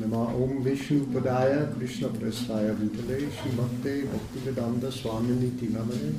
नमा 0.00 0.18
ओम 0.34 0.50
विष्णुपदाय 0.64 1.52
कृष्ण 1.78 2.06
प्रस्थाय 2.06 2.68
भूतले 2.70 3.18
श्रीमते 3.20 3.94
भक्तिवेदांत 4.02 4.84
स्वामिनी 4.84 5.48
तिलमने 5.50 6.10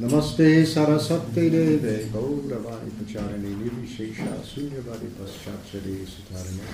नमस्ते 0.00 0.48
सरस्वती 0.64 1.48
देवे 1.50 1.94
गौरवाणी 2.14 2.90
प्रचारिणी 2.90 3.54
निर्विशेषा 3.54 4.32
शून्यवाणी 4.46 5.10
पश्चाचरे 5.18 5.94
सुधारणे। 6.06 6.66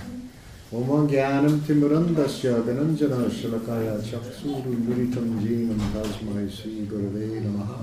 ओम 0.79 1.09
ज्ञानं 1.09 1.59
तिमुरन्दस्य 1.59 2.53
गणञ्जनशलकाय 2.67 3.87
चक्षुरुन्मिलितं 4.11 5.39
जीवं 5.39 5.85
तस्मै 5.95 6.49
श्रीगुरवे 6.49 7.27
नमः। 7.41 7.77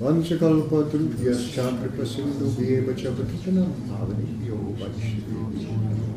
वंशकल्पतृभ्यश्च 0.00 1.56
कृपसिन्धुभ्येव 1.80 2.92
च 2.92 3.14
पतितनं। 3.18 3.70
भावनेभ्यो 3.88 4.56
वैष्णवेभ्यो 4.80 6.13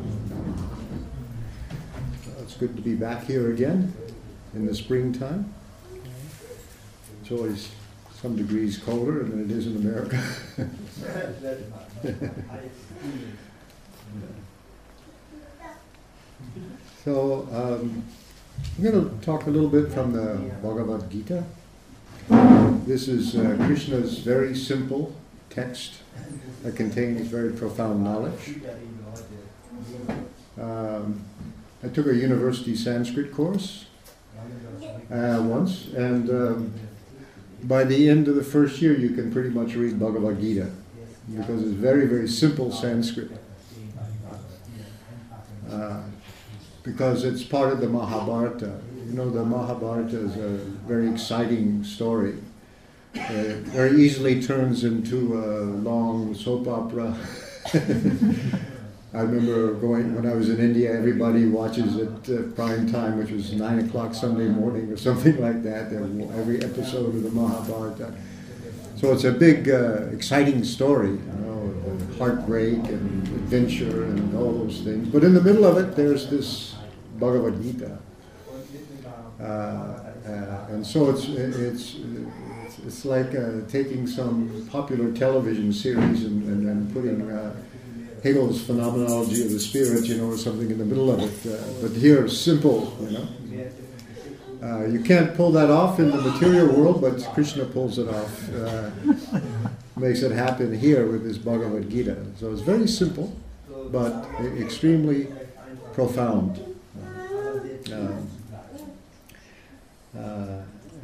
good 2.58 2.74
to 2.74 2.82
be 2.82 2.96
back 2.96 3.24
here 3.24 3.52
again 3.52 3.94
in 4.52 4.66
the 4.66 4.74
springtime. 4.74 5.54
It's 7.22 7.30
always 7.30 7.70
some 8.20 8.34
degrees 8.34 8.76
colder 8.78 9.22
than 9.22 9.44
it 9.44 9.50
is 9.52 9.68
in 9.68 9.76
America. 9.76 10.20
so 17.04 17.48
um, 17.52 18.02
I'm 18.76 18.82
going 18.82 19.08
to 19.08 19.24
talk 19.24 19.46
a 19.46 19.50
little 19.50 19.68
bit 19.68 19.92
from 19.92 20.12
the 20.12 20.40
Bhagavad 20.60 21.08
Gita. 21.08 21.44
This 22.86 23.06
is 23.06 23.36
uh, 23.36 23.56
Krishna's 23.66 24.18
very 24.18 24.56
simple 24.56 25.14
text 25.48 25.98
that 26.64 26.74
contains 26.74 27.28
very 27.28 27.52
profound 27.52 28.02
knowledge. 28.02 28.56
Um, 30.60 31.22
I 31.82 31.88
took 31.88 32.06
a 32.06 32.14
university 32.14 32.74
Sanskrit 32.74 33.32
course 33.32 33.86
uh, 35.10 35.40
once, 35.44 35.86
and 35.96 36.28
um, 36.28 36.72
by 37.62 37.84
the 37.84 38.08
end 38.08 38.26
of 38.26 38.34
the 38.34 38.42
first 38.42 38.82
year, 38.82 38.96
you 38.96 39.10
can 39.10 39.32
pretty 39.32 39.50
much 39.50 39.74
read 39.74 39.98
Bhagavad 39.98 40.40
Gita 40.40 40.70
because 41.36 41.62
it's 41.62 41.72
very, 41.72 42.06
very 42.06 42.28
simple 42.28 42.72
Sanskrit. 42.72 43.30
Uh, 45.70 46.02
because 46.82 47.24
it's 47.24 47.42
part 47.42 47.72
of 47.72 47.80
the 47.80 47.88
Mahabharata. 47.88 48.80
You 49.06 49.12
know, 49.12 49.30
the 49.30 49.44
Mahabharata 49.44 50.16
is 50.16 50.36
a 50.36 50.56
very 50.86 51.10
exciting 51.10 51.84
story. 51.84 52.34
Uh, 53.14 53.60
very 53.64 54.00
easily 54.00 54.42
turns 54.42 54.84
into 54.84 55.38
a 55.38 55.64
long 55.64 56.34
soap 56.34 56.66
opera. 56.66 57.16
I 59.14 59.20
remember 59.20 59.72
going 59.72 60.14
when 60.14 60.26
I 60.26 60.34
was 60.34 60.50
in 60.50 60.58
India. 60.58 60.94
Everybody 60.94 61.46
watches 61.46 61.96
it 61.96 62.28
uh, 62.28 62.42
prime 62.54 62.92
time, 62.92 63.16
which 63.16 63.30
was 63.30 63.52
nine 63.54 63.78
o'clock 63.78 64.14
Sunday 64.14 64.48
morning 64.48 64.92
or 64.92 64.96
something 65.08 65.40
like 65.40 65.62
that. 65.62 65.92
Every 65.92 66.62
episode 66.62 67.14
of 67.14 67.22
the 67.22 67.30
Mahabharata. 67.30 68.12
So 68.96 69.12
it's 69.12 69.24
a 69.24 69.32
big, 69.32 69.70
uh, 69.70 70.08
exciting 70.12 70.62
story, 70.64 71.10
you 71.10 71.32
know, 71.40 71.74
heartbreak 72.18 72.78
and 72.78 73.28
adventure 73.28 74.04
and 74.04 74.36
all 74.36 74.52
those 74.52 74.80
things. 74.80 75.08
But 75.08 75.24
in 75.24 75.34
the 75.34 75.40
middle 75.40 75.64
of 75.64 75.78
it, 75.78 75.96
there's 75.96 76.28
this 76.28 76.74
Bhagavad 77.18 77.62
Gita, 77.62 77.98
uh, 79.40 79.44
uh 79.44 80.66
and 80.70 80.86
so 80.86 81.10
it's 81.10 81.26
it's 81.28 81.96
it's 82.86 83.04
like 83.04 83.34
uh, 83.34 83.60
taking 83.68 84.06
some 84.06 84.68
popular 84.70 85.12
television 85.12 85.72
series 85.72 86.24
and, 86.24 86.42
and, 86.44 86.68
and 86.68 86.92
putting 86.92 87.30
uh, 87.30 87.54
Hegel's 88.22 88.60
phenomenology 88.62 89.42
of 89.42 89.50
the 89.50 89.60
spirit, 89.60 90.04
you 90.06 90.16
know, 90.16 90.30
or 90.30 90.36
something 90.36 90.70
in 90.70 90.78
the 90.78 90.84
middle 90.84 91.10
of 91.10 91.20
it. 91.20 91.52
Uh, 91.52 91.62
but 91.80 91.92
here, 91.92 92.28
simple, 92.28 92.96
you 93.00 93.10
know. 93.10 93.28
Uh, 94.60 94.86
you 94.86 95.00
can't 95.00 95.36
pull 95.36 95.52
that 95.52 95.70
off 95.70 96.00
in 96.00 96.10
the 96.10 96.20
material 96.20 96.66
world, 96.66 97.00
but 97.00 97.24
Krishna 97.32 97.64
pulls 97.64 97.98
it 97.98 98.08
off. 98.08 98.52
Uh, 98.52 98.90
makes 99.96 100.22
it 100.22 100.32
happen 100.32 100.76
here 100.76 101.06
with 101.06 101.24
his 101.24 101.38
Bhagavad 101.38 101.88
Gita. 101.90 102.16
So 102.38 102.52
it's 102.52 102.62
very 102.62 102.88
simple, 102.88 103.36
but 103.90 104.26
extremely 104.58 105.28
profound. 105.92 106.60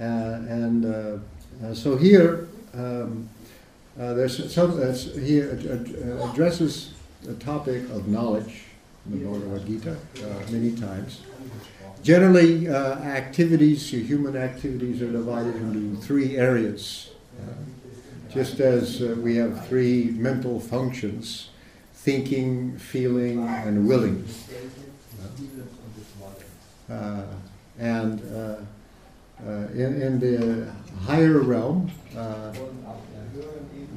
Uh, 0.00 0.40
and 0.48 0.84
uh, 0.84 1.74
so 1.74 1.96
here, 1.96 2.48
um, 2.74 3.28
uh, 3.98 4.12
there's 4.14 4.52
some, 4.52 4.76
that's 4.76 5.14
he 5.14 5.38
addresses 5.38 6.92
the 7.24 7.34
topic 7.34 7.82
of 7.90 8.06
knowledge 8.06 8.64
in 9.06 9.18
the 9.18 9.26
Bhagavad 9.26 9.66
Gita 9.66 9.92
uh, 9.92 10.52
many 10.52 10.72
times. 10.72 11.22
Generally, 12.02 12.68
uh, 12.68 12.98
activities, 12.98 13.90
human 13.90 14.36
activities, 14.36 15.00
are 15.00 15.10
divided 15.10 15.56
into 15.56 15.96
three 16.02 16.36
areas. 16.36 17.12
Uh, 17.40 17.52
just 18.30 18.60
as 18.60 19.00
uh, 19.00 19.16
we 19.18 19.36
have 19.36 19.66
three 19.68 20.10
mental 20.10 20.60
functions 20.60 21.48
thinking, 21.94 22.76
feeling, 22.76 23.48
and 23.48 23.88
willing. 23.88 24.26
Uh, 26.90 27.22
and 27.78 28.20
uh, 28.34 28.56
in, 29.72 30.02
in, 30.02 30.20
the 30.20 30.70
higher 31.06 31.38
realm, 31.38 31.90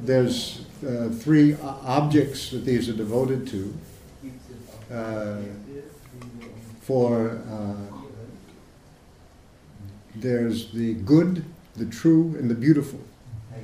there's 0.02 0.64
uh, 0.86 1.08
three 1.10 1.56
objects 1.62 2.50
that 2.50 2.64
these 2.64 2.88
are 2.88 2.94
devoted 2.94 3.46
to. 3.48 3.74
Uh, 4.92 5.38
for 6.80 7.42
uh, 7.50 7.74
there's 10.14 10.72
the 10.72 10.94
good, 10.94 11.44
the 11.76 11.84
true, 11.86 12.34
and 12.38 12.50
the 12.50 12.54
beautiful 12.54 13.00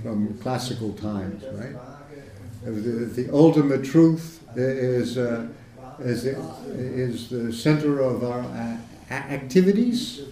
from 0.03 0.37
classical 0.39 0.93
times, 0.93 1.43
right? 1.53 1.77
The, 2.63 2.71
the 2.71 3.33
ultimate 3.33 3.85
truth 3.85 4.43
is, 4.57 5.17
uh, 5.17 5.49
is, 6.01 6.25
the, 6.25 6.37
is 6.69 7.31
the 7.31 7.53
center 7.53 8.01
of 8.01 8.23
our 8.23 8.79
activities, 9.11 10.23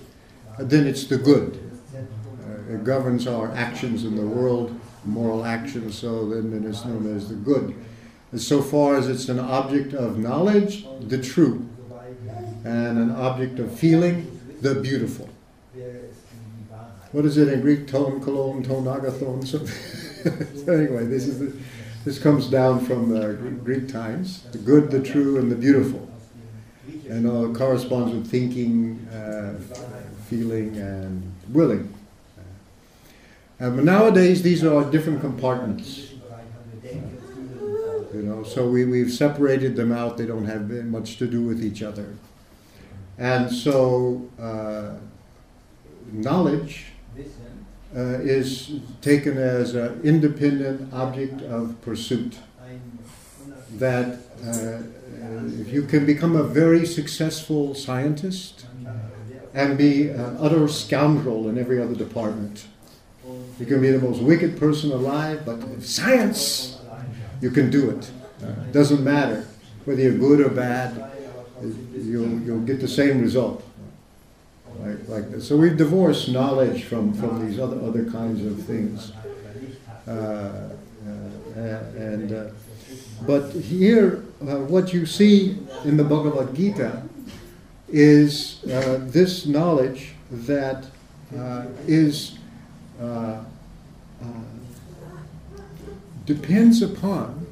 then 0.58 0.86
it's 0.86 1.06
the 1.06 1.16
good. 1.16 1.58
Uh, 1.94 2.74
it 2.74 2.84
governs 2.84 3.26
our 3.26 3.50
actions 3.52 4.04
in 4.04 4.16
the 4.16 4.26
world 4.26 4.78
moral 5.04 5.44
action, 5.44 5.90
so 5.92 6.28
then 6.28 6.52
it 6.52 6.68
is 6.68 6.84
known 6.84 7.14
as 7.14 7.28
the 7.28 7.34
good. 7.34 7.74
And 8.30 8.40
so 8.40 8.62
far 8.62 8.96
as 8.96 9.08
it's 9.08 9.28
an 9.28 9.38
object 9.38 9.92
of 9.92 10.18
knowledge, 10.18 10.86
the 11.00 11.20
true, 11.20 11.68
and 12.64 12.98
an 12.98 13.10
object 13.10 13.58
of 13.58 13.76
feeling, 13.76 14.40
the 14.60 14.76
beautiful. 14.76 15.28
What 17.12 17.26
is 17.26 17.36
it 17.36 17.48
in 17.48 17.60
Greek? 17.60 17.88
Tone, 17.88 18.22
kalon, 18.22 18.62
tone, 18.62 18.84
agathon. 18.84 19.46
So, 19.46 19.58
anyway, 20.72 21.04
this 21.04 21.26
is 21.26 21.40
the, 21.40 21.52
this 22.06 22.18
comes 22.18 22.46
down 22.46 22.80
from 22.86 23.14
uh, 23.14 23.32
Greek 23.62 23.86
times: 23.86 24.44
the 24.52 24.58
good, 24.58 24.90
the 24.90 25.02
true, 25.02 25.36
and 25.36 25.52
the 25.52 25.56
beautiful, 25.56 26.08
and 27.10 27.26
uh, 27.26 27.56
corresponds 27.56 28.14
with 28.14 28.30
thinking, 28.30 29.06
uh, 29.12 29.60
feeling, 30.30 30.74
and 30.78 31.34
willing. 31.50 31.92
Uh, 33.62 33.70
nowadays, 33.70 34.42
these 34.42 34.64
are 34.64 34.82
different 34.90 35.20
compartments. 35.20 36.10
You 38.12 38.22
know, 38.22 38.42
so 38.42 38.68
we, 38.68 38.84
we've 38.84 39.12
separated 39.12 39.76
them 39.76 39.92
out. 39.92 40.18
They 40.18 40.26
don't 40.26 40.46
have 40.46 40.68
much 40.86 41.16
to 41.18 41.28
do 41.28 41.42
with 41.42 41.64
each 41.64 41.80
other. 41.80 42.16
And 43.18 43.52
so, 43.52 44.28
uh, 44.40 44.96
knowledge 46.10 46.86
uh, 47.96 48.00
is 48.00 48.80
taken 49.00 49.38
as 49.38 49.76
an 49.76 50.00
independent 50.02 50.92
object 50.92 51.42
of 51.42 51.80
pursuit. 51.82 52.38
That 53.74 54.18
uh, 54.44 54.82
if 55.60 55.72
you 55.72 55.84
can 55.84 56.04
become 56.04 56.34
a 56.34 56.42
very 56.42 56.84
successful 56.84 57.76
scientist 57.76 58.66
and 59.54 59.78
be 59.78 60.08
an 60.08 60.36
utter 60.40 60.66
scoundrel 60.66 61.48
in 61.48 61.56
every 61.56 61.80
other 61.80 61.94
department, 61.94 62.66
you 63.62 63.68
can 63.68 63.80
be 63.80 63.92
the 63.92 64.00
most 64.00 64.20
wicked 64.20 64.58
person 64.58 64.90
alive, 64.90 65.46
but 65.46 65.80
science, 65.80 66.80
you 67.40 67.48
can 67.48 67.70
do 67.70 67.90
it. 67.90 68.10
It 68.40 68.72
doesn't 68.72 69.04
matter 69.04 69.46
whether 69.84 70.02
you're 70.02 70.18
good 70.18 70.40
or 70.40 70.48
bad, 70.48 71.12
you'll, 71.94 72.40
you'll 72.40 72.62
get 72.62 72.80
the 72.80 72.88
same 72.88 73.20
result. 73.20 73.64
Like, 74.80 75.08
like 75.08 75.30
this. 75.30 75.46
So 75.46 75.56
we've 75.56 75.76
divorced 75.76 76.28
knowledge 76.28 76.82
from, 76.82 77.14
from 77.14 77.46
these 77.46 77.60
other, 77.60 77.80
other 77.82 78.10
kinds 78.10 78.44
of 78.44 78.66
things. 78.66 79.12
Uh, 80.08 80.10
uh, 80.10 81.60
and 81.60 82.32
uh, 82.32 82.44
but 83.24 83.52
here, 83.52 84.24
uh, 84.40 84.56
what 84.56 84.92
you 84.92 85.06
see 85.06 85.58
in 85.84 85.96
the 85.96 86.02
Bhagavad 86.02 86.52
Gita 86.52 87.04
is 87.88 88.64
uh, 88.64 88.98
this 89.02 89.46
knowledge 89.46 90.14
that 90.32 90.84
uh, 91.38 91.66
is 91.86 92.38
uh, 93.00 93.44
uh, 94.22 95.60
depends 96.24 96.82
upon 96.82 97.46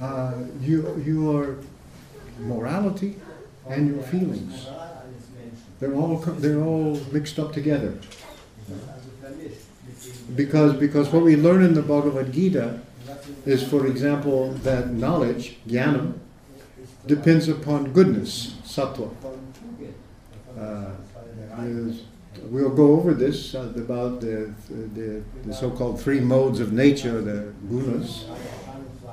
uh, 0.00 0.34
you, 0.60 1.02
your 1.04 1.58
morality, 2.38 3.16
and 3.68 3.88
your 3.94 4.02
feelings. 4.02 4.66
They're 5.80 5.94
all 5.94 6.16
they're 6.16 6.62
all 6.62 7.00
mixed 7.12 7.38
up 7.38 7.52
together. 7.52 7.98
Because 10.34 10.74
because 10.74 11.10
what 11.10 11.22
we 11.22 11.36
learn 11.36 11.62
in 11.62 11.74
the 11.74 11.82
Bhagavad 11.82 12.32
Gita 12.32 12.80
is, 13.46 13.62
for 13.68 13.86
example, 13.86 14.52
that 14.64 14.90
knowledge, 14.90 15.58
jnana, 15.66 16.14
depends 17.06 17.48
upon 17.48 17.92
goodness, 17.92 18.54
sattva. 18.64 19.10
Uh, 20.58 20.90
we'll 22.44 22.74
go 22.74 22.92
over 22.92 23.14
this 23.14 23.54
uh, 23.54 23.72
about 23.76 24.20
the, 24.20 24.52
the, 24.68 25.22
the 25.44 25.54
so-called 25.54 26.00
three 26.00 26.20
modes 26.20 26.60
of 26.60 26.72
nature, 26.72 27.20
the 27.20 27.52
gunas. 27.66 28.24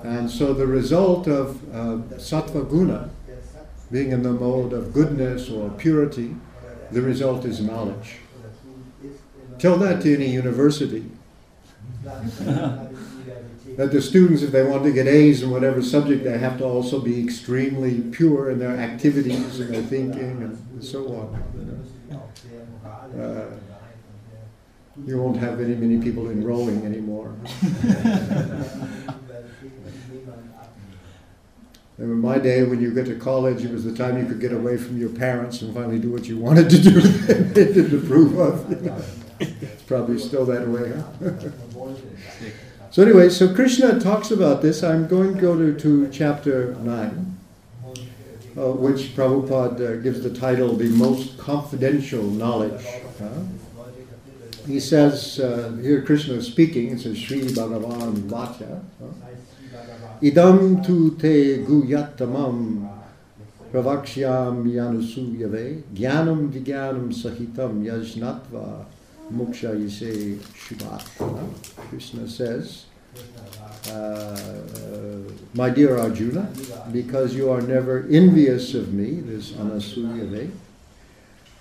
And 0.04 0.30
so 0.30 0.54
the 0.54 0.68
result 0.68 1.28
of 1.28 1.62
uh, 1.74 1.98
sattva 2.18 2.70
guna, 2.70 3.10
being 3.92 4.12
in 4.12 4.24
the 4.24 4.32
mode 4.32 4.74
of 4.74 4.94
goodness 4.94 5.50
or 5.50 5.70
purity, 5.72 6.36
the 6.92 7.02
result 7.02 7.46
is 7.46 7.62
knowledge. 7.62 8.18
Tell 9.58 9.78
that 9.78 10.02
to 10.04 10.14
any 10.14 10.30
university. 10.30 11.06
That 13.80 13.94
the 13.94 14.02
students, 14.02 14.42
if 14.42 14.52
they 14.52 14.64
want 14.64 14.84
to 14.84 14.92
get 14.92 15.08
A's 15.08 15.42
in 15.42 15.52
whatever 15.52 15.82
subject, 15.82 16.26
they 16.26 16.38
have 16.38 16.58
to 16.58 16.66
also 16.66 17.00
be 17.00 17.24
extremely 17.24 18.02
pure 18.02 18.50
in 18.50 18.60
their 18.60 18.76
activities 18.76 19.62
and 19.62 19.74
their 19.74 19.82
thinking 19.82 20.44
and 20.44 20.84
so 20.84 21.06
on. 21.16 21.42
you 21.58 21.66
know. 22.12 22.24
Uh, 23.18 23.46
you 25.06 25.22
won't 25.22 25.38
have 25.38 25.58
very 25.58 25.76
many 25.76 26.02
people 26.02 26.30
enrolling 26.30 26.86
anymore. 26.86 27.34
And 31.98 32.12
in 32.12 32.20
my 32.20 32.38
day, 32.38 32.64
when 32.64 32.82
you 32.82 32.94
get 32.94 33.06
to 33.06 33.16
college, 33.16 33.64
it 33.64 33.72
was 33.72 33.86
the 33.86 33.96
time 33.96 34.18
you 34.18 34.26
could 34.26 34.40
get 34.40 34.52
away 34.52 34.78
from 34.78 34.98
your 34.98 35.10
parents 35.10 35.62
and 35.62 35.74
finally 35.74 36.00
do 36.00 36.12
what 36.12 36.26
you 36.26 36.38
wanted 36.38 36.70
to 36.70 36.82
do 36.82 37.02
they 37.02 37.74
didn't 37.74 38.04
approve 38.04 38.38
of. 38.38 38.70
It's 39.40 39.84
probably 39.84 40.20
still 40.20 40.46
that 40.46 40.68
way, 40.68 40.92
huh? 40.92 41.50
so 42.92 43.04
anyway, 43.04 43.30
so 43.30 43.54
Krishna 43.54 44.00
talks 44.00 44.32
about 44.32 44.62
this. 44.62 44.84
I'm 44.84 45.08
going 45.08 45.36
to 45.36 45.42
go 45.42 45.58
to, 45.58 45.80
to 45.80 46.10
chapter 46.12 46.76
9, 46.76 47.39
uh, 48.60 48.74
which 48.74 49.16
Prabhupada 49.16 50.04
gives 50.04 50.22
the 50.22 50.30
title, 50.30 50.76
The 50.76 50.90
Most 50.90 51.38
Confidential 51.38 52.24
Knowledge. 52.24 52.86
He 54.68 54.80
says, 54.80 55.40
uh, 55.40 55.78
here 55.82 56.02
Krishna 56.02 56.36
is 56.36 56.48
speaking, 56.48 56.92
it 56.92 57.00
says 57.00 57.18
Sri 57.18 57.42
Bhagavan 57.42 58.14
Vacha. 58.28 58.84
Idam 60.22 60.86
tu 60.86 61.16
te 61.16 61.64
guhyatamam 61.66 62.92
pravakshyam 63.72 64.66
yanusuyave 64.66 65.82
jnanam 65.94 66.52
vigyanam 66.52 67.14
sahitam 67.14 67.82
yajnatva 67.86 68.86
moksha 69.34 69.74
yise 69.74 70.36
shubat. 70.38 71.06
Krishna 71.90 72.28
says, 72.28 72.86
My 75.54 75.70
dear 75.70 75.98
Arjuna, 75.98 76.52
because 76.92 77.36
you 77.36 77.50
are 77.52 77.62
never 77.62 78.08
envious 78.10 78.74
of 78.74 78.94
me, 78.94 79.20
this 79.22 79.52
anasuyave, 79.52 80.52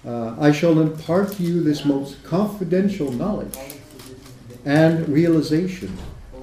uh, 0.07 0.37
I 0.39 0.53
shall 0.53 0.79
impart 0.81 1.33
to 1.33 1.43
you 1.43 1.63
this 1.63 1.85
most 1.85 2.23
confidential 2.23 3.11
knowledge 3.11 3.59
and 4.65 5.09
realization 5.09 5.97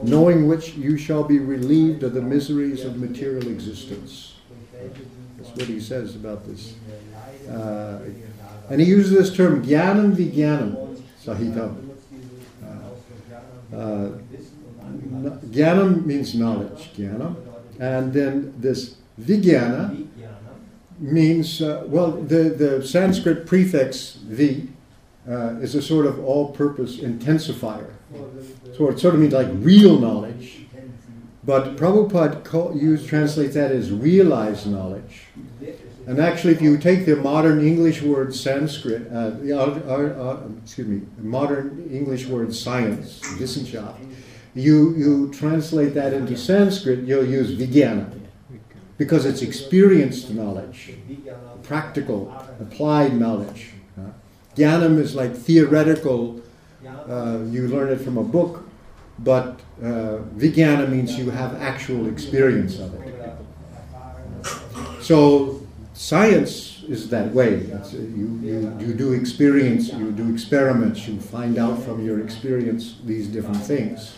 knowing 0.03 0.47
which 0.47 0.75
you 0.75 0.97
shall 0.97 1.23
be 1.23 1.39
relieved 1.39 2.03
of 2.03 2.13
the 2.13 2.21
miseries 2.21 2.83
of 2.83 2.97
material 2.97 3.47
existence. 3.47 4.35
That's 5.37 5.49
what 5.51 5.67
he 5.67 5.79
says 5.79 6.15
about 6.15 6.45
this. 6.45 6.75
Uh, 7.49 7.99
and 8.69 8.81
he 8.81 8.87
uses 8.87 9.11
this 9.11 9.35
term, 9.35 9.63
jnanam 9.65 10.15
vijnanam 10.15 11.01
sahitam. 11.23 11.89
Uh, 13.73 14.09
jnanam 14.97 16.05
means 16.05 16.35
knowledge, 16.35 16.91
jnana. 16.95 17.35
And 17.79 18.13
then 18.13 18.53
this 18.57 18.95
vijnana 19.19 20.07
means, 20.99 21.61
uh, 21.61 21.83
well, 21.87 22.11
the, 22.11 22.43
the 22.49 22.85
Sanskrit 22.85 23.45
prefix 23.45 24.13
vi 24.13 24.67
uh, 25.29 25.55
is 25.59 25.75
a 25.75 25.81
sort 25.81 26.05
of 26.05 26.23
all 26.23 26.51
purpose 26.51 26.97
intensifier. 26.97 27.91
So 28.77 28.89
it 28.89 28.99
sort 28.99 29.15
of 29.15 29.19
means 29.19 29.33
like 29.33 29.47
real 29.51 29.99
knowledge. 29.99 30.65
But 31.43 31.75
Prabhupada 31.75 32.43
call, 32.43 32.75
use, 32.75 33.05
translates 33.05 33.53
that 33.53 33.71
as 33.71 33.91
realized 33.91 34.67
knowledge. 34.67 35.25
And 36.07 36.19
actually, 36.19 36.53
if 36.53 36.61
you 36.61 36.77
take 36.77 37.05
the 37.05 37.15
modern 37.15 37.65
English 37.65 38.01
word 38.01 38.35
Sanskrit, 38.35 39.07
uh, 39.11 39.31
the, 39.31 39.53
uh, 39.53 39.65
uh, 39.87 40.23
uh, 40.23 40.47
excuse 40.63 40.87
me, 40.87 41.01
modern 41.17 41.87
English 41.91 42.27
word 42.27 42.53
science, 42.53 43.21
Wissenschaft, 43.39 43.97
you, 44.55 44.95
you 44.95 45.31
translate 45.33 45.93
that 45.93 46.13
into 46.13 46.37
Sanskrit, 46.37 46.99
you'll 46.99 47.25
use 47.25 47.55
Vijnana. 47.55 48.21
Because 48.97 49.25
it's 49.25 49.41
experienced 49.41 50.29
knowledge, 50.29 50.93
practical, 51.63 52.33
applied 52.61 53.13
knowledge. 53.13 53.71
Uh, 53.97 54.11
is 54.57 55.15
like 55.15 55.35
theoretical, 55.35 56.41
uh, 56.87 57.39
you 57.49 57.67
learn 57.67 57.91
it 57.91 57.99
from 57.99 58.17
a 58.17 58.23
book, 58.23 58.63
but 59.19 59.59
uh, 59.81 60.19
Vijnana 60.37 60.89
means 60.89 61.17
you 61.17 61.29
have 61.29 61.61
actual 61.61 62.07
experience 62.07 62.79
of 62.79 62.93
it. 63.01 63.13
So 65.01 65.61
science 65.93 66.83
is 66.87 67.09
that 67.09 67.33
way. 67.33 67.69
Uh, 67.73 67.85
you, 67.91 68.39
you, 68.41 68.77
you 68.79 68.93
do 68.93 69.11
experience, 69.11 69.91
you 69.91 70.11
do 70.13 70.31
experiments, 70.31 71.05
you 71.05 71.19
find 71.19 71.57
out 71.57 71.83
from 71.83 72.05
your 72.05 72.21
experience 72.21 72.95
these 73.03 73.27
different 73.27 73.57
things. 73.57 74.15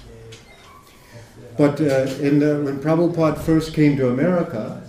But 1.57 1.81
uh, 1.81 2.05
the, 2.05 2.61
when 2.63 2.79
Prabhupada 2.79 3.39
first 3.39 3.73
came 3.73 3.97
to 3.97 4.09
America, 4.09 4.81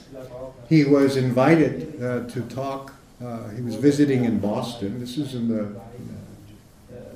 he 0.69 0.85
was 0.85 1.17
invited 1.17 2.03
uh, 2.03 2.29
to 2.29 2.43
talk. 2.43 2.95
Uh, 3.25 3.49
he 3.49 3.63
was 3.63 3.75
visiting 3.75 4.25
in 4.25 4.39
Boston. 4.39 5.01
This 5.01 5.17
is 5.17 5.35
in 5.35 5.49
the 5.49 5.81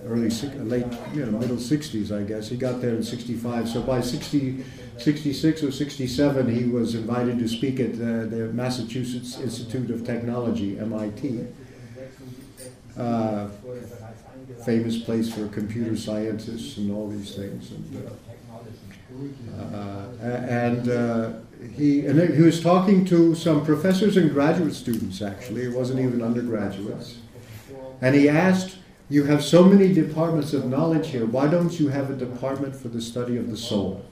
early, 0.07 0.31
late, 0.31 0.87
you 1.15 1.25
know, 1.27 1.39
middle 1.39 1.57
60s, 1.57 2.17
I 2.17 2.25
guess. 2.25 2.49
He 2.49 2.57
got 2.57 2.81
there 2.81 2.95
in 2.95 3.03
65. 3.03 3.69
So 3.69 3.83
by 3.83 4.01
60, 4.01 4.65
66 4.99 5.63
or 5.63 5.71
67, 5.71 6.55
he 6.55 6.65
was 6.65 6.95
invited 6.95 7.39
to 7.39 7.49
speak 7.49 7.79
at 7.79 7.93
uh, 7.95 8.27
the 8.27 8.51
Massachusetts 8.53 9.39
Institute 9.39 9.91
of 9.91 10.05
Technology, 10.05 10.79
MIT. 10.79 11.47
Uh, 12.97 13.49
famous 14.65 14.99
place 14.99 15.33
for 15.33 15.49
computer 15.49 15.97
scientists 15.97 16.77
and 16.77 16.93
all 16.93 17.09
these 17.09 17.35
things. 17.35 17.71
And, 17.71 18.07
uh, 18.07 18.11
and 20.21 20.89
uh, 20.89 21.33
he 21.77 22.07
and 22.07 22.21
he 22.35 22.43
was 22.43 22.63
talking 22.63 23.05
to 23.07 23.35
some 23.35 23.65
professors 23.65 24.17
and 24.17 24.33
graduate 24.33 24.75
students. 24.75 25.23
Actually, 25.23 25.63
it 25.63 25.73
wasn't 25.73 26.01
even 26.01 26.23
undergraduates. 26.23 27.19
And 28.01 28.15
he 28.15 28.29
asked, 28.29 28.79
"You 29.09 29.25
have 29.25 29.45
so 29.45 29.65
many 29.65 29.93
departments 29.93 30.53
of 30.53 30.67
knowledge 30.67 31.09
here. 31.09 31.27
Why 31.27 31.49
don't 31.49 31.79
you 31.79 31.89
have 31.89 32.11
a 32.11 32.17
department 32.17 32.75
for 32.77 32.89
the 32.89 33.01
study 33.01 33.37
of 33.37 33.51
the 33.51 33.57
soul?" 33.57 34.05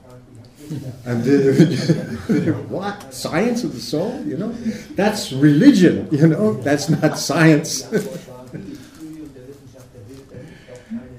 And 1.05 1.25
what 2.71 3.13
science 3.13 3.65
of 3.65 3.73
the 3.73 3.81
soul? 3.81 4.23
You 4.25 4.37
know, 4.37 4.53
that's 4.95 5.33
religion. 5.33 6.09
You 6.13 6.29
know, 6.29 6.55
that's 6.55 6.89
not 6.89 7.19
science. 7.19 7.83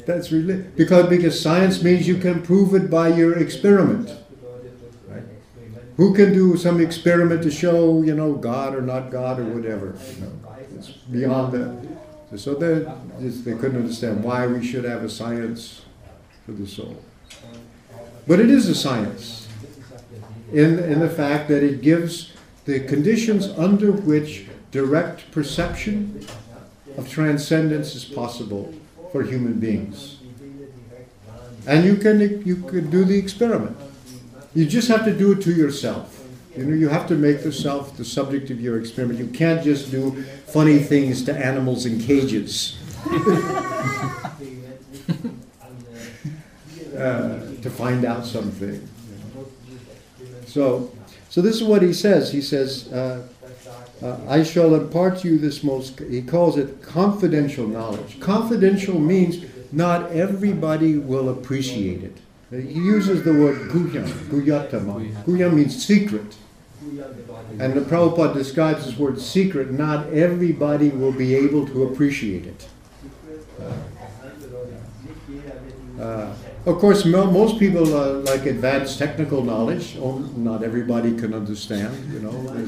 That's 0.06 0.32
really 0.32 0.64
because 0.76 1.10
because 1.10 1.40
science 1.40 1.84
means 1.84 2.08
you 2.08 2.18
can 2.18 2.42
prove 2.42 2.74
it 2.74 2.90
by 2.90 3.10
your 3.10 3.38
experiment. 3.38 4.18
Who 5.98 6.14
can 6.16 6.34
do 6.34 6.58
some 6.58 6.82
experiment 6.82 7.44
to 7.44 7.52
show 7.52 8.02
you 8.02 8.16
know 8.16 8.34
God 8.34 8.76
or 8.76 8.82
not 8.82 9.12
God 9.12 9.40
or 9.40 9.46
whatever? 9.46 9.96
You 10.16 10.22
know, 10.22 10.32
it's 10.76 10.90
beyond 10.90 11.54
that. 11.54 12.40
So 12.40 12.56
they 12.56 12.92
they 13.20 13.58
couldn't 13.58 13.78
understand 13.78 14.24
why 14.24 14.48
we 14.48 14.66
should 14.66 14.86
have 14.86 15.04
a 15.04 15.10
science 15.10 15.86
for 16.46 16.54
the 16.54 16.68
soul. 16.68 17.04
But 18.28 18.40
it 18.40 18.50
is 18.50 18.68
a 18.70 18.76
science 18.76 19.48
in 20.52 20.80
in 20.80 21.00
the 21.00 21.10
fact 21.10 21.50
that 21.50 21.64
it 21.64 21.82
gives 21.82 22.34
the 22.66 22.80
conditions 22.80 23.48
under 23.50 23.92
which 23.92 24.48
direct 24.72 25.30
perception 25.32 26.26
of 26.98 27.10
transcendence 27.10 27.96
is 27.96 28.06
possible 28.06 28.74
for 29.12 29.24
human 29.24 29.60
beings. 29.60 30.18
And 31.68 31.86
you 31.86 31.96
can 31.96 32.20
you 32.46 32.56
can 32.56 32.90
do 32.90 33.06
the 33.06 33.18
experiment. 33.18 33.78
You 34.54 34.66
just 34.66 34.88
have 34.88 35.06
to 35.06 35.18
do 35.18 35.34
it 35.34 35.42
to 35.44 35.54
yourself. 35.54 36.18
You 36.56 36.66
know, 36.66 36.76
you 36.76 36.90
have 36.90 37.08
to 37.08 37.16
make 37.16 37.46
yourself 37.46 37.96
the 37.96 38.04
subject 38.04 38.50
of 38.50 38.60
your 38.60 38.78
experiment. 38.78 39.20
You 39.20 39.28
can't 39.28 39.64
just 39.64 39.90
do 39.90 40.24
funny 40.48 40.80
things 40.80 41.24
to 41.26 41.34
animals 41.34 41.86
in 41.86 42.00
cages. 42.00 42.78
uh, 46.98 47.40
to 47.62 47.70
find 47.70 48.04
out 48.04 48.26
something. 48.26 48.88
So, 50.46 50.92
so 51.30 51.42
this 51.42 51.56
is 51.56 51.64
what 51.64 51.82
he 51.82 51.94
says. 51.94 52.32
He 52.32 52.42
says, 52.42 52.92
uh, 52.92 53.28
Uh, 54.02 54.18
I 54.28 54.44
shall 54.44 54.74
impart 54.74 55.20
to 55.20 55.28
you 55.28 55.38
this 55.38 55.64
most, 55.64 56.00
he 56.00 56.22
calls 56.24 56.58
it 56.58 56.82
confidential 56.82 57.68
knowledge. 57.68 58.20
Confidential 58.20 59.00
means 59.00 59.46
not 59.72 60.12
everybody 60.12 60.98
will 60.98 61.30
appreciate 61.30 62.04
it. 62.04 62.18
He 62.50 62.80
uses 62.80 63.24
the 63.24 63.32
word 63.32 63.70
guhyam, 63.70 64.08
guhyatama. 64.30 65.24
Guhyam 65.24 65.54
means 65.54 65.86
secret. 65.86 66.36
And 67.60 67.74
the 67.74 67.82
Prabhupada 67.82 68.34
describes 68.34 68.86
this 68.86 68.98
word 68.98 69.22
secret, 69.22 69.72
not 69.72 70.08
everybody 70.08 70.90
will 70.90 71.12
be 71.12 71.36
able 71.36 71.68
to 71.68 71.84
appreciate 71.84 72.48
it. 72.48 72.68
Uh, 76.00 76.34
of 76.66 76.80
course, 76.80 77.06
mo- 77.06 77.30
most 77.30 77.60
people 77.60 77.96
uh, 77.96 78.14
like 78.32 78.48
advanced 78.48 78.98
technical 78.98 79.44
knowledge. 79.44 79.96
Not 80.36 80.64
everybody 80.64 81.16
can 81.16 81.34
understand. 81.34 82.12
You 82.12 82.20
know, 82.20 82.68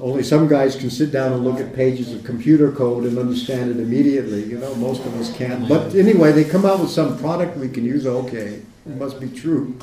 only 0.00 0.22
some 0.22 0.48
guys 0.48 0.74
can 0.74 0.90
sit 0.90 1.12
down 1.12 1.32
and 1.32 1.44
look 1.44 1.60
at 1.60 1.74
pages 1.74 2.12
of 2.12 2.24
computer 2.24 2.72
code 2.72 3.04
and 3.04 3.18
understand 3.18 3.70
it 3.70 3.78
immediately. 3.78 4.44
You 4.44 4.58
know, 4.58 4.74
most 4.74 5.04
of 5.04 5.14
us 5.20 5.34
can't. 5.36 5.68
But 5.68 5.94
anyway, 5.94 6.32
they 6.32 6.44
come 6.44 6.64
out 6.64 6.80
with 6.80 6.90
some 6.90 7.18
product 7.18 7.56
we 7.56 7.68
can 7.68 7.84
use. 7.84 8.06
Okay, 8.06 8.62
it 8.86 8.96
must 8.96 9.20
be 9.20 9.28
true. 9.28 9.78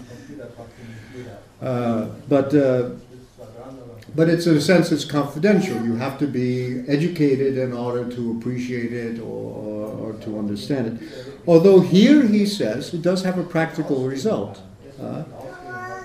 Uh, 1.62 2.08
but 2.28 2.54
uh, 2.54 2.90
but 4.14 4.28
it's 4.28 4.48
in 4.48 4.58
a 4.58 4.62
sense 4.62 4.92
it's 4.92 5.06
confidential. 5.06 5.82
You 5.86 5.96
have 5.96 6.20
to 6.20 6.28
be 6.28 6.84
educated 6.88 7.58
in 7.58 7.72
order 7.72 8.10
to 8.12 8.38
appreciate 8.38 8.92
it 8.92 9.20
or, 9.20 9.88
or, 9.88 10.14
to 10.22 10.38
understand 10.38 11.00
it. 11.02 11.26
Although 11.48 11.80
here 11.80 12.28
he 12.28 12.46
says 12.46 12.94
it 12.94 13.02
does 13.02 13.24
have 13.24 13.38
a 13.38 13.44
practical 13.44 14.06
result. 14.06 14.60
Uh, 15.00 15.24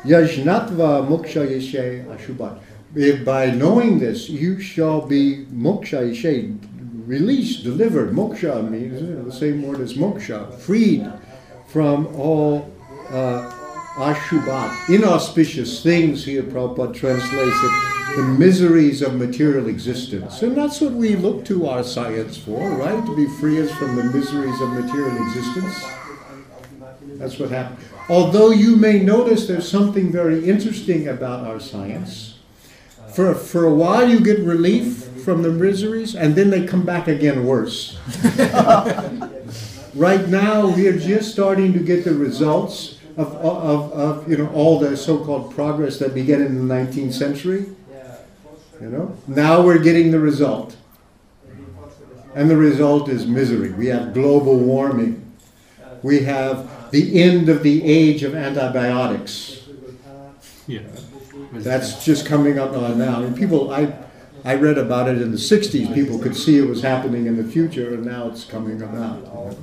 Yajnatva 0.05 1.09
moksha 1.09 1.49
yeshe 1.49 2.05
ashubat. 2.07 2.61
If 2.97 3.27
by 3.27 3.51
knowing 3.51 3.99
this 3.99 4.31
you 4.31 4.59
shall 4.59 5.03
be 5.03 5.45
moksha 5.53 6.01
released, 7.07 7.63
delivered. 7.63 8.13
Moksha 8.13 8.69
means 8.71 9.25
the 9.25 9.31
same 9.31 9.63
word 9.63 9.81
as 9.81 9.95
moksha, 9.95 10.53
freed 10.55 11.07
from 11.67 12.07
all 12.17 12.73
uh, 13.11 13.53
ashubat, 13.97 14.89
inauspicious 14.89 15.83
things. 15.83 16.25
Here 16.25 16.43
Prabhupada 16.43 16.95
translates 16.95 17.59
it 17.63 18.17
the 18.17 18.23
miseries 18.23 19.03
of 19.03 19.15
material 19.15 19.69
existence. 19.69 20.41
And 20.41 20.57
that's 20.57 20.81
what 20.81 20.93
we 20.93 21.17
look 21.17 21.45
to 21.45 21.69
our 21.69 21.85
science 21.85 22.39
for, 22.39 22.67
right? 22.77 23.05
To 23.05 23.15
be 23.15 23.27
free 23.39 23.61
us 23.61 23.71
from 23.73 23.95
the 23.95 24.05
miseries 24.05 24.59
of 24.63 24.71
material 24.71 25.17
existence. 25.27 25.85
That's 27.19 27.39
what 27.39 27.51
happened. 27.51 27.79
Although 28.09 28.53
you 28.53 28.75
may 28.77 29.01
notice 29.01 29.47
there's 29.47 29.71
something 29.71 30.11
very 30.11 30.49
interesting 30.49 31.09
about 31.09 31.47
our 31.47 31.61
science. 31.61 32.36
For, 33.17 33.35
for 33.35 33.65
a 33.65 33.73
while 33.73 34.07
you 34.07 34.21
get 34.21 34.41
relief 34.41 35.05
from 35.25 35.41
the 35.41 35.49
miseries, 35.51 36.15
and 36.15 36.35
then 36.35 36.51
they 36.51 36.67
come 36.67 36.85
back 36.85 37.09
again 37.09 37.47
worse. 37.47 37.97
right 39.95 40.29
now 40.29 40.67
we 40.67 40.87
are 40.87 40.99
just 40.99 41.33
starting 41.33 41.73
to 41.73 41.79
get 41.79 42.05
the 42.05 42.13
results 42.13 42.99
of, 43.17 43.35
of, 43.37 43.93
of 43.95 44.31
you 44.31 44.37
know, 44.37 44.49
all 44.49 44.79
the 44.79 44.95
so-called 44.99 45.55
progress 45.55 45.99
that 46.01 46.13
began 46.13 46.43
in 46.43 46.69
the 46.69 46.75
19th 46.75 47.15
century. 47.15 47.65
You 48.83 48.91
know? 48.91 49.17
Now 49.27 49.63
we're 49.63 49.83
getting 49.83 50.11
the 50.11 50.21
result. 50.21 50.77
And 52.35 52.51
the 52.51 52.57
result 52.59 53.09
is 53.09 53.27
misery. 53.27 53.73
We 53.73 53.87
have 53.87 54.13
global 54.13 54.59
warming. 54.59 55.33
We 56.03 56.21
have 56.25 56.91
the 56.91 57.23
end 57.23 57.49
of 57.49 57.63
the 57.63 57.83
age 57.83 58.23
of 58.23 58.35
antibiotics. 58.35 59.63
Yeah. 60.67 60.83
That's 61.63 62.05
just 62.05 62.27
coming 62.27 62.59
up 62.59 62.73
now. 62.73 63.23
And 63.23 63.37
people, 63.37 63.73
I, 63.73 63.95
I 64.45 64.55
read 64.55 64.79
about 64.79 65.09
it 65.09 65.21
in 65.21 65.31
the 65.31 65.37
60s. 65.37 65.93
People 65.95 66.19
could 66.19 66.37
see 66.37 66.59
it 66.59 66.69
was 66.69 66.83
happening 66.83 67.27
in 67.27 67.37
the 67.37 67.45
future, 67.45 67.95
and 67.95 68.05
now 68.05 68.29
it's 68.29 68.45
coming 68.45 68.83
about. 68.83 69.57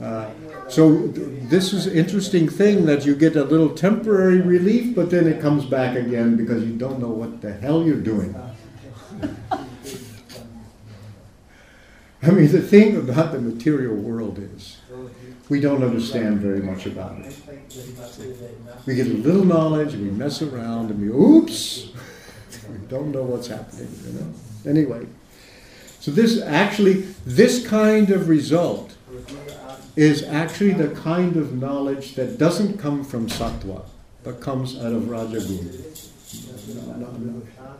Uh, 0.00 0.30
so 0.68 1.06
this 1.06 1.72
is 1.72 1.86
an 1.86 1.96
interesting 1.96 2.48
thing 2.48 2.86
that 2.86 3.06
you 3.06 3.14
get 3.14 3.36
a 3.36 3.44
little 3.44 3.70
temporary 3.70 4.40
relief, 4.40 4.94
but 4.94 5.10
then 5.10 5.26
it 5.26 5.40
comes 5.40 5.64
back 5.64 5.96
again 5.96 6.36
because 6.36 6.64
you 6.64 6.74
don't 6.74 6.98
know 6.98 7.10
what 7.10 7.40
the 7.40 7.52
hell 7.52 7.84
you're 7.84 7.96
doing. 7.96 8.34
I 12.22 12.30
mean, 12.30 12.50
the 12.50 12.62
thing 12.62 12.96
about 12.96 13.32
the 13.32 13.40
material 13.40 13.94
world 13.94 14.38
is 14.38 14.78
we 15.48 15.60
don't 15.60 15.82
understand 15.82 16.40
very 16.40 16.60
much 16.60 16.86
about 16.86 17.18
it. 17.20 17.36
We 18.86 18.94
get 18.94 19.06
a 19.06 19.10
little 19.10 19.44
knowledge, 19.44 19.94
and 19.94 20.04
we 20.04 20.10
mess 20.10 20.42
around, 20.42 20.90
and 20.90 21.00
we 21.00 21.08
oops, 21.08 21.88
we 22.70 22.78
don't 22.88 23.12
know 23.12 23.22
what's 23.22 23.48
happening. 23.48 23.88
You 24.06 24.12
know. 24.12 24.32
Anyway, 24.66 25.06
so 26.00 26.10
this 26.10 26.40
actually 26.40 27.04
this 27.26 27.66
kind 27.66 28.10
of 28.10 28.28
result 28.28 28.96
is 29.96 30.22
actually 30.22 30.72
the 30.72 30.88
kind 30.88 31.36
of 31.36 31.54
knowledge 31.54 32.14
that 32.14 32.38
doesn't 32.38 32.78
come 32.78 33.04
from 33.04 33.28
sattva, 33.28 33.84
but 34.22 34.40
comes 34.40 34.76
out 34.78 34.92
of 34.92 35.02
rajaguna. 35.04 35.70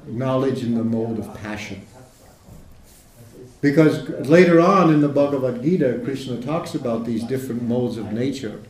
Knowledge 0.07 0.63
in 0.63 0.75
the 0.75 0.85
mode 0.85 1.19
of 1.19 1.35
passion. 1.35 1.85
Because 3.65 4.11
later 4.29 4.61
on 4.61 4.93
in 4.93 5.01
the 5.01 5.09
Bhagavad 5.09 5.63
Gita, 5.63 5.99
Krishna 6.05 6.39
talks 6.39 6.75
about 6.75 7.07
these 7.07 7.25
different 7.25 7.63
modes 7.63 7.97
of 7.97 8.13
nature. 8.13 8.61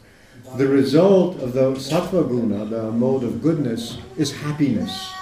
The 0.56 0.68
result 0.68 1.40
of 1.42 1.52
the 1.52 1.72
sattva 1.72 2.28
guna, 2.28 2.64
the 2.66 2.92
mode 2.92 3.24
of 3.24 3.42
goodness, 3.42 3.98
is 4.16 4.30
happiness. 4.30 5.12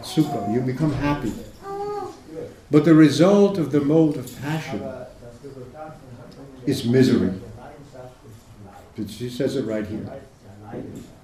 Sukha, 0.00 0.50
you 0.50 0.62
become 0.62 0.94
happy. 0.94 1.34
But 2.70 2.86
the 2.86 2.94
result 2.94 3.58
of 3.58 3.70
the 3.70 3.82
mode 3.82 4.16
of 4.16 4.40
passion 4.40 4.82
is 6.64 6.86
misery. 6.86 7.38
She 9.08 9.28
says 9.28 9.56
it 9.56 9.66
right 9.66 9.86
here. 9.86 10.22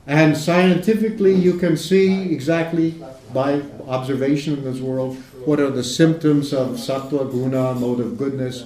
And 0.06 0.36
scientifically, 0.36 1.34
you 1.34 1.56
can 1.56 1.78
see 1.78 2.30
exactly 2.30 3.02
by 3.32 3.62
observation 3.88 4.58
in 4.58 4.64
this 4.64 4.80
world 4.80 5.16
what 5.46 5.60
are 5.60 5.70
the 5.70 5.84
symptoms 5.84 6.52
of 6.52 6.70
sattva 6.70 7.30
guna, 7.30 7.74
mode 7.74 8.00
of 8.00 8.16
goodness, 8.18 8.64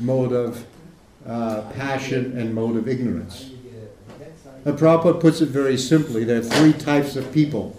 mode 0.00 0.32
of 0.32 0.66
uh, 1.26 1.62
passion, 1.74 2.36
and 2.38 2.54
mode 2.54 2.76
of 2.76 2.88
ignorance. 2.88 3.50
The 4.64 4.72
Prabhupada 4.72 5.20
puts 5.20 5.40
it 5.40 5.48
very 5.48 5.78
simply. 5.78 6.24
There 6.24 6.40
are 6.40 6.42
three 6.42 6.72
types 6.72 7.16
of 7.16 7.32
people. 7.32 7.76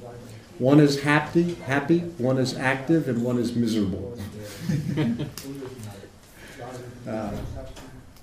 One 0.58 0.80
is 0.80 1.02
happy, 1.02 1.56
happy, 1.56 2.00
one 2.18 2.38
is 2.38 2.58
active, 2.58 3.08
and 3.08 3.24
one 3.24 3.38
is 3.38 3.56
miserable. 3.56 4.18
uh, 7.08 7.32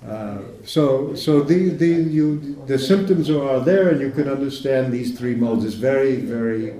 uh, 0.07 0.37
so, 0.63 1.15
so 1.15 1.41
the, 1.41 1.69
the, 1.69 1.87
you, 1.87 2.63
the 2.67 2.77
symptoms 2.77 3.29
are 3.29 3.59
there, 3.59 3.89
and 3.89 3.99
you 3.99 4.11
can 4.11 4.29
understand 4.29 4.93
these 4.93 5.17
three 5.17 5.35
modes. 5.35 5.65
It's 5.65 5.75
very, 5.75 6.17
very 6.17 6.75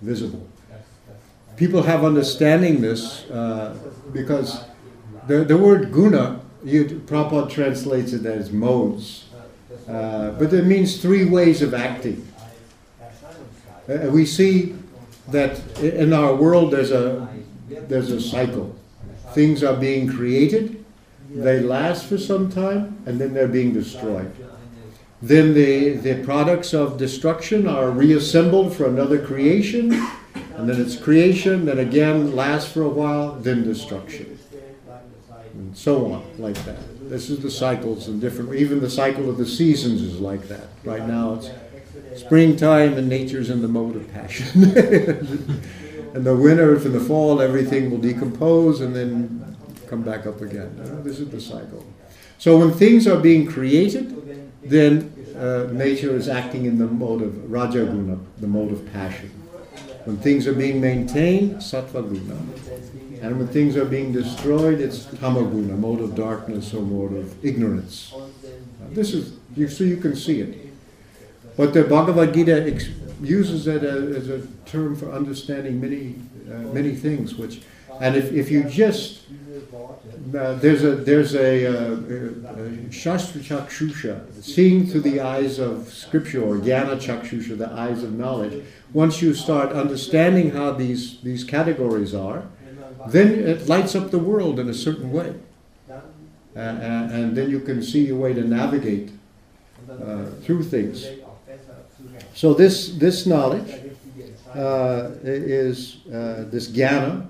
visible. 0.00 0.48
People 1.56 1.82
have 1.82 2.04
understanding 2.04 2.80
this 2.80 3.28
uh, 3.30 3.76
because 4.12 4.64
the, 5.26 5.44
the 5.44 5.56
word 5.56 5.92
guna, 5.92 6.40
you, 6.64 6.84
Prabhupada 7.06 7.50
translates 7.50 8.12
it 8.12 8.24
as 8.26 8.50
modes, 8.50 9.26
uh, 9.88 10.30
but 10.32 10.52
it 10.52 10.64
means 10.64 11.00
three 11.00 11.24
ways 11.24 11.62
of 11.62 11.74
acting. 11.74 12.26
Uh, 13.88 14.08
we 14.10 14.24
see 14.24 14.74
that 15.28 15.60
in 15.78 16.12
our 16.12 16.34
world 16.34 16.72
there's 16.72 16.90
a, 16.90 17.28
there's 17.68 18.10
a 18.10 18.20
cycle. 18.20 18.74
Things 19.32 19.62
are 19.62 19.76
being 19.76 20.08
created, 20.08 20.84
they 21.30 21.60
last 21.60 22.06
for 22.06 22.18
some 22.18 22.50
time, 22.50 23.02
and 23.06 23.20
then 23.20 23.34
they're 23.34 23.48
being 23.48 23.72
destroyed. 23.72 24.32
Then 25.20 25.54
the, 25.54 25.90
the 25.90 26.22
products 26.24 26.74
of 26.74 26.98
destruction 26.98 27.68
are 27.68 27.90
reassembled 27.90 28.74
for 28.74 28.86
another 28.86 29.24
creation, 29.24 29.90
and 30.62 30.70
then 30.70 30.80
it's 30.80 30.94
creation, 30.94 31.64
then 31.64 31.80
again 31.80 32.36
lasts 32.36 32.70
for 32.70 32.82
a 32.82 32.88
while, 32.88 33.32
then 33.32 33.64
destruction. 33.64 34.38
And 35.54 35.76
so 35.76 36.12
on, 36.12 36.24
like 36.38 36.54
that. 36.66 37.10
This 37.10 37.30
is 37.30 37.40
the 37.40 37.50
cycles 37.50 38.06
and 38.06 38.20
different, 38.20 38.54
even 38.54 38.80
the 38.80 38.88
cycle 38.88 39.28
of 39.28 39.38
the 39.38 39.44
seasons 39.44 40.00
is 40.02 40.20
like 40.20 40.46
that. 40.46 40.68
Right 40.84 41.04
now 41.04 41.34
it's 41.34 41.50
springtime 42.20 42.96
and 42.96 43.08
nature's 43.08 43.50
in 43.50 43.60
the 43.60 43.66
mode 43.66 43.96
of 43.96 44.08
passion. 44.12 44.62
and 46.14 46.24
the 46.24 46.36
winter 46.36 46.76
and 46.76 46.94
the 46.94 47.00
fall, 47.00 47.42
everything 47.42 47.90
will 47.90 47.98
decompose 47.98 48.82
and 48.82 48.94
then 48.94 49.56
come 49.88 50.02
back 50.02 50.26
up 50.26 50.40
again. 50.42 51.02
This 51.02 51.18
is 51.18 51.28
the 51.28 51.40
cycle. 51.40 51.84
So 52.38 52.56
when 52.56 52.70
things 52.70 53.08
are 53.08 53.18
being 53.18 53.48
created, 53.48 54.52
then 54.62 55.12
uh, 55.36 55.72
nature 55.72 56.14
is 56.14 56.28
acting 56.28 56.66
in 56.66 56.78
the 56.78 56.86
mode 56.86 57.22
of 57.22 57.32
rajaguna, 57.50 58.24
the 58.38 58.46
mode 58.46 58.70
of 58.70 58.92
passion. 58.92 59.41
When 60.04 60.16
things 60.16 60.46
are 60.46 60.54
being 60.54 60.80
maintained, 60.80 61.56
sattvaguna. 61.56 62.36
And 63.22 63.38
when 63.38 63.46
things 63.46 63.76
are 63.76 63.84
being 63.84 64.12
destroyed, 64.12 64.80
it's 64.80 65.06
tamaguna, 65.06 65.78
mode 65.78 66.00
of 66.00 66.16
darkness 66.16 66.74
or 66.74 66.82
mode 66.82 67.16
of 67.16 67.44
ignorance. 67.44 68.12
This 68.90 69.14
is, 69.14 69.36
you, 69.56 69.68
so 69.68 69.84
you 69.84 69.96
can 69.96 70.16
see 70.16 70.40
it. 70.40 70.58
But 71.56 71.72
the 71.72 71.84
Bhagavad 71.84 72.34
Gita 72.34 72.66
ex- 72.66 72.88
uses 73.22 73.68
it 73.68 73.84
as, 73.84 74.16
as 74.16 74.28
a 74.28 74.46
term 74.66 74.96
for 74.96 75.12
understanding 75.12 75.80
many 75.80 76.16
uh, 76.50 76.58
many 76.72 76.94
things. 76.94 77.36
Which, 77.36 77.62
and 78.00 78.16
if, 78.16 78.32
if 78.32 78.50
you 78.50 78.64
just 78.64 79.20
uh, 80.34 80.54
there's 80.54 80.82
a 80.82 80.94
there's 80.94 81.34
a, 81.34 81.66
uh, 81.66 82.88
a 82.88 82.92
shastra 82.92 83.40
chakshusha, 83.40 84.42
seeing 84.42 84.86
through 84.86 85.00
the 85.00 85.20
eyes 85.20 85.58
of 85.58 85.92
scripture, 85.92 86.42
or 86.42 86.56
jnana 86.56 86.96
chakshusha, 86.96 87.56
the 87.56 87.70
eyes 87.72 88.02
of 88.02 88.12
knowledge. 88.12 88.62
Once 88.92 89.20
you 89.22 89.34
start 89.34 89.72
understanding 89.72 90.50
how 90.50 90.72
these 90.72 91.20
these 91.22 91.44
categories 91.44 92.14
are, 92.14 92.44
then 93.08 93.32
it 93.32 93.68
lights 93.68 93.94
up 93.94 94.10
the 94.10 94.18
world 94.18 94.58
in 94.58 94.68
a 94.68 94.74
certain 94.74 95.10
way, 95.10 95.34
uh, 95.90 96.00
and, 96.54 97.12
and 97.12 97.36
then 97.36 97.50
you 97.50 97.60
can 97.60 97.82
see 97.82 98.06
your 98.06 98.18
way 98.18 98.32
to 98.32 98.42
navigate 98.42 99.10
uh, 99.90 100.26
through 100.42 100.62
things. 100.62 101.06
So 102.34 102.54
this 102.54 102.90
this 102.96 103.26
knowledge 103.26 103.70
uh, 104.54 105.10
is 105.22 105.98
uh, 106.06 106.44
this 106.50 106.68
jnana 106.68 107.26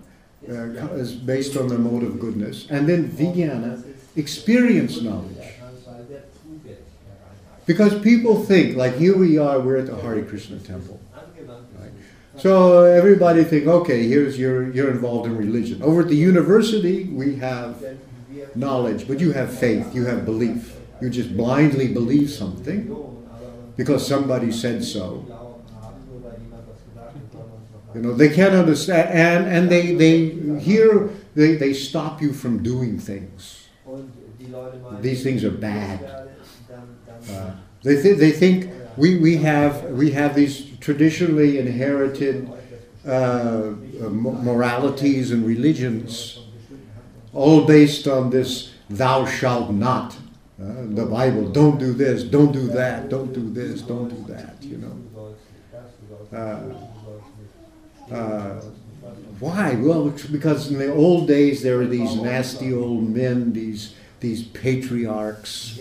uh, 0.48 0.94
is 0.94 1.12
based 1.12 1.56
on 1.56 1.68
the 1.68 1.78
mode 1.78 2.02
of 2.02 2.18
goodness, 2.18 2.66
and 2.70 2.88
then 2.88 3.08
vijnana, 3.08 3.82
experience 4.16 5.00
knowledge. 5.00 5.36
Because 7.64 7.98
people 8.00 8.42
think, 8.44 8.76
like 8.76 8.96
here 8.96 9.16
we 9.16 9.38
are, 9.38 9.60
we're 9.60 9.76
at 9.76 9.86
the 9.86 9.96
Hare 9.96 10.24
Krishna 10.24 10.58
temple. 10.58 11.00
So 12.36 12.82
everybody 12.84 13.44
think, 13.44 13.66
okay, 13.66 14.08
here's 14.08 14.38
you're 14.38 14.72
you're 14.72 14.90
involved 14.90 15.26
in 15.26 15.36
religion. 15.36 15.82
Over 15.82 16.00
at 16.00 16.08
the 16.08 16.16
university, 16.16 17.04
we 17.04 17.36
have 17.36 17.82
knowledge, 18.54 19.06
but 19.06 19.20
you 19.20 19.32
have 19.32 19.56
faith, 19.56 19.94
you 19.94 20.06
have 20.06 20.24
belief. 20.24 20.74
You 21.00 21.10
just 21.10 21.36
blindly 21.36 21.92
believe 21.92 22.30
something 22.30 22.96
because 23.76 24.06
somebody 24.06 24.50
said 24.50 24.84
so. 24.84 25.26
You 27.94 28.00
know, 28.00 28.14
they 28.14 28.30
can't 28.30 28.54
understand, 28.54 29.10
and, 29.10 29.46
and 29.54 29.70
they, 29.70 29.94
they 29.94 30.58
here, 30.58 31.10
they, 31.34 31.56
they 31.56 31.74
stop 31.74 32.22
you 32.22 32.32
from 32.32 32.62
doing 32.62 32.98
things. 32.98 33.68
These 35.00 35.22
things 35.22 35.44
are 35.44 35.50
bad. 35.50 36.28
Uh, 37.30 37.50
they, 37.82 38.00
th- 38.00 38.18
they 38.18 38.30
think 38.30 38.70
we, 38.96 39.18
we, 39.18 39.36
have, 39.38 39.84
we 39.90 40.10
have 40.12 40.34
these 40.34 40.76
traditionally 40.78 41.58
inherited 41.58 42.50
uh, 43.06 43.72
moralities 44.00 45.30
and 45.30 45.46
religions, 45.46 46.38
all 47.32 47.64
based 47.64 48.06
on 48.06 48.30
this 48.30 48.72
thou 48.88 49.26
shalt 49.26 49.70
not. 49.70 50.16
Uh, 50.60 50.84
the 50.90 51.06
Bible, 51.06 51.48
don't 51.48 51.78
do 51.78 51.92
this, 51.92 52.22
don't 52.22 52.52
do 52.52 52.68
that, 52.68 53.08
don't 53.08 53.32
do 53.32 53.50
this, 53.50 53.82
don't 53.82 54.08
do 54.08 54.32
that, 54.32 54.62
you 54.62 54.78
know. 54.78 54.96
Uh, 58.10 58.60
why? 59.40 59.74
Well, 59.74 60.10
because 60.30 60.70
in 60.70 60.78
the 60.78 60.92
old 60.92 61.26
days 61.26 61.62
there 61.62 61.76
were 61.78 61.86
these 61.86 62.14
nasty 62.16 62.72
old 62.72 63.08
men, 63.08 63.52
these 63.52 63.94
these 64.20 64.44
patriarchs, 64.44 65.80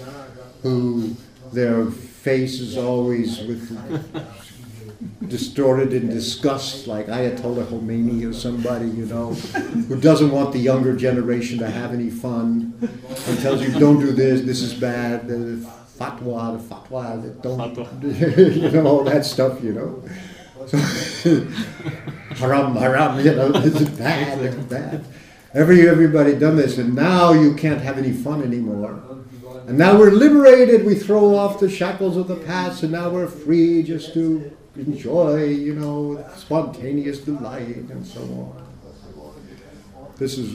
who 0.64 1.16
their 1.54 1.86
faces 1.92 2.78
always 2.78 3.40
with 3.40 3.70
distorted 5.28 5.94
in 5.94 6.10
disgust, 6.10 6.88
like 6.88 7.08
Ayatollah 7.08 7.66
Khomeini 7.66 8.30
or 8.30 8.34
somebody, 8.34 8.88
you 8.88 9.06
know, 9.06 9.34
who 9.34 10.00
doesn't 10.00 10.32
want 10.32 10.52
the 10.52 10.60
younger 10.60 10.96
generation 10.96 11.58
to 11.60 11.70
have 11.70 11.94
any 11.94 12.10
fun 12.10 12.74
and 13.28 13.40
tells 13.40 13.62
you, 13.62 13.72
don't 13.80 14.00
do 14.00 14.12
this, 14.12 14.42
this 14.42 14.62
is 14.62 14.74
bad, 14.74 15.28
the 15.28 15.66
fatwa, 15.98 16.58
the 16.58 16.76
fatwa, 16.76 17.42
don't, 17.42 18.04
you 18.56 18.72
know, 18.72 18.88
all 18.88 19.04
that 19.04 19.26
stuff, 19.26 19.64
you 19.64 19.74
know. 19.74 20.04
Haram, 22.38 22.76
haram, 22.76 23.20
you 23.20 23.36
know, 23.36 23.52
is 23.56 23.90
bad, 23.90 24.40
it's 24.40 24.56
bad. 24.56 25.06
Every, 25.54 25.88
everybody 25.88 26.34
done 26.36 26.56
this, 26.56 26.78
and 26.78 26.96
now 26.96 27.34
you 27.34 27.54
can't 27.56 27.82
have 27.82 27.98
any 27.98 28.12
fun 28.14 28.42
anymore. 28.42 29.02
And 29.68 29.78
now 29.78 29.98
we're 29.98 30.12
liberated, 30.12 30.86
we 30.86 30.96
throw 30.96 31.36
off 31.36 31.60
the 31.60 31.70
shackles 31.70 32.18
of 32.18 32.28
the 32.28 32.38
past, 32.38 32.84
and 32.84 32.92
now 32.92 33.10
we're 33.10 33.28
free 33.28 33.84
just 33.84 34.14
to 34.14 34.56
enjoy, 34.76 35.46
you 35.46 35.76
know, 35.76 36.26
spontaneous 36.36 37.20
delight 37.20 37.76
and 37.90 38.06
so 38.06 38.22
on. 38.22 38.68
This 40.18 40.38
is 40.38 40.54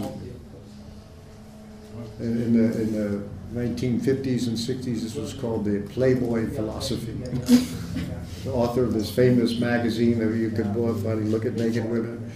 in, 2.21 2.43
in 2.43 2.53
the, 2.53 2.81
in 2.81 2.93
the 2.93 3.36
1950s 3.53 4.49
and 4.49 4.57
60s, 4.57 5.03
this 5.03 5.15
was 5.15 5.33
called 5.33 5.65
the 5.65 5.81
Playboy 5.93 6.51
philosophy. 6.51 7.13
the 7.13 8.53
author 8.53 8.85
of 8.85 8.93
this 8.93 9.11
famous 9.11 9.59
magazine 9.59 10.19
that 10.19 10.35
you 10.37 10.51
could 10.51 10.73
go 10.75 10.89
up 10.89 10.97
funny 10.99 11.23
look 11.23 11.45
at 11.45 11.55
naked 11.55 11.85
women. 11.89 12.31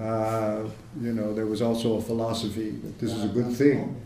Uh, 0.00 0.64
you 1.00 1.12
know, 1.12 1.34
there 1.34 1.46
was 1.46 1.60
also 1.60 1.96
a 1.96 2.02
philosophy 2.02 2.70
that 2.70 2.98
this 2.98 3.12
is 3.12 3.24
a 3.24 3.28
good 3.28 3.54
thing. 3.54 4.00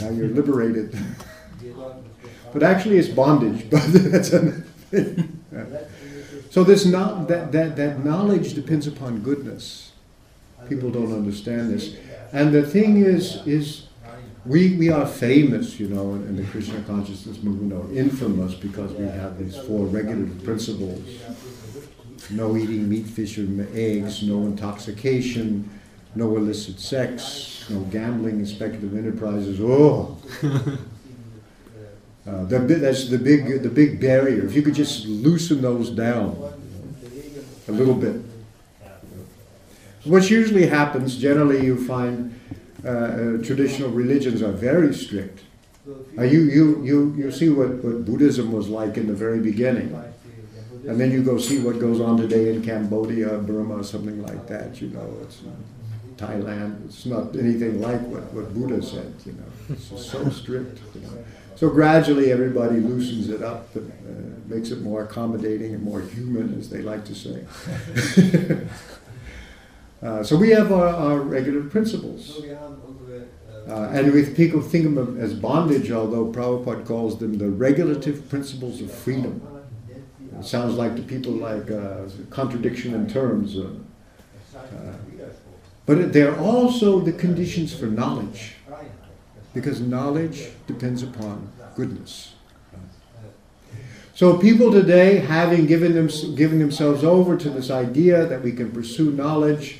Now 0.00 0.10
you're 0.10 0.28
liberated. 0.28 0.96
but 2.52 2.62
actually, 2.62 2.98
it's 2.98 3.08
bondage. 3.08 3.68
But 3.70 3.82
that's. 3.92 4.32
So 6.50 6.64
this 6.64 6.86
not, 6.86 7.28
that, 7.28 7.52
that, 7.52 7.76
that 7.76 8.04
knowledge 8.04 8.54
depends 8.54 8.86
upon 8.86 9.20
goodness. 9.20 9.92
People 10.68 10.90
don't 10.90 11.12
understand 11.12 11.70
this. 11.70 11.96
And 12.32 12.54
the 12.54 12.62
thing 12.62 12.96
is, 12.96 13.46
is 13.46 13.87
we, 14.48 14.76
we 14.76 14.90
are 14.90 15.06
famous, 15.06 15.78
you 15.78 15.88
know, 15.88 16.14
in, 16.14 16.22
in 16.28 16.36
the 16.36 16.44
Krishna 16.44 16.80
consciousness 16.82 17.42
movement, 17.42 17.72
or 17.72 17.92
infamous 17.96 18.54
because 18.54 18.92
we 18.92 19.06
have 19.06 19.38
these 19.38 19.56
four 19.56 19.86
regulative 19.86 20.42
principles 20.42 21.04
no 22.30 22.56
eating 22.56 22.88
meat, 22.88 23.06
fish, 23.06 23.38
or 23.38 23.46
eggs, 23.74 24.22
no 24.22 24.42
intoxication, 24.42 25.68
no 26.14 26.36
illicit 26.36 26.78
sex, 26.78 27.66
no 27.70 27.80
gambling, 27.80 28.36
and 28.36 28.48
speculative 28.48 28.96
enterprises. 28.96 29.58
Oh, 29.60 30.18
uh, 32.26 32.44
the, 32.44 32.58
that's 32.58 33.08
the 33.08 33.18
big 33.18 33.62
the 33.62 33.70
big 33.70 34.00
barrier. 34.00 34.44
If 34.44 34.54
you 34.54 34.62
could 34.62 34.74
just 34.74 35.06
loosen 35.06 35.62
those 35.62 35.90
down 35.90 36.36
a 37.68 37.72
little 37.72 37.94
bit. 37.94 38.22
What 40.04 40.30
usually 40.30 40.66
happens, 40.66 41.16
generally, 41.16 41.64
you 41.64 41.84
find 41.86 42.37
traditional 42.82 43.90
religions 43.90 44.42
are 44.42 44.52
very 44.52 44.94
strict. 44.94 45.40
Uh, 46.18 46.22
you, 46.22 46.40
you, 46.42 46.84
you, 46.84 47.14
you 47.16 47.30
see 47.30 47.48
what, 47.48 47.82
what 47.82 48.04
Buddhism 48.04 48.52
was 48.52 48.68
like 48.68 48.96
in 48.96 49.06
the 49.06 49.14
very 49.14 49.40
beginning. 49.40 49.94
And 50.86 50.98
then 50.98 51.10
you 51.10 51.22
go 51.22 51.38
see 51.38 51.58
what 51.58 51.78
goes 51.78 52.00
on 52.00 52.16
today 52.16 52.54
in 52.54 52.62
Cambodia, 52.62 53.38
Burma, 53.38 53.84
something 53.84 54.22
like 54.22 54.46
that, 54.46 54.80
you 54.80 54.88
know. 54.88 55.18
It's 55.22 55.42
Thailand. 56.16 56.86
It's 56.86 57.06
not 57.06 57.34
anything 57.36 57.80
like 57.80 58.00
what, 58.02 58.24
what 58.32 58.52
Buddha 58.54 58.82
said, 58.82 59.14
you 59.24 59.32
know. 59.32 59.44
It's 59.70 59.86
so 60.10 60.28
strict. 60.30 60.80
You 60.94 61.02
know. 61.02 61.24
So 61.56 61.68
gradually 61.70 62.30
everybody 62.32 62.80
loosens 62.80 63.28
it 63.28 63.42
up 63.42 63.74
and 63.74 63.90
uh, 63.90 64.54
makes 64.54 64.70
it 64.70 64.80
more 64.80 65.04
accommodating 65.04 65.74
and 65.74 65.82
more 65.82 66.00
human, 66.00 66.58
as 66.58 66.70
they 66.70 66.82
like 66.82 67.04
to 67.06 67.14
say. 67.14 67.44
Uh, 70.02 70.22
so 70.22 70.36
we 70.36 70.50
have 70.50 70.70
our, 70.70 70.88
our 70.88 71.20
regular 71.20 71.62
principles. 71.64 72.40
Uh, 73.68 73.90
and 73.92 74.14
if 74.14 74.36
people 74.36 74.62
think 74.62 74.86
of 74.86 74.94
them 74.94 75.20
as 75.20 75.34
bondage, 75.34 75.90
although 75.90 76.32
Prabhupada 76.32 76.86
calls 76.86 77.18
them 77.18 77.36
the 77.36 77.50
regulative 77.50 78.28
principles 78.28 78.80
of 78.80 78.90
freedom. 78.90 79.42
It 80.38 80.44
sounds 80.44 80.74
like 80.76 80.94
to 80.96 81.02
people 81.02 81.32
like 81.32 81.70
uh, 81.70 82.08
contradiction 82.30 82.94
in 82.94 83.08
terms. 83.08 83.56
Uh, 83.58 83.70
uh, 84.54 84.94
but 85.84 86.12
they're 86.12 86.38
also 86.38 87.00
the 87.00 87.12
conditions 87.12 87.74
for 87.74 87.86
knowledge, 87.86 88.54
because 89.52 89.80
knowledge 89.80 90.48
depends 90.66 91.02
upon 91.02 91.50
goodness. 91.74 92.34
So 94.14 94.36
people 94.38 94.72
today, 94.72 95.18
having 95.18 95.66
given, 95.66 95.94
them, 95.94 96.08
given 96.34 96.58
themselves 96.58 97.04
over 97.04 97.36
to 97.36 97.50
this 97.50 97.70
idea 97.70 98.26
that 98.26 98.42
we 98.42 98.52
can 98.52 98.70
pursue 98.70 99.10
knowledge, 99.12 99.78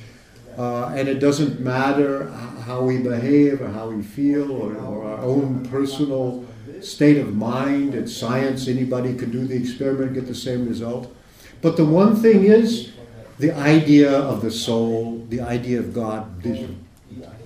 uh, 0.57 0.93
and 0.95 1.07
it 1.07 1.19
doesn't 1.19 1.59
matter 1.59 2.29
how 2.65 2.81
we 2.81 2.97
behave 2.97 3.61
or 3.61 3.69
how 3.69 3.89
we 3.89 4.03
feel 4.03 4.51
or, 4.51 4.75
or, 4.75 5.03
our 5.05 5.19
own 5.19 5.65
personal 5.69 6.45
state 6.81 7.17
of 7.17 7.35
mind. 7.35 7.95
It's 7.95 8.15
science, 8.15 8.67
anybody 8.67 9.15
can 9.15 9.31
do 9.31 9.45
the 9.45 9.55
experiment, 9.55 10.13
get 10.13 10.27
the 10.27 10.35
same 10.35 10.67
result. 10.67 11.13
But 11.61 11.77
the 11.77 11.85
one 11.85 12.15
thing 12.15 12.43
is 12.45 12.91
the 13.37 13.51
idea 13.51 14.11
of 14.11 14.41
the 14.41 14.51
soul, 14.51 15.25
the 15.29 15.41
idea 15.41 15.79
of 15.79 15.93
God. 15.93 16.43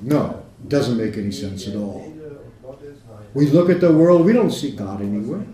No, 0.01 0.43
doesn't 0.67 0.97
make 0.97 1.17
any 1.17 1.31
sense 1.31 1.67
at 1.67 1.75
all. 1.75 2.11
We 3.33 3.47
look 3.47 3.69
at 3.69 3.81
the 3.81 3.91
world, 3.91 4.25
we 4.25 4.33
don't 4.33 4.51
see 4.51 4.71
God 4.71 5.01
anywhere. 5.01 5.45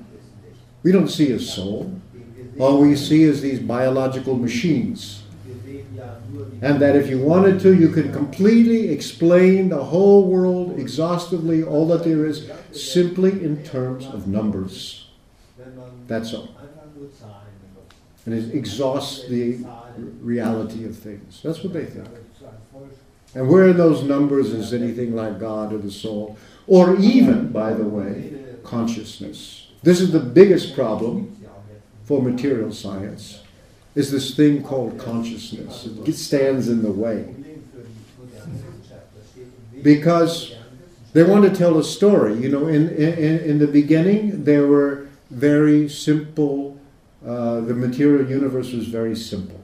We 0.83 0.91
don't 0.91 1.09
see 1.09 1.31
a 1.31 1.39
soul. 1.39 1.99
All 2.59 2.81
we 2.81 2.95
see 2.95 3.23
is 3.23 3.41
these 3.41 3.59
biological 3.59 4.35
machines 4.35 5.23
and 6.61 6.81
that 6.81 6.95
if 6.95 7.09
you 7.09 7.19
wanted 7.19 7.59
to, 7.61 7.73
you 7.73 7.89
could 7.89 8.13
completely 8.13 8.89
explain 8.89 9.69
the 9.69 9.83
whole 9.83 10.27
world 10.27 10.79
exhaustively, 10.79 11.63
all 11.63 11.87
that 11.87 12.03
there 12.03 12.25
is, 12.25 12.49
simply 12.71 13.31
in 13.43 13.63
terms 13.63 14.05
of 14.05 14.27
numbers. 14.27 15.07
That's 16.07 16.33
all. 16.33 16.49
and 18.25 18.35
it 18.35 18.53
exhausts 18.53 19.27
the 19.27 19.59
reality 20.21 20.85
of 20.85 20.97
things. 20.97 21.41
That's 21.43 21.63
what 21.63 21.73
they 21.73 21.85
think. 21.85 22.07
And 23.35 23.47
where 23.47 23.69
in 23.69 23.77
those 23.77 24.03
numbers 24.03 24.49
is 24.51 24.73
anything 24.73 25.15
like 25.15 25.39
God 25.39 25.71
or 25.71 25.77
the 25.77 25.91
soul? 25.91 26.37
Or 26.67 26.95
even, 26.97 27.51
by 27.51 27.73
the 27.73 27.83
way, 27.83 28.33
consciousness. 28.63 29.67
This 29.83 30.01
is 30.01 30.11
the 30.11 30.19
biggest 30.19 30.75
problem 30.75 31.35
for 32.03 32.21
material 32.21 32.71
science, 32.71 33.39
is 33.95 34.11
this 34.11 34.35
thing 34.35 34.63
called 34.63 34.97
consciousness. 34.97 35.87
It 36.05 36.13
stands 36.13 36.67
in 36.69 36.83
the 36.83 36.91
way. 36.91 37.35
Because 39.81 40.55
they 41.13 41.23
want 41.23 41.45
to 41.45 41.55
tell 41.55 41.77
a 41.77 41.83
story. 41.83 42.35
You 42.35 42.49
know, 42.49 42.67
in, 42.67 42.89
in, 42.89 43.39
in 43.39 43.59
the 43.59 43.67
beginning, 43.67 44.43
there 44.43 44.67
were 44.67 45.07
very 45.31 45.89
simple, 45.89 46.79
uh, 47.25 47.61
the 47.61 47.73
material 47.73 48.29
universe 48.29 48.71
was 48.71 48.87
very 48.87 49.15
simple. 49.15 49.59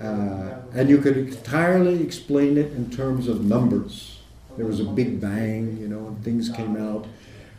Uh, 0.00 0.60
and 0.74 0.88
you 0.88 0.98
could 0.98 1.16
entirely 1.16 2.02
explain 2.02 2.56
it 2.56 2.72
in 2.72 2.90
terms 2.90 3.26
of 3.26 3.44
numbers. 3.44 4.20
There 4.56 4.66
was 4.66 4.80
a 4.80 4.84
big 4.84 5.20
bang, 5.20 5.76
you 5.78 5.88
know, 5.88 6.08
and 6.08 6.24
things 6.24 6.48
came 6.48 6.76
out. 6.76 7.06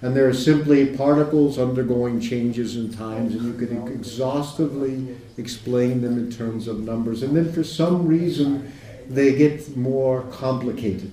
And 0.02 0.16
there 0.16 0.28
are 0.28 0.34
simply 0.34 0.96
particles 0.96 1.60
undergoing 1.60 2.22
changes 2.22 2.78
in 2.78 2.94
times, 2.94 3.36
and 3.36 3.44
you 3.44 3.54
could 3.54 3.72
exhaustively 3.92 5.18
explain 5.38 6.02
them 6.02 6.18
in 6.18 6.32
terms 6.32 6.68
of 6.70 6.80
numbers. 6.80 7.22
And 7.22 7.36
then 7.36 7.52
for 7.52 7.66
some 7.66 8.08
reason, 8.08 8.72
they 9.10 9.36
get 9.36 9.76
more 9.76 10.22
complicated. 10.32 11.12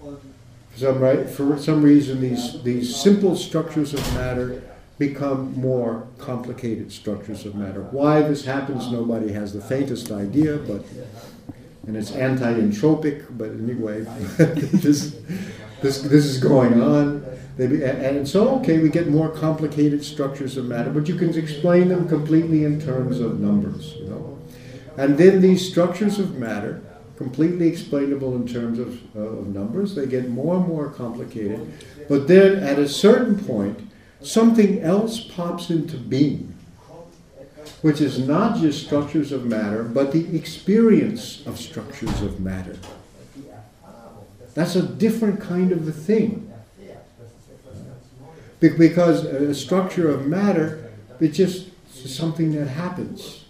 For 0.00 0.18
some, 0.76 0.98
right, 0.98 1.28
for 1.28 1.56
some 1.58 1.82
reason, 1.82 2.20
these, 2.20 2.60
these 2.64 2.96
simple 2.96 3.36
structures 3.36 3.94
of 3.94 4.14
matter 4.14 4.62
become 4.98 5.58
more 5.58 6.08
complicated 6.18 6.90
structures 6.90 7.46
of 7.46 7.54
matter. 7.54 7.82
Why 7.82 8.20
this 8.22 8.44
happens, 8.44 8.90
nobody 8.90 9.32
has 9.32 9.52
the 9.52 9.60
faintest 9.60 10.10
idea, 10.10 10.58
but 10.58 10.84
and 11.86 11.96
it's 11.96 12.12
anti-entropic. 12.12 13.26
But 13.36 13.50
anyway, 13.50 14.00
this, 14.38 15.16
this 15.82 16.02
this 16.02 16.24
is 16.24 16.38
going 16.38 16.80
on. 16.80 17.24
They, 17.56 17.84
and 17.84 18.26
so, 18.26 18.56
okay, 18.60 18.78
we 18.78 18.88
get 18.88 19.08
more 19.08 19.28
complicated 19.28 20.02
structures 20.02 20.56
of 20.56 20.64
matter, 20.64 20.90
but 20.90 21.08
you 21.08 21.14
can 21.16 21.36
explain 21.36 21.88
them 21.88 22.08
completely 22.08 22.64
in 22.64 22.80
terms 22.80 23.20
of 23.20 23.38
numbers, 23.38 23.96
you 23.96 24.06
know. 24.06 24.38
And 24.96 25.18
then 25.18 25.42
these 25.42 25.68
structures 25.68 26.18
of 26.18 26.36
matter, 26.36 26.80
completely 27.16 27.68
explainable 27.68 28.34
in 28.34 28.48
terms 28.48 28.78
of, 28.78 28.98
uh, 29.14 29.20
of 29.20 29.48
numbers, 29.48 29.94
they 29.94 30.06
get 30.06 30.30
more 30.30 30.56
and 30.56 30.66
more 30.66 30.88
complicated. 30.88 31.70
But 32.08 32.28
then 32.28 32.62
at 32.62 32.78
a 32.78 32.88
certain 32.88 33.38
point, 33.38 33.78
something 34.22 34.80
else 34.80 35.20
pops 35.20 35.68
into 35.68 35.98
being, 35.98 36.54
which 37.82 38.00
is 38.00 38.18
not 38.18 38.58
just 38.58 38.86
structures 38.86 39.32
of 39.32 39.44
matter, 39.44 39.82
but 39.84 40.12
the 40.12 40.34
experience 40.34 41.46
of 41.46 41.58
structures 41.58 42.22
of 42.22 42.40
matter. 42.40 42.76
That's 44.54 44.76
a 44.76 44.82
different 44.82 45.40
kind 45.40 45.72
of 45.72 45.86
a 45.86 45.92
thing. 45.92 46.52
Because 48.60 49.24
a 49.24 49.54
structure 49.54 50.10
of 50.10 50.26
matter, 50.26 50.90
it's 51.18 51.36
just 51.36 51.70
something 51.94 52.52
that 52.52 52.66
happens. 52.66 53.44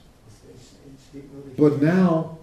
But 1.58 1.82
now 1.82 2.38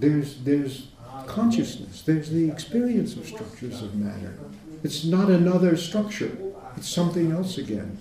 there's, 0.00 0.42
there's 0.42 0.88
consciousness, 1.26 2.02
there's 2.02 2.30
the 2.30 2.50
experience 2.50 3.16
of 3.16 3.26
structures 3.26 3.80
of 3.80 3.94
matter. 3.94 4.38
It's 4.82 5.04
not 5.04 5.30
another 5.30 5.76
structure. 5.76 6.36
It's 6.76 6.88
something 6.88 7.30
else 7.32 7.58
again. 7.58 7.98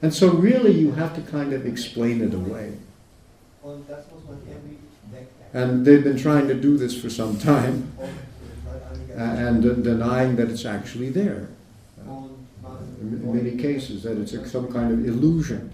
And 0.00 0.12
so, 0.12 0.32
really, 0.32 0.72
you 0.72 0.92
have 0.92 1.14
to 1.14 1.20
kind 1.30 1.52
of 1.52 1.64
explain 1.64 2.22
it 2.22 2.34
away. 2.34 2.72
And 5.52 5.86
they've 5.86 6.02
been 6.02 6.18
trying 6.18 6.48
to 6.48 6.54
do 6.54 6.76
this 6.76 7.00
for 7.00 7.08
some 7.08 7.38
time 7.38 7.92
and 9.16 9.84
denying 9.84 10.36
that 10.36 10.50
it's 10.50 10.64
actually 10.64 11.10
there. 11.10 11.48
Uh, 12.08 12.28
in 13.00 13.34
many 13.34 13.56
cases, 13.56 14.02
that 14.04 14.18
it's 14.18 14.32
a, 14.32 14.48
some 14.48 14.72
kind 14.72 14.92
of 14.92 15.06
illusion. 15.06 15.70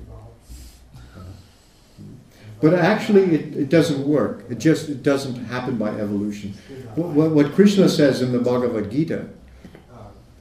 But 2.61 2.74
actually, 2.74 3.35
it, 3.35 3.57
it 3.57 3.68
doesn't 3.68 4.07
work. 4.07 4.44
It 4.51 4.59
just 4.59 4.88
it 4.88 5.03
doesn't 5.03 5.37
happen 5.44 5.77
by 5.77 5.90
evolution. 5.90 6.55
What, 6.96 7.31
what 7.31 7.55
Krishna 7.55 7.88
says 7.88 8.20
in 8.20 8.33
the 8.33 8.40
Bhagavad 8.40 8.90
Gita 8.90 9.29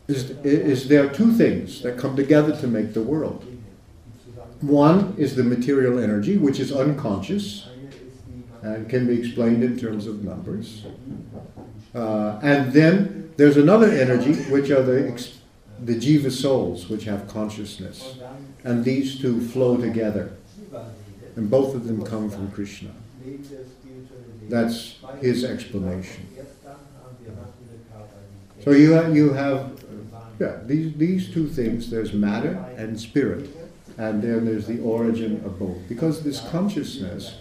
is, 0.07 0.31
is 0.43 0.87
there 0.87 1.05
are 1.05 1.13
two 1.13 1.31
things 1.33 1.81
that 1.83 1.97
come 1.97 2.15
together 2.15 2.55
to 2.59 2.67
make 2.67 2.93
the 2.93 3.03
world. 3.03 3.45
One 4.61 5.13
is 5.17 5.35
the 5.35 5.43
material 5.43 5.99
energy, 5.99 6.37
which 6.37 6.59
is 6.59 6.71
unconscious 6.71 7.67
and 8.63 8.89
can 8.89 9.05
be 9.05 9.19
explained 9.19 9.63
in 9.63 9.77
terms 9.77 10.07
of 10.07 10.23
numbers. 10.23 10.85
Uh, 11.97 12.39
and 12.43 12.71
then 12.73 13.33
there's 13.37 13.57
another 13.57 13.89
energy, 13.89 14.35
which 14.51 14.69
are 14.69 14.83
the, 14.83 15.27
the 15.83 15.95
jiva 15.95 16.31
souls, 16.31 16.89
which 16.89 17.05
have 17.05 17.27
consciousness. 17.27 18.19
And 18.63 18.85
these 18.85 19.19
two 19.19 19.41
flow 19.41 19.77
together. 19.77 20.33
And 21.35 21.49
both 21.49 21.73
of 21.73 21.87
them 21.87 22.03
come 22.05 22.29
from 22.29 22.51
Krishna. 22.51 22.91
That's 24.43 24.97
his 25.21 25.43
explanation. 25.43 26.27
So 28.63 28.71
you 28.71 28.91
have, 28.91 29.15
you 29.15 29.33
have 29.33 29.71
yeah, 30.39 30.59
these, 30.65 30.93
these 30.95 31.33
two 31.33 31.47
things 31.47 31.89
there's 31.89 32.13
matter 32.13 32.63
and 32.77 32.99
spirit, 32.99 33.49
and 33.97 34.21
then 34.21 34.45
there's 34.45 34.67
the 34.67 34.81
origin 34.81 35.41
of 35.45 35.57
both. 35.57 35.77
Because 35.89 36.23
this 36.23 36.41
consciousness, 36.49 37.37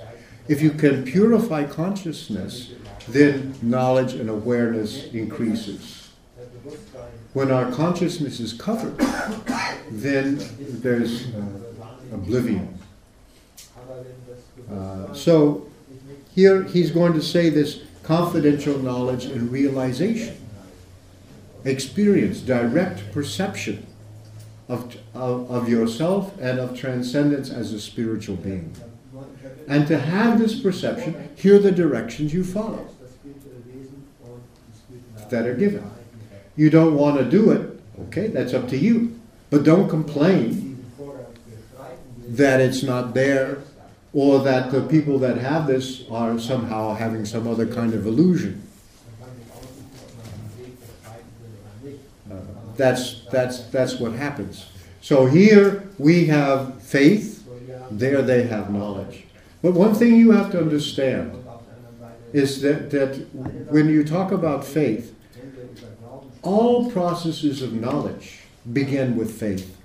if 0.48 0.62
you 0.62 0.70
can 0.70 1.04
purify 1.04 1.64
consciousness, 1.64 2.72
then 3.08 3.54
knowledge 3.62 4.14
and 4.14 4.28
awareness 4.28 5.04
increases. 5.12 6.10
When 7.32 7.50
our 7.50 7.70
consciousness 7.70 8.40
is 8.40 8.52
covered, 8.52 8.96
then 9.90 10.38
there's 10.58 11.26
uh, 11.34 11.44
oblivion. 12.12 12.78
Uh, 14.70 15.12
so 15.12 15.68
here 16.34 16.64
he's 16.64 16.90
going 16.90 17.12
to 17.12 17.22
say 17.22 17.50
this 17.50 17.82
confidential 18.02 18.78
knowledge 18.78 19.26
and 19.26 19.50
realization 19.50 20.36
experience, 21.64 22.40
direct 22.40 23.12
perception 23.12 23.86
of, 24.68 24.96
of, 25.14 25.50
of 25.50 25.68
yourself 25.68 26.32
and 26.40 26.58
of 26.58 26.78
transcendence 26.78 27.50
as 27.50 27.72
a 27.72 27.80
spiritual 27.80 28.36
being. 28.36 28.72
And 29.68 29.86
to 29.88 29.98
have 29.98 30.38
this 30.38 30.58
perception, 30.58 31.30
here 31.36 31.56
are 31.56 31.58
the 31.58 31.72
directions 31.72 32.32
you 32.32 32.44
follow 32.44 32.88
that 35.30 35.46
are 35.46 35.54
given. 35.54 35.90
You 36.56 36.70
don't 36.70 36.94
want 36.94 37.18
to 37.18 37.24
do 37.24 37.50
it, 37.50 37.80
okay, 38.08 38.28
that's 38.28 38.54
up 38.54 38.68
to 38.68 38.76
you. 38.76 39.18
But 39.50 39.62
don't 39.64 39.88
complain 39.88 40.84
that 42.28 42.60
it's 42.60 42.82
not 42.82 43.14
there 43.14 43.58
or 44.12 44.40
that 44.40 44.70
the 44.70 44.82
people 44.82 45.18
that 45.20 45.38
have 45.38 45.66
this 45.66 46.04
are 46.10 46.38
somehow 46.38 46.94
having 46.94 47.24
some 47.24 47.46
other 47.46 47.66
kind 47.66 47.94
of 47.94 48.06
illusion. 48.06 48.66
that's, 52.76 53.22
that's, 53.30 53.60
that's 53.66 53.98
what 53.98 54.12
happens. 54.12 54.66
So 55.00 55.26
here 55.26 55.88
we 55.98 56.26
have 56.26 56.82
faith, 56.82 57.46
there 57.90 58.22
they 58.22 58.44
have 58.44 58.72
knowledge. 58.72 59.24
But 59.62 59.72
one 59.72 59.94
thing 59.94 60.16
you 60.16 60.32
have 60.32 60.50
to 60.52 60.60
understand 60.60 61.44
is 62.32 62.60
that, 62.62 62.90
that 62.90 63.16
when 63.70 63.88
you 63.88 64.04
talk 64.04 64.32
about 64.32 64.64
faith, 64.64 65.14
all 66.46 66.90
processes 66.90 67.60
of 67.60 67.72
knowledge 67.72 68.38
begin 68.72 69.16
with 69.16 69.38
faith. 69.38 69.76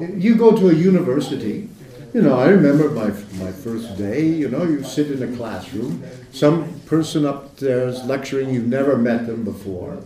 You 0.00 0.34
go 0.36 0.56
to 0.56 0.70
a 0.70 0.74
university, 0.74 1.68
you 2.14 2.22
know, 2.22 2.38
I 2.38 2.48
remember 2.48 2.88
my, 2.90 3.10
my 3.44 3.52
first 3.52 3.98
day, 3.98 4.26
you 4.26 4.48
know, 4.48 4.64
you 4.64 4.82
sit 4.82 5.10
in 5.10 5.22
a 5.22 5.36
classroom, 5.36 6.02
some 6.32 6.80
person 6.86 7.26
up 7.26 7.56
there 7.58 7.86
is 7.88 8.02
lecturing, 8.04 8.54
you've 8.54 8.66
never 8.66 8.96
met 8.96 9.26
them 9.26 9.44
before. 9.44 9.98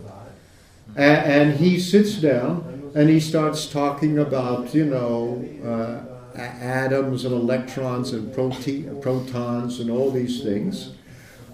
And, 0.95 1.55
he 1.55 1.79
sits 1.79 2.15
down 2.15 2.91
and 2.93 3.09
he 3.09 3.19
starts 3.19 3.65
talking 3.65 4.19
about, 4.19 4.75
you 4.75 4.85
know, 4.85 5.43
uh, 5.65 6.37
atoms 6.37 7.25
and 7.25 7.33
electrons 7.33 8.11
and 8.11 8.33
prote- 8.33 9.01
protons 9.01 9.79
and 9.79 9.89
all 9.89 10.11
these 10.11 10.43
things, 10.43 10.93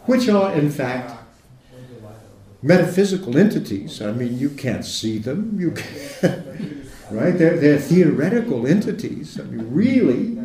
which 0.06 0.28
are 0.28 0.54
in 0.54 0.70
fact 0.72 1.19
metaphysical 2.62 3.38
entities. 3.38 4.02
I 4.02 4.12
mean, 4.12 4.38
you 4.38 4.50
can't 4.50 4.86
see 4.86 5.18
them. 5.18 5.58
You 5.60 5.72
can't, 5.72 6.86
right? 7.12 7.32
They're, 7.32 7.58
they're 7.58 7.80
theoretical 7.80 8.68
entities. 8.68 9.40
I 9.40 9.44
mean, 9.44 9.74
really, 9.74 10.38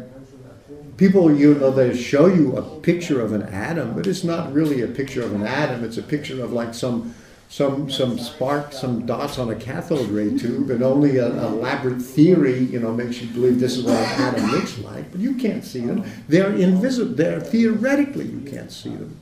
people, 0.97 1.35
you 1.35 1.55
know, 1.55 1.71
they 1.71 1.97
show 1.97 2.27
you 2.27 2.57
a 2.57 2.81
picture 2.81 3.21
of 3.21 3.33
an 3.33 3.43
atom, 3.43 3.95
but 3.95 4.07
it's 4.07 4.25
not 4.25 4.53
really 4.53 4.83
a 4.83 4.89
picture 4.89 5.23
of 5.23 5.33
an 5.35 5.47
atom. 5.47 5.85
It's 5.85 5.99
a 5.99 6.03
picture 6.03 6.43
of 6.43 6.53
like 6.53 6.75
some 6.75 7.15
some 7.49 7.91
some 7.91 8.19
spark, 8.19 8.73
some 8.73 9.07
dots 9.07 9.39
on 9.39 9.51
a 9.51 9.55
cathode 9.55 10.09
ray 10.09 10.37
tube, 10.37 10.71
and 10.71 10.83
only 10.83 11.19
an 11.19 11.39
elaborate 11.39 12.01
theory, 12.01 12.59
you 12.59 12.81
know, 12.81 12.93
makes 12.93 13.21
you 13.21 13.29
believe 13.29 13.61
this 13.61 13.77
is 13.77 13.85
what 13.85 13.95
an 13.95 14.23
atom 14.23 14.51
looks 14.51 14.79
like. 14.79 15.11
But 15.13 15.21
you 15.21 15.35
can't 15.35 15.65
see 15.65 15.81
them; 15.81 16.05
they're 16.27 16.53
invisible. 16.53 17.15
They're 17.15 17.41
theoretically 17.41 18.27
you 18.27 18.41
can't 18.41 18.73
see 18.73 18.91
them. 18.91 19.19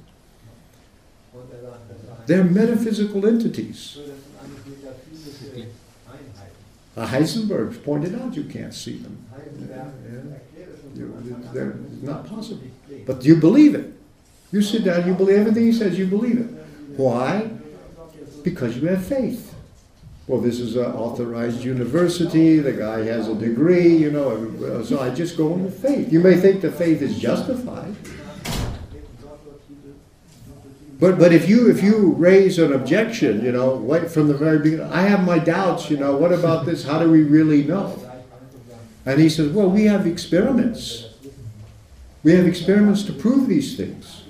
They're 2.27 2.45
metaphysical 2.45 3.27
entities. 3.27 3.99
Uh, 6.95 7.07
Heisenberg 7.07 7.83
pointed 7.85 8.15
out 8.15 8.37
you 8.37 8.45
can't 8.45 8.75
see 8.75 8.99
them. 8.99 9.19
Yeah. 9.69 9.85
They're 11.55 11.77
not 12.03 12.27
possible. 12.27 12.67
But 13.07 13.25
you 13.25 13.37
believe 13.37 13.75
it. 13.75 13.93
You 14.51 14.61
sit 14.61 14.85
down, 14.85 15.07
you 15.07 15.15
believe 15.15 15.39
everything 15.39 15.65
he 15.65 15.73
says, 15.73 15.99
you 15.99 16.07
believe 16.07 16.39
it. 16.39 16.51
Why? 16.99 17.51
Because 18.43 18.77
you 18.77 18.89
have 18.89 19.05
faith. 19.05 19.55
Well, 20.27 20.41
this 20.41 20.61
is 20.61 20.77
an 20.77 20.93
authorized 20.93 21.65
university, 21.65 22.59
the 22.59 22.73
guy 22.73 23.05
has 23.05 23.29
a 23.29 23.35
degree, 23.35 23.97
you 23.97 24.11
know, 24.11 24.83
so 24.85 25.01
I 25.01 25.11
just 25.11 25.37
go 25.37 25.55
on 25.55 25.65
with 25.65 25.81
faith. 25.83 26.13
You 26.13 26.21
may 26.21 26.37
think 26.37 26.61
the 26.61 26.71
faith 26.71 27.03
is 27.03 27.19
justified. 27.19 27.95
But 31.03 31.19
but 31.19 31.33
if 31.33 31.49
you 31.49 31.69
if 31.69 31.83
you 31.83 32.13
raise 32.13 32.61
an 32.61 32.73
objection, 32.73 33.45
you 33.45 33.51
know, 33.51 33.75
right 33.79 34.09
from 34.09 34.29
the 34.29 34.35
very 34.35 34.61
beginning, 34.61 34.87
I 34.93 35.03
have 35.03 35.25
my 35.25 35.41
doubts, 35.41 35.91
you 35.91 35.97
know, 35.97 36.17
what 36.17 36.31
about 36.31 36.65
this? 36.65 36.85
How 36.85 37.01
do 37.01 37.11
we 37.11 37.25
really 37.25 37.65
know? 37.65 37.99
And 39.05 39.19
he 39.21 39.29
says, 39.29 39.51
Well, 39.51 39.69
we 39.69 39.87
have 39.87 40.07
experiments. 40.07 41.09
We 42.23 42.35
have 42.35 42.47
experiments 42.47 43.03
to 43.07 43.13
prove 43.13 43.49
these 43.49 43.77
things. 43.77 44.23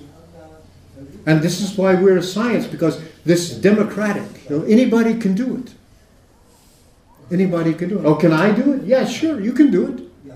And 1.27 1.43
this 1.43 1.61
is 1.61 1.77
why 1.77 1.93
we're 1.93 2.17
a 2.17 2.23
science, 2.23 2.65
because 2.65 2.99
this 3.23 3.51
is 3.51 3.61
democratic. 3.61 4.49
You 4.49 4.57
know, 4.57 4.65
anybody 4.65 5.19
can 5.19 5.35
do 5.35 5.57
it. 5.57 5.75
Anybody 7.31 7.75
can 7.75 7.89
do 7.89 7.99
it. 7.99 8.05
Oh, 8.05 8.15
can 8.15 8.33
I 8.33 8.49
do 8.51 8.73
it? 8.73 8.83
Yeah, 8.85 9.05
sure, 9.05 9.39
you 9.39 9.53
can 9.53 9.69
do 9.69 9.93
it. 9.93 10.33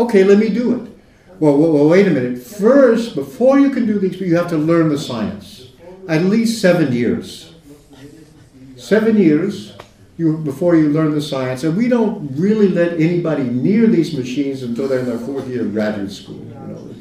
Okay, 0.00 0.24
let 0.24 0.38
me 0.38 0.48
do 0.48 0.82
it. 0.82 0.97
Well, 1.40 1.56
well, 1.56 1.72
well, 1.72 1.88
wait 1.88 2.06
a 2.08 2.10
minute. 2.10 2.42
First, 2.42 3.14
before 3.14 3.60
you 3.60 3.70
can 3.70 3.86
do 3.86 3.98
these, 3.98 4.20
you 4.20 4.36
have 4.36 4.48
to 4.50 4.58
learn 4.58 4.88
the 4.88 4.98
science. 4.98 5.68
At 6.08 6.24
least 6.24 6.60
seven 6.60 6.92
years. 6.92 7.54
Seven 8.76 9.16
years 9.16 9.76
you, 10.16 10.36
before 10.38 10.74
you 10.74 10.88
learn 10.88 11.12
the 11.12 11.22
science. 11.22 11.62
And 11.62 11.76
we 11.76 11.88
don't 11.88 12.28
really 12.36 12.68
let 12.68 12.94
anybody 13.00 13.44
near 13.44 13.86
these 13.86 14.16
machines 14.16 14.62
until 14.64 14.88
they're 14.88 14.98
in 14.98 15.06
their 15.06 15.18
fourth 15.18 15.48
year 15.48 15.62
of 15.62 15.72
graduate 15.72 16.10
school. 16.10 16.44
You 16.44 16.54
know. 16.54 16.94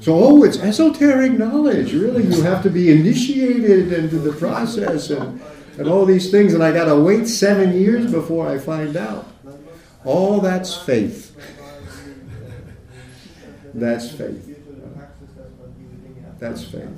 So, 0.00 0.14
oh, 0.14 0.44
it's 0.44 0.58
esoteric 0.58 1.32
knowledge. 1.32 1.92
Really, 1.92 2.24
you 2.24 2.42
have 2.42 2.62
to 2.64 2.70
be 2.70 2.90
initiated 2.90 3.92
into 3.92 4.18
the 4.18 4.32
process 4.32 5.10
and, 5.10 5.40
and 5.78 5.88
all 5.88 6.04
these 6.04 6.30
things. 6.30 6.52
And 6.52 6.62
I 6.62 6.72
got 6.72 6.86
to 6.86 6.96
wait 6.96 7.28
seven 7.28 7.78
years 7.78 8.10
before 8.10 8.46
I 8.46 8.58
find 8.58 8.96
out. 8.96 9.26
All 10.04 10.40
that's 10.40 10.74
faith. 10.74 11.36
That's 13.74 14.10
faith. 14.10 14.56
That's 16.38 16.64
faith. 16.64 16.88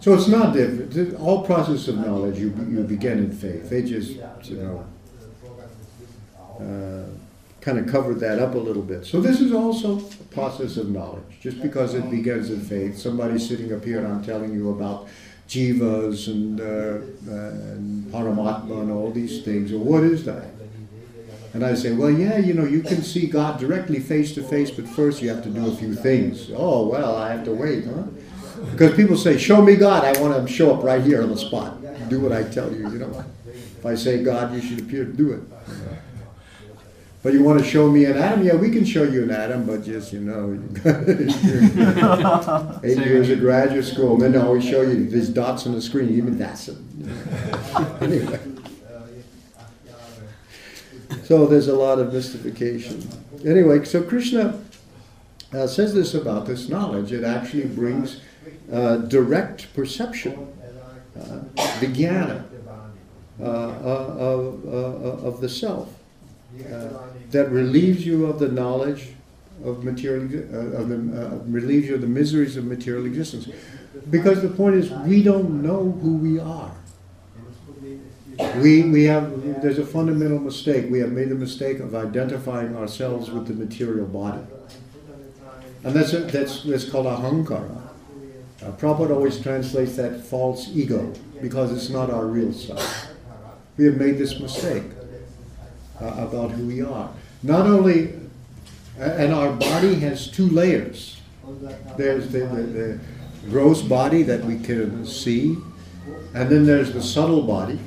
So 0.00 0.12
it's 0.14 0.28
not 0.28 0.52
different. 0.52 1.18
All 1.18 1.44
process 1.44 1.88
of 1.88 1.98
knowledge, 1.98 2.38
you, 2.38 2.48
you 2.68 2.82
begin 2.82 3.18
in 3.18 3.32
faith. 3.32 3.70
They 3.70 3.82
just, 3.82 4.16
you 4.44 4.56
know, 4.56 4.86
uh, 6.60 7.08
kind 7.62 7.78
of 7.78 7.86
covered 7.86 8.20
that 8.20 8.38
up 8.38 8.54
a 8.54 8.58
little 8.58 8.82
bit. 8.82 9.06
So 9.06 9.20
this 9.20 9.40
is 9.40 9.52
also 9.52 9.98
a 9.98 10.24
process 10.34 10.76
of 10.76 10.90
knowledge. 10.90 11.40
Just 11.40 11.62
because 11.62 11.94
it 11.94 12.10
begins 12.10 12.50
in 12.50 12.60
faith, 12.60 12.98
somebody's 12.98 13.48
sitting 13.48 13.72
up 13.72 13.82
here 13.82 13.98
and 13.98 14.06
I'm 14.06 14.22
telling 14.22 14.52
you 14.52 14.70
about 14.70 15.08
jivas 15.48 16.28
and, 16.28 16.60
uh, 16.60 17.34
and 17.72 18.04
paramatma 18.12 18.82
and 18.82 18.92
all 18.92 19.10
these 19.10 19.42
things. 19.42 19.72
What 19.72 20.04
is 20.04 20.24
that? 20.26 20.53
And 21.54 21.64
I 21.64 21.74
say, 21.74 21.92
well, 21.92 22.10
yeah, 22.10 22.36
you 22.38 22.52
know, 22.52 22.64
you 22.64 22.82
can 22.82 23.00
see 23.02 23.28
God 23.28 23.60
directly 23.60 24.00
face 24.00 24.34
to 24.34 24.42
face, 24.42 24.72
but 24.72 24.88
first 24.88 25.22
you 25.22 25.28
have 25.28 25.42
to 25.44 25.50
do 25.50 25.68
a 25.68 25.76
few 25.76 25.94
things. 25.94 26.50
Oh, 26.52 26.88
well, 26.88 27.14
I 27.16 27.30
have 27.30 27.44
to 27.44 27.52
wait, 27.52 27.84
huh? 27.84 28.02
Because 28.72 28.96
people 28.96 29.16
say, 29.16 29.38
show 29.38 29.62
me 29.62 29.76
God. 29.76 30.04
I 30.04 30.20
want 30.20 30.46
to 30.46 30.52
show 30.52 30.74
up 30.74 30.82
right 30.82 31.02
here 31.02 31.22
on 31.22 31.30
the 31.30 31.36
spot. 31.36 31.80
Do 32.08 32.20
what 32.20 32.32
I 32.32 32.42
tell 32.42 32.72
you, 32.72 32.90
you 32.90 32.98
know. 32.98 33.24
If 33.46 33.86
I 33.86 33.94
say 33.94 34.24
God, 34.24 34.52
you 34.52 34.60
should 34.60 34.80
appear 34.80 35.04
to 35.04 35.12
do 35.12 35.32
it. 35.32 35.42
But 37.22 37.32
you 37.32 37.42
want 37.44 37.60
to 37.60 37.64
show 37.64 37.88
me 37.88 38.04
an 38.04 38.18
atom? 38.18 38.42
Yeah, 38.42 38.56
we 38.56 38.70
can 38.70 38.84
show 38.84 39.04
you 39.04 39.22
an 39.22 39.30
atom, 39.30 39.64
but 39.64 39.84
just, 39.84 40.12
you 40.12 40.20
know, 40.20 40.60
eight 42.84 42.98
years 42.98 43.30
of 43.30 43.38
graduate 43.38 43.84
school, 43.84 44.22
and 44.22 44.34
then 44.34 44.42
always 44.42 44.64
show 44.64 44.82
you 44.82 45.08
these 45.08 45.28
dots 45.28 45.66
on 45.66 45.72
the 45.72 45.80
screen. 45.80 46.10
Even 46.10 46.36
that's 46.36 46.68
it. 46.68 46.76
anyway. 48.02 48.53
So 51.24 51.46
there's 51.46 51.68
a 51.68 51.74
lot 51.74 51.98
of 51.98 52.12
mystification. 52.12 53.08
Anyway, 53.46 53.82
so 53.84 54.02
Krishna 54.02 54.60
uh, 55.54 55.66
says 55.66 55.94
this 55.94 56.12
about 56.12 56.46
this 56.46 56.68
knowledge. 56.68 57.12
It 57.12 57.24
actually 57.24 57.66
brings 57.66 58.20
uh, 58.70 58.96
direct 58.96 59.72
perception, 59.74 60.48
uh, 61.18 61.40
the 61.80 61.86
jnana 61.86 62.44
uh, 63.40 63.44
uh, 63.44 63.46
of, 63.46 64.64
uh, 64.66 65.26
of 65.26 65.40
the 65.40 65.48
self, 65.48 65.92
that 67.30 67.50
relieves 67.50 68.04
you 68.04 68.26
of 68.26 68.38
the 68.38 68.48
knowledge 68.48 69.08
of 69.64 69.82
material, 69.82 70.24
of 70.76 70.88
the, 70.90 70.98
relieves 71.46 71.88
you 71.88 71.94
of 71.94 72.02
the 72.02 72.06
miseries 72.06 72.56
of 72.58 72.64
material 72.64 73.06
existence. 73.06 73.48
Because 74.10 74.42
the 74.42 74.48
point 74.48 74.76
is, 74.76 74.90
we 75.06 75.22
don't 75.22 75.62
know 75.62 75.90
who 76.02 76.16
we 76.16 76.38
are. 76.38 76.74
We, 78.56 78.82
we 78.82 79.04
have, 79.04 79.62
there's 79.62 79.78
a 79.78 79.86
fundamental 79.86 80.38
mistake. 80.38 80.90
We 80.90 80.98
have 81.00 81.12
made 81.12 81.28
the 81.28 81.34
mistake 81.34 81.80
of 81.80 81.94
identifying 81.94 82.76
ourselves 82.76 83.30
with 83.30 83.46
the 83.46 83.54
material 83.54 84.06
body. 84.06 84.42
And 85.84 85.94
that's, 85.94 86.12
a, 86.14 86.20
that's, 86.20 86.62
that's 86.62 86.88
called 86.88 87.06
ahankara. 87.06 87.82
Uh, 88.62 88.72
Prabhupada 88.72 89.10
always 89.10 89.40
translates 89.40 89.96
that 89.96 90.24
false 90.24 90.68
ego 90.72 91.12
because 91.42 91.70
it's 91.72 91.90
not 91.90 92.10
our 92.10 92.26
real 92.26 92.52
self. 92.52 93.08
We 93.76 93.84
have 93.86 93.96
made 93.96 94.16
this 94.16 94.40
mistake 94.40 94.84
uh, 96.00 96.06
about 96.06 96.52
who 96.52 96.66
we 96.66 96.80
are. 96.80 97.10
Not 97.42 97.66
only, 97.66 98.14
and 98.98 99.34
our 99.34 99.52
body 99.52 99.96
has 99.96 100.30
two 100.30 100.48
layers. 100.48 101.20
There's 101.96 102.30
the, 102.30 102.40
the, 102.46 102.62
the 102.62 103.00
gross 103.50 103.82
body 103.82 104.22
that 104.22 104.42
we 104.44 104.58
can 104.58 105.04
see, 105.04 105.56
and 106.32 106.48
then 106.48 106.64
there's 106.64 106.92
the 106.92 107.02
subtle 107.02 107.42
body 107.42 107.78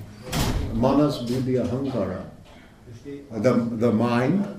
manas 0.78 1.18
buddhi 1.20 1.54
ahankara, 1.54 2.26
the, 3.32 3.54
the 3.54 3.92
mind. 3.92 4.54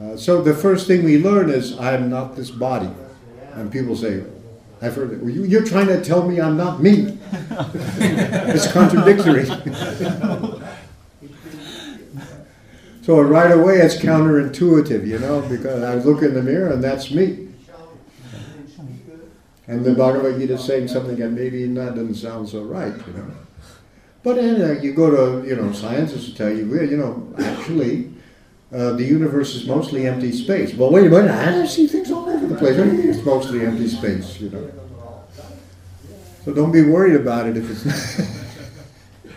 Uh, 0.00 0.16
so 0.16 0.42
the 0.42 0.54
first 0.54 0.86
thing 0.86 1.04
we 1.04 1.18
learn 1.18 1.48
is 1.50 1.78
I 1.78 1.94
am 1.94 2.10
not 2.10 2.36
this 2.36 2.50
body. 2.50 2.90
And 3.52 3.70
people 3.70 3.94
say, 3.94 4.24
I've 4.82 4.96
heard 4.96 5.12
it. 5.12 5.20
Well, 5.20 5.30
you, 5.30 5.44
you're 5.44 5.64
trying 5.64 5.86
to 5.86 6.02
tell 6.02 6.28
me 6.28 6.40
I'm 6.40 6.56
not 6.56 6.82
me. 6.82 7.16
it's 7.32 8.70
contradictory. 8.72 9.44
so 13.02 13.20
right 13.20 13.52
away 13.52 13.76
it's 13.76 13.96
counterintuitive, 13.96 15.06
you 15.06 15.20
know, 15.20 15.42
because 15.42 15.82
I 15.84 15.94
look 15.94 16.22
in 16.22 16.34
the 16.34 16.42
mirror 16.42 16.72
and 16.72 16.82
that's 16.82 17.12
me. 17.12 17.48
And 19.66 19.84
the 19.84 19.94
Bhagavad 19.94 20.38
Gita 20.38 20.54
is 20.54 20.64
saying 20.64 20.88
something 20.88 21.16
that 21.16 21.30
maybe 21.30 21.64
that 21.66 21.94
doesn't 21.94 22.16
sound 22.16 22.48
so 22.48 22.64
right, 22.64 22.94
you 23.06 23.12
know. 23.14 23.30
But 24.24 24.36
then 24.36 24.60
uh, 24.62 24.80
you 24.80 24.94
go 24.94 25.10
to, 25.10 25.46
you 25.46 25.54
know, 25.54 25.70
scientists 25.72 26.28
will 26.28 26.34
tell 26.34 26.50
you, 26.50 26.68
well, 26.68 26.82
you 26.82 26.96
know, 26.96 27.34
actually, 27.38 28.10
uh, 28.72 28.92
the 28.92 29.04
universe 29.04 29.54
is 29.54 29.66
mostly 29.66 30.06
empty 30.06 30.32
space. 30.32 30.74
Well, 30.74 30.90
wait 30.90 31.06
a 31.06 31.10
minute, 31.10 31.30
I 31.30 31.66
see 31.66 31.86
things 31.86 32.10
all 32.10 32.26
over 32.26 32.46
the 32.46 32.56
place. 32.56 32.78
What 32.78 32.84
do 32.84 32.90
you 32.90 32.98
mean 32.98 33.10
it's 33.10 33.24
mostly 33.24 33.66
empty 33.66 33.86
space, 33.86 34.40
you 34.40 34.48
know? 34.48 34.70
So 36.46 36.54
don't 36.54 36.72
be 36.72 36.82
worried 36.82 37.16
about 37.16 37.46
it 37.46 37.58
if 37.58 37.70
it's 37.70 37.84
not. 37.84 38.26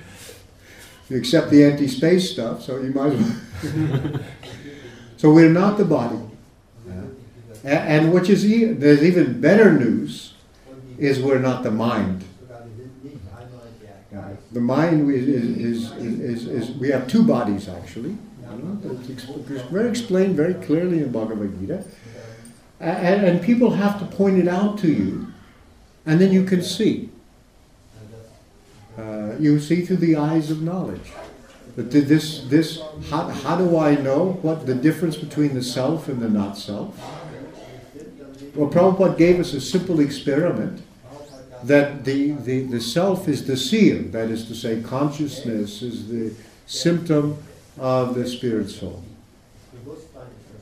you 1.10 1.17
accept 1.17 1.50
the 1.52 1.65
empty 1.65 1.89
space 1.89 2.32
stuff, 2.32 2.63
so 2.63 2.82
you 2.82 2.91
might 2.91 3.12
as 3.12 3.73
well. 3.73 4.19
so 5.17 5.34
we're 5.34 5.52
not 5.52 5.78
the 5.78 5.86
body. 5.86 6.19
And, 6.86 8.06
and 8.06 8.13
which 8.13 8.30
is, 8.30 8.43
there's 8.80 9.04
even 9.04 9.41
better 9.41 9.73
news, 9.73 10.34
is 10.97 11.19
we're 11.19 11.39
not 11.39 11.63
the 11.63 11.71
mind. 11.71 12.23
The 14.57 14.63
mind 14.63 15.11
is, 15.11 15.27
is, 15.27 15.91
is, 15.97 16.47
is, 16.47 16.71
we 16.77 16.89
have 16.89 17.07
two 17.07 17.21
bodies 17.21 17.69
actually. 17.69 18.17
It's 19.07 19.25
very 19.69 19.87
explained 19.87 20.35
very 20.35 20.55
clearly 20.55 20.97
in 20.97 21.11
Bhagavad 21.11 21.59
Gita. 21.59 21.83
And, 22.79 23.23
and 23.23 23.39
people 23.39 23.69
have 23.69 23.99
to 23.99 24.05
point 24.05 24.39
it 24.39 24.47
out 24.47 24.79
to 24.79 24.87
you, 24.91 25.27
and 26.07 26.19
then 26.19 26.31
you 26.31 26.43
can 26.43 26.63
see. 26.63 27.11
Uh, 28.97 29.35
you 29.39 29.59
see 29.59 29.85
through 29.85 29.97
the 29.97 30.15
eyes 30.15 30.49
of 30.49 30.63
knowledge. 30.63 31.11
But 31.75 31.91
this, 31.91 32.43
this, 32.45 32.81
how, 33.11 33.29
how 33.29 33.57
do 33.57 33.77
I 33.77 33.93
know 33.93 34.39
what 34.41 34.65
the 34.65 34.73
difference 34.73 35.17
between 35.17 35.53
the 35.53 35.61
self 35.61 36.07
and 36.07 36.19
the 36.19 36.29
not 36.29 36.57
self? 36.57 36.99
Well, 38.55 38.71
Prabhupada 38.71 39.19
gave 39.19 39.39
us 39.39 39.53
a 39.53 39.61
simple 39.61 39.99
experiment 39.99 40.81
that 41.63 42.05
the, 42.05 42.31
the, 42.31 42.61
the 42.63 42.81
self 42.81 43.27
is 43.27 43.45
the 43.45 43.57
seer, 43.57 43.99
that 43.99 44.29
is 44.29 44.45
to 44.47 44.55
say, 44.55 44.81
consciousness 44.81 45.81
is 45.81 46.07
the 46.07 46.33
symptom 46.65 47.37
of 47.77 48.15
the 48.15 48.27
spirit 48.27 48.69
soul. 48.69 49.03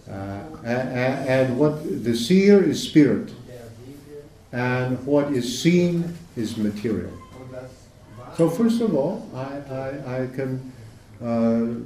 Uh, 0.10 0.40
and, 0.64 1.58
what 1.58 2.04
the 2.04 2.16
seer 2.16 2.64
is 2.64 2.82
spirit, 2.82 3.34
and 4.52 5.04
what 5.06 5.32
is 5.32 5.62
seen 5.62 6.16
is 6.36 6.58
material. 6.58 7.12
So 8.38 8.50
first 8.50 8.82
of 8.82 8.94
all, 8.96 9.30
I, 9.34 9.40
I, 9.40 10.24
I 10.24 10.28
can 10.28 10.72
uh, 11.24 11.86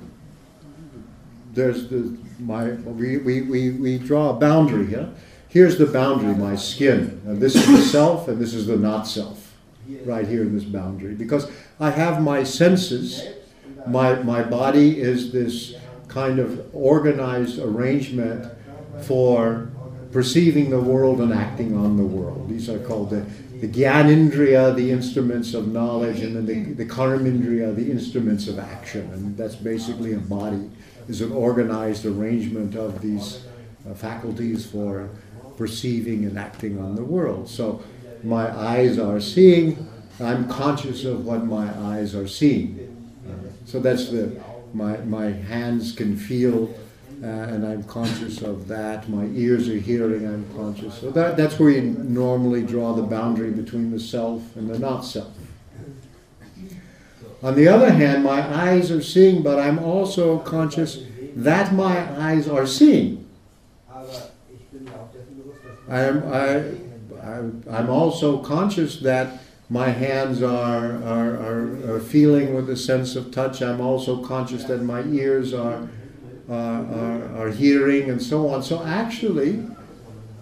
there's 1.53 1.89
the 1.89 2.17
my 2.39 2.71
we, 2.71 3.17
we, 3.17 3.41
we, 3.41 3.71
we 3.71 3.97
draw 3.97 4.29
a 4.29 4.33
boundary 4.33 4.87
here. 4.87 5.09
Here's 5.49 5.79
the 5.79 5.87
boundary, 5.87 6.35
my 6.35 6.55
skin. 6.55 7.21
And 7.25 7.41
this 7.41 7.55
is 7.55 7.65
the 7.65 7.81
self 7.81 8.27
and 8.27 8.39
this 8.39 8.53
is 8.53 8.67
the 8.67 8.77
not 8.77 9.07
self. 9.07 9.57
Right 10.05 10.27
here 10.27 10.43
in 10.43 10.53
this 10.53 10.63
boundary. 10.63 11.15
Because 11.15 11.51
I 11.79 11.89
have 11.89 12.21
my 12.21 12.43
senses. 12.43 13.27
My 13.87 14.21
my 14.21 14.43
body 14.43 15.01
is 15.01 15.31
this 15.31 15.73
kind 16.07 16.37
of 16.37 16.69
organized 16.73 17.57
arrangement 17.57 18.51
for 19.01 19.71
perceiving 20.11 20.69
the 20.69 20.79
world 20.79 21.19
and 21.19 21.33
acting 21.33 21.75
on 21.75 21.97
the 21.97 22.03
world. 22.03 22.49
These 22.49 22.69
are 22.69 22.79
called 22.79 23.09
the, 23.09 23.25
the 23.61 23.67
Gyanindriya, 23.67 24.75
the 24.75 24.91
instruments 24.91 25.53
of 25.53 25.67
knowledge, 25.67 26.21
and 26.21 26.35
then 26.35 26.45
the, 26.45 26.73
the 26.73 26.85
Karmindriya, 26.85 27.75
the 27.75 27.91
instruments 27.91 28.47
of 28.47 28.59
action. 28.59 29.11
And 29.13 29.37
that's 29.37 29.55
basically 29.55 30.13
a 30.13 30.19
body, 30.19 30.69
is 31.07 31.21
an 31.21 31.31
organized 31.31 32.05
arrangement 32.05 32.75
of 32.75 33.01
these 33.01 33.45
uh, 33.89 33.93
faculties 33.93 34.65
for 34.65 35.09
perceiving 35.59 36.23
and 36.23 36.39
acting 36.39 36.79
on 36.79 36.95
the 36.95 37.03
world. 37.03 37.47
So 37.47 37.83
my 38.23 38.49
eyes 38.49 38.97
are 38.97 39.19
seeing, 39.19 39.87
I'm 40.19 40.47
conscious 40.47 41.03
of 41.03 41.25
what 41.25 41.45
my 41.45 41.67
eyes 41.91 42.15
are 42.15 42.27
seeing. 42.27 42.65
Uh, 43.29 43.49
so 43.65 43.79
that's 43.79 44.09
the 44.09 44.41
my, 44.73 44.97
my 44.97 45.31
hands 45.31 45.91
can 45.91 46.15
feel, 46.15 46.73
uh, 47.21 47.25
and 47.25 47.65
I'm 47.65 47.83
conscious 47.83 48.41
of 48.41 48.67
that. 48.67 49.09
My 49.09 49.25
ears 49.25 49.67
are 49.67 49.77
hearing, 49.77 50.25
I'm 50.25 50.45
conscious. 50.55 50.93
So 50.99 51.11
that, 51.11 51.35
that's 51.35 51.59
where 51.59 51.71
you 51.71 51.81
normally 51.81 52.63
draw 52.63 52.93
the 52.93 53.03
boundary 53.03 53.51
between 53.51 53.91
the 53.91 53.99
self 53.99 54.55
and 54.55 54.69
the 54.69 54.79
not 54.79 55.01
self. 55.01 55.33
On 57.41 57.55
the 57.55 57.67
other 57.67 57.91
hand, 57.91 58.23
my 58.23 58.41
eyes 58.41 58.91
are 58.91 59.01
seeing, 59.01 59.43
but 59.43 59.59
I'm 59.59 59.79
also 59.79 60.39
conscious 60.39 60.99
that 61.35 61.73
my 61.73 61.97
eyes 62.21 62.47
are 62.47 62.67
seeing. 62.67 63.28
I'm, 65.89 66.31
I, 66.31 66.63
I'm 67.71 67.89
also 67.89 68.37
conscious 68.39 68.99
that 68.99 69.39
my 69.69 69.89
hands 69.89 70.41
are, 70.41 71.03
are, 71.03 71.37
are, 71.37 71.95
are, 71.95 71.99
feeling 71.99 72.55
with 72.55 72.69
a 72.69 72.75
sense 72.75 73.15
of 73.15 73.31
touch. 73.31 73.61
I'm 73.61 73.81
also 73.81 74.23
conscious 74.23 74.63
that 74.63 74.81
my 74.81 75.03
ears 75.03 75.53
are, 75.53 75.87
are, 76.49 77.35
are, 77.37 77.49
hearing 77.51 78.09
and 78.09 78.21
so 78.21 78.49
on. 78.49 78.63
So 78.63 78.83
actually, 78.83 79.63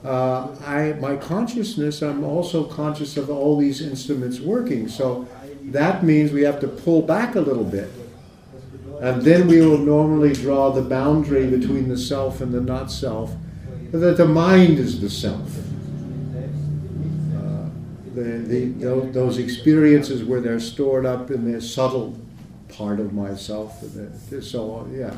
uh, 0.05 0.55
I, 0.65 0.93
my 1.01 1.17
consciousness, 1.17 2.01
I'm 2.01 2.23
also 2.23 2.63
conscious 2.63 3.17
of 3.17 3.29
all 3.29 3.57
these 3.57 3.81
instruments 3.81 4.39
working. 4.39 4.87
So 4.87 5.27
that 5.63 6.03
means 6.03 6.31
we 6.31 6.43
have 6.43 6.61
to 6.61 6.67
pull 6.67 7.01
back 7.01 7.35
a 7.35 7.41
little 7.41 7.65
bit. 7.65 7.89
And 9.01 9.21
then 9.21 9.47
we 9.47 9.59
will 9.59 9.77
normally 9.77 10.33
draw 10.33 10.71
the 10.71 10.81
boundary 10.81 11.45
between 11.47 11.89
the 11.89 11.97
self 11.97 12.39
and 12.39 12.53
the 12.53 12.61
not 12.61 12.89
self, 12.91 13.35
that 13.91 14.17
the 14.17 14.25
mind 14.27 14.79
is 14.79 14.99
the 14.99 15.09
self 15.09 15.57
the, 18.17 18.73
the, 18.79 19.09
those 19.11 19.37
experiences 19.37 20.23
where 20.23 20.41
they're 20.41 20.59
stored 20.59 21.05
up 21.05 21.29
in 21.29 21.51
the 21.51 21.61
subtle 21.61 22.17
part 22.69 22.99
of 22.99 23.13
myself. 23.13 23.83
So, 24.41 24.87
yeah. 24.91 25.17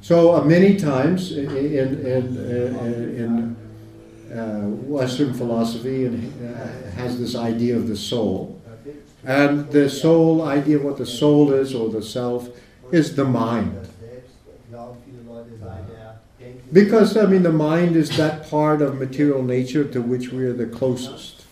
So, 0.00 0.36
uh, 0.36 0.44
many 0.44 0.76
times 0.76 1.32
in, 1.32 1.50
in, 1.56 2.06
in, 2.06 3.56
in 4.30 4.38
uh, 4.38 4.68
Western 4.68 5.34
philosophy 5.34 6.06
and 6.06 6.32
uh, 6.44 6.90
has 6.92 7.18
this 7.18 7.34
idea 7.34 7.76
of 7.76 7.88
the 7.88 7.96
soul. 7.96 8.60
And 9.24 9.68
the 9.72 9.90
soul 9.90 10.42
idea, 10.42 10.78
what 10.78 10.98
the 10.98 11.06
soul 11.06 11.52
is 11.52 11.74
or 11.74 11.88
the 11.88 12.02
self, 12.02 12.48
is 12.92 13.16
the 13.16 13.24
mind. 13.24 13.88
Because, 16.72 17.16
I 17.16 17.26
mean, 17.26 17.42
the 17.42 17.52
mind 17.52 17.96
is 17.96 18.16
that 18.16 18.50
part 18.50 18.82
of 18.82 18.98
material 18.98 19.42
nature 19.42 19.84
to 19.84 20.02
which 20.02 20.32
we 20.32 20.44
are 20.44 20.52
the 20.52 20.66
closest. 20.66 21.44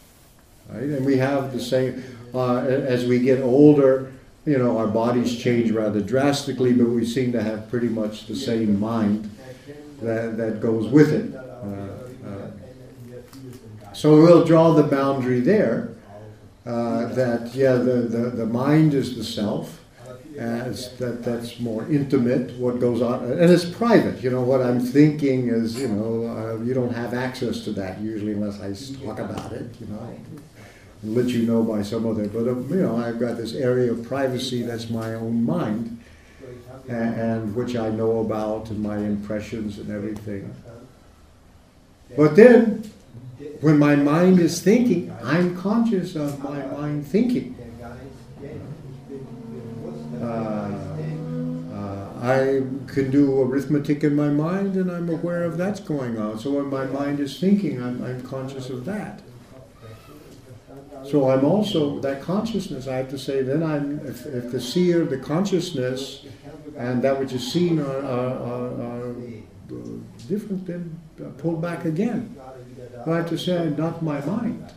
Right? 0.68 0.82
And 0.82 1.06
we 1.06 1.18
have 1.18 1.52
the 1.52 1.60
same, 1.60 2.02
uh, 2.34 2.58
as 2.58 3.06
we 3.06 3.20
get 3.20 3.40
older, 3.40 4.12
you 4.44 4.58
know, 4.58 4.76
our 4.76 4.88
bodies 4.88 5.38
change 5.38 5.70
rather 5.70 6.00
drastically, 6.00 6.72
but 6.72 6.86
we 6.86 7.06
seem 7.06 7.32
to 7.32 7.42
have 7.42 7.70
pretty 7.70 7.88
much 7.88 8.26
the 8.26 8.36
same 8.36 8.78
mind 8.78 9.30
that, 10.02 10.36
that 10.36 10.60
goes 10.60 10.88
with 10.88 11.12
it. 11.12 11.34
Uh, 11.34 12.28
uh, 12.28 12.50
so 13.94 14.16
we'll 14.16 14.44
draw 14.44 14.72
the 14.72 14.82
boundary 14.82 15.40
there 15.40 15.90
uh, 16.66 17.06
that, 17.14 17.54
yeah, 17.54 17.74
the, 17.74 18.02
the, 18.02 18.30
the 18.30 18.46
mind 18.46 18.94
is 18.94 19.16
the 19.16 19.24
self. 19.24 19.80
As 20.38 20.96
that 20.96 21.22
that's 21.22 21.60
more 21.60 21.86
intimate 21.88 22.50
what 22.58 22.80
goes 22.80 23.00
on 23.00 23.24
and 23.24 23.50
it's 23.50 23.64
private 23.64 24.20
you 24.20 24.30
know 24.30 24.40
what 24.40 24.60
i'm 24.60 24.80
thinking 24.80 25.48
is 25.48 25.80
you 25.80 25.86
know 25.86 26.26
uh, 26.26 26.64
you 26.64 26.74
don't 26.74 26.92
have 26.92 27.14
access 27.14 27.60
to 27.60 27.70
that 27.70 28.00
usually 28.00 28.32
unless 28.32 28.60
i 28.60 28.70
talk 29.04 29.20
about 29.20 29.52
it 29.52 29.66
you 29.80 29.86
know 29.86 30.00
let 31.04 31.26
you 31.26 31.42
know 31.42 31.62
by 31.62 31.82
some 31.82 32.06
other. 32.06 32.26
But 32.26 32.48
uh, 32.48 32.56
you 32.74 32.82
know, 32.82 32.96
I've 32.96 33.18
got 33.18 33.36
this 33.36 33.54
area 33.54 33.92
of 33.92 34.04
privacy 34.04 34.62
that's 34.62 34.90
my 34.90 35.14
own 35.14 35.44
mind, 35.44 35.98
and, 36.88 37.14
and 37.14 37.54
which 37.54 37.76
I 37.76 37.90
know 37.90 38.20
about 38.20 38.70
and 38.70 38.80
my 38.80 38.98
impressions 38.98 39.78
and 39.78 39.90
everything. 39.90 40.54
But 42.16 42.36
then, 42.36 42.90
when 43.60 43.78
my 43.78 43.96
mind 43.96 44.38
is 44.38 44.62
thinking, 44.62 45.14
I'm 45.22 45.56
conscious 45.56 46.16
of 46.16 46.42
my 46.42 46.64
mind 46.66 47.06
thinking. 47.06 47.56
Uh, 50.24 51.76
uh, 51.76 52.08
I 52.22 52.62
can 52.86 53.10
do 53.10 53.42
arithmetic 53.42 54.02
in 54.02 54.16
my 54.16 54.28
mind 54.28 54.76
and 54.76 54.90
I'm 54.90 55.08
aware 55.10 55.44
of 55.44 55.56
that's 55.56 55.80
going 55.80 56.18
on. 56.18 56.38
So 56.38 56.52
when 56.52 56.66
my 56.66 56.86
mind 56.86 57.20
is 57.20 57.38
thinking, 57.38 57.82
I'm, 57.82 58.02
I'm 58.02 58.22
conscious 58.22 58.70
of 58.70 58.84
that. 58.86 59.20
So 61.04 61.30
I'm 61.30 61.44
also 61.44 62.00
that 62.00 62.22
consciousness. 62.22 62.88
I 62.88 62.96
have 62.96 63.10
to 63.10 63.18
say, 63.18 63.42
then 63.42 63.62
I'm 63.62 64.00
if, 64.06 64.24
if 64.24 64.50
the 64.50 64.60
seer, 64.60 65.04
the 65.04 65.18
consciousness, 65.18 66.24
and 66.78 67.02
that 67.02 67.20
which 67.20 67.32
is 67.32 67.52
seen 67.52 67.78
are, 67.78 67.98
are, 67.98 68.38
are, 68.38 69.10
are 69.10 69.14
different, 70.28 70.66
then 70.66 70.98
pull 71.38 71.56
back 71.56 71.84
again. 71.84 72.34
I 73.06 73.16
have 73.16 73.28
to 73.28 73.38
say, 73.38 73.68
not 73.76 74.02
my 74.02 74.20
mind. 74.24 74.72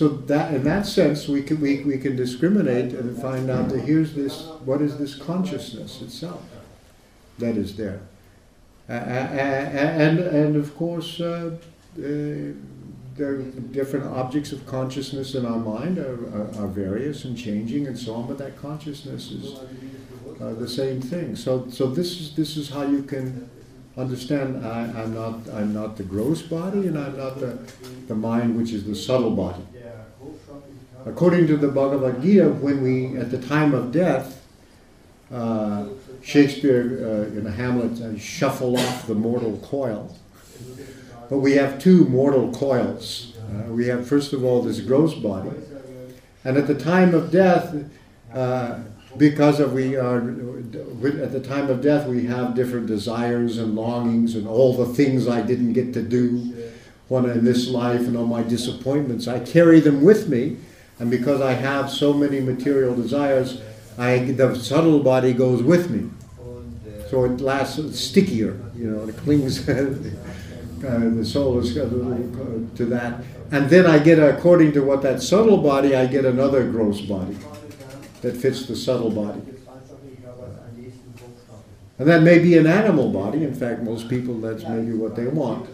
So 0.00 0.08
that, 0.08 0.54
in 0.54 0.64
that 0.64 0.86
sense, 0.86 1.28
we 1.28 1.42
can 1.42 1.60
we, 1.60 1.82
we 1.84 1.98
can 1.98 2.16
discriminate 2.16 2.94
and 2.94 3.20
find 3.20 3.50
out 3.50 3.68
that 3.68 3.80
here's 3.80 4.14
this. 4.14 4.44
What 4.64 4.80
is 4.80 4.96
this 4.96 5.14
consciousness 5.14 6.00
itself 6.00 6.42
that 7.38 7.58
is 7.58 7.76
there? 7.76 8.00
And 8.88 10.18
and 10.20 10.56
of 10.56 10.74
course. 10.74 11.20
Uh, 11.20 11.58
uh, 11.98 12.54
there 13.16 13.42
different 13.72 14.06
objects 14.06 14.52
of 14.52 14.64
consciousness 14.64 15.34
in 15.34 15.44
our 15.44 15.58
mind 15.58 15.98
are, 15.98 16.14
are, 16.34 16.48
are, 16.62 16.68
various 16.68 17.24
and 17.24 17.36
changing 17.36 17.88
and 17.88 17.98
so 17.98 18.14
on, 18.14 18.26
but 18.28 18.38
that 18.38 18.56
consciousness 18.56 19.32
is 19.32 19.58
uh, 20.40 20.54
the 20.54 20.68
same 20.68 21.02
thing. 21.02 21.34
So, 21.34 21.68
so 21.68 21.88
this 21.88 22.20
is 22.20 22.34
this 22.36 22.56
is 22.56 22.70
how 22.70 22.82
you 22.82 23.02
can 23.02 23.50
understand. 23.98 24.64
I, 24.64 25.02
am 25.02 25.12
not 25.12 25.34
I'm 25.52 25.74
not 25.74 25.96
the 25.98 26.04
gross 26.04 26.40
body, 26.40 26.86
and 26.86 26.96
I'm 26.96 27.18
not 27.18 27.40
the 27.40 27.58
the 28.06 28.14
mind, 28.14 28.56
which 28.56 28.70
is 28.70 28.84
the 28.84 28.94
subtle 28.94 29.32
body. 29.32 29.66
According 31.06 31.46
to 31.48 31.56
the 31.56 31.68
Bhagavad 31.68 32.22
Gita, 32.22 32.48
when 32.48 32.82
we 32.82 33.16
at 33.18 33.30
the 33.30 33.40
time 33.40 33.74
of 33.74 33.92
death, 33.92 34.44
uh, 35.32 35.86
Shakespeare 36.22 37.28
uh, 37.32 37.38
in 37.38 37.46
Hamlet 37.46 38.00
uh, 38.00 38.18
shuffle 38.18 38.76
off 38.76 39.06
the 39.06 39.14
mortal 39.14 39.58
coil 39.58 40.14
but 41.30 41.38
we 41.38 41.52
have 41.52 41.78
two 41.78 42.04
mortal 42.06 42.52
coils. 42.52 43.34
Uh, 43.38 43.72
we 43.72 43.86
have, 43.86 44.06
first 44.06 44.32
of 44.32 44.44
all, 44.44 44.62
this 44.62 44.80
gross 44.80 45.14
body. 45.14 45.50
And 46.44 46.56
at 46.56 46.66
the 46.66 46.74
time 46.74 47.14
of 47.14 47.30
death, 47.30 47.72
uh, 48.34 48.80
because 49.16 49.60
of 49.60 49.72
we 49.72 49.96
are, 49.96 50.18
at 50.18 51.32
the 51.32 51.40
time 51.40 51.70
of 51.70 51.82
death, 51.82 52.08
we 52.08 52.26
have 52.26 52.56
different 52.56 52.88
desires 52.88 53.58
and 53.58 53.76
longings 53.76 54.34
and 54.34 54.48
all 54.48 54.76
the 54.76 54.92
things 54.92 55.28
I 55.28 55.40
didn't 55.40 55.72
get 55.72 55.94
to 55.94 56.02
do 56.02 56.72
when 57.06 57.26
in 57.26 57.44
this 57.44 57.68
life 57.68 58.00
and 58.00 58.16
all 58.16 58.26
my 58.26 58.42
disappointments. 58.42 59.28
I 59.28 59.38
carry 59.38 59.78
them 59.78 60.02
with 60.02 60.28
me. 60.28 60.56
And 61.00 61.10
because 61.10 61.40
I 61.40 61.54
have 61.54 61.90
so 61.90 62.12
many 62.12 62.40
material 62.40 62.94
desires, 62.94 63.60
I, 63.98 64.18
the 64.18 64.54
subtle 64.54 65.00
body 65.00 65.32
goes 65.32 65.62
with 65.62 65.90
me. 65.90 66.10
So 67.08 67.24
it 67.24 67.40
lasts 67.40 67.98
stickier, 67.98 68.60
you 68.76 68.90
know, 68.90 69.08
it 69.08 69.16
clings. 69.16 69.68
Uh, 70.80 71.10
the 71.10 71.26
soul 71.26 71.58
is 71.58 71.76
uh, 71.76 71.86
to 72.74 72.86
that. 72.86 73.22
And 73.50 73.68
then 73.68 73.84
I 73.84 73.98
get, 73.98 74.18
according 74.18 74.72
to 74.72 74.80
what 74.80 75.02
that 75.02 75.20
subtle 75.20 75.58
body, 75.58 75.94
I 75.94 76.06
get 76.06 76.24
another 76.24 76.64
gross 76.70 77.02
body 77.02 77.36
that 78.22 78.34
fits 78.34 78.64
the 78.64 78.74
subtle 78.74 79.10
body. 79.10 79.42
And 81.98 82.08
that 82.08 82.22
may 82.22 82.38
be 82.38 82.56
an 82.56 82.66
animal 82.66 83.10
body. 83.10 83.44
In 83.44 83.54
fact, 83.54 83.82
most 83.82 84.08
people, 84.08 84.40
that's 84.40 84.62
maybe 84.62 84.94
what 84.94 85.16
they 85.16 85.26
want. 85.26 85.68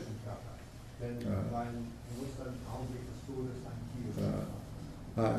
Uh, 5.17 5.39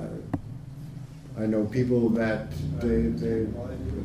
I 1.39 1.45
know 1.45 1.65
people 1.65 2.09
that 2.11 2.49
they, 2.79 3.01
they, 3.01 3.45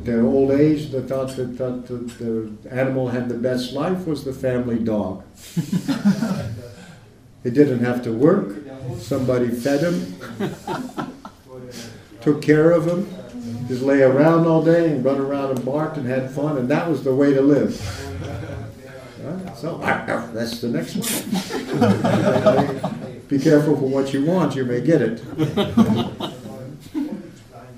their 0.03 0.23
old 0.23 0.51
age, 0.51 0.91
the 0.91 1.01
thought 1.01 1.35
that, 1.35 1.57
that 1.57 1.87
the 1.87 2.51
animal 2.69 3.07
had 3.07 3.27
the 3.27 3.35
best 3.35 3.73
life 3.73 4.05
was 4.05 4.23
the 4.23 4.33
family 4.33 4.77
dog. 4.77 5.23
he 7.43 7.49
didn't 7.49 7.79
have 7.79 8.03
to 8.03 8.13
work. 8.13 8.57
Somebody 8.99 9.49
fed 9.49 9.81
him, 9.81 10.15
took 12.21 12.43
care 12.43 12.69
of 12.69 12.85
him, 12.85 13.07
just 13.67 13.81
lay 13.81 14.03
around 14.03 14.45
all 14.45 14.63
day 14.63 14.91
and 14.91 15.03
run 15.03 15.19
around 15.19 15.49
and 15.51 15.65
barked 15.65 15.97
and 15.97 16.05
had 16.05 16.29
fun, 16.29 16.55
and 16.57 16.69
that 16.69 16.87
was 16.87 17.03
the 17.03 17.15
way 17.15 17.33
to 17.33 17.41
live. 17.41 17.81
So 19.55 19.77
that's 19.77 20.59
the 20.59 20.67
next 20.67 20.97
one. 20.97 23.12
Be 23.27 23.39
careful 23.39 23.75
for 23.75 23.87
what 23.87 24.13
you 24.13 24.25
want, 24.25 24.55
you 24.55 24.65
may 24.65 24.81
get 24.81 25.01
it. 25.01 25.21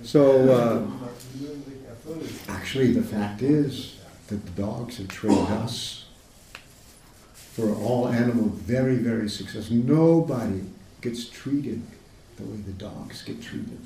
So, 0.06 0.52
uh, 0.54 0.86
actually, 2.48 2.94
the 2.94 3.02
fact 3.02 3.42
is 3.42 4.00
that 4.28 4.46
the 4.46 4.52
dogs 4.62 4.98
have 4.98 5.08
trained 5.08 5.48
us 5.48 6.06
for 7.34 7.74
all 7.74 8.08
animal 8.08 8.50
very, 8.50 8.98
very 8.98 9.28
successful. 9.28 9.78
Nobody 9.78 10.62
gets 11.02 11.28
treated 11.28 11.82
the 12.38 12.44
way 12.44 12.58
the 12.58 12.74
dogs 12.74 13.24
get 13.24 13.42
treated. 13.42 13.80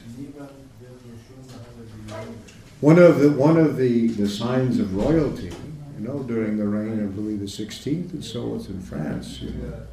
One 2.81 2.99
of 2.99 3.19
the 3.19 3.31
one 3.31 3.57
of 3.57 3.77
the, 3.77 4.07
the 4.07 4.27
signs 4.27 4.77
of 4.79 4.95
royalty, 4.95 5.51
you 5.97 6.07
know, 6.07 6.23
during 6.23 6.57
the 6.57 6.67
reign 6.67 6.99
of 6.99 7.17
Louis 7.17 7.37
XVI 7.37 8.11
and 8.11 8.25
so 8.25 8.47
was 8.47 8.67
in 8.67 8.81
France, 8.81 9.39
you 9.41 9.51
know. 9.51 9.87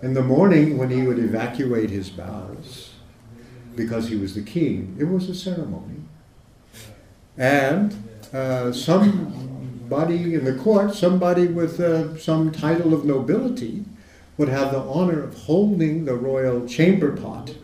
In 0.00 0.14
the 0.14 0.22
morning 0.22 0.78
when 0.78 0.90
he 0.90 1.02
would 1.02 1.18
evacuate 1.18 1.90
his 1.90 2.08
bowels, 2.08 2.94
because 3.78 4.08
he 4.08 4.16
was 4.16 4.34
the 4.34 4.42
king. 4.42 4.96
It 4.98 5.04
was 5.04 5.28
a 5.28 5.34
ceremony. 5.34 6.02
And 7.36 7.94
uh, 8.32 8.72
somebody 8.72 10.34
in 10.34 10.44
the 10.44 10.54
court, 10.54 10.94
somebody 10.94 11.46
with 11.46 11.80
uh, 11.80 12.18
some 12.18 12.52
title 12.52 12.92
of 12.92 13.04
nobility, 13.04 13.84
would 14.36 14.48
have 14.48 14.72
the 14.72 14.80
honor 14.80 15.22
of 15.22 15.34
holding 15.34 16.04
the 16.04 16.14
royal 16.14 16.66
chamber 16.66 17.16
pot. 17.16 17.54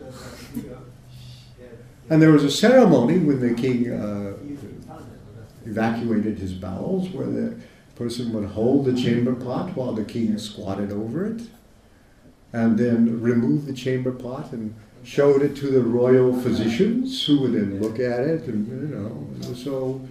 And 2.09 2.21
there 2.21 2.31
was 2.31 2.43
a 2.43 2.51
ceremony 2.51 3.17
when 3.19 3.39
the 3.39 3.53
king 3.53 3.91
uh, 3.91 4.33
evacuated 5.65 6.37
his 6.37 6.53
bowels 6.53 7.09
where 7.09 7.27
the 7.27 7.55
person 7.95 8.33
would 8.33 8.49
hold 8.49 8.85
the 8.85 8.93
chamber 8.93 9.33
pot 9.33 9.75
while 9.75 9.93
the 9.93 10.03
king 10.03 10.37
squatted 10.37 10.91
over 10.91 11.25
it 11.25 11.41
and 12.55 12.77
then 12.77 13.21
remove 13.21 13.65
the 13.65 13.73
chamber 13.73 14.11
pot 14.11 14.53
and 14.53 14.73
showed 15.03 15.41
it 15.41 15.55
to 15.57 15.67
the 15.67 15.81
royal 15.81 16.33
physicians 16.41 17.25
who 17.25 17.41
would 17.41 17.53
then 17.53 17.81
look 17.81 17.99
at 17.99 18.21
it 18.21 18.43
and 18.47 18.65
you 18.67 18.95
know 18.95 19.53
so 19.53 20.01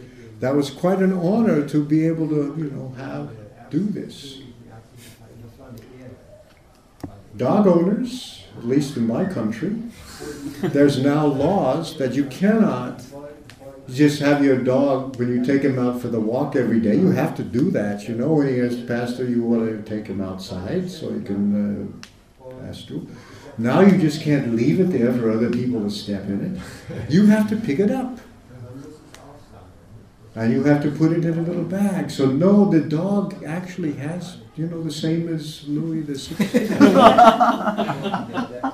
that 0.40 0.54
was 0.54 0.68
quite 0.68 0.98
an 0.98 1.12
honor 1.12 1.66
to 1.66 1.82
be 1.82 2.06
able 2.06 2.28
to 2.28 2.54
you 2.58 2.70
know 2.70 2.88
have 2.98 3.30
do 3.70 3.80
this. 3.80 4.40
Dog 7.36 7.66
owners 7.66 8.44
at 8.58 8.66
least 8.66 8.96
in 8.96 9.06
my 9.06 9.24
country 9.24 9.74
there's 10.62 11.02
now 11.02 11.24
laws 11.26 11.96
that 11.96 12.12
you 12.14 12.24
cannot 12.26 13.02
just 13.90 14.20
have 14.20 14.44
your 14.44 14.58
dog 14.62 15.16
when 15.18 15.28
you 15.28 15.44
take 15.44 15.62
him 15.62 15.78
out 15.78 16.00
for 16.00 16.08
the 16.08 16.20
walk 16.20 16.56
every 16.56 16.78
day 16.78 16.94
you 16.94 17.10
have 17.10 17.34
to 17.34 17.42
do 17.42 17.70
that 17.70 18.06
you 18.08 18.14
know 18.14 18.34
when 18.34 18.48
he 18.48 18.58
has 18.58 18.80
pastor 18.82 19.24
you 19.24 19.42
want 19.42 19.66
to 19.66 19.82
take 19.90 20.06
him 20.06 20.20
outside 20.20 20.90
so 20.90 21.12
he 21.12 21.22
can 21.24 21.44
uh, 22.02 22.06
pass 22.64 22.84
through 22.84 23.06
now 23.56 23.80
you 23.80 23.98
just 23.98 24.22
can't 24.22 24.54
leave 24.54 24.80
it 24.80 24.90
there 24.90 25.12
for 25.12 25.30
other 25.30 25.50
people 25.50 25.82
to 25.82 25.90
step 25.90 26.24
in 26.24 26.56
it. 26.56 26.60
You 27.10 27.26
have 27.26 27.48
to 27.50 27.56
pick 27.56 27.78
it 27.78 27.90
up. 27.90 28.18
And 30.34 30.52
you 30.52 30.64
have 30.64 30.82
to 30.82 30.90
put 30.90 31.12
it 31.12 31.24
in 31.24 31.38
a 31.38 31.42
little 31.42 31.62
bag. 31.62 32.10
So 32.10 32.26
no, 32.26 32.68
the 32.68 32.80
dog 32.80 33.44
actually 33.44 33.92
has, 33.92 34.38
you 34.56 34.66
know, 34.66 34.82
the 34.82 34.90
same 34.90 35.32
as 35.32 35.62
Louis 35.68 36.00
the 36.00 36.18
Sixteenth. 36.18 36.76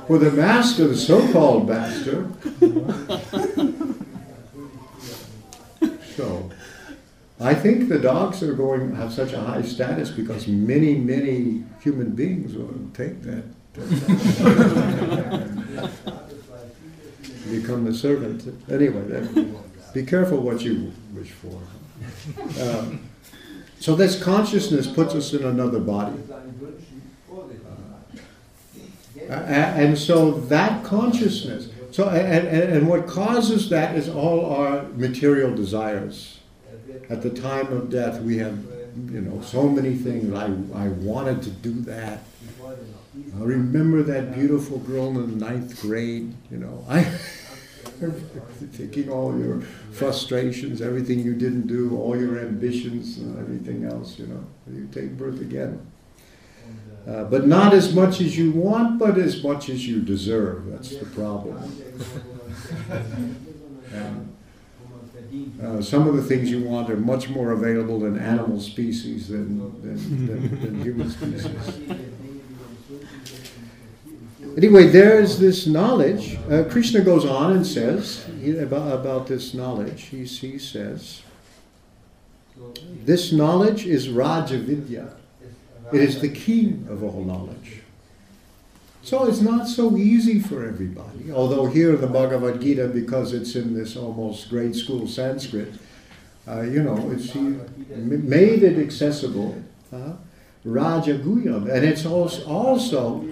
For 0.07 0.19
the 0.19 0.33
master, 0.33 0.89
the 0.89 0.97
so-called 0.97 1.69
master. 1.69 2.31
so, 6.17 6.51
I 7.39 7.53
think 7.55 7.91
the 7.91 7.99
dogs 7.99 8.43
are 8.43 8.55
going 8.55 8.95
have 8.95 9.13
such 9.13 9.35
a 9.35 9.41
high 9.41 9.61
status 9.61 10.09
because 10.11 10.49
many, 10.49 10.95
many 10.95 11.65
human 11.83 12.13
beings 12.13 12.55
will 12.55 12.89
take 12.95 13.21
that 13.25 13.45
Become 17.51 17.85
the 17.85 17.95
servant. 17.95 18.43
Anyway, 18.69 19.29
be 19.95 20.05
careful 20.05 20.39
what 20.39 20.61
you 20.63 20.93
wish 21.15 21.31
for. 21.31 21.61
Um, 22.61 23.09
so 23.79 23.95
this 23.95 24.21
consciousness 24.23 24.89
puts 24.89 25.15
us 25.15 25.33
in 25.35 25.45
another 25.45 25.79
body. 25.79 26.17
Uh, 29.29 29.33
and 29.33 29.97
so 29.97 30.33
that 30.33 30.85
consciousness, 30.85 31.69
so 31.93 32.09
and, 32.09 32.49
and 32.49 32.89
what 32.89 33.07
causes 33.07 33.69
that 33.71 33.95
is 33.97 34.09
all 34.09 34.47
our 34.47 34.83
material 34.95 35.55
desires. 35.55 36.41
At 37.09 37.23
the 37.23 37.31
time 37.31 37.73
of 37.73 37.91
death, 37.91 38.21
we 38.21 38.39
have, 38.39 38.59
you 39.11 39.21
know, 39.21 39.41
so 39.43 39.69
many 39.69 39.95
things. 39.95 40.35
I, 40.35 40.47
I 40.77 40.89
wanted 40.89 41.43
to 41.43 41.51
do 41.51 41.73
that. 41.83 42.25
I 43.39 43.43
remember 43.43 44.03
that 44.03 44.35
beautiful 44.35 44.79
girl 44.79 45.09
in 45.09 45.39
the 45.39 45.45
ninth 45.45 45.81
grade, 45.81 46.35
you 46.51 46.59
know. 46.59 46.85
I 46.89 47.07
taking 48.77 49.11
all 49.11 49.39
your 49.39 49.61
frustrations, 49.93 50.81
everything 50.81 51.21
you 51.21 51.35
didn't 51.35 51.67
do, 51.67 51.97
all 51.97 52.19
your 52.19 52.39
ambitions 52.39 53.19
and 53.19 53.39
everything 53.39 53.85
else, 53.85 54.19
you 54.19 54.27
know. 54.27 54.45
You 54.73 54.89
take 54.93 55.17
birth 55.17 55.41
again. 55.41 55.87
Uh, 57.07 57.25
but 57.25 57.47
not 57.47 57.73
as 57.73 57.95
much 57.95 58.21
as 58.21 58.37
you 58.37 58.53
want, 58.53 58.99
but 58.99 59.17
as 59.19 59.43
much 59.43 59.69
as 59.69 59.87
you 59.87 60.01
deserve. 60.01 60.67
That's 60.67 60.97
the 60.97 61.07
problem. 61.07 61.57
and, 63.93 64.37
uh, 65.63 65.81
some 65.81 66.09
of 66.09 66.17
the 66.17 66.23
things 66.23 66.51
you 66.51 66.63
want 66.63 66.91
are 66.91 66.97
much 66.97 67.29
more 67.29 67.53
available 67.53 68.05
in 68.05 68.19
animal 68.19 68.61
species 68.61 69.29
than, 69.29 69.59
than, 69.83 70.27
than, 70.27 70.61
than 70.61 70.83
human 70.83 71.11
species. 71.11 71.49
Anyway, 74.57 74.87
there's 74.87 75.39
this 75.39 75.67
knowledge. 75.67 76.39
Uh, 76.51 76.65
Krishna 76.65 77.01
goes 77.01 77.25
on 77.25 77.53
and 77.53 77.67
says 77.67 78.27
about, 78.59 78.93
about 78.93 79.27
this 79.27 79.55
knowledge. 79.55 80.05
He, 80.05 80.25
he 80.25 80.59
says, 80.59 81.23
This 83.05 83.33
knowledge 83.33 83.87
is 83.87 84.09
Raja 84.09 84.59
Vidya. 84.59 85.15
It 85.93 86.01
is 86.01 86.21
the 86.21 86.29
key 86.29 86.79
of 86.89 87.03
all 87.03 87.25
knowledge. 87.25 87.81
So 89.03 89.25
it's 89.25 89.41
not 89.41 89.67
so 89.67 89.97
easy 89.97 90.41
for 90.41 90.67
everybody. 90.67 91.33
Although 91.33 91.67
here 91.67 91.95
in 91.95 92.01
the 92.01 92.07
Bhagavad 92.07 92.61
Gita, 92.61 92.89
because 92.89 93.33
it's 93.33 93.57
in 93.57 93.75
this 93.75 93.97
almost 93.97 94.51
grade 94.51 94.77
school 94.77 95.09
Sanskrit, 95.09 95.73
uh, 96.47 96.63
you 96.63 96.83
know, 96.83 97.11
it's 97.11 97.33
he 97.33 97.41
made 97.89 98.63
it 98.63 98.79
accessible. 98.79 99.63
Uh, 99.93 100.13
Raja 100.65 101.15
Guhyam. 101.15 101.71
And 101.71 101.85
it's 101.85 102.05
also, 102.05 102.45
also 102.47 103.25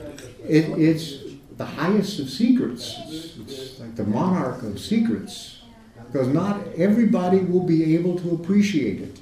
it, 0.48 0.78
it's 0.78 1.18
the 1.56 1.64
highest 1.64 2.18
of 2.20 2.30
secrets. 2.30 2.94
It's, 3.06 3.36
it's 3.38 3.80
like 3.80 3.96
the 3.96 4.04
monarch 4.04 4.62
of 4.62 4.80
secrets. 4.80 5.62
Because 6.10 6.28
not 6.28 6.60
everybody 6.76 7.38
will 7.38 7.64
be 7.64 7.94
able 7.94 8.18
to 8.20 8.30
appreciate 8.30 9.00
it. 9.02 9.18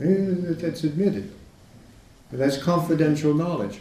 Eh, 0.00 0.54
that's 0.60 0.84
admitted. 0.84 1.32
But 2.30 2.40
that's 2.40 2.58
confidential 2.62 3.32
knowledge. 3.32 3.80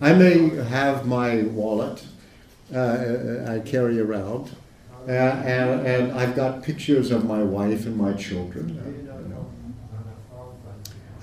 I 0.00 0.12
may 0.12 0.50
have 0.50 1.06
my 1.06 1.42
wallet 1.42 2.04
uh, 2.74 2.78
uh 2.78 3.46
I 3.48 3.60
carry 3.60 4.00
around, 4.00 4.50
uh, 5.06 5.12
and, 5.12 5.86
and, 5.86 6.12
I've 6.12 6.34
got 6.34 6.64
pictures 6.64 7.12
of 7.12 7.24
my 7.24 7.40
wife 7.40 7.86
and 7.86 7.96
my 7.96 8.12
children. 8.14 8.70
You 8.70 9.28
know. 9.28 9.46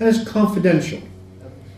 And 0.00 0.08
it's 0.08 0.26
confidential 0.26 1.02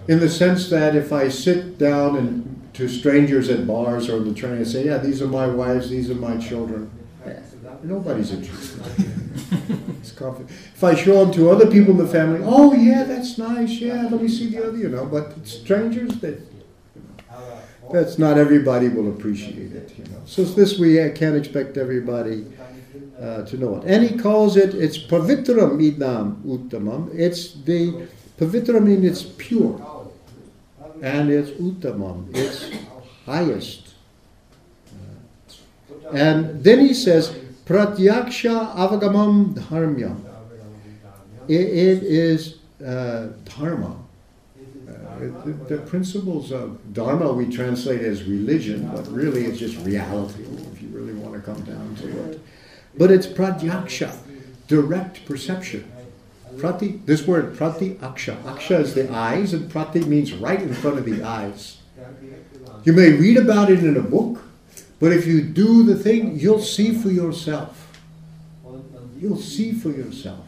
in 0.07 0.21
the 0.21 0.29
sense 0.29 0.71
that 0.71 0.95
if 0.95 1.13
I 1.13 1.29
sit 1.29 1.79
down 1.79 2.15
and 2.17 2.56
to 2.77 2.89
strangers 2.89 3.49
at 3.49 3.66
bars 3.66 4.09
or 4.09 4.16
on 4.16 4.29
the 4.29 4.35
train 4.35 4.55
and 4.55 4.66
say, 4.66 4.85
"Yeah, 4.87 4.99
these 4.99 5.22
are 5.22 5.29
my 5.29 5.47
wives, 5.47 5.91
these 5.91 6.11
are 6.11 6.14
my 6.14 6.37
children," 6.37 6.91
nobody's 7.83 8.33
interested. 8.33 8.83
it's 10.01 10.12
confident. 10.12 10.51
If 10.51 10.83
I 10.85 10.95
show 10.95 11.24
them 11.24 11.33
to 11.35 11.51
other 11.51 11.66
people 11.66 11.93
in 11.93 11.99
the 11.99 12.07
family, 12.07 12.41
oh 12.45 12.74
yeah, 12.74 13.05
that's 13.05 13.39
nice. 13.39 13.70
Yeah, 13.70 14.09
let 14.11 14.20
me 14.20 14.29
see 14.29 14.51
the 14.51 14.66
other, 14.66 14.77
you 14.77 14.89
know. 14.89 15.07
But 15.07 15.47
strangers, 15.47 16.20
that 16.20 16.41
that's 17.93 18.18
not 18.18 18.37
everybody 18.39 18.89
will 18.89 19.09
appreciate 19.09 19.72
it, 19.72 19.95
you 19.97 20.05
know. 20.05 20.20
So 20.27 20.45
this 20.45 20.79
we 20.79 20.97
can't 21.12 21.37
expect 21.37 21.77
everybody 21.77 22.47
uh, 23.20 23.43
to 23.43 23.57
know 23.57 23.77
it. 23.77 23.85
And 23.87 24.05
he 24.05 24.18
calls 24.18 24.57
it 24.57 24.74
it's 24.74 24.99
pavitram 24.99 25.79
idam 25.81 26.43
uttamam. 26.43 27.11
It's 27.14 27.55
the 27.55 28.07
pavitram 28.39 28.85
means 28.85 29.05
it's 29.05 29.22
pure, 29.22 29.96
and 31.03 31.31
it's 31.31 31.51
uttamam. 31.51 32.29
It's 32.35 32.71
highest. 33.25 33.95
Uh, 34.91 36.09
and 36.11 36.63
then 36.63 36.81
he 36.81 36.95
says 36.95 37.31
pratyaksha 37.67 38.75
avagamam 38.75 39.55
dharmyam. 39.55 40.21
it, 41.49 41.55
it 41.55 42.03
is 42.03 42.59
uh, 42.85 43.29
dharma 43.45 43.97
the, 45.19 45.53
the, 45.69 45.79
principles 45.79 46.53
of 46.53 46.93
Dharma 46.93 47.33
we 47.33 47.47
translate 47.51 48.03
as 48.03 48.25
religion, 48.25 48.91
but 48.95 49.11
really 49.11 49.45
it's 49.45 49.59
just 49.59 49.77
reality 49.79 50.45
if 50.73 50.83
you 50.83 50.89
really 50.89 51.15
want 51.15 51.35
to 51.35 51.41
come 51.41 51.63
down 51.63 51.95
to 51.97 52.31
it. 52.31 52.41
But 52.97 53.11
it's 53.11 53.27
pratyaksha, 53.27 54.17
direct 54.69 55.25
perception. 55.25 55.91
Prati, 56.59 57.01
this 57.05 57.27
word 57.27 57.57
prati 57.57 57.95
aksha. 57.97 58.41
Aksha 58.43 58.81
is 58.81 58.95
the 58.95 59.13
eyes, 59.13 59.53
and 59.53 59.71
prati 59.71 60.01
means 60.01 60.33
right 60.33 60.61
in 60.61 60.73
front 60.73 60.99
of 60.99 61.05
the 61.05 61.23
eyes. 61.23 61.79
You 62.85 62.93
may 62.93 63.13
read 63.13 63.37
about 63.37 63.71
it 63.71 63.83
in 63.83 63.97
a 63.97 64.03
book, 64.03 64.43
but 65.01 65.13
if 65.13 65.27
you 65.27 65.43
do 65.43 65.83
the 65.83 65.97
thing, 65.97 66.39
you'll 66.39 66.63
see 66.63 66.93
for 66.95 67.11
yourself. 67.11 67.99
You'll 69.19 69.37
see 69.37 69.73
for 69.73 69.91
yourself. 69.91 70.45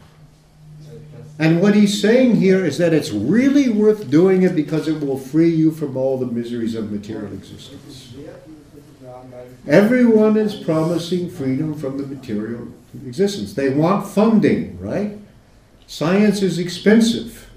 And 1.37 1.61
what 1.61 1.73
he's 1.75 2.01
saying 2.01 2.35
here 2.35 2.65
is 2.65 2.77
that 2.79 2.93
it's 2.93 3.11
really 3.11 3.69
worth 3.69 4.09
doing 4.09 4.43
it 4.43 4.55
because 4.55 4.87
it 4.87 4.99
will 4.99 5.17
free 5.17 5.49
you 5.49 5.71
from 5.71 5.95
all 5.95 6.17
the 6.17 6.25
miseries 6.25 6.75
of 6.75 6.91
material 6.91 7.31
existence. 7.33 8.13
Everyone 9.67 10.35
is 10.37 10.55
promising 10.55 11.29
freedom 11.29 11.73
from 11.73 11.97
the 11.97 12.05
material 12.05 12.67
existence. 13.05 13.53
They 13.53 13.69
want 13.69 14.07
funding, 14.07 14.79
right? 14.79 15.17
Science 15.89 16.43
is 16.43 16.59
expensive. 16.59 17.49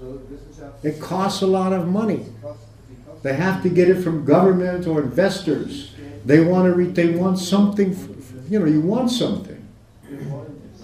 It 0.81 0.99
costs 0.99 1.43
a 1.43 1.47
lot 1.47 1.71
of 1.71 1.87
money. 1.87 2.25
They 3.21 3.35
have 3.35 3.61
to 3.61 3.69
get 3.69 3.89
it 3.89 4.01
from 4.01 4.25
government 4.25 4.87
or 4.87 5.03
investors. 5.03 5.93
They 6.25 6.43
want 6.43 6.65
to 6.65 6.73
re- 6.73 6.87
they 6.87 7.11
want 7.11 7.37
something, 7.37 7.95
you 8.49 8.57
know, 8.57 8.65
you 8.65 8.81
want 8.81 9.11
something. 9.11 9.63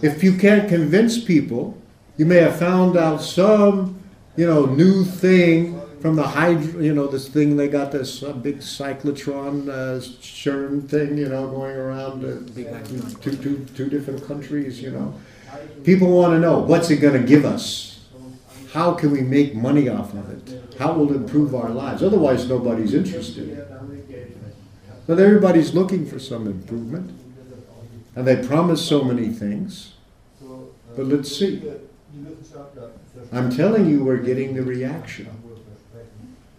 If 0.04 0.24
you 0.24 0.38
can't 0.38 0.70
convince 0.70 1.22
people 1.24 1.76
you 2.18 2.26
may 2.28 2.36
have 2.36 2.60
found 2.60 2.98
out 2.98 3.20
some, 3.20 4.00
you 4.36 4.46
know, 4.46 4.66
new 4.66 5.04
thing 5.04 5.82
from 6.02 6.18
the 6.18 6.28
hydro, 6.28 6.82
you 6.82 6.94
know, 6.94 7.08
this 7.08 7.30
thing 7.30 7.58
they 7.58 7.68
got 7.68 7.92
this 7.92 8.22
uh, 8.22 8.32
big 8.32 8.60
cyclotron 8.60 9.70
uh, 9.70 10.00
CERN 10.00 10.88
thing, 10.88 11.18
you 11.18 11.30
know, 11.30 11.48
going 11.48 11.76
around 11.76 12.24
uh, 12.24 12.40
two, 13.22 13.36
two, 13.38 13.66
two 13.74 13.90
different 13.90 14.24
countries, 14.28 14.80
you 14.80 14.92
know. 14.92 15.16
People 15.84 16.12
want 16.12 16.34
to 16.34 16.40
know 16.40 16.60
what's 16.60 16.90
it 16.90 16.98
going 16.98 17.20
to 17.20 17.28
give 17.28 17.46
us? 17.46 18.00
How 18.74 18.94
can 18.94 19.12
we 19.12 19.22
make 19.22 19.56
money 19.56 19.90
off 19.90 20.14
of 20.14 20.30
it? 20.30 20.78
How 20.78 20.94
will 20.94 21.12
it 21.12 21.16
improve 21.16 21.56
our 21.56 21.70
lives? 21.70 22.04
Otherwise, 22.04 22.48
nobody's 22.48 22.94
interested. 22.94 23.66
But 25.08 25.20
everybody's 25.20 25.74
looking 25.74 26.06
for 26.06 26.20
some 26.20 26.46
improvement. 26.46 27.20
And 28.16 28.28
they 28.28 28.46
promise 28.46 28.86
so 28.86 29.04
many 29.04 29.30
things. 29.30 29.94
But 30.96 31.06
let's 31.06 31.36
see. 31.36 31.64
I'm 33.32 33.50
telling 33.50 33.90
you, 33.90 34.04
we're 34.04 34.18
getting 34.18 34.56
the 34.56 34.64
reaction. 34.64 35.30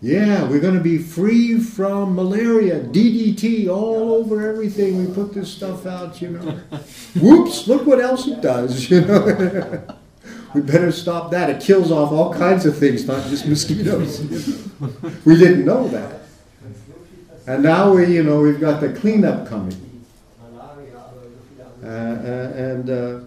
Yeah, 0.02 0.48
we're 0.48 0.60
going 0.60 0.76
to 0.76 0.82
be 0.82 0.96
free 0.96 1.60
from 1.60 2.14
malaria, 2.14 2.80
DDT, 2.80 3.68
all 3.68 4.14
over 4.14 4.48
everything. 4.48 5.06
We 5.06 5.12
put 5.12 5.34
this 5.34 5.52
stuff 5.52 5.84
out, 5.84 6.22
you 6.22 6.30
know. 6.30 6.40
Whoops, 7.20 7.68
look 7.68 7.86
what 7.86 8.00
else 8.00 8.26
it 8.26 8.40
does, 8.40 8.88
you 8.88 9.02
know. 9.02 9.82
we 10.54 10.62
better 10.62 10.90
stop 10.90 11.30
that. 11.32 11.50
It 11.50 11.60
kills 11.60 11.92
off 11.92 12.12
all 12.12 12.32
kinds 12.32 12.64
of 12.64 12.78
things, 12.78 13.06
not 13.06 13.26
just 13.28 13.46
mosquitoes. 13.46 14.20
we 15.26 15.36
didn't 15.36 15.66
know 15.66 15.86
that. 15.88 16.22
And 17.46 17.62
now 17.62 17.92
we, 17.92 18.06
you 18.06 18.22
know, 18.22 18.40
we've 18.40 18.60
got 18.60 18.80
the 18.80 18.94
cleanup 18.94 19.48
coming. 19.48 19.76
Uh, 21.82 21.86
uh, 21.86 22.52
and 22.54 22.90
uh, 22.90 23.20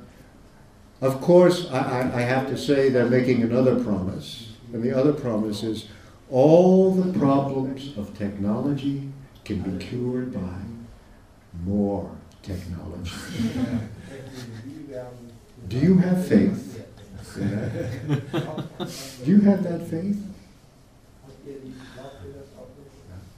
of 1.01 1.21
course, 1.21 1.69
I, 1.71 2.01
I, 2.13 2.21
have 2.21 2.47
to 2.49 2.57
say 2.57 2.89
they're 2.89 3.09
making 3.09 3.41
another 3.41 3.83
promise. 3.83 4.53
And 4.71 4.83
the 4.83 4.95
other 4.95 5.11
promise 5.11 5.63
is 5.63 5.87
all 6.33 6.91
the 6.91 7.17
problems 7.17 7.95
of 7.95 8.17
technology 8.17 9.09
can 9.45 9.61
be 9.61 9.85
cured 9.85 10.33
by 10.33 10.57
more 11.63 12.09
technology. 12.41 13.11
Do 15.67 15.77
you 15.77 15.97
have 15.99 16.27
faith? 16.27 16.85
Do 17.35 19.31
you 19.31 19.41
have 19.41 19.63
that 19.63 19.87
faith? 19.87 20.21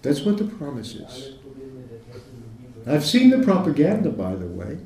That's 0.02 0.22
what 0.22 0.38
the 0.38 0.46
promise 0.46 0.96
is. 0.96 1.34
I've 2.88 3.06
seen 3.06 3.30
the 3.30 3.44
propaganda, 3.44 4.10
by 4.10 4.36
the 4.36 4.48
way 4.48 4.78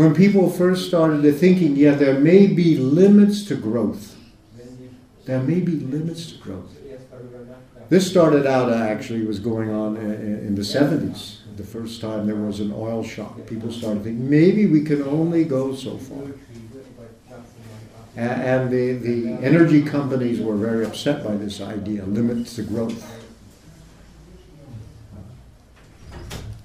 when 0.00 0.14
people 0.14 0.48
first 0.48 0.88
started 0.88 1.30
thinking, 1.36 1.76
yeah, 1.76 1.94
there 1.94 2.18
may 2.18 2.46
be 2.46 2.74
limits 2.76 3.44
to 3.44 3.54
growth. 3.54 4.16
There 5.30 5.40
may 5.40 5.60
be 5.60 5.76
limits 5.76 6.32
to 6.32 6.38
growth. 6.38 6.76
This 7.88 8.10
started 8.10 8.46
out 8.46 8.68
uh, 8.68 8.74
actually 8.74 9.24
was 9.24 9.38
going 9.38 9.70
on 9.70 9.96
in 9.96 10.56
the 10.56 10.62
70s. 10.62 11.36
The 11.56 11.62
first 11.62 12.00
time 12.00 12.26
there 12.26 12.34
was 12.34 12.58
an 12.58 12.72
oil 12.72 13.04
shock, 13.04 13.46
people 13.46 13.70
started 13.70 14.02
thinking 14.02 14.28
maybe 14.28 14.66
we 14.66 14.82
can 14.82 15.02
only 15.02 15.44
go 15.44 15.72
so 15.72 15.98
far. 15.98 16.32
And 18.16 18.72
the, 18.72 18.94
the 18.94 19.28
energy 19.34 19.82
companies 19.84 20.40
were 20.40 20.56
very 20.56 20.84
upset 20.84 21.22
by 21.22 21.36
this 21.36 21.60
idea 21.60 22.04
limits 22.06 22.56
to 22.56 22.64
growth. 22.64 23.00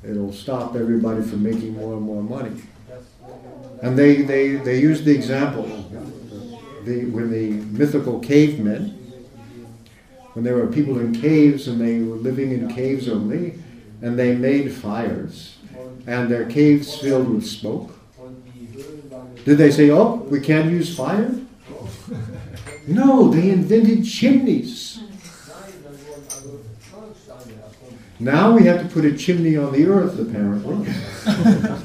It'll 0.03 0.33
stop 0.33 0.75
everybody 0.75 1.21
from 1.21 1.43
making 1.43 1.75
more 1.75 1.93
and 1.93 2.01
more 2.01 2.23
money. 2.23 2.63
And 3.83 3.95
they, 3.95 4.23
they, 4.23 4.55
they 4.55 4.79
used 4.79 5.05
the 5.05 5.13
example, 5.13 5.65
the, 6.85 7.05
when 7.05 7.31
the 7.31 7.49
mythical 7.77 8.19
cavemen, 8.19 8.91
when 10.33 10.43
there 10.45 10.55
were 10.55 10.67
people 10.67 10.99
in 10.99 11.13
caves 11.13 11.67
and 11.67 11.79
they 11.79 11.99
were 11.99 12.15
living 12.15 12.51
in 12.51 12.73
caves 12.73 13.07
only, 13.07 13.55
and 14.01 14.19
they 14.19 14.35
made 14.35 14.71
fires, 14.73 15.57
and 16.05 16.29
their 16.29 16.45
caves 16.45 16.95
filled 16.95 17.29
with 17.29 17.45
smoke. 17.45 17.91
Did 19.45 19.57
they 19.57 19.71
say, 19.71 19.91
oh, 19.91 20.15
we 20.29 20.39
can't 20.39 20.71
use 20.71 20.95
fire? 20.95 21.33
No, 22.87 23.29
they 23.29 23.49
invented 23.49 24.05
chimneys. 24.05 24.99
Now 28.19 28.55
we 28.55 28.63
have 28.65 28.81
to 28.81 28.87
put 28.87 29.05
a 29.05 29.17
chimney 29.17 29.57
on 29.57 29.73
the 29.73 29.87
earth, 29.87 30.19
apparently. 30.19 30.87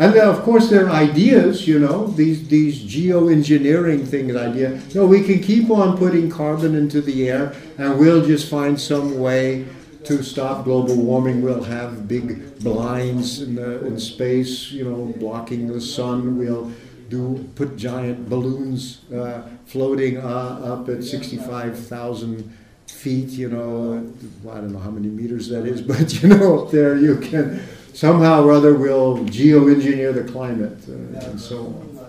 And 0.00 0.14
then, 0.14 0.26
of 0.26 0.40
course, 0.44 0.70
there 0.70 0.86
are 0.86 0.92
ideas, 0.92 1.68
you 1.68 1.78
know, 1.78 2.06
these, 2.06 2.48
these 2.48 2.82
geoengineering 2.82 4.08
things, 4.08 4.34
idea. 4.34 4.80
Know, 4.94 5.04
we 5.04 5.22
can 5.22 5.42
keep 5.42 5.68
on 5.68 5.98
putting 5.98 6.30
carbon 6.30 6.74
into 6.74 7.02
the 7.02 7.28
air 7.28 7.54
and 7.76 7.98
we'll 7.98 8.24
just 8.24 8.48
find 8.48 8.80
some 8.80 9.18
way 9.18 9.66
to 10.04 10.22
stop 10.22 10.64
global 10.64 10.96
warming. 10.96 11.42
We'll 11.42 11.64
have 11.64 12.08
big 12.08 12.58
blinds 12.60 13.42
in, 13.42 13.56
the, 13.56 13.86
in 13.86 14.00
space, 14.00 14.72
you 14.72 14.84
know, 14.84 15.12
blocking 15.18 15.66
the 15.66 15.82
sun. 15.82 16.38
We'll 16.38 16.72
do 17.10 17.46
put 17.54 17.76
giant 17.76 18.30
balloons 18.30 19.02
uh, 19.12 19.42
floating 19.66 20.16
uh, 20.16 20.60
up 20.64 20.88
at 20.88 21.04
65,000 21.04 22.56
feet, 22.86 23.28
you 23.28 23.50
know, 23.50 24.10
I 24.50 24.54
don't 24.54 24.72
know 24.72 24.78
how 24.78 24.90
many 24.90 25.08
meters 25.08 25.48
that 25.50 25.66
is, 25.66 25.82
but 25.92 26.22
you 26.22 26.30
know, 26.30 26.64
up 26.64 26.70
there 26.70 26.96
you 26.96 27.18
can 27.18 27.60
somehow 28.00 28.42
or 28.42 28.50
other 28.50 28.72
we'll 28.72 29.18
geoengineer 29.26 30.14
the 30.14 30.24
climate 30.32 30.78
uh, 30.88 31.28
and 31.28 31.38
so 31.38 31.58
on. 31.66 32.00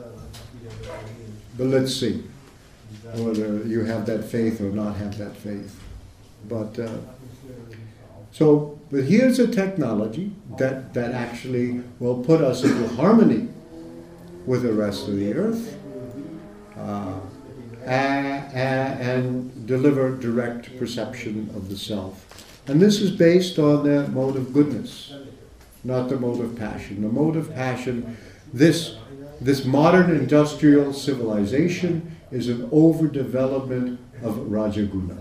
But 1.58 1.68
let's 1.68 1.94
see 1.94 2.24
whether 3.16 3.58
you 3.68 3.84
have 3.84 4.06
that 4.06 4.24
faith 4.24 4.62
or 4.62 4.72
not 4.72 4.96
have 4.96 5.18
that 5.18 5.36
faith. 5.36 5.78
But 6.48 6.80
uh, 6.80 6.98
so, 8.32 8.80
but 8.90 9.04
here's 9.04 9.38
a 9.40 9.48
technology 9.48 10.32
that, 10.58 10.94
that 10.94 11.12
actually 11.12 11.84
will 12.00 12.24
put 12.24 12.40
us 12.40 12.64
into 12.64 12.88
harmony 12.96 13.50
with 14.46 14.64
the 14.64 14.72
rest 14.72 15.10
of 15.10 15.18
the 15.18 15.34
earth 15.34 15.78
uh, 16.78 17.20
and, 17.84 18.54
and 18.56 19.68
deliver 19.68 20.16
direct 20.16 20.80
perception 20.80 21.50
of 21.54 21.68
the 21.68 21.76
self. 21.76 22.26
And 22.68 22.82
this 22.82 23.02
is 23.02 23.12
based 23.12 23.60
on 23.60 23.84
the 23.84 24.08
mode 24.08 24.38
of 24.38 24.54
goodness 24.54 25.12
not 25.84 26.10
the 26.10 26.20
mode 26.20 26.40
of 26.44 26.58
passion. 26.58 27.02
The 27.02 27.10
mode 27.10 27.36
of 27.36 27.54
passion, 27.54 28.18
this 28.54 28.96
This 29.42 29.66
modern 29.66 30.12
industrial 30.12 30.94
civilization 30.94 32.16
is 32.32 32.48
an 32.48 32.70
overdevelopment 32.70 33.98
of 34.22 34.36
Rajaguna. 34.36 35.18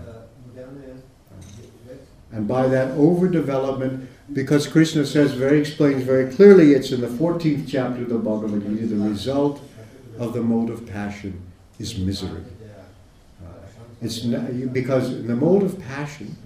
And 2.31 2.47
by 2.47 2.67
that 2.67 2.95
overdevelopment, 2.95 4.05
because 4.31 4.67
Krishna 4.67 5.07
says 5.07 5.33
very 5.33 5.59
explains 5.59 6.03
very 6.03 6.31
clearly, 6.31 6.73
it's 6.73 6.91
in 6.91 7.01
the 7.01 7.07
14th 7.07 7.67
chapter 7.67 8.03
of 8.03 8.09
the 8.09 8.19
Bhagavad 8.19 8.61
Gita, 8.61 8.85
the 8.85 9.09
result 9.09 9.59
of 10.19 10.33
the 10.33 10.41
mode 10.41 10.69
of 10.69 10.85
passion 10.85 11.41
is 11.79 11.97
misery. 11.97 12.43
Uh, 13.43 13.47
it's 14.03 14.23
not, 14.23 14.71
because 14.71 15.09
in 15.09 15.25
the 15.25 15.35
mode 15.35 15.63
of 15.63 15.79
passion, 15.81 16.37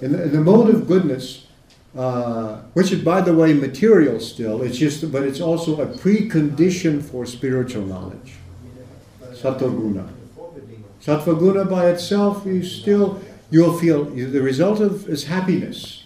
in 0.00 0.12
the, 0.12 0.22
in 0.22 0.32
the 0.32 0.40
mode 0.40 0.72
of 0.72 0.86
goodness, 0.86 1.47
uh, 1.96 2.56
which 2.74 2.92
is 2.92 3.02
by 3.02 3.20
the 3.20 3.34
way 3.34 3.52
material 3.54 4.20
still, 4.20 4.62
it's 4.62 4.76
just 4.78 5.10
but 5.10 5.22
it's 5.22 5.40
also 5.40 5.80
a 5.80 5.86
precondition 5.86 7.02
for 7.02 7.24
spiritual 7.26 7.84
knowledge. 7.84 8.34
Sattva 9.32 10.08
Sattva 11.02 11.68
by 11.68 11.86
itself, 11.88 12.44
you 12.44 12.62
still 12.62 13.20
you'll 13.50 13.78
feel 13.78 14.04
the 14.04 14.42
result 14.42 14.80
of 14.80 15.08
is 15.08 15.24
happiness. 15.24 16.04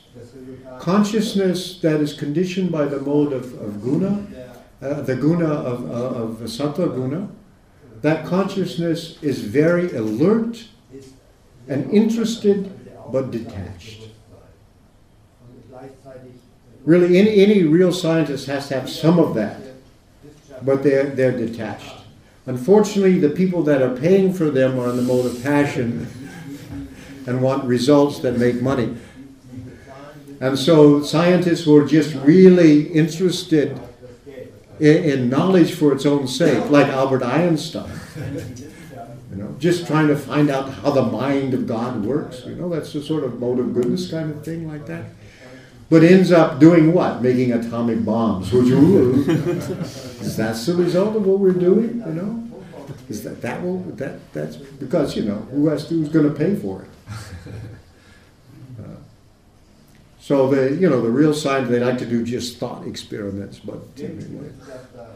Consciousness 0.78 1.78
that 1.80 2.00
is 2.00 2.12
conditioned 2.12 2.72
by 2.72 2.84
the 2.86 3.00
mode 3.00 3.32
of, 3.32 3.52
of 3.60 3.82
guna, 3.82 4.26
uh, 4.80 5.00
the 5.02 5.14
guna 5.14 5.46
of, 5.46 5.90
uh, 5.90 6.22
of 6.22 6.30
sattva 6.40 6.92
guna, 6.92 7.28
that 8.00 8.26
consciousness 8.26 9.22
is 9.22 9.42
very 9.42 9.92
alert 9.92 10.64
and 11.68 11.90
interested 11.90 12.70
but 13.12 13.30
detached. 13.30 14.08
Really, 16.84 17.16
any, 17.16 17.40
any 17.40 17.62
real 17.62 17.92
scientist 17.92 18.46
has 18.46 18.68
to 18.68 18.80
have 18.80 18.90
some 18.90 19.18
of 19.18 19.34
that, 19.34 19.60
but 20.62 20.82
they're, 20.82 21.06
they're 21.06 21.36
detached. 21.36 21.94
Unfortunately, 22.46 23.20
the 23.20 23.30
people 23.30 23.62
that 23.62 23.82
are 23.82 23.96
paying 23.96 24.32
for 24.32 24.50
them 24.50 24.80
are 24.80 24.90
in 24.90 24.96
the 24.96 25.02
mode 25.02 25.26
of 25.26 25.40
passion 25.44 26.08
and 27.26 27.40
want 27.40 27.64
results 27.64 28.18
that 28.20 28.36
make 28.36 28.60
money. 28.60 28.96
And 30.40 30.58
so, 30.58 31.04
scientists 31.04 31.62
who 31.62 31.76
are 31.76 31.86
just 31.86 32.16
really 32.16 32.88
interested 32.88 33.80
in, 34.80 35.04
in 35.04 35.28
knowledge 35.30 35.74
for 35.74 35.92
its 35.92 36.04
own 36.04 36.26
sake, 36.26 36.68
like 36.68 36.88
Albert 36.88 37.22
Einstein, 37.22 37.92
you 39.30 39.36
know, 39.36 39.54
just 39.60 39.86
trying 39.86 40.08
to 40.08 40.16
find 40.16 40.50
out 40.50 40.68
how 40.68 40.90
the 40.90 41.04
mind 41.04 41.54
of 41.54 41.68
God 41.68 42.04
works, 42.04 42.44
you 42.44 42.56
know, 42.56 42.68
that's 42.68 42.92
the 42.92 43.00
sort 43.00 43.22
of 43.22 43.38
mode 43.38 43.60
of 43.60 43.72
goodness 43.72 44.10
kind 44.10 44.32
of 44.32 44.44
thing, 44.44 44.66
like 44.66 44.84
that 44.86 45.04
but 45.92 46.02
ends 46.02 46.32
up 46.32 46.58
doing 46.58 46.94
what? 46.94 47.20
Making 47.20 47.52
atomic 47.52 48.02
bombs. 48.02 48.50
Which 48.50 48.68
is 48.70 50.38
that's 50.38 50.64
the 50.64 50.74
result 50.74 51.14
of 51.14 51.26
what 51.26 51.38
we're 51.38 51.52
doing? 51.52 52.02
You 52.06 52.14
know, 52.14 52.50
is 53.10 53.22
that 53.24 53.42
that 53.42 53.62
will 53.62 53.80
that 54.00 54.32
that's 54.32 54.56
because 54.56 55.14
you 55.14 55.24
know 55.24 55.36
who 55.52 55.66
has 55.66 55.86
to, 55.88 55.94
who's 55.94 56.08
going 56.08 56.26
to 56.26 56.34
pay 56.34 56.56
for 56.56 56.84
it? 56.84 56.88
Uh, 58.80 58.96
so 60.18 60.48
the 60.48 60.74
you 60.76 60.88
know 60.88 61.02
the 61.02 61.10
real 61.10 61.34
science 61.34 61.68
they 61.68 61.78
like 61.78 61.98
to 61.98 62.06
do 62.06 62.24
just 62.24 62.56
thought 62.56 62.86
experiments, 62.86 63.58
but 63.58 63.82
anyway, 63.98 64.50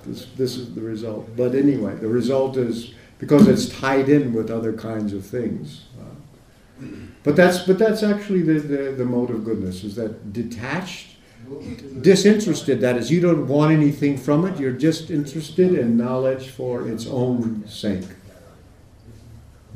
this 0.04 0.26
this 0.36 0.58
is 0.58 0.74
the 0.74 0.82
result. 0.82 1.34
But 1.38 1.54
anyway, 1.54 1.94
the 1.94 2.08
result 2.08 2.58
is 2.58 2.92
because 3.18 3.48
it's 3.48 3.70
tied 3.70 4.10
in 4.10 4.34
with 4.34 4.50
other 4.50 4.74
kinds 4.74 5.14
of 5.14 5.24
things. 5.24 5.85
But 7.22 7.36
that's 7.36 7.60
but 7.60 7.78
that's 7.78 8.02
actually 8.02 8.42
the, 8.42 8.60
the, 8.60 8.92
the 8.92 9.04
mode 9.04 9.30
of 9.30 9.44
goodness 9.44 9.82
is 9.82 9.96
that 9.96 10.32
detached, 10.32 11.16
disinterested. 12.00 12.80
That 12.80 12.96
is, 12.96 13.10
you 13.10 13.20
don't 13.20 13.48
want 13.48 13.72
anything 13.72 14.16
from 14.16 14.46
it. 14.46 14.60
You're 14.60 14.72
just 14.72 15.10
interested 15.10 15.74
in 15.74 15.96
knowledge 15.96 16.50
for 16.50 16.86
its 16.86 17.06
own 17.06 17.66
sake. 17.66 18.04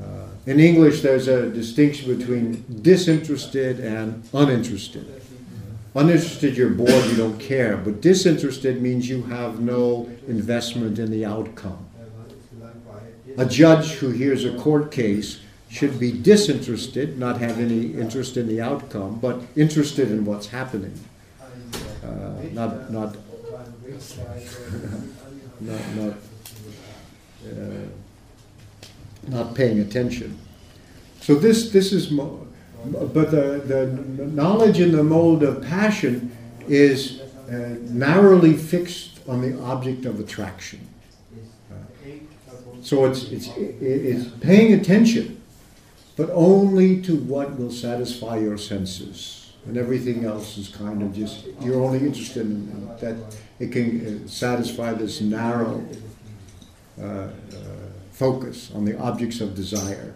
Uh, 0.00 0.26
in 0.46 0.60
English, 0.60 1.00
there's 1.02 1.28
a 1.28 1.50
distinction 1.50 2.16
between 2.16 2.64
disinterested 2.82 3.80
and 3.80 4.22
uninterested. 4.32 5.20
Uninterested, 5.94 6.56
you're 6.56 6.70
bored, 6.70 7.04
you 7.06 7.16
don't 7.16 7.38
care. 7.40 7.76
But 7.76 8.00
disinterested 8.00 8.80
means 8.80 9.08
you 9.08 9.22
have 9.24 9.60
no 9.60 10.08
investment 10.28 10.98
in 10.98 11.10
the 11.10 11.24
outcome. 11.24 11.86
A 13.36 13.44
judge 13.44 13.92
who 13.92 14.10
hears 14.10 14.44
a 14.44 14.56
court 14.56 14.92
case 14.92 15.40
should 15.70 15.98
be 16.00 16.10
disinterested, 16.10 17.16
not 17.16 17.38
have 17.38 17.60
any 17.60 17.94
interest 17.94 18.36
in 18.36 18.48
the 18.48 18.60
outcome, 18.60 19.20
but 19.20 19.40
interested 19.54 20.10
in 20.10 20.24
what's 20.24 20.48
happening. 20.48 20.92
Uh, 22.04 22.32
not, 22.52 22.90
not, 22.90 23.14
not, 25.60 25.94
not, 25.94 26.14
uh, 27.46 27.86
not 29.28 29.54
paying 29.54 29.78
attention. 29.78 30.36
So 31.20 31.36
this, 31.36 31.70
this 31.70 31.92
is, 31.92 32.10
mo- 32.10 32.48
but 32.84 33.30
the, 33.30 33.62
the 33.64 33.86
knowledge 34.26 34.80
in 34.80 34.90
the 34.90 35.04
mode 35.04 35.44
of 35.44 35.62
passion 35.62 36.36
is 36.66 37.20
uh, 37.20 37.76
narrowly 37.82 38.54
fixed 38.54 39.20
on 39.28 39.40
the 39.40 39.56
object 39.62 40.04
of 40.04 40.18
attraction. 40.18 40.80
Uh, 41.70 41.76
so 42.82 43.04
it's, 43.04 43.24
it's, 43.24 43.48
it's 43.56 44.28
paying 44.40 44.72
attention 44.72 45.39
but 46.16 46.30
only 46.32 47.00
to 47.02 47.16
what 47.16 47.58
will 47.58 47.70
satisfy 47.70 48.38
your 48.38 48.58
senses. 48.58 49.52
And 49.66 49.76
everything 49.76 50.24
else 50.24 50.56
is 50.56 50.68
kind 50.68 51.02
of 51.02 51.14
just, 51.14 51.46
you're 51.60 51.80
only 51.80 51.98
interested 51.98 52.42
in 52.46 52.88
that 53.00 53.16
it 53.58 53.72
can 53.72 54.24
uh, 54.24 54.28
satisfy 54.28 54.94
this 54.94 55.20
narrow 55.20 55.86
uh, 56.98 57.04
uh, 57.04 57.30
focus 58.12 58.70
on 58.74 58.84
the 58.84 58.98
objects 58.98 59.40
of 59.40 59.54
desire. 59.54 60.14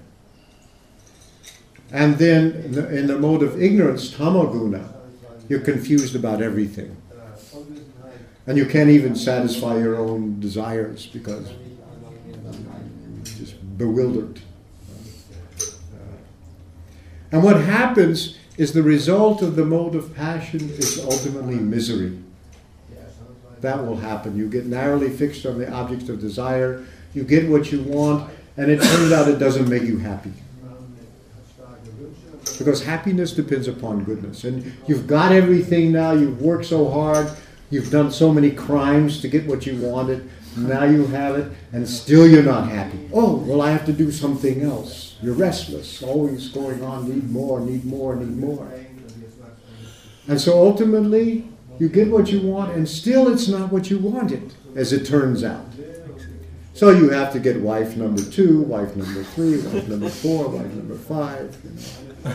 And 1.92 2.18
then 2.18 2.52
in 2.52 2.72
the, 2.72 2.98
in 2.98 3.06
the 3.06 3.18
mode 3.18 3.42
of 3.42 3.62
ignorance, 3.62 4.10
tamaguna, 4.10 4.92
you're 5.48 5.60
confused 5.60 6.16
about 6.16 6.42
everything. 6.42 6.96
And 8.46 8.58
you 8.58 8.66
can't 8.66 8.90
even 8.90 9.14
satisfy 9.14 9.78
your 9.78 9.96
own 9.96 10.40
desires 10.40 11.06
because 11.06 11.50
you're 12.26 13.24
just 13.24 13.78
bewildered. 13.78 14.40
And 17.34 17.42
what 17.42 17.60
happens 17.60 18.38
is 18.58 18.74
the 18.74 18.82
result 18.84 19.42
of 19.42 19.56
the 19.56 19.64
mode 19.64 19.96
of 19.96 20.14
passion 20.14 20.70
is 20.70 21.04
ultimately 21.04 21.56
misery. 21.56 22.16
That 23.60 23.84
will 23.84 23.96
happen. 23.96 24.36
You 24.36 24.48
get 24.48 24.66
narrowly 24.66 25.10
fixed 25.10 25.44
on 25.44 25.58
the 25.58 25.68
object 25.68 26.08
of 26.08 26.20
desire, 26.20 26.86
you 27.12 27.24
get 27.24 27.50
what 27.50 27.72
you 27.72 27.82
want, 27.82 28.32
and 28.56 28.70
it 28.70 28.80
turns 28.80 29.10
out 29.10 29.26
it 29.26 29.40
doesn't 29.40 29.68
make 29.68 29.82
you 29.82 29.98
happy. 29.98 30.32
Because 32.56 32.84
happiness 32.84 33.32
depends 33.32 33.66
upon 33.66 34.04
goodness. 34.04 34.44
And 34.44 34.72
you've 34.86 35.08
got 35.08 35.32
everything 35.32 35.90
now, 35.90 36.12
you've 36.12 36.40
worked 36.40 36.66
so 36.66 36.88
hard, 36.88 37.28
you've 37.68 37.90
done 37.90 38.12
so 38.12 38.32
many 38.32 38.52
crimes 38.52 39.20
to 39.22 39.26
get 39.26 39.44
what 39.48 39.66
you 39.66 39.76
wanted, 39.80 40.30
now 40.56 40.84
you 40.84 41.08
have 41.08 41.34
it, 41.34 41.50
and 41.72 41.88
still 41.88 42.28
you're 42.28 42.44
not 42.44 42.68
happy. 42.68 43.08
Oh, 43.12 43.38
well, 43.38 43.60
I 43.60 43.72
have 43.72 43.84
to 43.86 43.92
do 43.92 44.12
something 44.12 44.62
else. 44.62 45.03
You're 45.24 45.34
restless, 45.34 46.02
always 46.02 46.48
going 46.48 46.84
on, 46.84 47.08
need 47.08 47.30
more, 47.30 47.58
need 47.60 47.84
more, 47.84 48.14
need 48.14 48.36
more. 48.36 48.70
And 50.28 50.40
so 50.40 50.52
ultimately, 50.58 51.48
you 51.78 51.88
get 51.88 52.10
what 52.10 52.30
you 52.30 52.40
want, 52.40 52.76
and 52.76 52.88
still 52.88 53.32
it's 53.32 53.48
not 53.48 53.72
what 53.72 53.90
you 53.90 53.98
wanted, 53.98 54.52
as 54.76 54.92
it 54.92 55.06
turns 55.06 55.42
out. 55.42 55.64
So 56.74 56.90
you 56.90 57.08
have 57.10 57.32
to 57.32 57.38
get 57.38 57.60
wife 57.60 57.96
number 57.96 58.22
two, 58.22 58.62
wife 58.62 58.94
number 58.96 59.22
three, 59.22 59.60
wife 59.62 59.88
number 59.88 60.10
four, 60.10 60.48
wife 60.48 60.72
number 60.72 60.96
five. 60.96 61.56
You 61.64 61.70
know 61.70 62.34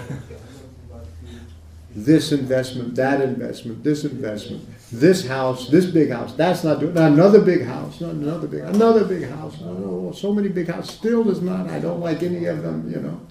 this 1.95 2.31
investment, 2.31 2.95
that 2.95 3.21
investment, 3.21 3.83
this 3.83 4.05
investment, 4.05 4.67
this 4.91 5.27
house, 5.27 5.69
this 5.69 5.85
big 5.85 6.09
house. 6.09 6.33
That's 6.33 6.63
not 6.63 6.79
doing 6.79 6.97
another 6.97 7.41
big 7.41 7.65
house, 7.65 8.01
not 8.01 8.11
another 8.11 8.47
big, 8.47 8.61
another 8.61 9.05
big 9.05 9.29
house. 9.29 9.57
Oh, 9.63 10.11
so 10.11 10.33
many 10.33 10.49
big 10.49 10.67
houses. 10.67 10.95
Still 10.95 11.23
does 11.23 11.41
not. 11.41 11.69
I 11.69 11.79
don't 11.79 11.99
like 11.99 12.23
any 12.23 12.45
of 12.45 12.63
them. 12.63 12.91
You 12.91 12.99
know, 12.99 13.21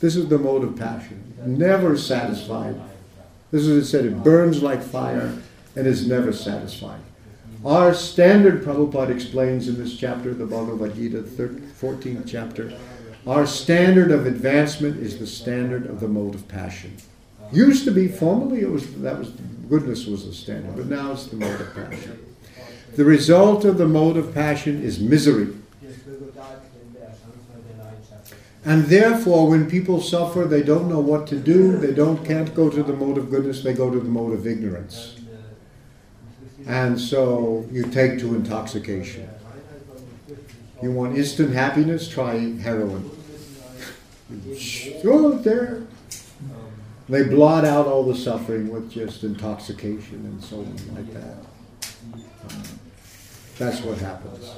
this 0.00 0.16
is 0.16 0.28
the 0.28 0.38
mode 0.38 0.64
of 0.64 0.76
passion. 0.76 1.34
Never 1.46 1.96
satisfied. 1.96 2.80
This 3.50 3.62
is 3.62 3.68
what 3.68 3.76
it 3.78 3.84
said. 3.86 4.04
It 4.06 4.24
burns 4.24 4.62
like 4.62 4.82
fire 4.82 5.38
and 5.76 5.86
is 5.86 6.06
never 6.06 6.32
satisfied. 6.32 7.00
Our 7.64 7.94
standard, 7.94 8.62
Prabhupada 8.62 9.10
explains 9.10 9.68
in 9.68 9.78
this 9.78 9.96
chapter, 9.96 10.34
the 10.34 10.44
Bhagavad 10.44 10.94
Gita, 10.96 11.22
14th 11.22 12.24
chapter, 12.26 12.76
our 13.26 13.46
standard 13.46 14.10
of 14.10 14.26
advancement 14.26 14.98
is 14.98 15.18
the 15.18 15.26
standard 15.26 15.86
of 15.86 16.00
the 16.00 16.08
mode 16.08 16.34
of 16.34 16.46
passion. 16.46 16.96
Used 17.52 17.84
to 17.84 17.90
be 17.90 18.08
formally 18.08 18.60
it 18.60 18.70
was 18.70 18.92
that 18.96 19.18
was 19.18 19.32
goodness 19.68 20.06
was 20.06 20.26
the 20.26 20.32
standard, 20.32 20.76
but 20.76 20.86
now 20.86 21.12
it's 21.12 21.26
the 21.26 21.36
mode 21.36 21.60
of 21.60 21.74
passion. 21.74 22.34
The 22.96 23.04
result 23.04 23.64
of 23.64 23.78
the 23.78 23.88
mode 23.88 24.16
of 24.16 24.32
passion 24.32 24.82
is 24.82 25.00
misery. 25.00 25.54
And 28.64 28.84
therefore, 28.84 29.48
when 29.48 29.68
people 29.68 30.00
suffer, 30.00 30.44
they 30.44 30.62
don't 30.62 30.88
know 30.88 31.00
what 31.00 31.26
to 31.28 31.36
do. 31.36 31.76
They 31.76 31.92
don't 31.92 32.24
can't 32.24 32.54
go 32.54 32.70
to 32.70 32.82
the 32.82 32.94
mode 32.94 33.18
of 33.18 33.30
goodness. 33.30 33.62
They 33.62 33.74
go 33.74 33.90
to 33.90 33.98
the 33.98 34.08
mode 34.08 34.32
of 34.32 34.46
ignorance. 34.46 35.20
And 36.66 36.98
so 36.98 37.66
you 37.70 37.84
take 37.84 38.18
to 38.20 38.34
intoxication. 38.34 39.28
You 40.82 40.92
want 40.92 41.18
instant 41.18 41.52
happiness? 41.52 42.08
Try 42.08 42.38
heroin. 42.58 43.10
oh, 45.04 45.32
there. 45.42 45.82
They 47.08 47.24
blot 47.24 47.64
out 47.64 47.86
all 47.86 48.04
the 48.04 48.16
suffering 48.16 48.72
with 48.72 48.90
just 48.90 49.24
intoxication 49.24 50.24
and 50.24 50.42
so 50.42 50.58
on 50.58 50.76
like 50.94 51.12
that. 51.12 51.36
Uh, 52.48 52.62
that's 53.58 53.82
what 53.82 53.98
happens. 53.98 54.50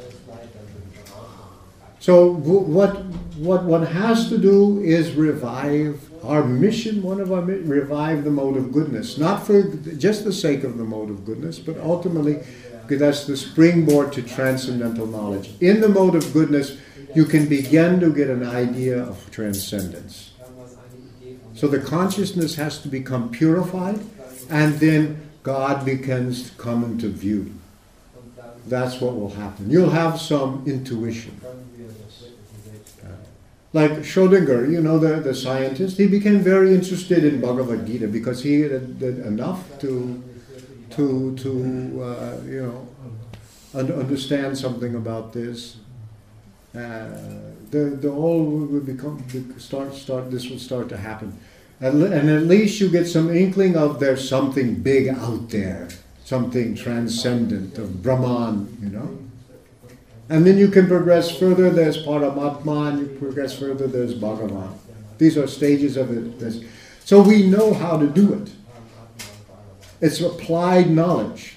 So 1.99 2.35
what 2.35 3.05
what 3.37 3.65
one 3.65 3.85
has 3.85 4.29
to 4.29 4.39
do 4.39 4.81
is 4.81 5.15
revive 5.15 6.01
our 6.23 6.45
mission. 6.45 7.03
One 7.03 7.21
of 7.21 7.33
our 7.33 7.43
revive 7.43 8.23
the 8.23 8.31
mode 8.31 8.57
of 8.57 8.73
goodness, 8.73 9.19
not 9.19 9.45
for 9.45 9.63
just 9.63 10.25
the 10.25 10.33
sake 10.33 10.63
of 10.63 10.79
the 10.79 10.85
mode 10.85 11.11
of 11.11 11.25
goodness, 11.25 11.59
but 11.59 11.79
ultimately 11.79 12.45
because 12.83 13.01
that's 13.01 13.25
the 13.27 13.37
springboard 13.37 14.13
to 14.13 14.23
transcendental 14.23 15.07
knowledge. 15.07 15.51
In 15.61 15.81
the 15.81 15.89
mode 15.89 16.15
of 16.15 16.33
goodness, 16.33 16.79
you 17.17 17.25
can 17.25 17.49
begin 17.49 17.99
to 17.99 18.13
get 18.13 18.31
an 18.31 18.47
idea 18.47 19.03
of 19.03 19.29
transcendence. 19.33 20.31
So 21.57 21.67
the 21.69 21.81
consciousness 21.81 22.57
has 22.57 22.79
to 22.83 22.89
become 22.89 23.31
purified, 23.31 23.99
and 24.51 24.75
then 24.75 25.27
God 25.43 25.87
begins 25.87 26.51
to 26.51 26.57
come 26.59 26.85
into 26.85 27.09
view. 27.09 27.55
That's 28.67 29.01
what 29.01 29.17
will 29.17 29.31
happen. 29.31 29.71
You'll 29.71 29.91
have 29.91 30.21
some 30.21 30.65
intuition. 30.67 31.41
Like 33.73 33.93
Schrodinger, 34.03 34.71
you 34.71 34.81
know, 34.81 34.99
the, 34.99 35.21
the 35.21 35.35
scientist, 35.35 35.97
he 35.97 36.07
became 36.07 36.41
very 36.41 36.75
interested 36.75 37.25
in 37.25 37.41
Bhagavad 37.41 37.87
Gita 37.87 38.09
because 38.09 38.43
he 38.43 38.61
had, 38.61 39.03
enough 39.03 39.79
to, 39.81 40.23
to, 40.91 41.37
to 41.37 42.03
uh, 42.03 42.41
you 42.45 42.63
know, 42.63 42.89
un- 43.75 43.93
understand 43.93 44.57
something 44.59 44.95
about 44.95 45.33
this. 45.33 45.77
Uh, 46.75 47.09
the, 47.71 47.97
the 47.97 48.11
whole 48.11 48.45
will 48.45 48.81
become 48.81 49.25
start 49.59 49.95
start 49.95 50.31
this 50.31 50.49
will 50.49 50.59
start 50.59 50.89
to 50.89 50.97
happen, 50.97 51.39
and, 51.81 52.03
and 52.03 52.31
at 52.31 52.43
least 52.43 52.81
you 52.81 52.89
get 52.89 53.07
some 53.07 53.35
inkling 53.35 53.77
of 53.77 54.01
there's 54.01 54.27
something 54.29 54.75
big 54.75 55.09
out 55.09 55.51
there, 55.51 55.89
something 56.25 56.75
transcendent 56.75 57.79
of 57.79 58.03
Brahman, 58.03 58.77
you 58.81 58.89
know. 58.89 59.19
And 60.29 60.45
then 60.45 60.59
you 60.59 60.69
can 60.69 60.89
progress 60.89 61.31
further. 61.31 61.71
There's 61.71 62.05
Paramatma, 62.05 62.89
and 62.89 62.99
you 62.99 63.19
progress 63.19 63.57
further. 63.57 63.87
There's 63.87 64.15
Bhagavan. 64.15 64.77
These 65.19 65.39
are 65.39 65.47
stages 65.47 65.97
of 65.97 66.11
it. 66.11 66.65
So 67.05 67.23
we 67.23 67.47
know 67.47 67.73
how 67.73 67.97
to 67.97 68.09
do 68.09 68.35
it. 68.35 68.51
It's 70.01 70.21
applied 70.21 70.91
knowledge. 70.91 71.55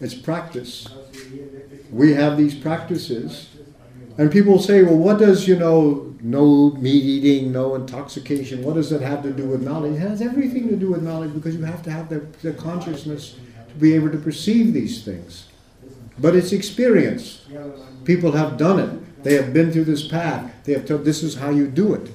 It's 0.00 0.14
practice. 0.14 0.88
We 1.90 2.14
have 2.14 2.36
these 2.36 2.54
practices. 2.54 3.48
And 4.16 4.30
people 4.30 4.58
say, 4.60 4.82
well, 4.82 4.96
what 4.96 5.18
does, 5.18 5.48
you 5.48 5.56
know, 5.56 6.14
no 6.20 6.70
meat 6.72 7.02
eating, 7.02 7.52
no 7.52 7.74
intoxication, 7.74 8.62
what 8.62 8.74
does 8.74 8.88
that 8.90 9.02
have 9.02 9.22
to 9.24 9.32
do 9.32 9.44
with 9.46 9.62
knowledge? 9.62 9.94
It 9.94 9.98
has 9.98 10.22
everything 10.22 10.68
to 10.68 10.76
do 10.76 10.90
with 10.90 11.02
knowledge 11.02 11.34
because 11.34 11.56
you 11.56 11.64
have 11.64 11.82
to 11.82 11.90
have 11.90 12.08
the, 12.08 12.20
the 12.42 12.52
consciousness 12.52 13.36
to 13.68 13.74
be 13.74 13.94
able 13.94 14.10
to 14.10 14.18
perceive 14.18 14.72
these 14.72 15.04
things. 15.04 15.48
But 16.18 16.36
it's 16.36 16.52
experience. 16.52 17.44
People 18.04 18.32
have 18.32 18.56
done 18.56 18.78
it. 18.78 19.24
They 19.24 19.34
have 19.34 19.52
been 19.52 19.72
through 19.72 19.84
this 19.84 20.06
path. 20.06 20.52
They 20.64 20.74
have 20.74 20.86
told 20.86 21.04
this 21.04 21.22
is 21.22 21.36
how 21.36 21.50
you 21.50 21.66
do 21.66 21.94
it. 21.94 22.10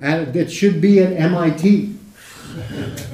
And 0.00 0.34
it 0.34 0.50
should 0.50 0.80
be 0.80 1.00
at 1.00 1.12
MIT. 1.12 1.96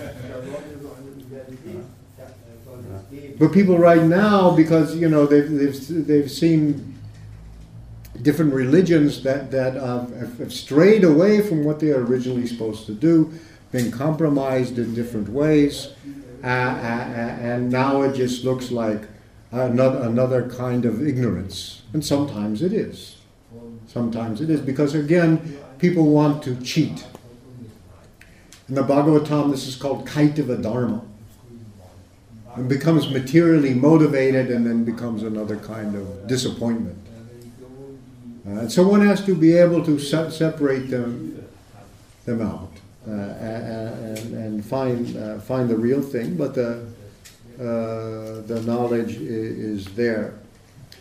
but 3.38 3.52
people 3.52 3.78
right 3.78 4.02
now, 4.02 4.50
because 4.50 4.96
you 4.96 5.08
know 5.08 5.26
they've 5.26 5.50
they've, 5.50 6.06
they've 6.06 6.30
seen 6.30 6.94
different 8.22 8.52
religions 8.52 9.22
that 9.22 9.50
that 9.50 9.76
uh, 9.76 10.06
have 10.38 10.52
strayed 10.52 11.04
away 11.04 11.40
from 11.40 11.64
what 11.64 11.80
they 11.80 11.90
are 11.90 12.04
originally 12.04 12.46
supposed 12.46 12.86
to 12.86 12.92
do, 12.92 13.32
been 13.72 13.90
compromised 13.90 14.78
in 14.78 14.94
different 14.94 15.28
ways, 15.28 15.88
uh, 16.42 16.46
and 16.46 17.70
now 17.70 18.02
it 18.02 18.14
just 18.14 18.44
looks 18.44 18.70
like 18.70 19.02
another, 19.52 20.00
another 20.00 20.48
kind 20.48 20.84
of 20.84 21.06
ignorance. 21.06 21.82
And 21.92 22.04
sometimes 22.04 22.62
it 22.62 22.72
is. 22.72 23.16
Sometimes 23.86 24.40
it 24.40 24.50
is 24.50 24.60
because, 24.60 24.94
again, 24.94 25.58
people 25.78 26.06
want 26.06 26.42
to 26.42 26.56
cheat. 26.62 27.06
In 28.68 28.74
the 28.74 28.82
Bhagavatam, 28.82 29.50
this 29.50 29.66
is 29.66 29.76
called 29.76 30.06
Kaitava 30.06 30.62
Dharma. 30.62 31.02
It 32.58 32.68
becomes 32.68 33.10
materially 33.10 33.74
motivated 33.74 34.50
and 34.50 34.66
then 34.66 34.84
becomes 34.84 35.22
another 35.22 35.56
kind 35.56 35.94
of 35.94 36.26
disappointment. 36.26 36.98
Uh, 38.46 38.60
and 38.60 38.72
so 38.72 38.86
one 38.86 39.06
has 39.06 39.24
to 39.26 39.34
be 39.34 39.52
able 39.52 39.84
to 39.84 39.98
se- 39.98 40.30
separate 40.30 40.90
them, 40.90 41.46
them 42.24 42.40
out 42.40 42.72
uh, 43.06 43.10
and, 43.10 44.34
and, 44.34 44.64
find, 44.64 45.16
uh, 45.16 45.38
find 45.38 45.68
the 45.68 45.76
real 45.76 46.02
thing. 46.02 46.36
But 46.36 46.54
the, 46.54 46.86
uh, 47.58 48.42
the 48.46 48.62
knowledge 48.66 49.16
is, 49.16 49.86
there. 49.94 50.34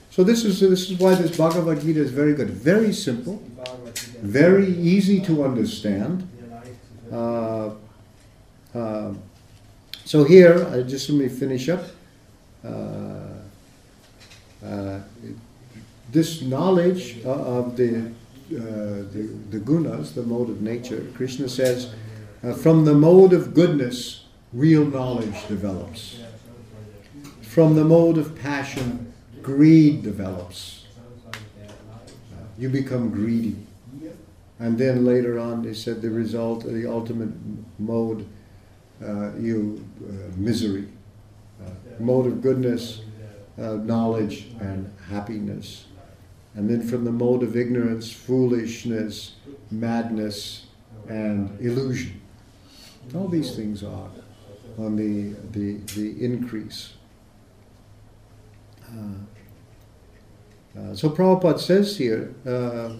So 0.09 0.23
this 0.23 0.43
is 0.43 0.59
this 0.59 0.89
is 0.89 0.97
why 0.97 1.13
this 1.13 1.37
Bhagavad 1.37 1.81
Gita 1.81 1.99
is 1.99 2.09
very 2.09 2.33
good, 2.33 2.49
very 2.49 2.91
simple, 2.91 3.43
very 4.21 4.67
easy 4.67 5.19
to 5.21 5.43
understand. 5.43 6.27
Uh, 7.11 7.71
uh, 8.73 9.13
so 10.07 10.23
here, 10.23 10.63
uh, 10.67 10.83
just 10.83 11.09
let 11.09 11.19
me 11.19 11.27
finish 11.27 11.67
up. 11.67 11.83
Uh, 12.63 12.69
uh, 14.65 14.99
this 16.13 16.41
knowledge 16.41 17.21
of 17.25 17.75
the, 17.75 18.09
the, 18.49 19.29
the 19.49 19.59
gunas, 19.59 20.13
the 20.13 20.23
mode 20.23 20.49
of 20.49 20.61
nature, 20.61 21.05
Krishna 21.13 21.49
says, 21.49 21.93
from 22.61 22.85
the 22.85 22.93
mode 22.93 23.33
of 23.33 23.53
goodness, 23.53 24.23
real 24.53 24.85
knowledge 24.85 25.45
develops. 25.49 26.21
From 27.41 27.75
the 27.75 27.83
mode 27.83 28.17
of 28.17 28.33
passion, 28.37 29.11
greed 29.41 30.03
develops. 30.03 30.85
You 32.57 32.69
become 32.69 33.09
greedy. 33.09 33.57
And 34.57 34.77
then 34.77 35.03
later 35.03 35.37
on, 35.37 35.63
they 35.63 35.73
said 35.73 36.01
the 36.01 36.09
result, 36.09 36.63
the 36.63 36.89
ultimate 36.89 37.33
mode, 37.77 38.25
you 39.01 39.85
uh, 40.07 40.35
misery. 40.37 40.87
Uh, 41.65 41.69
mode 41.99 42.27
of 42.27 42.41
goodness, 42.41 43.01
uh, 43.59 43.73
knowledge, 43.73 44.47
and 44.59 44.91
happiness. 45.09 45.85
And 46.55 46.69
then 46.69 46.87
from 46.87 47.05
the 47.05 47.11
mode 47.11 47.43
of 47.43 47.55
ignorance, 47.55 48.11
foolishness, 48.11 49.35
madness, 49.71 50.65
and 51.07 51.59
illusion. 51.59 52.21
All 53.15 53.27
these 53.27 53.55
things 53.55 53.83
are 53.83 54.09
on 54.77 54.95
the, 54.95 55.35
the, 55.51 55.77
the 55.95 56.23
increase. 56.23 56.93
Uh, 58.83 60.79
uh, 60.79 60.95
so 60.95 61.09
Prabhupada 61.09 61.59
says 61.59 61.97
here, 61.97 62.33
uh, 62.45 62.91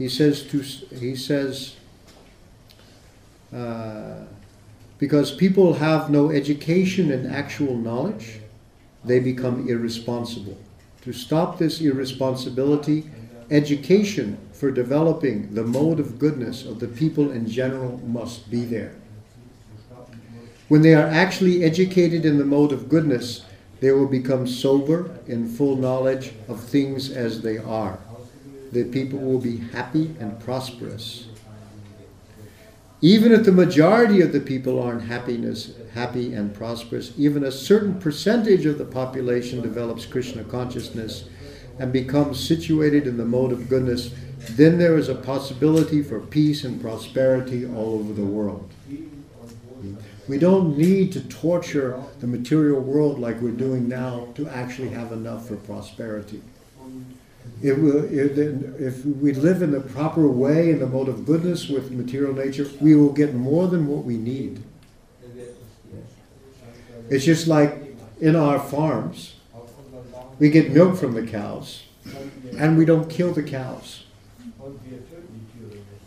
he 0.00 0.08
says 0.08 0.42
to 0.44 0.62
he 0.96 1.14
says 1.14 1.76
Uh, 3.52 4.24
because 4.98 5.32
people 5.32 5.74
have 5.74 6.10
no 6.10 6.30
education 6.30 7.10
and 7.10 7.26
actual 7.26 7.76
knowledge, 7.76 8.40
they 9.04 9.18
become 9.18 9.66
irresponsible. 9.68 10.58
To 11.02 11.12
stop 11.12 11.58
this 11.58 11.80
irresponsibility, 11.80 13.10
education 13.50 14.38
for 14.52 14.70
developing 14.70 15.54
the 15.54 15.64
mode 15.64 15.98
of 15.98 16.18
goodness 16.18 16.64
of 16.66 16.80
the 16.80 16.88
people 16.88 17.30
in 17.30 17.48
general 17.48 17.98
must 18.06 18.50
be 18.50 18.64
there. 18.64 18.94
When 20.68 20.82
they 20.82 20.94
are 20.94 21.06
actually 21.06 21.64
educated 21.64 22.24
in 22.24 22.38
the 22.38 22.44
mode 22.44 22.70
of 22.70 22.88
goodness, 22.88 23.44
they 23.80 23.90
will 23.90 24.06
become 24.06 24.46
sober 24.46 25.18
in 25.26 25.48
full 25.48 25.76
knowledge 25.76 26.32
of 26.46 26.60
things 26.60 27.10
as 27.10 27.40
they 27.40 27.56
are. 27.56 27.98
The 28.70 28.84
people 28.84 29.18
will 29.18 29.40
be 29.40 29.56
happy 29.56 30.14
and 30.20 30.38
prosperous. 30.38 31.26
Even 33.02 33.32
if 33.32 33.44
the 33.44 33.52
majority 33.52 34.20
of 34.20 34.32
the 34.32 34.40
people 34.40 34.82
aren't 34.82 35.04
happiness, 35.04 35.72
happy 35.94 36.34
and 36.34 36.52
prosperous, 36.54 37.12
even 37.16 37.44
a 37.44 37.50
certain 37.50 37.98
percentage 37.98 38.66
of 38.66 38.76
the 38.76 38.84
population 38.84 39.62
develops 39.62 40.04
Krishna 40.04 40.44
consciousness 40.44 41.24
and 41.78 41.94
becomes 41.94 42.38
situated 42.38 43.06
in 43.06 43.16
the 43.16 43.24
mode 43.24 43.52
of 43.52 43.70
goodness, 43.70 44.10
then 44.50 44.78
there 44.78 44.98
is 44.98 45.08
a 45.08 45.14
possibility 45.14 46.02
for 46.02 46.20
peace 46.20 46.62
and 46.62 46.80
prosperity 46.80 47.66
all 47.66 47.94
over 47.94 48.12
the 48.12 48.24
world. 48.24 48.70
We 50.28 50.38
don't 50.38 50.76
need 50.76 51.10
to 51.12 51.20
torture 51.22 52.02
the 52.20 52.26
material 52.26 52.80
world 52.80 53.18
like 53.18 53.40
we're 53.40 53.50
doing 53.50 53.88
now 53.88 54.28
to 54.34 54.46
actually 54.48 54.90
have 54.90 55.10
enough 55.10 55.48
for 55.48 55.56
prosperity. 55.56 56.42
If 57.62 57.76
we, 57.76 57.90
if 57.90 59.04
we 59.04 59.34
live 59.34 59.60
in 59.60 59.72
the 59.72 59.80
proper 59.80 60.26
way, 60.26 60.70
in 60.70 60.78
the 60.78 60.86
mode 60.86 61.08
of 61.08 61.26
goodness 61.26 61.68
with 61.68 61.90
material 61.90 62.32
nature, 62.32 62.66
we 62.80 62.94
will 62.96 63.12
get 63.12 63.34
more 63.34 63.68
than 63.68 63.86
what 63.86 64.04
we 64.04 64.16
need. 64.16 64.62
It's 67.10 67.24
just 67.24 67.46
like 67.46 67.96
in 68.20 68.34
our 68.34 68.58
farms, 68.58 69.34
we 70.38 70.48
get 70.48 70.72
milk 70.72 70.96
from 70.96 71.12
the 71.12 71.26
cows, 71.26 71.82
and 72.56 72.78
we 72.78 72.86
don't 72.86 73.10
kill 73.10 73.32
the 73.32 73.42
cows. 73.42 74.04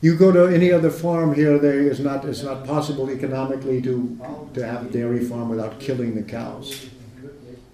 You 0.01 0.17
go 0.17 0.31
to 0.31 0.47
any 0.47 0.71
other 0.71 0.89
farm 0.89 1.35
here, 1.35 1.59
there 1.59 1.79
is 1.79 1.99
not, 1.99 2.25
it's 2.25 2.43
not 2.43 2.65
possible 2.65 3.09
economically 3.09 3.81
to, 3.83 4.19
to 4.53 4.65
have 4.65 4.87
a 4.87 4.89
dairy 4.89 5.23
farm 5.23 5.49
without 5.49 5.79
killing 5.79 6.15
the 6.15 6.23
cows. 6.23 6.87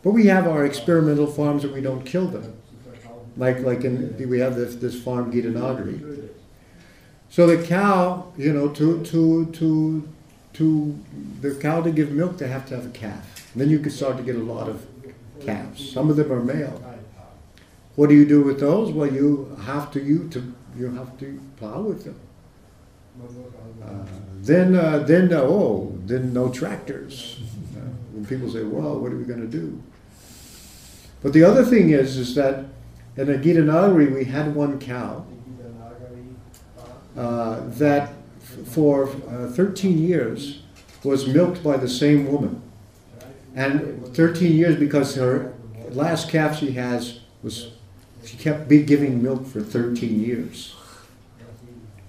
But 0.04 0.12
we 0.12 0.28
have 0.28 0.48
our 0.48 0.66
experimental 0.66 1.28
farms 1.28 1.64
and 1.64 1.74
we 1.74 1.82
don't 1.82 2.06
kill 2.06 2.28
them. 2.28 2.59
Like, 3.40 3.62
like 3.62 3.86
in, 3.86 4.30
we 4.30 4.40
have 4.40 4.56
this, 4.56 4.76
this 4.76 5.02
farm, 5.02 5.32
Gitanagari. 5.32 6.30
So 7.30 7.48
the 7.48 7.66
cow, 7.66 8.34
you 8.38 8.52
know, 8.52 8.68
to, 8.68 9.02
to, 9.06 9.46
to, 9.46 10.10
to, 10.54 11.00
the 11.40 11.56
cow 11.56 11.82
to 11.82 11.90
give 11.90 12.12
milk, 12.12 12.38
they 12.38 12.50
have 12.50 12.68
to 12.68 12.76
have 12.76 12.88
a 12.88 12.90
calf. 12.90 13.50
And 13.54 13.62
then 13.62 13.70
you 13.70 13.80
can 13.80 13.92
start 13.92 14.18
to 14.18 14.24
get 14.24 14.36
a 14.36 14.40
lot 14.40 14.68
of 14.68 14.86
calves. 15.40 15.90
Some 15.90 16.10
of 16.10 16.18
them 16.18 16.34
are 16.34 16.44
male. 16.44 16.84
What 17.96 18.10
do 18.10 18.16
you 18.16 18.26
do 18.26 18.42
with 18.42 18.60
those? 18.60 18.92
Well, 18.92 19.12
you 19.12 19.56
have 19.64 19.90
to, 19.92 20.04
you, 20.04 20.28
to, 20.30 20.54
you 20.78 20.92
have 20.92 21.18
to 21.20 21.40
plow 21.56 21.80
with 21.80 22.04
them. 22.04 22.20
Uh, 23.82 24.06
then, 24.42 24.76
uh, 24.76 25.00
then, 25.00 25.32
uh, 25.32 25.42
oh, 25.42 25.98
then 26.06 26.34
no 26.34 26.50
tractors. 26.50 27.40
Uh, 27.76 27.82
when 28.14 28.26
people 28.26 28.50
say, 28.50 28.64
"Well, 28.64 28.98
what 28.98 29.12
are 29.12 29.18
we 29.18 29.26
going 29.26 29.42
to 29.42 29.48
do?" 29.48 29.82
But 31.22 31.34
the 31.34 31.44
other 31.44 31.66
thing 31.66 31.90
is, 31.90 32.16
is 32.16 32.36
that 32.36 32.66
in 33.20 33.30
a 33.30 33.38
Gitanagari 33.38 34.14
we 34.14 34.24
had 34.24 34.56
one 34.56 34.80
cow 34.80 35.26
uh, 37.18 37.60
that 37.72 38.14
for 38.66 39.10
uh, 39.28 39.50
13 39.50 39.98
years 39.98 40.62
was 41.04 41.28
milked 41.28 41.62
by 41.62 41.76
the 41.76 41.90
same 41.90 42.32
woman, 42.32 42.62
and 43.56 44.16
13 44.16 44.56
years 44.56 44.78
because 44.78 45.16
her 45.16 45.54
last 45.90 46.30
calf 46.30 46.58
she 46.58 46.72
has 46.72 47.20
was 47.44 47.72
she 48.24 48.38
kept 48.38 48.70
giving 48.70 49.22
milk 49.22 49.46
for 49.46 49.62
13 49.62 50.22
years. 50.22 50.76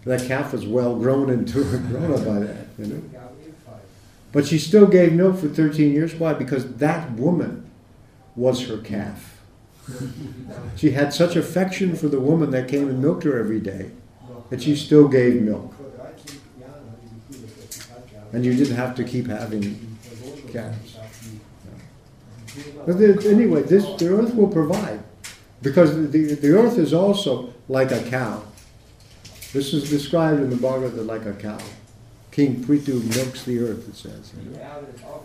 That 0.05 0.27
calf 0.27 0.53
was 0.53 0.65
well 0.65 0.95
grown 0.97 1.29
into 1.29 1.65
grown 1.89 2.13
up 2.13 2.25
by 2.25 2.39
that, 2.39 2.67
you 2.79 2.87
know. 2.87 3.03
But 4.33 4.47
she 4.47 4.59
still 4.59 4.87
gave 4.87 5.13
milk 5.13 5.39
for 5.41 5.49
13 5.49 5.93
years. 5.93 6.15
Why? 6.15 6.35
Because 6.35 6.77
that 6.77 7.13
woman 7.13 7.69
was 8.37 8.69
her 8.69 8.79
calf. 8.79 9.40
She 10.77 10.93
had 10.93 11.13
such 11.13 11.37
affection 11.37 11.97
for 11.97 12.09
the 12.09 12.21
woman 12.21 12.51
that 12.51 12.69
came 12.69 12.89
and 12.89 13.01
milked 13.01 13.25
her 13.25 13.39
every 13.39 13.61
day 13.61 13.91
that 14.51 14.63
she 14.63 14.75
still 14.77 15.09
gave 15.09 15.43
milk. 15.43 15.75
And 18.33 18.45
you 18.45 18.55
didn't 18.55 18.77
have 18.77 18.95
to 18.97 19.05
keep 19.05 19.27
having 19.27 19.99
calves. 20.53 20.97
But 22.87 23.01
anyway, 23.25 23.63
this 23.63 23.85
the 23.99 24.09
earth 24.15 24.35
will 24.35 24.49
provide. 24.49 25.03
Because 25.63 25.95
the, 26.11 26.35
the 26.35 26.53
earth 26.53 26.79
is 26.79 26.95
also 26.95 27.53
like 27.69 27.93
a 27.93 28.03
cow. 28.09 28.43
This 29.53 29.75
is 29.75 29.91
described 29.91 30.41
in 30.41 30.51
the 30.51 30.57
Bhagavad 30.57 31.07
like 31.07 31.27
a 31.27 31.35
cow. 31.35 31.59
King 32.31 32.65
Prithu 32.65 33.03
milks 33.15 33.45
the 33.45 33.59
earth, 33.59 33.89
it 33.89 33.97
says. 33.97 34.33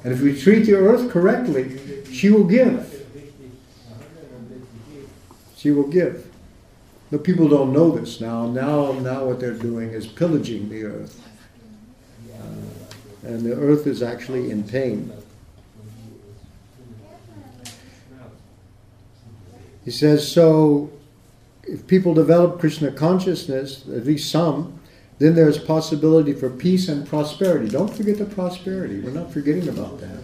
And 0.03 0.11
if 0.11 0.21
we 0.21 0.39
treat 0.39 0.65
the 0.65 0.73
earth 0.73 1.09
correctly, 1.11 2.03
she 2.11 2.29
will 2.31 2.43
give. 2.43 3.04
She 5.65 5.71
will 5.71 5.87
give. 5.87 6.31
The 7.09 7.17
people 7.17 7.49
don't 7.49 7.73
know 7.73 7.89
this 7.89 8.21
now. 8.21 8.45
Now, 8.45 8.91
now 8.91 9.25
what 9.25 9.39
they're 9.39 9.55
doing 9.55 9.89
is 9.89 10.05
pillaging 10.05 10.69
the 10.69 10.83
earth. 10.83 11.19
Uh, 12.31 13.27
and 13.27 13.41
the 13.41 13.55
earth 13.55 13.87
is 13.87 14.03
actually 14.03 14.51
in 14.51 14.63
pain. 14.63 15.11
He 19.83 19.89
says, 19.89 20.31
so 20.31 20.91
if 21.63 21.87
people 21.87 22.13
develop 22.13 22.59
Krishna 22.59 22.91
consciousness, 22.91 23.87
at 23.87 24.05
least 24.05 24.29
some, 24.29 24.79
then 25.17 25.33
there's 25.33 25.57
possibility 25.57 26.33
for 26.33 26.51
peace 26.51 26.87
and 26.87 27.07
prosperity. 27.07 27.69
Don't 27.69 27.91
forget 27.91 28.19
the 28.19 28.25
prosperity. 28.25 28.99
We're 28.99 29.09
not 29.09 29.33
forgetting 29.33 29.67
about 29.67 29.99
that. 29.99 30.19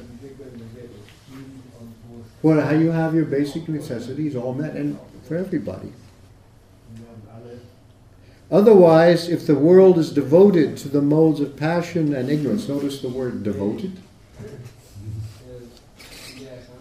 Well, 2.43 2.63
how 2.63 2.75
you 2.75 2.91
have 2.91 3.15
your 3.15 3.25
basic 3.25 3.67
necessities 3.67 4.35
all 4.35 4.53
met 4.53 4.75
and 4.75 4.99
for 5.23 5.35
everybody. 5.35 5.91
Otherwise, 8.51 9.29
if 9.29 9.47
the 9.47 9.55
world 9.55 9.97
is 9.97 10.11
devoted 10.11 10.75
to 10.75 10.89
the 10.89 11.01
modes 11.01 11.39
of 11.39 11.55
passion 11.55 12.13
and 12.13 12.29
ignorance, 12.29 12.67
notice 12.67 13.01
the 13.01 13.07
word 13.07 13.43
devoted, 13.43 13.97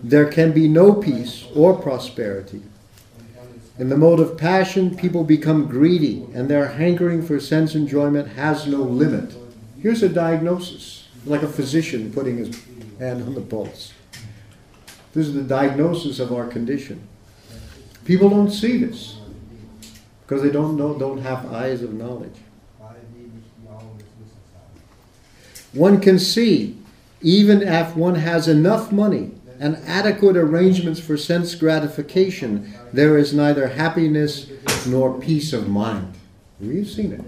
there 0.03 0.27
can 0.27 0.51
be 0.53 0.67
no 0.67 0.93
peace 0.95 1.47
or 1.55 1.77
prosperity. 1.77 2.63
In 3.79 3.89
the 3.89 3.97
mode 3.97 4.19
of 4.19 4.37
passion, 4.37 4.97
people 4.97 5.25
become 5.25 5.69
greedy, 5.69 6.27
and 6.35 6.51
their 6.51 6.69
hankering 6.69 7.23
for 7.23 7.39
sense 7.39 7.75
enjoyment 7.75 8.29
has 8.33 8.67
no 8.67 8.83
limit. 8.83 9.35
Here's 9.81 10.03
a 10.03 10.09
diagnosis, 10.09 11.09
like 11.25 11.43
a 11.43 11.49
physician 11.49 12.13
putting 12.13 12.39
his 12.39 12.63
hand 12.99 13.23
on 13.23 13.35
the 13.35 13.41
pulse. 13.41 13.95
This 15.15 15.27
is 15.27 15.35
the 15.35 15.43
diagnosis 15.43 16.19
of 16.19 16.33
our 16.33 16.47
condition. 16.47 17.07
People 18.05 18.31
don't 18.31 18.51
see 18.51 18.79
this 18.79 19.19
because 20.23 20.43
they 20.43 20.51
don't 20.51 20.77
know, 20.77 20.99
don't 20.99 21.19
have 21.19 21.53
eyes 21.53 21.83
of 21.83 21.93
knowledge. 21.93 22.37
One 25.73 26.01
can 26.01 26.19
see, 26.19 26.77
even 27.21 27.63
if 27.63 27.95
one 27.95 28.17
has 28.17 28.49
enough 28.49 28.91
money 28.91 29.33
and 29.61 29.77
adequate 29.87 30.37
arrangements 30.37 30.99
for 30.99 31.17
sense 31.17 31.55
gratification, 31.55 32.73
there 32.93 33.19
is 33.19 33.33
neither 33.33 33.69
happiness 33.69 34.51
nor 34.87 35.21
peace 35.21 35.53
of 35.53 35.69
mind. 35.69 36.15
We've 36.61 36.89
seen 36.89 37.13
it. 37.13 37.25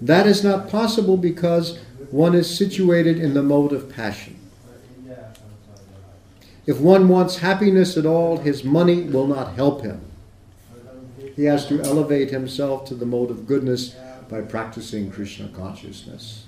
That 0.00 0.26
is 0.26 0.44
not 0.44 0.68
possible 0.68 1.16
because 1.16 1.78
one 2.10 2.34
is 2.34 2.56
situated 2.56 3.18
in 3.18 3.34
the 3.34 3.42
mode 3.42 3.72
of 3.72 3.92
passion. 3.92 4.38
If 6.66 6.80
one 6.80 7.08
wants 7.08 7.38
happiness 7.38 7.96
at 7.96 8.06
all, 8.06 8.38
his 8.38 8.64
money 8.64 9.02
will 9.02 9.26
not 9.26 9.54
help 9.54 9.82
him. 9.82 10.00
He 11.36 11.44
has 11.44 11.66
to 11.66 11.80
elevate 11.82 12.30
himself 12.30 12.86
to 12.86 12.94
the 12.94 13.06
mode 13.06 13.30
of 13.30 13.46
goodness 13.46 13.94
by 14.28 14.40
practicing 14.40 15.10
Krishna 15.10 15.48
consciousness. 15.48 16.46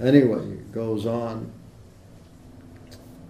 Anyway, 0.00 0.52
it 0.52 0.72
goes 0.72 1.06
on. 1.06 1.50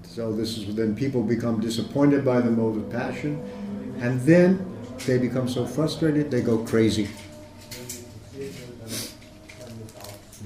So 0.03 0.33
this 0.33 0.59
is 0.59 0.75
then 0.75 0.95
people 0.95 1.23
become 1.23 1.61
disappointed 1.61 2.25
by 2.25 2.41
the 2.41 2.51
mode 2.51 2.77
of 2.77 2.91
passion, 2.91 3.43
and 4.01 4.21
then 4.23 4.67
they 5.07 5.19
become 5.19 5.49
so 5.49 5.65
frustrated 5.65 6.31
they 6.31 6.43
go 6.43 6.59
crazy. 6.59 7.09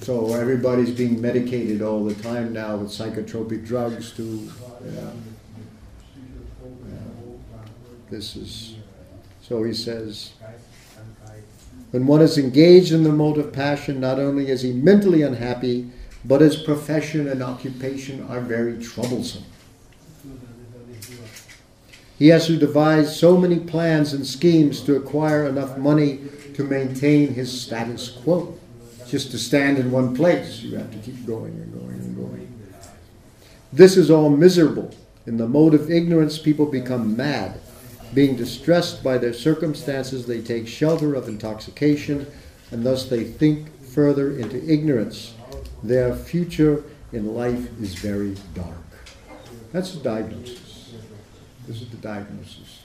So 0.05 0.34
everybody's 0.34 0.90
being 0.90 1.18
medicated 1.18 1.80
all 1.80 2.05
the 2.05 2.12
time 2.16 2.52
now 2.52 2.76
with 2.76 2.90
psychotropic 2.90 3.64
drugs 3.64 4.12
to. 4.12 4.52
Yeah, 4.84 5.11
this 8.11 8.36
is 8.36 8.76
so 9.40 9.62
he 9.62 9.72
says. 9.72 10.34
When 11.90 12.07
one 12.07 12.20
is 12.20 12.36
engaged 12.36 12.92
in 12.92 13.02
the 13.02 13.12
mode 13.12 13.38
of 13.38 13.55
passion, 13.55 13.98
not 13.98 14.18
only 14.18 14.50
is 14.50 14.61
he 14.61 14.74
mentally 14.74 15.22
unhappy, 15.22 15.90
but 16.22 16.42
his 16.42 16.57
profession 16.57 17.26
and 17.26 17.42
occupation 17.42 18.26
are 18.28 18.40
very 18.40 18.84
troublesome. 18.84 19.44
He 22.18 22.28
has 22.28 22.46
to 22.48 22.59
devise 22.59 23.18
so 23.18 23.38
many 23.38 23.59
plans 23.59 24.12
and 24.12 24.26
schemes 24.26 24.82
to 24.82 24.96
acquire 24.96 25.46
enough 25.46 25.78
money 25.78 26.20
to 26.52 26.62
maintain 26.62 27.32
his 27.32 27.59
status 27.59 28.11
quo. 28.11 28.59
Just 29.07 29.30
to 29.32 29.38
stand 29.38 29.78
in 29.78 29.90
one 29.90 30.14
place, 30.14 30.61
you 30.62 30.76
have 30.76 30.90
to 30.90 30.98
keep 30.98 31.26
going 31.26 31.52
and 31.52 31.72
going 31.72 32.00
and 32.00 32.16
going. 32.16 32.55
This 33.72 33.96
is 33.96 34.11
all 34.11 34.30
miserable. 34.30 34.94
In 35.26 35.36
the 35.36 35.48
mode 35.48 35.74
of 35.74 35.90
ignorance, 35.90 36.38
people 36.38 36.66
become 36.66 37.16
mad. 37.16 37.61
Being 38.12 38.36
distressed 38.36 39.02
by 39.02 39.18
their 39.18 39.32
circumstances, 39.32 40.26
they 40.26 40.40
take 40.40 40.68
shelter 40.68 41.14
of 41.14 41.28
intoxication, 41.28 42.26
and 42.70 42.84
thus 42.84 43.09
they 43.09 43.24
think 43.24 43.82
further 43.82 44.38
into 44.38 44.64
ignorance. 44.70 45.34
Their 45.82 46.14
future 46.14 46.84
in 47.12 47.34
life 47.34 47.68
is 47.80 47.94
very 47.94 48.36
dark. 48.55 48.76
That's 49.72 49.94
the 49.94 50.02
diagnosis. 50.02 50.94
This 51.66 51.82
is 51.82 51.88
the 51.88 51.96
diagnosis. 51.96 52.82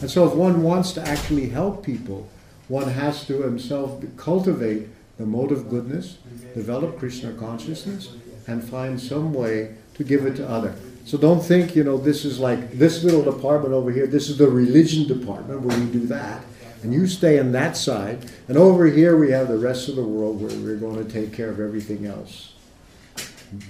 And 0.00 0.10
so, 0.10 0.26
if 0.28 0.34
one 0.34 0.62
wants 0.62 0.92
to 0.92 1.08
actually 1.08 1.48
help 1.48 1.84
people, 1.84 2.28
one 2.68 2.88
has 2.88 3.26
to 3.26 3.42
himself 3.42 4.02
cultivate 4.16 4.88
the 5.18 5.26
mode 5.26 5.52
of 5.52 5.70
goodness, 5.70 6.18
develop 6.54 6.98
Krishna 6.98 7.32
consciousness, 7.32 8.14
and 8.46 8.62
find 8.62 9.00
some 9.00 9.32
way 9.32 9.74
to 9.94 10.04
give 10.04 10.26
it 10.26 10.36
to 10.36 10.48
other. 10.48 10.74
So 11.04 11.16
don't 11.16 11.40
think, 11.40 11.76
you 11.76 11.84
know, 11.84 11.96
this 11.96 12.24
is 12.24 12.38
like 12.38 12.72
this 12.72 13.04
little 13.04 13.22
department 13.22 13.72
over 13.72 13.90
here, 13.90 14.06
this 14.06 14.28
is 14.28 14.38
the 14.38 14.48
religion 14.48 15.06
department 15.06 15.62
where 15.62 15.78
we 15.78 15.86
do 15.86 16.06
that. 16.06 16.44
And 16.82 16.92
you 16.92 17.06
stay 17.06 17.38
on 17.38 17.52
that 17.52 17.76
side. 17.76 18.30
And 18.48 18.56
over 18.56 18.86
here 18.86 19.16
we 19.16 19.30
have 19.30 19.48
the 19.48 19.58
rest 19.58 19.88
of 19.88 19.96
the 19.96 20.04
world 20.04 20.40
where 20.40 20.54
we're 20.58 20.76
going 20.76 21.04
to 21.04 21.10
take 21.10 21.32
care 21.32 21.48
of 21.48 21.60
everything 21.60 22.06
else. 22.06 22.54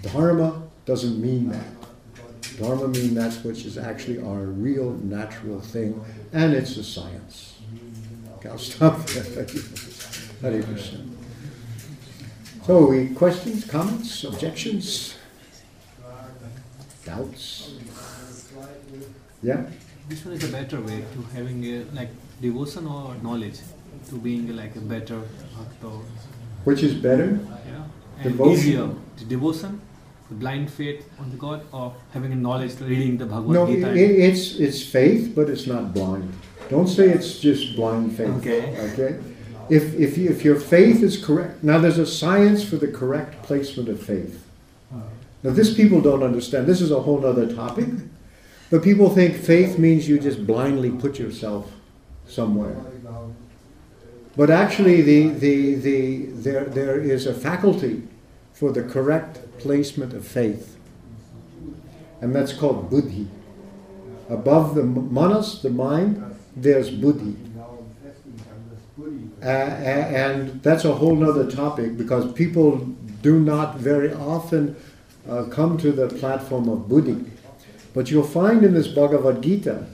Dharma 0.03 0.63
doesn't 0.85 1.21
mean 1.21 1.51
that. 1.51 2.59
Dharma 2.59 2.89
means 2.89 3.15
that 3.15 3.35
which 3.45 3.67
is 3.67 3.77
actually 3.77 4.19
our 4.19 4.45
real 4.47 4.93
natural 4.93 5.61
thing, 5.61 6.03
and 6.33 6.55
it's 6.55 6.77
a 6.79 6.85
science. 6.85 7.59
Okay, 8.37 8.49
I'll 8.49 8.59
stop 8.59 9.05
there. 9.07 9.47
So, 12.67 12.87
we 12.89 13.09
questions, 13.15 13.65
comments, 13.65 14.25
objections, 14.25 15.15
doubts? 17.05 17.71
Yeah. 19.43 19.67
This 20.09 20.25
one 20.25 20.35
is 20.35 20.45
a 20.49 20.53
better 20.53 20.81
way 20.81 21.05
to 21.15 21.23
having 21.37 21.65
a 21.65 21.85
like 21.95 22.11
devotion 22.41 22.87
or 22.89 23.15
knowledge 23.23 23.59
to 24.09 24.17
being 24.17 24.57
like 24.57 24.75
a 24.77 24.81
better 24.81 25.21
bhakta. 25.57 25.91
Which 26.65 26.83
is 26.83 26.95
better? 26.95 27.39
Yeah. 27.67 27.85
And 28.25 28.33
Devotion. 28.33 28.53
easier. 28.53 28.89
The 29.19 29.25
devotion, 29.27 29.81
the 30.29 30.35
blind 30.35 30.71
faith 30.71 31.09
on 31.21 31.31
the 31.31 31.37
God, 31.37 31.65
or 31.73 31.95
having 32.13 32.33
a 32.33 32.37
knowledge, 32.37 32.81
reading 32.81 33.17
the 33.17 33.27
Bhagavad 33.27 33.51
No, 33.51 33.67
Gita. 33.67 33.93
it, 33.95 34.11
it's 34.29 34.57
it's 34.57 34.83
faith, 34.83 35.33
but 35.37 35.49
it's 35.49 35.67
not 35.69 35.95
blind. 35.95 36.33
Don't 36.69 36.89
say 36.89 37.11
it's 37.11 37.39
just 37.39 37.77
blind 37.77 38.17
faith. 38.17 38.35
Okay. 38.41 38.63
Okay. 38.93 39.36
If 39.69 39.95
if 39.95 40.17
you, 40.17 40.31
if 40.31 40.45
your 40.45 40.61
faith 40.61 41.03
is 41.03 41.23
correct, 41.23 41.63
now 41.63 41.79
there's 41.79 41.99
a 41.99 42.07
science 42.07 42.63
for 42.63 42.77
the 42.77 42.89
correct 42.89 43.43
placement 43.43 43.89
of 43.89 44.03
faith. 44.03 44.45
Now 45.43 45.51
this 45.53 45.75
people 45.75 46.01
don't 46.01 46.23
understand. 46.23 46.67
This 46.67 46.81
is 46.81 46.91
a 46.91 47.01
whole 47.01 47.25
other 47.25 47.53
topic, 47.53 47.89
but 48.71 48.83
people 48.83 49.11
think 49.11 49.37
faith 49.37 49.79
means 49.79 50.09
you 50.09 50.19
just 50.19 50.47
blindly 50.47 50.91
put 50.91 51.19
yourself 51.19 51.71
somewhere. 52.27 52.77
But 54.37 54.51
actually, 54.51 55.01
the, 55.01 55.29
the, 55.31 55.75
the, 55.77 56.17
there, 56.27 56.65
there 56.65 57.01
is 57.01 57.27
a 57.27 57.33
faculty 57.33 58.03
for 58.53 58.71
the 58.71 58.83
correct 58.83 59.39
placement 59.59 60.13
of 60.13 60.27
faith, 60.27 60.77
and 62.21 62.35
that's 62.35 62.53
called 62.53 62.91
buddhi. 62.91 63.29
Above 64.29 64.75
the 64.75 64.83
manas, 64.83 65.63
the 65.63 65.71
mind, 65.71 66.23
there's 66.55 66.91
buddhi. 66.91 67.37
And 69.47 70.61
that's 70.63 70.85
a 70.85 70.93
whole 70.93 71.23
other 71.29 71.49
topic 71.49 71.97
because 71.97 72.33
people 72.33 72.79
do 73.23 73.39
not 73.39 73.77
very 73.77 74.13
often 74.13 74.77
uh, 75.29 75.45
come 75.45 75.79
to 75.79 75.93
the 75.93 76.09
platform 76.09 76.69
of 76.69 76.89
buddhi. 76.89 77.25
But 77.95 78.11
you'll 78.11 78.25
find 78.25 78.65
in 78.65 78.75
this 78.75 78.89
Bhagavad 78.89 79.43
Gita 79.43 79.87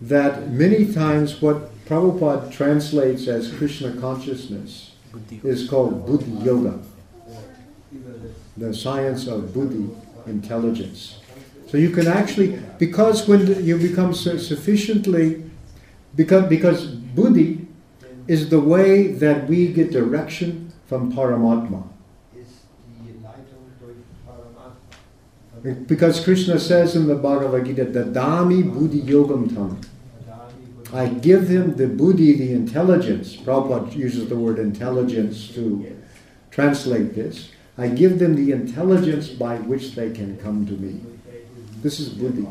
that 0.00 0.50
many 0.50 0.92
times 0.92 1.40
what 1.40 1.72
Prabhupada 1.86 2.52
translates 2.52 3.28
as 3.28 3.52
Krishna 3.54 3.98
consciousness 4.00 4.92
is 5.42 5.68
called 5.68 6.04
Buddhi 6.04 6.30
Yoga, 6.44 6.80
the 8.56 8.74
science 8.74 9.26
of 9.26 9.54
Buddhi 9.54 9.88
intelligence. 10.26 11.20
So 11.68 11.78
you 11.78 11.90
can 11.90 12.06
actually, 12.06 12.58
because 12.78 13.26
when 13.28 13.64
you 13.64 13.78
become 13.78 14.14
sufficiently, 14.14 15.44
because, 16.14 16.48
because 16.48 16.86
Buddhi 16.86 17.67
is 18.28 18.50
the 18.50 18.60
way 18.60 19.08
that 19.08 19.48
we 19.48 19.72
get 19.72 19.90
direction 19.90 20.72
from 20.86 21.12
Paramatma. 21.12 21.82
Because 25.86 26.22
Krishna 26.22 26.60
says 26.60 26.94
in 26.94 27.08
the 27.08 27.16
Bhagavad 27.16 27.64
Gita, 27.64 27.86
Dadami 27.86 28.62
Buddhi 28.72 29.02
Yogam 29.02 29.52
Tam. 29.52 29.80
I 30.92 31.08
give 31.08 31.48
him 31.48 31.76
the 31.76 31.86
buddhi, 31.86 32.32
the 32.38 32.52
intelligence. 32.52 33.36
Prabhupada 33.36 33.94
uses 33.94 34.28
the 34.28 34.36
word 34.36 34.58
intelligence 34.58 35.48
to 35.54 35.96
translate 36.50 37.14
this. 37.14 37.50
I 37.76 37.88
give 37.88 38.18
them 38.18 38.36
the 38.36 38.52
intelligence 38.52 39.28
by 39.28 39.58
which 39.58 39.94
they 39.94 40.10
can 40.10 40.38
come 40.38 40.66
to 40.66 40.72
me. 40.72 41.00
This 41.82 42.00
is 42.00 42.08
buddhi. 42.08 42.46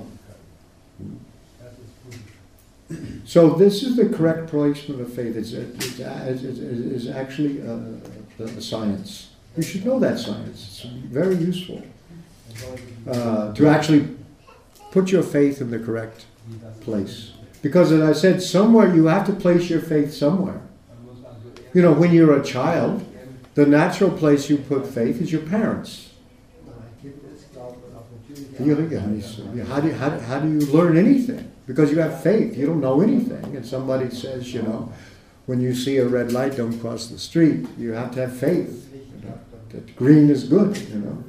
So 3.26 3.50
this 3.50 3.84
is 3.84 3.98
the 3.98 4.08
correct 4.08 4.50
placement 4.50 5.02
of 5.02 5.12
faith. 5.14 5.36
It's, 5.36 5.52
it's, 5.52 7.08
actually 7.08 7.60
a, 7.60 7.80
a 8.40 8.62
science. 8.62 9.32
You 9.58 9.64
should 9.64 9.86
know 9.86 10.00
that 10.00 10.20
science. 10.20 10.68
It's 10.68 10.82
very 11.12 11.36
useful 11.36 11.84
uh, 13.10 13.54
to 13.54 13.68
actually 13.68 14.08
put 14.92 15.12
your 15.12 15.24
faith 15.24 15.60
in 15.60 15.72
the 15.72 15.80
correct 15.80 16.26
place. 16.82 17.34
Because 17.62 17.92
as 17.92 18.02
I 18.02 18.14
said, 18.14 18.42
somewhere 18.42 18.94
you 18.96 19.08
have 19.08 19.26
to 19.28 19.34
place 19.34 19.70
your 19.70 19.82
faith 19.82 20.14
somewhere. 20.14 20.62
You 21.74 21.82
know, 21.82 21.92
when 21.92 22.14
you're 22.14 22.40
a 22.40 22.44
child, 22.44 23.06
the 23.56 23.66
natural 23.66 24.12
place 24.12 24.50
you 24.50 24.58
put 24.58 24.88
faith 24.88 25.22
is 25.22 25.32
your 25.32 25.42
parents. 25.42 26.12
How 28.58 28.64
do 28.64 29.88
you, 29.88 29.94
how, 29.94 30.20
how 30.20 30.40
do 30.40 30.48
you 30.48 30.60
learn 30.72 30.98
anything? 30.98 31.52
Because 31.68 31.92
you 31.92 32.00
have 32.00 32.24
faith. 32.24 32.58
You 32.58 32.66
don't 32.66 32.82
know 32.82 33.02
anything. 33.02 33.56
And 33.56 33.66
somebody 33.66 34.10
says, 34.10 34.54
you 34.54 34.64
know, 34.64 34.92
when 35.46 35.62
you 35.62 35.76
see 35.76 35.98
a 35.98 36.08
red 36.08 36.32
light, 36.32 36.56
don't 36.56 36.80
cross 36.80 37.08
the 37.08 37.20
street. 37.20 37.68
You 37.78 37.92
have 37.92 38.12
to 38.16 38.22
have 38.22 38.36
faith. 38.36 38.90
You 38.94 39.30
know, 39.30 39.40
that 39.70 39.96
green 39.96 40.30
is 40.30 40.46
good, 40.46 40.78
you 40.78 41.00
know. 41.00 41.24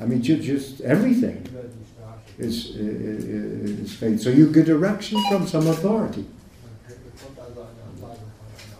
I 0.00 0.04
mean, 0.06 0.22
ju- 0.22 0.40
just 0.40 0.82
everything 0.82 1.46
is, 2.38 2.76
is, 2.76 3.80
is 3.80 3.94
faith. 3.94 4.20
So 4.20 4.28
you 4.28 4.52
get 4.52 4.66
direction 4.66 5.22
from 5.30 5.46
some 5.46 5.66
authority. 5.66 6.26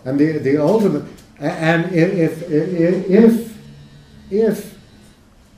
And 0.05 0.21
the, 0.21 0.39
the 0.39 0.59
ultimate, 0.59 1.05
and 1.39 1.87
if, 1.95 2.43
if, 2.51 3.09
if, 3.11 3.59
if 4.31 4.79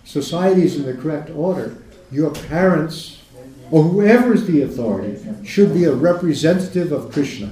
society 0.05 0.62
is 0.62 0.76
in 0.76 0.84
the 0.84 0.95
correct 0.95 1.30
order, 1.30 1.76
your 2.12 2.30
parents, 2.30 3.16
or 3.71 3.83
whoever 3.83 4.33
is 4.33 4.47
the 4.47 4.62
authority, 4.62 5.19
should 5.45 5.75
be 5.75 5.85
a 5.85 5.95
representative 5.95 6.93
of 6.93 7.12
Krishna. 7.12 7.51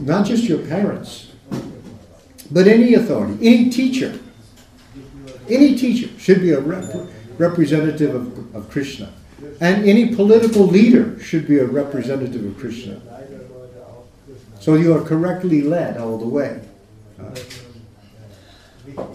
Not 0.00 0.26
just 0.26 0.44
your 0.44 0.58
parents, 0.58 1.32
but 2.50 2.66
any 2.66 2.94
authority, 2.94 3.34
any 3.46 3.70
teacher. 3.70 4.18
Any 5.48 5.76
teacher 5.76 6.08
should 6.18 6.40
be 6.40 6.52
a 6.52 6.60
rep- 6.60 7.08
representative 7.38 8.14
of, 8.14 8.54
of 8.54 8.70
Krishna. 8.70 9.12
And 9.60 9.88
any 9.88 10.14
political 10.14 10.66
leader 10.66 11.18
should 11.18 11.46
be 11.46 11.58
a 11.58 11.66
representative 11.66 12.44
of 12.44 12.58
Krishna. 12.58 13.00
So 14.60 14.74
you 14.74 14.94
are 14.96 15.02
correctly 15.02 15.62
led 15.62 15.98
all 15.98 16.18
the 16.18 16.26
way. 16.26 16.62
Uh, 17.18 19.06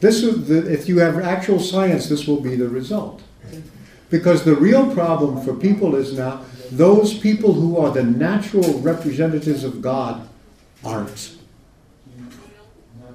this 0.00 0.22
is 0.22 0.48
the, 0.48 0.70
if 0.70 0.88
you 0.88 0.98
have 0.98 1.18
actual 1.18 1.60
science, 1.60 2.08
this 2.08 2.26
will 2.26 2.40
be 2.40 2.56
the 2.56 2.68
result. 2.68 3.22
Because 4.10 4.44
the 4.44 4.54
real 4.54 4.92
problem 4.94 5.44
for 5.44 5.54
people 5.54 5.94
is 5.94 6.16
now 6.16 6.42
those 6.70 7.16
people 7.16 7.52
who 7.52 7.78
are 7.78 7.90
the 7.90 8.02
natural 8.02 8.80
representatives 8.80 9.64
of 9.64 9.80
God 9.82 10.28
aren't. 10.84 11.36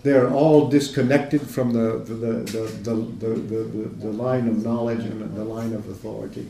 They're 0.02 0.32
all 0.32 0.70
disconnected 0.70 1.42
from 1.42 1.74
the, 1.74 1.98
the, 1.98 2.14
the, 2.14 2.62
the, 2.84 2.94
the, 2.94 3.28
the, 3.36 3.90
the, 3.90 4.12
line 4.12 4.48
of 4.48 4.64
knowledge 4.64 5.00
and 5.00 5.36
the 5.36 5.44
line 5.44 5.74
of 5.74 5.90
authority. 5.90 6.48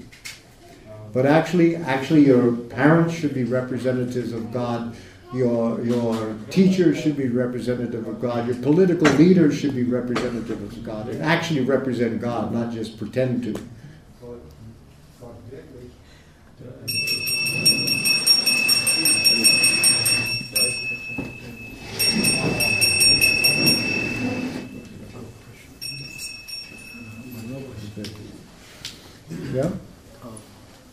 But 1.12 1.26
actually, 1.26 1.76
actually, 1.76 2.28
your 2.28 2.52
parents 2.52 3.16
should 3.16 3.34
be 3.34 3.44
representatives 3.44 4.34
of 4.34 4.52
God. 4.52 4.96
Your 5.34 5.84
your 5.84 6.36
teachers 6.50 7.00
should 7.00 7.18
be 7.18 7.28
representative 7.28 8.08
of 8.08 8.22
God. 8.22 8.48
Your 8.48 8.56
political 8.58 9.08
leaders 9.14 9.58
should 9.58 9.76
be 9.76 9.84
representatives 9.84 10.78
of 10.78 10.84
God 10.84 11.10
and 11.10 11.22
actually 11.24 11.62
represent 11.62 12.20
God, 12.20 12.52
not 12.52 12.72
just 12.72 12.98
pretend 12.98 13.44
to. 13.44 13.62
Yeah. 29.54 29.72
Uh, 30.24 30.28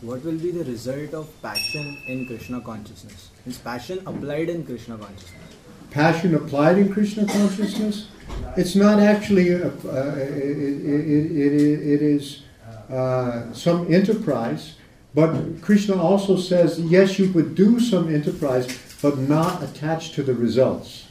what 0.01 0.23
will 0.23 0.37
be 0.37 0.51
the 0.51 0.63
result 0.63 1.13
of 1.13 1.41
passion 1.41 1.97
in 2.07 2.25
Krishna 2.25 2.61
consciousness? 2.61 3.29
Is 3.45 3.57
passion 3.57 4.01
applied 4.05 4.49
in 4.49 4.65
Krishna 4.65 4.97
consciousness? 4.97 5.47
passion 5.91 6.35
applied 6.35 6.77
in 6.77 6.91
Krishna 6.91 7.25
consciousness, 7.25 8.07
it's 8.55 8.75
not 8.75 8.99
actually, 8.99 9.49
a, 9.49 9.67
uh, 9.67 10.15
it, 10.17 10.57
it, 10.57 11.53
it, 11.53 11.93
it 11.93 12.01
is 12.01 12.43
uh, 12.89 13.51
some 13.53 13.91
enterprise, 13.93 14.75
but 15.15 15.61
Krishna 15.61 16.01
also 16.01 16.37
says, 16.37 16.79
yes, 16.79 17.17
you 17.17 17.31
could 17.31 17.55
do 17.55 17.79
some 17.79 18.13
enterprise, 18.13 18.67
but 19.01 19.17
not 19.17 19.63
attached 19.63 20.13
to 20.15 20.23
the 20.23 20.33
results. 20.33 21.07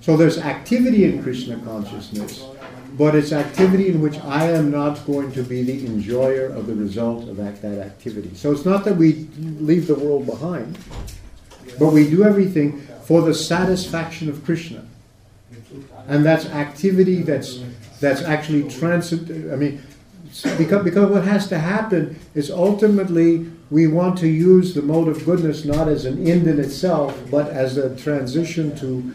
So 0.00 0.16
there's 0.16 0.38
activity 0.38 1.04
in 1.04 1.22
Krishna 1.22 1.58
consciousness, 1.60 2.44
but 2.96 3.14
it's 3.14 3.32
activity 3.32 3.88
in 3.88 4.00
which 4.00 4.18
I 4.20 4.50
am 4.50 4.70
not 4.70 5.04
going 5.06 5.32
to 5.32 5.42
be 5.42 5.62
the 5.62 5.86
enjoyer 5.86 6.46
of 6.46 6.66
the 6.66 6.74
result 6.74 7.28
of 7.28 7.36
that, 7.38 7.62
that 7.62 7.78
activity. 7.78 8.34
So 8.34 8.52
it's 8.52 8.64
not 8.64 8.84
that 8.84 8.96
we 8.96 9.28
leave 9.38 9.86
the 9.86 9.94
world 9.94 10.26
behind, 10.26 10.78
but 11.78 11.92
we 11.92 12.08
do 12.08 12.24
everything 12.24 12.80
for 13.04 13.22
the 13.22 13.34
satisfaction 13.34 14.28
of 14.28 14.44
Krishna. 14.44 14.84
And 16.06 16.24
that's 16.24 16.46
activity 16.46 17.22
that's 17.22 17.62
that's 18.00 18.22
actually 18.22 18.68
transcend. 18.68 19.52
I 19.52 19.56
mean, 19.56 19.80
because, 20.58 20.82
because 20.82 21.10
what 21.10 21.24
has 21.24 21.46
to 21.48 21.58
happen 21.58 22.18
is 22.34 22.50
ultimately 22.50 23.50
we 23.70 23.86
want 23.86 24.18
to 24.18 24.28
use 24.28 24.74
the 24.74 24.82
mode 24.82 25.08
of 25.08 25.24
goodness 25.24 25.64
not 25.64 25.88
as 25.88 26.04
an 26.04 26.26
end 26.26 26.46
in 26.46 26.58
itself, 26.58 27.18
but 27.30 27.48
as 27.48 27.76
a 27.76 27.94
transition 27.96 28.76
to 28.76 29.14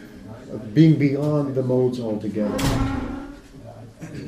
being 0.72 0.98
beyond 0.98 1.54
the 1.54 1.62
modes 1.62 2.00
altogether. 2.00 2.56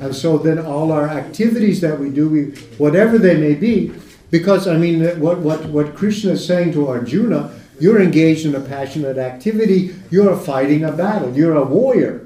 And 0.01 0.15
so 0.15 0.39
then 0.39 0.57
all 0.57 0.91
our 0.91 1.07
activities 1.07 1.79
that 1.81 1.99
we 1.99 2.09
do, 2.09 2.27
we, 2.27 2.45
whatever 2.79 3.19
they 3.19 3.37
may 3.37 3.53
be, 3.53 3.93
because 4.31 4.67
I 4.67 4.75
mean, 4.75 5.03
what, 5.19 5.37
what, 5.39 5.65
what 5.65 5.95
Krishna 5.95 6.31
is 6.31 6.45
saying 6.45 6.73
to 6.73 6.87
Arjuna, 6.87 7.53
you're 7.79 8.01
engaged 8.01 8.47
in 8.47 8.55
a 8.55 8.59
passionate 8.59 9.19
activity, 9.19 9.93
you're 10.09 10.35
fighting 10.35 10.83
a 10.83 10.91
battle, 10.91 11.31
you're 11.37 11.55
a 11.55 11.63
warrior. 11.63 12.25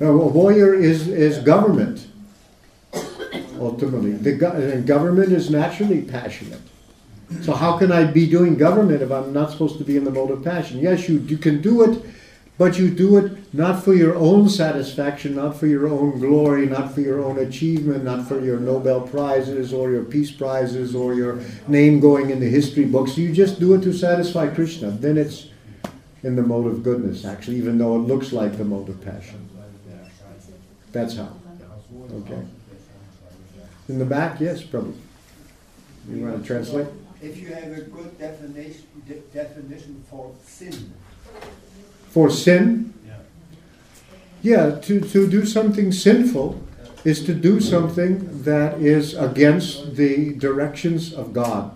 A 0.00 0.12
warrior 0.12 0.72
is, 0.72 1.08
is 1.08 1.38
government, 1.38 2.06
ultimately. 3.58 4.12
The 4.12 4.34
go- 4.34 4.82
government 4.82 5.32
is 5.32 5.50
naturally 5.50 6.02
passionate. 6.02 6.60
So, 7.42 7.54
how 7.54 7.76
can 7.76 7.90
I 7.90 8.04
be 8.04 8.28
doing 8.28 8.56
government 8.56 9.02
if 9.02 9.10
I'm 9.10 9.32
not 9.32 9.50
supposed 9.50 9.78
to 9.78 9.84
be 9.84 9.96
in 9.96 10.04
the 10.04 10.10
mode 10.10 10.30
of 10.30 10.44
passion? 10.44 10.78
Yes, 10.78 11.08
you, 11.08 11.18
you 11.18 11.38
can 11.38 11.60
do 11.60 11.82
it 11.82 12.02
but 12.58 12.76
you 12.76 12.90
do 12.90 13.16
it 13.16 13.54
not 13.54 13.84
for 13.84 13.94
your 13.94 14.16
own 14.16 14.48
satisfaction, 14.48 15.36
not 15.36 15.56
for 15.56 15.68
your 15.68 15.86
own 15.86 16.18
glory, 16.18 16.66
not 16.66 16.92
for 16.92 17.00
your 17.00 17.22
own 17.22 17.38
achievement, 17.38 18.02
not 18.04 18.26
for 18.26 18.40
your 18.40 18.58
Nobel 18.58 19.00
Prizes 19.00 19.72
or 19.72 19.90
your 19.92 20.04
Peace 20.04 20.32
Prizes 20.32 20.94
or 20.94 21.14
your 21.14 21.40
name 21.68 22.00
going 22.00 22.30
in 22.30 22.40
the 22.40 22.48
history 22.48 22.84
books. 22.84 23.16
You 23.16 23.32
just 23.32 23.60
do 23.60 23.74
it 23.74 23.82
to 23.82 23.92
satisfy 23.92 24.48
Krishna. 24.48 24.90
Then 24.90 25.16
it's 25.16 25.46
in 26.24 26.34
the 26.34 26.42
mode 26.42 26.66
of 26.66 26.82
goodness, 26.82 27.24
actually, 27.24 27.56
even 27.56 27.78
though 27.78 27.94
it 27.94 28.00
looks 28.00 28.32
like 28.32 28.58
the 28.58 28.64
mode 28.64 28.88
of 28.88 29.00
passion. 29.04 29.48
That's 30.90 31.16
how. 31.16 31.32
Okay. 32.12 32.42
In 33.88 33.98
the 33.98 34.04
back, 34.04 34.40
yes, 34.40 34.62
probably. 34.64 34.94
You 36.10 36.24
want 36.24 36.40
to 36.40 36.46
translate? 36.46 36.88
If 37.22 37.38
you 37.38 37.48
have 37.48 37.70
a 37.72 37.82
good 37.82 38.18
definition, 38.18 38.84
de- 39.06 39.20
definition 39.32 40.02
for 40.10 40.34
sin, 40.44 40.92
for 42.08 42.30
sin? 42.30 42.94
Yeah, 44.42 44.78
to, 44.82 45.00
to 45.00 45.28
do 45.28 45.44
something 45.44 45.92
sinful 45.92 46.62
is 47.04 47.24
to 47.24 47.34
do 47.34 47.60
something 47.60 48.42
that 48.42 48.80
is 48.80 49.14
against 49.14 49.96
the 49.96 50.34
directions 50.34 51.12
of 51.12 51.32
God. 51.32 51.74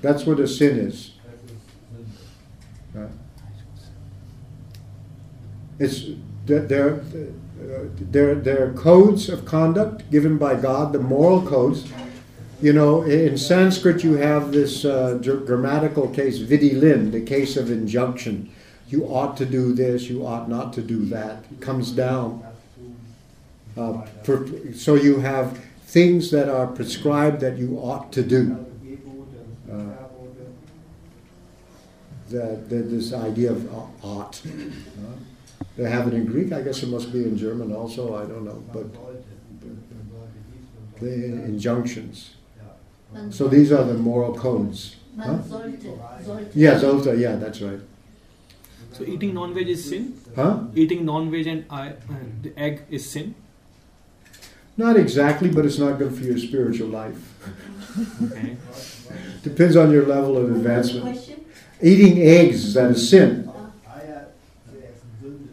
That's 0.00 0.24
what 0.24 0.40
a 0.40 0.48
sin 0.48 0.78
is. 0.78 1.12
It's 5.78 6.10
there, 6.44 7.00
uh, 7.00 7.88
there, 7.98 8.34
there 8.34 8.68
are 8.68 8.72
codes 8.74 9.30
of 9.30 9.44
conduct 9.44 10.10
given 10.10 10.36
by 10.36 10.54
God, 10.56 10.92
the 10.92 10.98
moral 10.98 11.40
codes 11.46 11.90
you 12.60 12.72
know, 12.72 13.02
in 13.02 13.38
Sanskrit, 13.38 14.04
you 14.04 14.14
have 14.14 14.52
this 14.52 14.84
uh, 14.84 15.14
grammatical 15.46 16.08
case, 16.08 16.38
vidhi-lin, 16.38 17.10
the 17.10 17.20
case 17.20 17.56
of 17.56 17.70
injunction. 17.70 18.50
You 18.88 19.04
ought 19.04 19.36
to 19.38 19.46
do 19.46 19.72
this, 19.72 20.04
you 20.04 20.26
ought 20.26 20.48
not 20.48 20.72
to 20.74 20.82
do 20.82 21.04
that. 21.06 21.44
It 21.50 21.60
comes 21.60 21.92
down. 21.92 22.44
Uh, 23.76 24.04
so 24.74 24.94
you 24.94 25.20
have 25.20 25.58
things 25.84 26.30
that 26.32 26.48
are 26.48 26.66
prescribed 26.66 27.40
that 27.40 27.56
you 27.56 27.78
ought 27.78 28.12
to 28.12 28.22
do. 28.22 28.66
Uh, 29.70 29.84
the, 32.28 32.60
the, 32.68 32.76
this 32.76 33.12
idea 33.12 33.52
of 33.52 34.04
ought. 34.04 34.42
Uh, 34.44 35.16
they 35.76 35.88
have 35.88 36.08
it 36.08 36.14
in 36.14 36.26
Greek, 36.26 36.52
I 36.52 36.62
guess 36.62 36.82
it 36.82 36.88
must 36.88 37.12
be 37.12 37.22
in 37.22 37.38
German 37.38 37.72
also, 37.72 38.16
I 38.16 38.26
don't 38.26 38.44
know. 38.44 38.62
But, 38.72 38.92
but 38.92 39.24
the 41.00 41.14
injunctions. 41.44 42.34
So 43.30 43.48
these 43.48 43.72
are 43.72 43.84
the 43.84 43.94
moral 43.94 44.34
codes. 44.34 44.96
Huh? 45.18 45.38
Yeah, 46.54 46.74
Zolta, 46.74 47.18
yeah, 47.18 47.36
that's 47.36 47.60
right. 47.60 47.80
So 48.92 49.04
eating 49.04 49.34
non-veg 49.34 49.68
is 49.68 49.88
sin? 49.88 50.14
Huh? 50.34 50.64
Eating 50.74 51.04
non-veg 51.04 51.46
and 51.46 51.64
uh, 51.70 51.92
the 52.42 52.56
egg 52.58 52.82
is 52.90 53.08
sin? 53.08 53.34
Not 54.76 54.96
exactly, 54.96 55.50
but 55.50 55.66
it's 55.66 55.78
not 55.78 55.98
good 55.98 56.14
for 56.14 56.22
your 56.22 56.38
spiritual 56.38 56.88
life. 56.88 57.18
okay. 58.22 58.56
Depends 59.42 59.76
on 59.76 59.90
your 59.90 60.06
level 60.06 60.36
of 60.36 60.54
advancement. 60.54 61.18
Eating 61.82 62.20
eggs, 62.22 62.64
is 62.64 62.74
that 62.74 62.90
a 62.92 62.94
sin? 62.94 63.50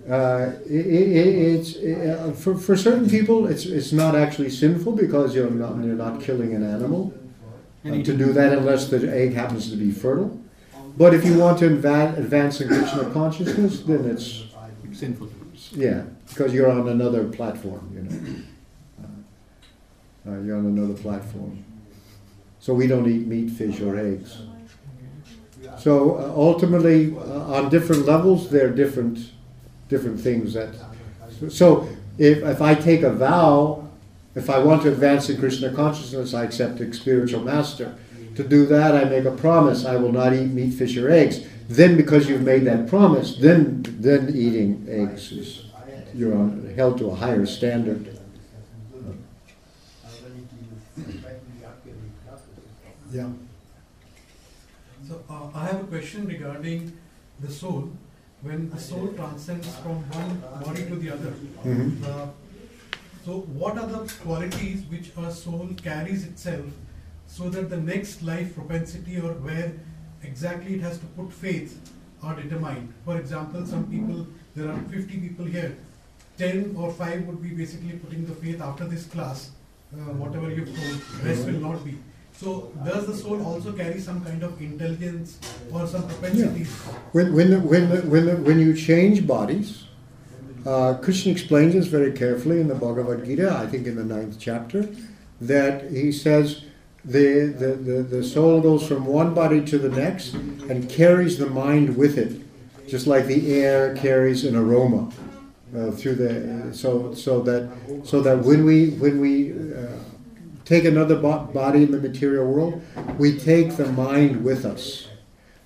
Uh, 0.10 0.54
it, 0.66 0.86
it, 0.88 1.18
it's 1.18 1.76
it, 1.76 2.10
uh, 2.10 2.32
for, 2.32 2.58
for 2.58 2.78
certain 2.78 3.10
people 3.10 3.46
it's 3.46 3.66
it's 3.66 3.92
not 3.92 4.16
actually 4.16 4.50
sinful 4.50 4.94
because 4.94 5.36
you're 5.36 5.50
not 5.50 5.76
you're 5.84 5.96
not 5.96 6.22
killing 6.22 6.54
an 6.54 6.64
animal 6.64 7.14
to 7.88 8.18
do 8.18 8.34
that 8.34 8.54
unless 8.54 8.90
the 8.90 9.14
egg 9.14 9.34
happens 9.34 9.70
to 9.72 9.78
be 9.78 9.92
fertile. 9.92 10.40
But 10.98 11.14
if 11.14 11.24
you 11.26 11.38
want 11.38 11.60
to 11.60 11.68
advance 11.68 12.60
in 12.60 12.68
Krishna 12.70 13.10
consciousness, 13.12 13.82
then 13.82 14.06
it's 14.06 14.46
sinful. 14.94 15.30
Yeah, 15.72 16.04
because 16.28 16.54
you're 16.54 16.72
on 16.72 16.88
another 16.88 17.26
platform, 17.26 17.92
you 17.94 18.02
know. 18.04 18.44
Uh, 19.04 20.32
uh, 20.32 20.42
you're 20.42 20.58
on 20.58 20.66
another 20.66 20.94
platform. 20.94 21.64
So 22.60 22.74
we 22.74 22.88
don't 22.88 23.08
eat 23.08 23.28
meat, 23.28 23.52
fish, 23.52 23.80
or 23.82 23.98
eggs. 23.98 24.42
So 25.78 26.18
uh, 26.18 26.34
ultimately, 26.36 27.16
uh, 27.16 27.54
on 27.54 27.70
different 27.70 28.06
levels, 28.06 28.50
there 28.50 28.68
are 28.68 28.72
different, 28.72 29.32
different 29.90 30.20
things 30.20 30.54
that. 30.54 30.74
So 31.50 31.88
if, 32.18 32.40
if 32.40 32.62
I 32.62 32.74
take 32.74 33.04
a 33.04 33.12
vow 33.12 33.87
if 34.38 34.50
I 34.50 34.60
want 34.60 34.84
to 34.84 34.92
advance 34.92 35.30
in 35.30 35.40
Krishna 35.40 35.74
consciousness, 35.74 36.34
I 36.34 36.44
accept 36.44 36.80
a 36.80 36.94
spiritual 36.94 37.42
master. 37.42 37.96
To 38.36 38.44
do 38.44 38.68
that, 38.68 38.94
I 38.94 39.06
make 39.06 39.26
a 39.26 39.32
promise 39.32 39.84
I 39.84 39.96
will 39.96 40.12
not 40.12 40.32
eat 40.34 40.52
meat, 40.52 40.76
fish, 40.76 40.96
or 40.96 41.10
eggs. 41.10 41.44
Then, 41.68 41.98
because 41.98 42.30
you've 42.30 42.44
made 42.44 42.64
that 42.66 42.88
promise, 42.88 43.38
then 43.38 43.84
then 44.00 44.30
eating 44.30 44.86
eggs 44.88 45.32
is 45.32 45.66
you're 46.14 46.36
on, 46.36 46.72
held 46.76 47.00
to 47.00 47.10
a 47.10 47.16
higher 47.16 47.46
standard. 47.46 48.18
Yeah. 53.12 53.30
So 55.08 55.24
uh, 55.30 55.48
I 55.56 55.66
have 55.66 55.82
a 55.82 55.88
question 55.88 56.28
regarding 56.28 56.96
the 57.40 57.52
soul. 57.52 57.90
When 58.42 58.70
the 58.70 58.80
soul 58.80 59.08
transcends 59.14 59.76
from 59.78 59.98
one 60.12 60.64
body 60.64 60.86
to 60.86 60.96
the 60.96 61.10
other, 61.12 61.32
mm-hmm. 61.66 62.04
uh, 62.04 62.28
so, 63.28 63.40
what 63.62 63.78
are 63.78 63.86
the 63.86 64.14
qualities 64.24 64.84
which 64.90 65.10
a 65.18 65.30
soul 65.30 65.68
carries 65.84 66.24
itself 66.24 66.68
so 67.26 67.50
that 67.50 67.70
the 67.70 67.76
next 67.76 68.22
life 68.24 68.56
propensity 68.56 69.20
or 69.20 69.34
where 69.48 69.74
exactly 70.24 70.76
it 70.76 70.80
has 70.80 70.98
to 71.00 71.06
put 71.08 71.34
faith 71.34 71.92
are 72.24 72.38
determined? 72.38 72.94
For 73.04 73.18
example, 73.18 73.66
some 73.66 73.86
people, 73.92 74.26
there 74.56 74.72
are 74.72 74.80
50 74.80 75.18
people 75.18 75.44
here, 75.44 75.76
10 76.38 76.76
or 76.78 76.90
5 76.90 77.28
would 77.28 77.44
be 77.44 77.50
basically 77.50 77.98
putting 77.98 78.26
the 78.26 78.34
faith 78.34 78.62
after 78.62 78.86
this 78.86 79.06
class, 79.08 79.52
uh, 79.94 80.14
whatever 80.24 80.50
you've 80.50 80.74
told, 80.74 81.26
rest 81.26 81.46
will 81.48 81.60
not 81.60 81.84
be. 81.84 81.98
So, 82.32 82.72
does 82.86 83.08
the 83.08 83.16
soul 83.18 83.46
also 83.46 83.74
carry 83.74 84.00
some 84.00 84.24
kind 84.24 84.42
of 84.42 84.62
intelligence 84.62 85.38
or 85.74 85.86
some 85.86 86.08
propensity? 86.08 86.62
Yeah. 86.62 86.94
When, 87.12 87.34
when, 87.34 87.62
when, 87.68 88.10
when, 88.10 88.44
when 88.46 88.60
you 88.62 88.74
change 88.74 89.28
bodies, 89.28 89.87
uh, 90.68 90.98
Krishna 91.02 91.32
explains 91.32 91.74
this 91.74 91.88
very 91.88 92.12
carefully 92.12 92.60
in 92.60 92.68
the 92.68 92.76
Bhagavad 92.76 93.24
Gita, 93.26 93.56
I 93.56 93.68
think 93.68 93.88
in 93.88 93.96
the 93.96 94.04
ninth 94.04 94.38
chapter, 94.38 94.90
that 95.40 95.90
he 95.92 96.12
says 96.12 96.64
the, 97.06 97.54
the, 97.58 97.68
the, 97.76 98.04
the 98.04 98.24
soul 98.24 98.60
goes 98.60 98.86
from 98.86 99.06
one 99.06 99.34
body 99.34 99.64
to 99.64 99.78
the 99.78 99.90
next 99.90 100.34
and 100.34 100.90
carries 100.90 101.38
the 101.38 101.46
mind 101.46 101.96
with 101.96 102.18
it, 102.18 102.42
just 102.86 103.08
like 103.08 103.28
the 103.28 103.56
air 103.56 103.96
carries 103.96 104.44
an 104.44 104.56
aroma. 104.56 105.10
Uh, 105.76 105.92
through 105.92 106.16
the 106.16 106.74
so 106.74 107.14
so 107.14 107.42
that 107.42 107.70
so 108.06 108.22
that 108.22 108.38
when 108.38 108.64
we 108.64 108.92
when 108.92 109.20
we 109.20 109.52
uh, 109.52 109.98
take 110.64 110.86
another 110.86 111.18
body 111.18 111.84
in 111.84 111.92
the 111.92 112.00
material 112.00 112.48
world, 112.48 112.82
we 113.18 113.38
take 113.38 113.76
the 113.76 113.86
mind 113.92 114.46
with 114.46 114.64
us. 114.64 115.10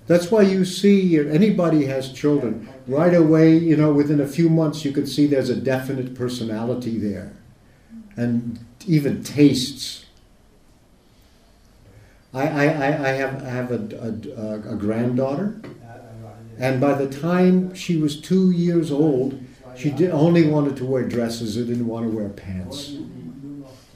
That's 0.07 0.31
why 0.31 0.41
you 0.41 0.65
see 0.65 1.19
anybody 1.19 1.85
has 1.85 2.11
children, 2.11 2.67
right 2.91 3.13
away, 3.13 3.57
you 3.57 3.77
know, 3.77 3.93
within 3.93 4.19
a 4.19 4.27
few 4.27 4.49
months, 4.49 4.83
you 4.83 4.91
can 4.91 5.07
see 5.07 5.25
there's 5.25 5.49
a 5.49 5.55
definite 5.55 6.13
personality 6.13 6.97
there, 6.97 7.33
and 8.15 8.59
even 8.85 9.23
tastes. 9.23 10.05
I, 12.33 12.43
I, 12.47 12.63
I 12.63 13.11
have, 13.11 13.43
I 13.43 13.49
have 13.49 13.71
a, 13.71 14.63
a, 14.67 14.73
a 14.73 14.75
granddaughter, 14.75 15.61
and 16.57 16.79
by 16.79 16.93
the 16.93 17.07
time 17.07 17.73
she 17.73 17.97
was 17.97 18.19
two 18.19 18.51
years 18.51 18.91
old, 18.91 19.41
she 19.75 19.89
did, 19.89 20.11
only 20.11 20.47
wanted 20.47 20.75
to 20.77 20.85
wear 20.85 21.07
dresses 21.07 21.57
and 21.57 21.67
didn't 21.67 21.87
want 21.87 22.09
to 22.09 22.15
wear 22.15 22.29
pants. 22.29 22.97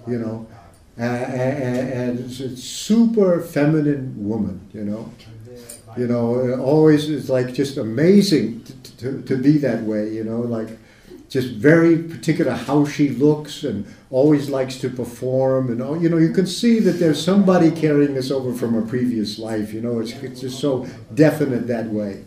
You 0.08 0.20
know, 0.20 0.48
uh, 1.00 1.02
and, 1.02 1.90
and 1.90 2.20
it's 2.20 2.40
a 2.40 2.56
super 2.56 3.42
feminine 3.42 4.14
woman, 4.18 4.70
you 4.72 4.84
know. 4.84 5.12
You 5.98 6.08
know, 6.08 6.60
always 6.60 7.10
it's 7.10 7.30
like 7.30 7.54
just 7.54 7.78
amazing 7.78 8.64
to, 8.64 8.98
to, 8.98 9.22
to 9.24 9.38
be 9.38 9.58
that 9.60 9.84
way. 9.84 10.14
You 10.14 10.24
know, 10.24 10.42
like 10.42 10.70
just 11.30 11.50
very 11.54 11.98
particular 11.98 12.52
how 12.52 12.86
she 12.86 13.10
looks 13.10 13.64
and 13.64 13.86
always 14.10 14.50
likes 14.50 14.78
to 14.78 14.90
perform 14.90 15.70
and 15.72 15.82
all 15.82 16.02
you 16.02 16.08
know 16.08 16.18
you 16.18 16.32
can 16.32 16.46
see 16.46 16.80
that 16.80 16.94
there's 16.94 17.22
somebody 17.22 17.72
carrying 17.72 18.14
this 18.14 18.32
over 18.32 18.54
from 18.54 18.76
a 18.76 18.82
previous 18.88 19.40
life 19.40 19.74
you 19.74 19.82
know 19.82 20.00
it's, 20.00 20.12
it's 20.12 20.42
just 20.42 20.60
so 20.60 20.86
definite 21.14 21.68
that 21.68 21.88
way 21.88 22.24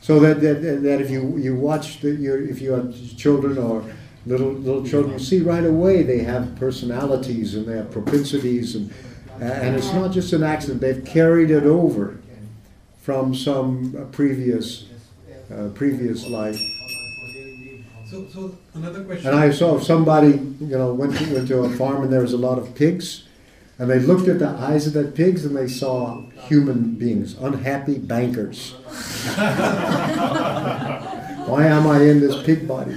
so 0.00 0.20
that, 0.20 0.40
that, 0.40 0.60
that 0.82 1.00
if 1.00 1.10
you, 1.10 1.36
you 1.36 1.54
watch 1.56 2.00
the, 2.00 2.10
your, 2.12 2.40
if 2.40 2.60
you 2.60 2.72
have 2.72 2.94
children 3.16 3.58
or 3.58 3.84
little 4.26 4.52
little 4.52 4.84
children 4.86 5.14
you 5.14 5.18
see 5.18 5.40
right 5.40 5.64
away 5.64 6.02
they 6.02 6.18
have 6.18 6.54
personalities 6.56 7.54
and 7.54 7.66
they 7.66 7.76
have 7.76 7.90
propensities 7.90 8.74
and 8.74 8.92
and 9.40 9.76
it's 9.76 9.92
not 9.92 10.12
just 10.12 10.32
an 10.32 10.42
accident 10.42 10.80
they've 10.80 11.04
carried 11.04 11.50
it 11.50 11.64
over 11.64 12.18
from 13.08 13.34
some 13.34 14.06
previous 14.12 14.84
uh, 15.50 15.70
previous 15.72 16.28
life 16.28 16.60
So, 18.10 18.26
so 18.28 18.54
another 18.74 19.02
question. 19.04 19.28
and 19.28 19.36
I 19.46 19.50
saw 19.50 19.80
somebody, 19.80 20.32
you 20.60 20.76
know, 20.76 20.92
went 20.92 21.16
to, 21.16 21.24
went 21.32 21.48
to 21.48 21.60
a 21.60 21.70
farm 21.80 22.02
and 22.04 22.12
there 22.12 22.20
was 22.20 22.34
a 22.34 22.42
lot 22.48 22.58
of 22.58 22.74
pigs, 22.74 23.24
and 23.78 23.88
they 23.88 23.98
looked 23.98 24.28
at 24.28 24.38
the 24.38 24.50
eyes 24.68 24.86
of 24.88 24.92
the 24.92 25.04
pigs 25.20 25.46
and 25.46 25.56
they 25.56 25.68
saw 25.68 26.20
human 26.50 26.80
beings, 27.02 27.34
unhappy 27.48 27.96
bankers. 27.96 28.72
Why 31.50 31.62
am 31.76 31.86
I 31.86 31.98
in 32.12 32.20
this 32.20 32.36
pig 32.44 32.68
body? 32.68 32.92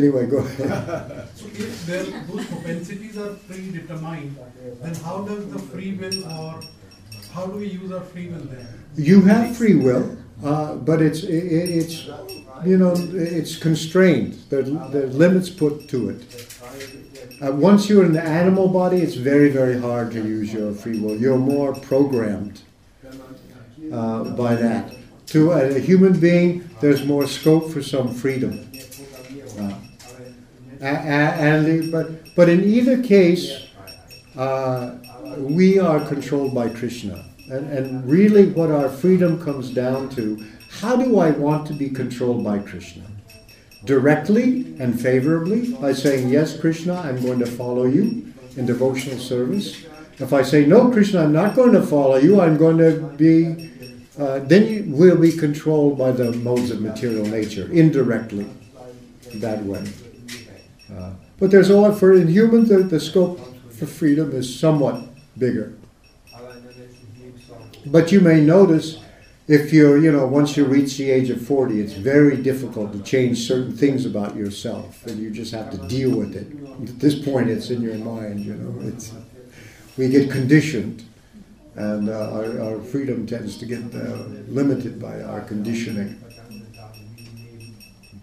anyway, 0.00 0.24
go 0.34 0.38
ahead. 0.38 1.28
So 1.34 1.44
if 1.64 1.72
there, 1.86 2.04
those 2.28 2.46
propensities 2.46 3.18
are 3.18 3.34
predetermined, 3.48 4.34
then 4.82 4.94
how 5.06 5.16
does 5.28 5.42
the 5.52 5.58
free 5.58 5.92
will 6.00 6.20
or 6.40 6.54
how 7.32 7.46
do 7.46 7.58
we 7.58 7.68
use 7.68 7.92
our 7.92 8.00
free 8.00 8.28
will 8.28 8.40
then? 8.40 8.66
You 8.96 9.22
have 9.22 9.56
free 9.56 9.76
will, 9.76 10.16
uh, 10.44 10.74
but 10.74 11.00
it's 11.00 11.22
it, 11.22 11.30
it's 11.30 12.06
you 12.64 12.76
know 12.76 12.94
it's 12.96 13.56
constrained. 13.56 14.34
There 14.50 14.62
there 14.62 15.04
are 15.04 15.06
limits 15.06 15.50
put 15.50 15.88
to 15.88 16.10
it. 16.10 16.50
Uh, 17.42 17.50
once 17.52 17.88
you're 17.88 18.04
in 18.04 18.12
the 18.12 18.22
animal 18.22 18.68
body, 18.68 18.98
it's 18.98 19.14
very, 19.14 19.48
very 19.48 19.80
hard 19.80 20.12
to 20.12 20.18
use 20.18 20.52
your 20.52 20.74
free 20.74 21.00
will. 21.00 21.16
You're 21.16 21.38
more 21.38 21.72
programmed 21.74 22.60
uh, 23.90 24.24
by 24.24 24.54
that. 24.56 24.94
To 25.28 25.52
a, 25.52 25.78
human 25.78 26.20
being, 26.20 26.68
there's 26.82 27.06
more 27.06 27.26
scope 27.26 27.70
for 27.70 27.82
some 27.82 28.12
freedom. 28.12 28.70
Uh, 29.58 29.72
and 30.82 31.90
but, 31.90 32.34
but 32.34 32.50
in 32.50 32.64
either 32.64 33.02
case, 33.02 33.68
uh, 34.36 34.98
we 35.38 35.78
are 35.78 36.00
controlled 36.06 36.54
by 36.54 36.68
Krishna. 36.68 37.24
And, 37.50 37.66
and 37.70 38.08
really, 38.08 38.46
what 38.46 38.70
our 38.70 38.88
freedom 38.88 39.42
comes 39.42 39.70
down 39.70 40.08
to 40.10 40.44
how 40.80 40.96
do 40.96 41.18
I 41.18 41.30
want 41.30 41.66
to 41.66 41.72
be 41.72 41.90
controlled 41.90 42.44
by 42.44 42.58
Krishna? 42.60 43.04
directly 43.84 44.76
and 44.78 45.00
favorably 45.00 45.72
by 45.74 45.92
saying, 45.92 46.28
Yes, 46.28 46.58
Krishna, 46.58 46.94
I'm 46.94 47.20
going 47.22 47.38
to 47.38 47.46
follow 47.46 47.84
you 47.84 48.32
in 48.56 48.66
devotional 48.66 49.18
service. 49.18 49.84
If 50.18 50.32
I 50.32 50.42
say, 50.42 50.66
No, 50.66 50.90
Krishna, 50.90 51.24
I'm 51.24 51.32
not 51.32 51.56
going 51.56 51.72
to 51.72 51.82
follow 51.82 52.16
you, 52.16 52.40
I'm 52.40 52.56
going 52.56 52.78
to 52.78 53.00
be, 53.16 53.70
uh, 54.18 54.40
then 54.40 54.66
you 54.68 54.84
will 54.94 55.16
be 55.16 55.32
controlled 55.32 55.98
by 55.98 56.12
the 56.12 56.32
modes 56.32 56.70
of 56.70 56.80
material 56.80 57.24
nature, 57.26 57.70
indirectly, 57.72 58.46
that 59.34 59.64
way. 59.64 59.84
Uh, 60.94 61.12
but 61.38 61.50
there's 61.50 61.70
all, 61.70 61.92
for 61.92 62.12
in 62.12 62.28
humans, 62.28 62.68
the, 62.68 62.78
the 62.78 63.00
scope 63.00 63.40
for 63.70 63.86
freedom 63.86 64.32
is 64.32 64.58
somewhat 64.58 65.09
bigger. 65.36 65.74
But 67.86 68.12
you 68.12 68.20
may 68.20 68.40
notice 68.40 68.98
if 69.48 69.72
you're, 69.72 69.98
you 69.98 70.12
know, 70.12 70.26
once 70.26 70.56
you 70.56 70.64
reach 70.64 70.96
the 70.96 71.10
age 71.10 71.28
of 71.28 71.44
40, 71.44 71.80
it's 71.80 71.94
very 71.94 72.36
difficult 72.36 72.92
to 72.92 73.02
change 73.02 73.48
certain 73.48 73.76
things 73.76 74.06
about 74.06 74.36
yourself, 74.36 75.04
and 75.06 75.18
you 75.18 75.30
just 75.30 75.52
have 75.52 75.70
to 75.70 75.78
deal 75.88 76.16
with 76.16 76.36
it. 76.36 76.46
At 76.88 77.00
this 77.00 77.18
point, 77.18 77.50
it's 77.50 77.68
in 77.70 77.82
your 77.82 77.96
mind, 77.96 78.44
you 78.44 78.54
know. 78.54 78.88
It's, 78.88 79.12
we 79.96 80.08
get 80.08 80.30
conditioned, 80.30 81.04
and 81.74 82.08
uh, 82.08 82.30
our, 82.30 82.60
our 82.60 82.80
freedom 82.80 83.26
tends 83.26 83.58
to 83.58 83.66
get 83.66 83.82
uh, 83.92 84.22
limited 84.46 85.00
by 85.00 85.20
our 85.22 85.40
conditioning. 85.40 86.22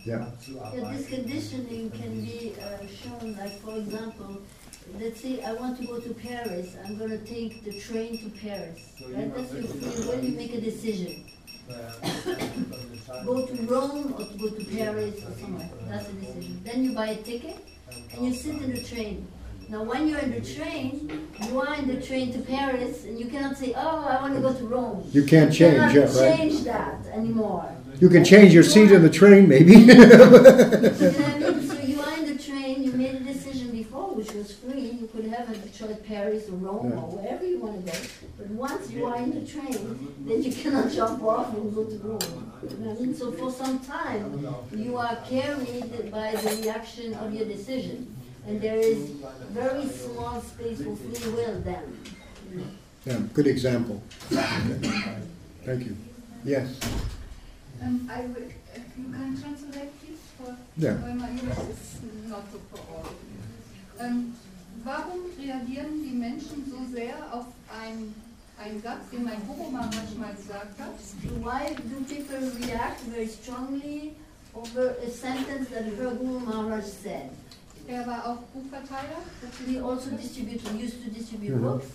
Yeah. 0.06 0.28
Yeah, 0.74 0.92
this 0.94 1.10
conditioning 1.10 1.92
can 1.92 2.22
be 2.22 2.54
uh, 2.56 2.88
shown, 2.88 3.36
like 3.36 3.60
for 3.60 3.76
example, 3.76 4.42
let's 4.99 5.22
say 5.22 5.41
I 5.43 5.53
want 5.53 5.77
to 5.80 5.85
go 5.85 5.99
to 5.99 6.14
Paris, 6.14 6.76
I'm 6.85 6.97
going 6.97 7.11
to 7.11 7.19
take 7.19 7.64
the 7.64 7.80
train 7.80 8.18
to 8.19 8.30
Paris. 8.39 8.80
Right? 9.09 9.34
That's 9.35 9.53
your 9.53 9.64
free 9.64 10.07
will, 10.07 10.23
you 10.23 10.35
make 10.38 10.53
a 10.53 10.61
decision. 10.61 11.26
go 13.26 13.45
to 13.45 13.53
Rome 13.64 14.14
or 14.18 14.26
to 14.26 14.38
go 14.38 14.49
to 14.49 14.65
Paris 14.65 15.15
or 15.26 15.31
somewhere. 15.39 15.69
That's 15.89 16.09
a 16.09 16.14
decision. 16.14 16.61
Then 16.64 16.84
you 16.84 16.93
buy 16.93 17.07
a 17.07 17.18
ticket 17.18 17.57
and 18.14 18.26
you 18.26 18.34
sit 18.34 18.55
in 18.61 18.73
the 18.73 18.84
train. 18.84 19.27
Now, 19.69 19.84
when 19.84 20.07
you're 20.07 20.19
in 20.19 20.31
the 20.31 20.39
train, 20.39 21.27
you 21.43 21.59
are 21.59 21.76
in 21.76 21.88
the 21.89 22.01
train 22.01 22.31
to 22.31 22.39
Paris, 22.39 23.03
and 23.03 23.19
you 23.19 23.26
cannot 23.26 23.57
say, 23.57 23.73
"Oh, 23.76 24.05
I 24.07 24.22
want 24.22 24.34
to 24.35 24.39
go 24.39 24.53
to 24.53 24.65
Rome." 24.65 25.03
You 25.11 25.23
can't 25.23 25.51
change, 25.51 25.76
cannot 25.76 25.93
yeah, 25.93 26.22
right? 26.22 26.38
change 26.38 26.64
that 26.64 27.05
anymore. 27.07 27.69
You 27.99 28.07
can 28.07 28.23
change 28.23 28.53
your 28.53 28.64
seat 28.64 28.91
in 28.91 29.01
the 29.01 29.09
train, 29.09 29.47
maybe. 29.49 29.76
You 29.76 29.95
know 29.95 30.30
what 30.30 30.47
I 30.47 31.39
mean? 31.39 31.68
So 31.68 31.73
you 31.81 31.99
are 31.99 32.18
in 32.18 32.26
the 32.31 32.41
train, 32.41 32.84
you 32.84 32.93
made 32.93 33.15
a 33.15 33.19
decision 33.19 33.72
before, 33.72 34.15
which 34.15 34.31
was 34.31 34.55
free. 35.45 35.55
You 35.55 35.61
could 35.61 35.89
have 35.89 35.89
a 35.89 35.93
choice 35.93 36.07
Paris 36.07 36.49
or 36.49 36.53
Rome 36.55 36.89
Yeah. 36.89 36.97
or 36.97 37.18
wherever 37.18 37.45
you 37.45 37.59
want 37.59 37.85
to 37.85 37.91
go. 37.91 37.97
But 38.38 38.47
once 38.51 38.91
you 38.91 39.05
are 39.05 39.18
in 39.18 39.31
the 39.34 39.45
train, 39.45 40.15
then 40.27 40.43
you 40.43 40.51
cannot 40.51 40.91
jump 40.91 41.23
off 41.23 41.53
and 41.55 41.73
go 41.76 41.84
to 41.85 41.97
Rome. 41.97 42.51
You 42.64 42.85
know 42.85 42.91
I 42.91 42.99
mean? 43.01 43.15
So 43.15 43.31
for 43.31 43.51
some 43.51 43.80
time, 43.80 44.47
you 44.76 44.97
are 44.97 45.15
carried 45.30 46.11
by 46.11 46.35
the 46.35 46.61
reaction 46.61 47.14
of 47.15 47.34
your 47.34 47.45
decision. 47.45 48.15
And 48.47 48.61
there 48.61 48.77
is 48.77 48.97
very 49.51 49.88
small 49.88 50.41
space 50.41 50.81
for 50.81 50.95
free 50.95 51.31
will 51.31 51.59
then. 51.61 51.99
yeah, 53.05 53.19
good 53.34 53.47
example. 53.47 54.01
Thank 55.65 55.85
you. 55.85 55.97
Yes. 56.45 56.80
Um, 57.81 58.09
I 58.11 58.22
will, 58.22 58.43
uh, 58.47 58.80
you 58.97 59.11
can 59.14 59.38
translate 59.39 59.91
please 59.99 60.18
for 60.38 60.55
Yeah. 60.77 60.95
weil 61.03 61.15
my 61.15 61.30
English 61.30 61.57
is 61.69 61.99
not 62.30 62.43
so 62.51 62.59
for 62.72 63.05
Ähm, 63.99 64.34
warum 64.88 65.19
reagieren 65.38 66.01
die 66.03 66.15
Menschen 66.15 66.64
so 66.72 66.80
sehr 66.95 67.15
auf 67.31 67.45
ein, 67.84 68.14
einen 68.64 68.81
Satz, 68.81 69.03
den 69.11 69.23
mein 69.23 69.41
Guru 69.47 69.69
mal 69.69 69.89
manchmal 69.93 70.34
gesagt 70.35 70.80
hat? 70.80 70.95
Why 71.43 71.76
do 71.76 71.95
people 72.07 72.51
react 72.65 73.01
very 73.14 73.27
strongly 73.27 74.14
over 74.53 74.95
a 75.05 75.09
sentence 75.09 75.69
that 75.69 75.85
her 75.97 76.11
Guru 76.11 76.39
Maharaj 76.39 76.85
said? 77.03 77.30
Er 77.89 78.05
war 78.05 78.26
auch 78.27 78.38
Buchverteiler 78.53 79.22
He 79.65 79.80
also 79.80 80.09
distributed, 80.11 80.73
used 80.81 81.03
to 81.03 81.09
distribute 81.09 81.55
Mhm. 81.55 81.61
books. 81.61 81.85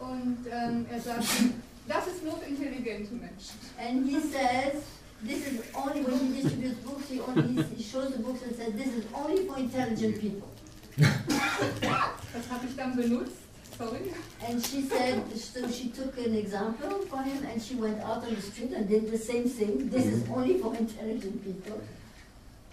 und 0.00 0.38
ähm, 0.50 0.86
er 0.90 1.00
sagte, 1.00 1.50
das 1.86 2.06
ist 2.06 2.24
nur 2.24 2.36
für 2.38 2.46
intelligente 2.48 3.12
Menschen. 3.14 3.56
And 3.78 4.06
he 4.08 4.18
says, 4.20 4.82
this 5.26 5.46
is 5.46 5.60
only, 5.74 6.02
when 6.04 6.18
he 6.32 6.40
distributes 6.42 6.78
books, 6.84 7.04
he 7.10 7.20
only, 7.20 7.62
he 7.76 7.82
shows 7.82 8.12
the 8.12 8.22
books 8.22 8.40
and 8.42 8.56
says, 8.56 8.72
this 8.74 8.88
is 8.88 9.04
only 9.14 9.46
for 9.46 9.58
intelligent 9.58 10.18
people. 10.20 10.48
Das 10.96 12.48
habe 12.50 12.66
ich 12.68 12.76
dann 12.76 12.96
benutzt, 12.96 13.32
sorry. 13.78 14.12
And 14.46 14.64
she 14.64 14.82
said, 14.82 15.22
so 15.34 15.68
she 15.68 15.90
took 15.90 16.16
an 16.18 16.34
example 16.34 17.06
for 17.08 17.22
him 17.22 17.38
and 17.50 17.60
she 17.62 17.74
went 17.76 18.00
out 18.02 18.22
on 18.24 18.34
the 18.34 18.42
street 18.42 18.72
and 18.74 18.88
did 18.88 19.10
the 19.10 19.18
same 19.18 19.48
thing. 19.48 19.88
This 19.90 20.06
is 20.06 20.22
only 20.28 20.58
for 20.58 20.74
intelligent 20.74 21.42
people. 21.44 21.80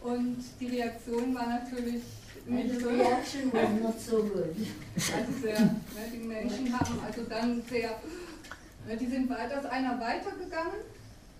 Und 0.01 0.37
die 0.59 0.67
Reaktion 0.67 1.33
war 1.35 1.47
natürlich 1.47 2.01
And 2.47 2.55
nicht 2.55 2.75
the 2.75 2.81
so. 2.83 2.89
reaction 2.89 3.51
was 3.51 3.69
not 3.81 3.99
so 3.99 4.23
good. 4.23 4.55
Also 4.95 5.31
sehr, 5.41 5.59
ne, 5.59 5.77
die 6.13 6.19
Menschen 6.25 6.79
haben 6.79 6.99
also 7.05 7.21
dann 7.29 7.61
sehr, 7.69 7.89
ne, 8.87 8.97
die 8.97 9.07
sind 9.07 9.29
weiter, 9.29 9.59
ist 9.59 9.65
einer 9.65 9.99
weitergegangen 9.99 10.79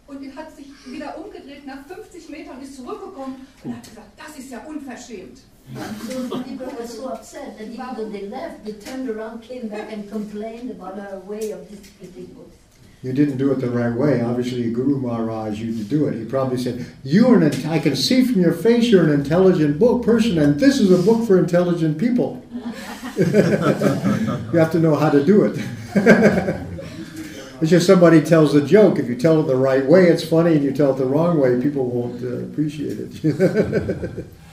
und 0.08 0.22
die 0.22 0.36
hat 0.36 0.54
sich 0.56 0.68
wieder 0.86 1.18
umgedreht 1.18 1.66
nach 1.66 1.86
50 1.88 2.30
Metern 2.30 2.58
und 2.58 2.64
ist 2.64 2.76
zurückgekommen 2.76 3.48
und 3.64 3.76
hat 3.78 3.84
gesagt, 3.88 4.10
das 4.18 4.38
ist 4.38 4.52
ja 4.52 4.60
unverschämt. 4.66 5.40
So 5.76 6.42
people 6.44 6.66
were 6.68 6.88
so 6.88 7.10
upset 7.10 7.58
that 7.58 7.68
even 7.68 7.86
though 7.96 8.10
they 8.10 8.28
left, 8.28 8.66
they 8.66 8.74
turned 8.74 9.10
around, 9.10 9.44
came 9.44 9.68
back 9.68 9.92
and 9.92 10.10
complained 10.10 10.72
about 10.72 11.00
our 11.00 11.20
way 11.20 11.52
of 11.52 11.70
distributing 11.70 12.34
books. 12.34 12.56
You 13.02 13.14
didn't 13.14 13.38
do 13.38 13.52
it 13.52 13.62
the 13.62 13.70
right 13.70 13.94
way. 13.94 14.22
Obviously, 14.22 14.70
Guru 14.72 15.00
Maharaj 15.00 15.58
you 15.60 15.72
to 15.78 15.84
do 15.86 16.08
it. 16.08 16.16
He 16.16 16.26
probably 16.26 16.58
said, 16.58 16.86
"You're 17.04 17.38
an. 17.38 17.44
int- 17.44 17.66
I 17.66 17.80
can 17.80 17.96
see 17.96 18.26
from 18.26 18.42
your 18.42 18.52
face 18.52 18.90
you're 18.90 19.06
an 19.06 19.12
intelligent 19.12 19.80
book 19.80 20.04
person, 20.04 20.38
and 20.38 20.60
this 20.60 20.82
is 20.82 20.92
a 20.92 21.02
book 21.02 21.26
for 21.26 21.38
intelligent 21.38 21.98
people. 21.98 22.44
you 23.18 23.24
have 23.24 24.72
to 24.74 24.80
know 24.80 24.96
how 24.96 25.10
to 25.10 25.24
do 25.24 25.46
it." 25.46 25.58
it's 27.62 27.70
just 27.70 27.88
somebody 27.88 28.22
tells 28.22 28.54
a 28.54 28.62
joke. 28.62 29.00
If 29.00 29.08
you 29.08 29.16
tell 29.16 29.40
it 29.40 29.44
the 29.44 29.56
right 29.56 29.86
way, 29.86 30.08
it's 30.08 30.28
funny, 30.28 30.56
and 30.56 30.64
you 30.64 30.74
tell 30.74 30.92
it 30.92 30.98
the 30.98 31.06
wrong 31.06 31.40
way, 31.40 31.62
people 31.62 31.86
won't 31.86 32.22
uh, 32.22 32.44
appreciate 32.44 32.98
it. 33.00 34.26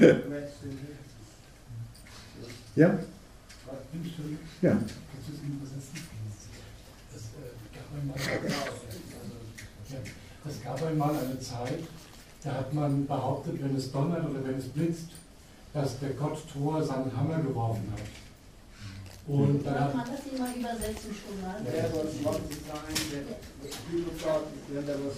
Einmal, 0.00 0.48
ja, 2.74 2.98
es 10.48 10.62
gab 10.64 10.82
einmal 10.86 11.10
eine 11.10 11.38
Zeit, 11.38 11.80
da 12.42 12.52
hat 12.54 12.72
man 12.72 13.06
behauptet, 13.06 13.62
wenn 13.62 13.76
es 13.76 13.92
donnert 13.92 14.24
oder 14.24 14.42
wenn 14.42 14.56
es 14.56 14.68
blitzt, 14.68 15.10
dass 15.74 15.98
der 15.98 16.10
Gott 16.10 16.38
Thor 16.50 16.82
seinen 16.82 17.14
Hammer 17.14 17.42
geworfen 17.42 17.92
hat. 17.92 18.00
Und 19.26 19.64
dann 19.64 19.78
hat, 19.80 19.92
Kann 19.92 20.04
das 20.10 20.32
jemand 20.32 20.56
übersetzen 20.56 21.10
schon 21.14 21.40
mal? 21.42 21.60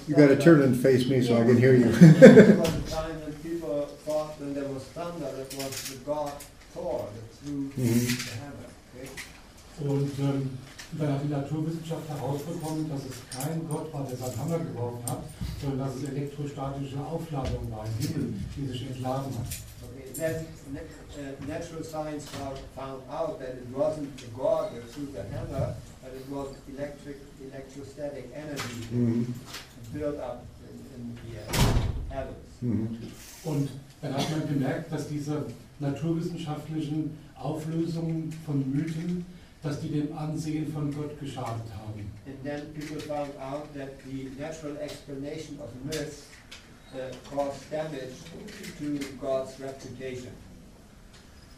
You 0.08 0.14
got 0.16 0.28
to 0.28 0.34
thunder- 0.34 0.38
turn 0.40 0.62
and 0.62 0.76
face 0.76 1.08
me 1.08 1.22
so 1.22 1.34
I 1.36 1.44
can 1.44 1.56
hear 1.56 1.74
you. 1.74 1.90
There 1.92 2.56
was 2.58 2.68
a 2.68 2.82
time 2.90 3.20
when 3.24 3.32
people 3.42 3.86
thought 4.04 4.38
when 4.40 4.54
there 4.54 4.68
was 4.68 4.82
thunder, 4.94 5.28
it 5.40 5.54
was 5.56 5.88
the 5.90 5.96
god 6.04 6.32
Thor 6.74 7.06
that 7.14 7.26
threw 7.38 7.70
the 7.76 7.82
hammer. 8.40 8.68
Okay? 8.94 9.08
und 9.80 10.10
ähm, 10.20 10.50
dann 10.98 11.12
hat 11.14 11.22
die 11.24 11.28
Naturwissenschaft 11.28 12.08
herausbekommen, 12.08 12.88
dass 12.90 13.00
es 13.00 13.16
kein 13.34 13.66
Gott 13.68 13.92
war, 13.92 14.06
der 14.06 14.16
seinen 14.16 14.38
Hammer 14.38 14.58
geworfen 14.58 15.02
hat, 15.08 15.22
sondern 15.60 15.88
dass 15.88 15.96
es 15.96 16.04
elektrostatische 16.10 16.98
Aufladung 17.00 17.70
war 17.70 17.84
im 17.86 18.06
Himmel, 18.06 18.34
die 18.56 18.66
sich 18.68 18.82
entladen 18.90 19.32
hat. 19.38 19.46
Uh, 20.20 21.47
natural 21.47 21.82
science 21.82 22.26
found, 22.26 22.59
found 22.76 23.02
out 23.10 23.39
that 23.39 23.51
it 23.51 23.66
wasn't 23.72 24.14
the 24.18 24.26
god 24.36 24.74
that 24.74 24.82
threw 24.90 25.06
the 25.06 25.22
hammer, 25.24 25.74
but 26.02 26.12
it 26.14 26.26
was 26.30 26.48
electric, 26.68 27.16
electrostatic 27.43 28.30
energy 28.34 28.86
Mhm. 28.93 29.34
built 29.93 30.18
up 30.20 30.44
in, 30.68 30.76
in 30.97 31.18
the 31.22 31.39
uh, 31.40 32.18
atoms. 32.18 32.48
Mhm. 32.62 32.98
Und 33.44 33.70
dann 34.01 34.14
hat 34.14 34.30
man 34.30 34.48
gemerkt, 34.48 34.93
dass 34.93 35.09
diese 35.09 35.47
naturwissenschaftlichen 35.80 37.16
Auflösungen 37.39 38.32
von 38.47 38.70
Mythen, 38.70 39.24
dass 39.62 39.80
die 39.80 39.89
dem 39.89 40.16
Ansehen 40.16 40.72
von 40.72 40.93
Gott 40.94 41.18
geschadet 41.20 41.68
haben. 41.76 42.10
And 42.26 42.43
then 42.44 42.72
people 42.74 43.01
found 43.01 43.30
out 43.40 43.72
that 43.74 43.90
the 44.05 44.30
natural 44.39 44.76
explanation 44.78 45.59
of 45.60 45.68
myths 45.84 46.24
uh, 46.94 47.10
caused 47.35 47.70
damage 47.70 48.14
to 48.78 48.98
God's 49.20 49.59
reputation. 49.60 50.31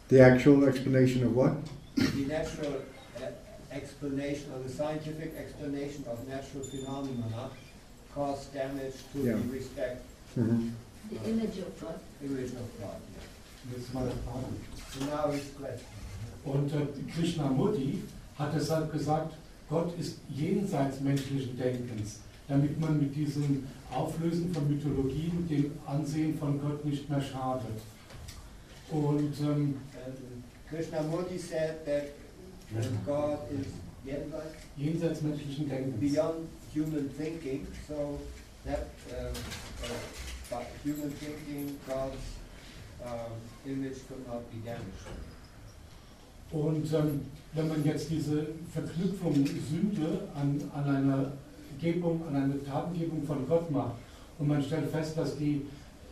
The 0.09 0.21
actual 0.21 0.65
explanation 0.65 1.23
of 1.23 1.35
what? 1.35 1.53
The 1.95 2.25
natural 2.27 2.73
uh, 3.17 3.25
explanation 3.71 4.51
or 4.53 4.59
the 4.63 4.69
scientific 4.69 5.33
explanation 5.37 6.05
of 6.09 6.27
natural 6.27 6.63
phenomena 6.63 7.49
caused 8.13 8.53
damage 8.53 8.93
to 9.13 9.19
Yeah. 9.19 9.33
the 9.37 9.51
respect 9.53 10.01
Mhm. 10.37 10.71
The 11.09 11.29
image 11.29 11.57
of 11.59 11.79
God. 11.81 11.99
The 12.19 12.27
image 12.27 12.51
of 12.51 12.67
God. 12.79 12.99
Das 13.73 13.93
war 13.93 14.03
das 14.05 14.13
Frage. 14.25 14.53
So 14.91 15.05
now 15.05 15.31
his 15.31 15.43
question. 15.57 15.87
Und 16.45 16.71
äh, 16.73 17.11
Krishnamurti 17.13 18.01
hat 18.37 18.53
deshalb 18.53 18.91
gesagt, 18.91 19.33
Gott 19.69 19.97
ist 19.99 20.17
jenseits 20.29 20.99
menschlichen 21.01 21.57
Denkens, 21.57 22.19
damit 22.47 22.79
man 22.79 22.99
mit 22.99 23.15
diesem 23.15 23.65
Auflösen 23.91 24.53
von 24.53 24.67
Mythologien 24.67 25.47
dem 25.47 25.71
Ansehen 25.85 26.37
von 26.37 26.59
Gott 26.59 26.83
nicht 26.85 27.09
mehr 27.09 27.21
schadet. 27.21 27.81
Und 28.91 29.33
ähm, 29.41 29.75
And 30.05 30.43
Krishnamurti 30.69 31.37
said 31.37 31.85
that 31.85 32.09
God 33.05 33.39
is 33.51 33.67
jenseits 34.77 35.21
menschlichen 35.21 35.69
Denkens. 35.69 35.99
beyond 35.99 36.47
human 36.73 37.09
thinking, 37.09 37.65
so 37.87 38.19
that 38.65 38.87
um, 39.11 39.33
uh, 39.83 40.49
by 40.49 40.65
human 40.83 41.09
thinking, 41.11 41.79
God's 41.87 42.15
um, 43.03 43.31
image 43.65 44.07
could 44.07 44.27
not 44.27 44.43
be 44.51 44.57
damaged. 44.65 45.07
Und 46.51 46.93
ähm, 46.93 47.21
wenn 47.53 47.67
man 47.67 47.83
jetzt 47.83 48.09
diese 48.09 48.47
Verknüpfung 48.71 49.33
Sünde 49.33 50.27
an, 50.35 50.61
an 50.73 50.95
eine 50.95 51.31
Gebung, 51.93 52.21
an 52.27 52.35
eine 52.35 52.63
Tatengebung 52.63 53.23
von 53.23 53.47
Gott 53.47 53.69
macht 53.71 53.95
und 54.39 54.47
man 54.47 54.61
stellt 54.61 54.89
fest, 54.89 55.17
dass 55.17 55.37
die 55.37 55.65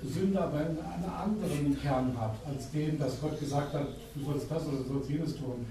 Sünde 0.04 0.41
aber 0.41 0.58
einen, 0.58 0.78
anderen 0.78 1.82
Kern 1.82 2.16
hat, 2.20 2.36
als 2.45 2.70
dem, 2.72 3.00
dass 3.00 3.22
Gott 3.22 3.40
gesagt 3.40 3.74
hat, 3.74 3.88
du 4.16 4.26
sollst 4.26 4.52
das 4.52 4.66
oder 4.68 4.78
du 4.78 4.84
sollst 4.84 5.10
jenes 5.10 5.36
tun, 5.38 5.66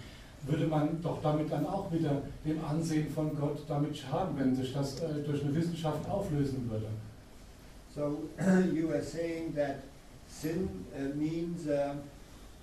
würde 0.44 0.66
man 0.66 1.00
doch 1.02 1.22
damit 1.22 1.52
dann 1.52 1.66
auch 1.66 1.92
wieder 1.92 2.22
dem 2.44 2.64
Ansehen 2.64 3.08
von 3.10 3.36
Gott 3.38 3.58
damit 3.68 3.96
schaden, 3.96 4.36
wenn 4.38 4.56
sich 4.56 4.72
das 4.72 5.00
äh, 5.00 5.22
durch 5.24 5.44
eine 5.44 5.54
Wissenschaft 5.54 6.08
auflösen 6.08 6.68
würde. 6.70 6.86
So 7.94 8.22
you 8.74 8.90
are 8.90 9.02
saying 9.02 9.54
that 9.54 9.82
sin 10.26 10.86
uh, 10.96 11.14
means 11.16 11.68
uh, 11.68 11.94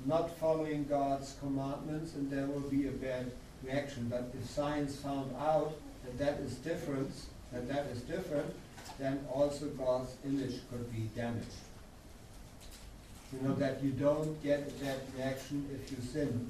not 0.05 0.29
following 0.39 0.87
God's 0.89 1.35
commandments 1.39 2.15
and 2.15 2.29
there 2.31 2.47
will 2.47 2.67
be 2.69 2.87
a 2.87 2.91
bad 2.91 3.31
reaction. 3.63 4.07
But 4.09 4.33
if 4.33 4.49
science 4.49 4.97
found 4.97 5.31
out 5.37 5.73
that 6.17 6.25
that 6.25 6.39
is 6.39 6.55
different, 6.55 7.11
that 7.51 7.67
that 7.67 7.85
is 7.87 8.01
different, 8.01 8.53
then 8.97 9.19
also 9.31 9.67
God's 9.67 10.13
image 10.25 10.55
could 10.69 10.91
be 10.91 11.09
damaged. 11.15 11.45
You 13.33 13.47
know 13.47 13.55
that 13.55 13.83
you 13.83 13.91
don't 13.91 14.41
get 14.43 14.79
that 14.81 14.97
reaction 15.15 15.67
if 15.73 15.91
you 15.91 15.97
sin. 16.03 16.49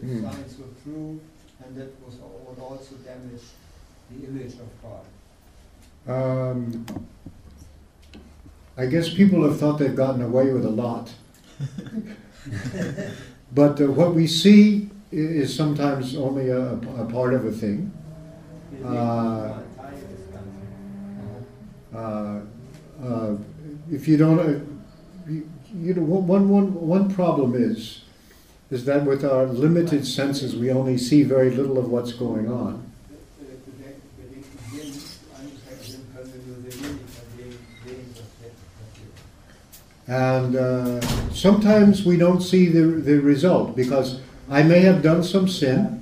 If 0.00 0.08
Hmm. 0.08 0.22
science 0.22 0.56
would 0.58 0.84
prove, 0.84 1.20
and 1.64 1.76
that 1.76 1.90
was, 2.06 2.14
would 2.14 2.58
also 2.62 2.94
damage 3.04 3.42
the 4.10 4.26
image 4.28 4.54
of 4.54 4.68
God. 4.82 5.04
Um, 6.06 6.86
I 8.76 8.86
guess 8.86 9.12
people 9.12 9.42
have 9.44 9.58
thought 9.58 9.78
they've 9.78 9.94
gotten 9.94 10.22
away 10.22 10.52
with 10.52 10.64
a 10.64 10.70
lot. 10.70 11.12
but 13.52 13.80
uh, 13.80 13.86
what 13.90 14.14
we 14.14 14.26
see 14.26 14.88
is 15.10 15.54
sometimes 15.54 16.16
only 16.16 16.48
a, 16.48 16.74
a 16.74 17.04
part 17.06 17.34
of 17.34 17.44
a 17.44 17.52
thing. 17.52 17.92
Uh, 18.84 19.62
Uh, 21.94 22.40
uh, 23.04 23.36
if 23.90 24.08
you 24.08 24.16
don't, 24.16 24.40
you, 25.28 25.48
you 25.74 25.94
know, 25.94 26.02
one, 26.02 26.48
one, 26.48 26.72
one 26.74 27.12
problem 27.14 27.54
is, 27.54 28.02
is 28.70 28.86
that 28.86 29.04
with 29.04 29.24
our 29.24 29.44
limited 29.44 30.06
senses, 30.06 30.56
we 30.56 30.70
only 30.70 30.96
see 30.96 31.22
very 31.22 31.50
little 31.50 31.78
of 31.78 31.90
what's 31.90 32.12
going 32.12 32.50
on. 32.50 32.82
And 40.08 40.56
uh, 40.56 41.00
sometimes 41.32 42.04
we 42.04 42.16
don't 42.16 42.40
see 42.40 42.68
the, 42.68 42.82
the 42.82 43.18
result 43.20 43.76
because 43.76 44.20
I 44.50 44.62
may 44.62 44.80
have 44.80 45.02
done 45.02 45.22
some 45.22 45.46
sin, 45.46 46.01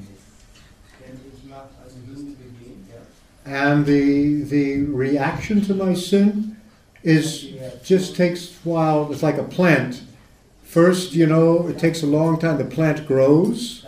and 3.51 3.85
the, 3.85 4.43
the 4.44 4.82
reaction 4.85 5.60
to 5.60 5.74
my 5.74 5.93
sin 5.93 6.56
is 7.02 7.48
just 7.82 8.14
takes 8.14 8.55
while. 8.62 9.10
It's 9.12 9.24
like 9.24 9.39
a 9.39 9.43
plant. 9.43 10.02
First, 10.62 11.14
you 11.14 11.27
know, 11.27 11.66
it 11.66 11.77
takes 11.77 12.05
a 12.05 12.06
long 12.06 12.39
time. 12.39 12.59
The 12.59 12.64
plant 12.64 13.09
grows 13.09 13.85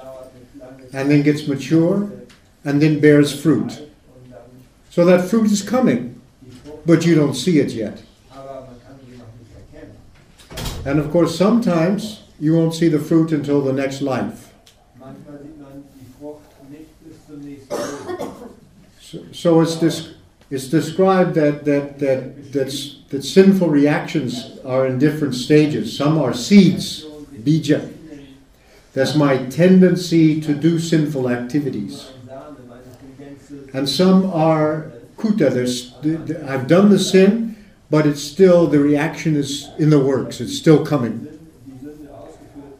and 0.92 1.08
then 1.08 1.22
gets 1.22 1.46
mature 1.46 2.10
and 2.64 2.82
then 2.82 2.98
bears 2.98 3.40
fruit. 3.40 3.88
So 4.90 5.04
that 5.04 5.30
fruit 5.30 5.52
is 5.52 5.62
coming, 5.62 6.20
but 6.84 7.06
you 7.06 7.14
don't 7.14 7.34
see 7.34 7.60
it 7.60 7.70
yet. 7.70 8.02
And 10.84 10.98
of 10.98 11.12
course, 11.12 11.38
sometimes 11.38 12.24
you 12.40 12.56
won't 12.56 12.74
see 12.74 12.88
the 12.88 12.98
fruit 12.98 13.30
until 13.30 13.60
the 13.60 13.72
next 13.72 14.02
life. 14.02 14.51
So, 19.12 19.22
so 19.32 19.60
it's, 19.60 19.76
dis- 19.76 20.14
it's 20.50 20.68
described 20.68 21.34
that, 21.34 21.66
that, 21.66 21.98
that, 21.98 23.10
that 23.10 23.22
sinful 23.22 23.68
reactions 23.68 24.58
are 24.64 24.86
in 24.86 24.98
different 24.98 25.34
stages. 25.34 25.94
Some 25.94 26.16
are 26.16 26.32
seeds, 26.32 27.04
bija. 27.04 27.92
That's 28.94 29.14
my 29.14 29.36
tendency 29.48 30.40
to 30.40 30.54
do 30.54 30.78
sinful 30.78 31.28
activities. 31.28 32.10
And 33.74 33.86
some 33.86 34.30
are 34.30 34.92
kuta. 35.18 35.50
There's, 35.50 35.92
the, 36.00 36.16
the, 36.16 36.50
I've 36.50 36.66
done 36.66 36.88
the 36.88 36.98
sin, 36.98 37.56
but 37.90 38.06
it's 38.06 38.22
still, 38.22 38.66
the 38.66 38.78
reaction 38.78 39.36
is 39.36 39.68
in 39.78 39.90
the 39.90 40.00
works. 40.00 40.40
It's 40.40 40.56
still 40.56 40.86
coming. 40.86 41.28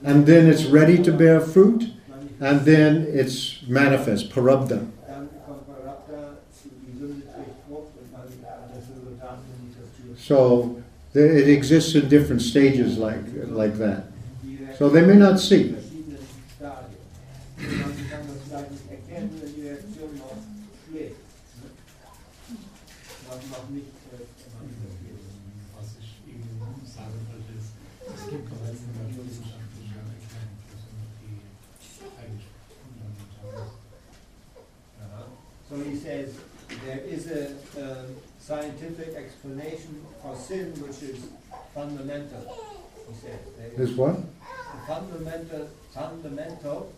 And 0.02 0.24
then 0.24 0.46
it's 0.48 0.64
ready 0.64 1.02
to 1.02 1.12
bear 1.12 1.42
fruit, 1.42 1.92
and 2.40 2.62
then 2.62 3.06
it's 3.10 3.62
manifest, 3.66 4.30
prarabdha. 4.30 4.90
So 10.32 10.82
it 11.12 11.46
exists 11.50 11.94
in 11.94 12.08
different 12.08 12.40
stages 12.40 12.96
like, 12.96 13.20
like 13.48 13.74
that. 13.74 14.04
So 14.78 14.88
they 14.88 15.02
may 15.02 15.16
not 15.16 15.38
see. 15.38 15.76
So 35.68 35.76
he 35.84 35.96
says 35.96 36.34
there 36.86 36.98
is 37.00 37.30
a 37.30 37.50
um, 37.76 38.16
scientific 38.46 39.14
explanation 39.14 40.04
for 40.20 40.34
sin 40.36 40.72
which 40.82 41.02
is 41.02 41.26
fundamental. 41.74 42.42
He 43.08 43.14
says 43.14 43.38
there 43.56 43.82
Is 43.84 43.92
what? 43.94 44.16
a 44.16 44.86
fundamental, 44.86 45.68
fundamental 45.94 46.92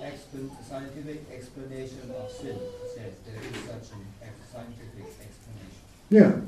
explan- 0.00 0.50
scientific 0.68 1.20
explanation 1.30 2.10
of 2.18 2.30
sin. 2.30 2.56
He 2.56 2.88
says 2.96 3.12
there 3.26 3.42
is 3.42 3.56
such 3.66 3.96
a 3.96 4.24
ex- 4.24 4.48
scientific 4.52 5.06
explanation. 5.26 5.82
Yeah. 6.10 6.40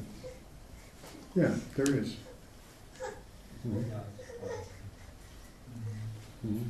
Yeah, 1.34 1.54
there 1.76 1.94
is. 1.96 2.16
Yeah. 3.64 4.00
Mhm. 6.46 6.64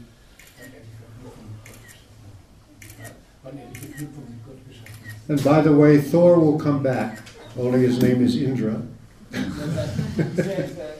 And 5.28 5.44
by 5.44 5.60
the 5.60 5.72
way, 5.72 6.00
Thor 6.00 6.38
will 6.38 6.58
come 6.58 6.82
back, 6.82 7.18
only 7.58 7.80
his 7.80 8.00
name 8.00 8.22
is 8.24 8.36
Indra. 8.36 8.82
He 9.30 9.36
says 9.36 10.76
that 10.76 10.96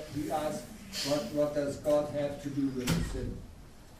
what, 1.08 1.24
what 1.32 1.54
does 1.54 1.76
God 1.76 2.08
have 2.14 2.42
to 2.42 2.48
do 2.50 2.66
with 2.76 3.12
sin? 3.12 3.36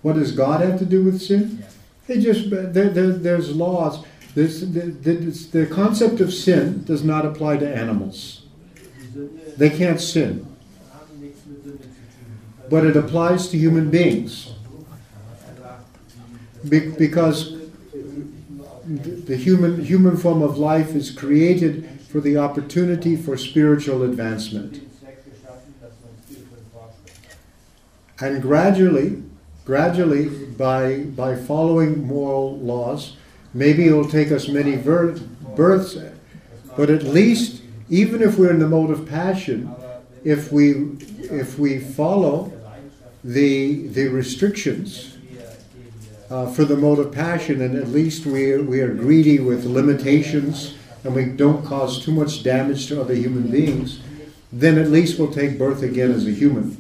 What 0.03 0.15
does 0.15 0.33
God 0.33 0.61
have 0.61 0.79
to 0.79 0.85
do 0.85 1.05
with 1.05 1.21
sin? 1.21 1.59
Yeah. 1.61 1.67
They 2.07 2.21
just 2.21 2.51
there, 2.51 2.91
there, 2.91 3.13
there's 3.13 3.55
laws. 3.55 4.05
This, 4.35 4.61
the, 4.61 4.67
the, 4.67 5.15
the 5.53 5.67
concept 5.67 6.21
of 6.21 6.33
sin 6.33 6.85
does 6.85 7.03
not 7.05 7.25
apply 7.27 7.59
to 7.59 7.69
animals. 7.77 8.43
They 9.57 9.71
can't 9.71 10.01
sin, 10.01 10.47
haben 10.93 11.21
nichts 11.21 11.41
mit 11.47 11.65
Sünde 11.65 11.83
zu 11.83 11.89
tun. 11.89 12.69
but 12.71 12.85
it 12.85 12.97
applies 12.97 13.49
to 13.49 13.59
human 13.59 13.91
beings 13.91 14.53
Be- 16.69 16.91
because 16.91 17.53
the 17.53 19.11
the 19.27 19.37
human 19.37 19.85
human 19.85 20.17
form 20.17 20.43
of 20.43 20.59
life 20.59 20.95
is 20.95 21.11
created 21.11 21.89
for 22.11 22.21
the 22.21 22.37
opportunity 22.37 23.15
for 23.17 23.37
spiritual 23.37 24.03
advancement. 24.03 24.83
And 28.21 28.43
gradually, 28.43 29.23
gradually, 29.65 30.29
by 30.29 31.05
by 31.05 31.37
following 31.37 32.07
moral 32.07 32.59
laws, 32.59 33.17
maybe 33.55 33.87
it'll 33.87 34.09
take 34.09 34.33
us 34.33 34.49
many 34.49 34.77
ver- 34.77 35.19
births, 35.57 35.97
but 36.77 36.91
at 36.91 37.05
least, 37.05 37.63
even 37.89 38.21
if 38.21 38.39
we're 38.39 38.51
in 38.51 38.59
the 38.59 38.69
mode 38.69 38.91
of 38.91 39.09
passion, 39.09 39.75
if 40.25 40.53
we 40.53 40.97
if 41.31 41.59
we 41.59 41.79
follow 41.79 42.53
the 43.23 43.87
the 43.89 44.09
restrictions 44.09 45.17
uh, 46.29 46.47
for 46.51 46.65
the 46.65 46.77
mode 46.77 46.99
of 46.99 47.13
passion, 47.13 47.63
and 47.63 47.77
at 47.77 47.89
least 47.89 48.27
we 48.27 48.57
we 48.59 48.81
are 48.81 48.93
greedy 48.93 49.39
with 49.39 49.65
limitations, 49.65 50.75
and 51.05 51.15
we 51.15 51.25
don't 51.25 51.65
cause 51.65 52.05
too 52.05 52.13
much 52.13 52.43
damage 52.43 52.87
to 52.89 53.01
other 53.01 53.15
human 53.15 53.51
beings, 53.51 54.01
then 54.53 54.79
at 54.79 54.91
least 54.91 55.19
we'll 55.19 55.33
take 55.33 55.59
birth 55.59 55.83
again 55.83 56.11
as 56.11 56.27
a 56.27 56.31
human. 56.31 56.77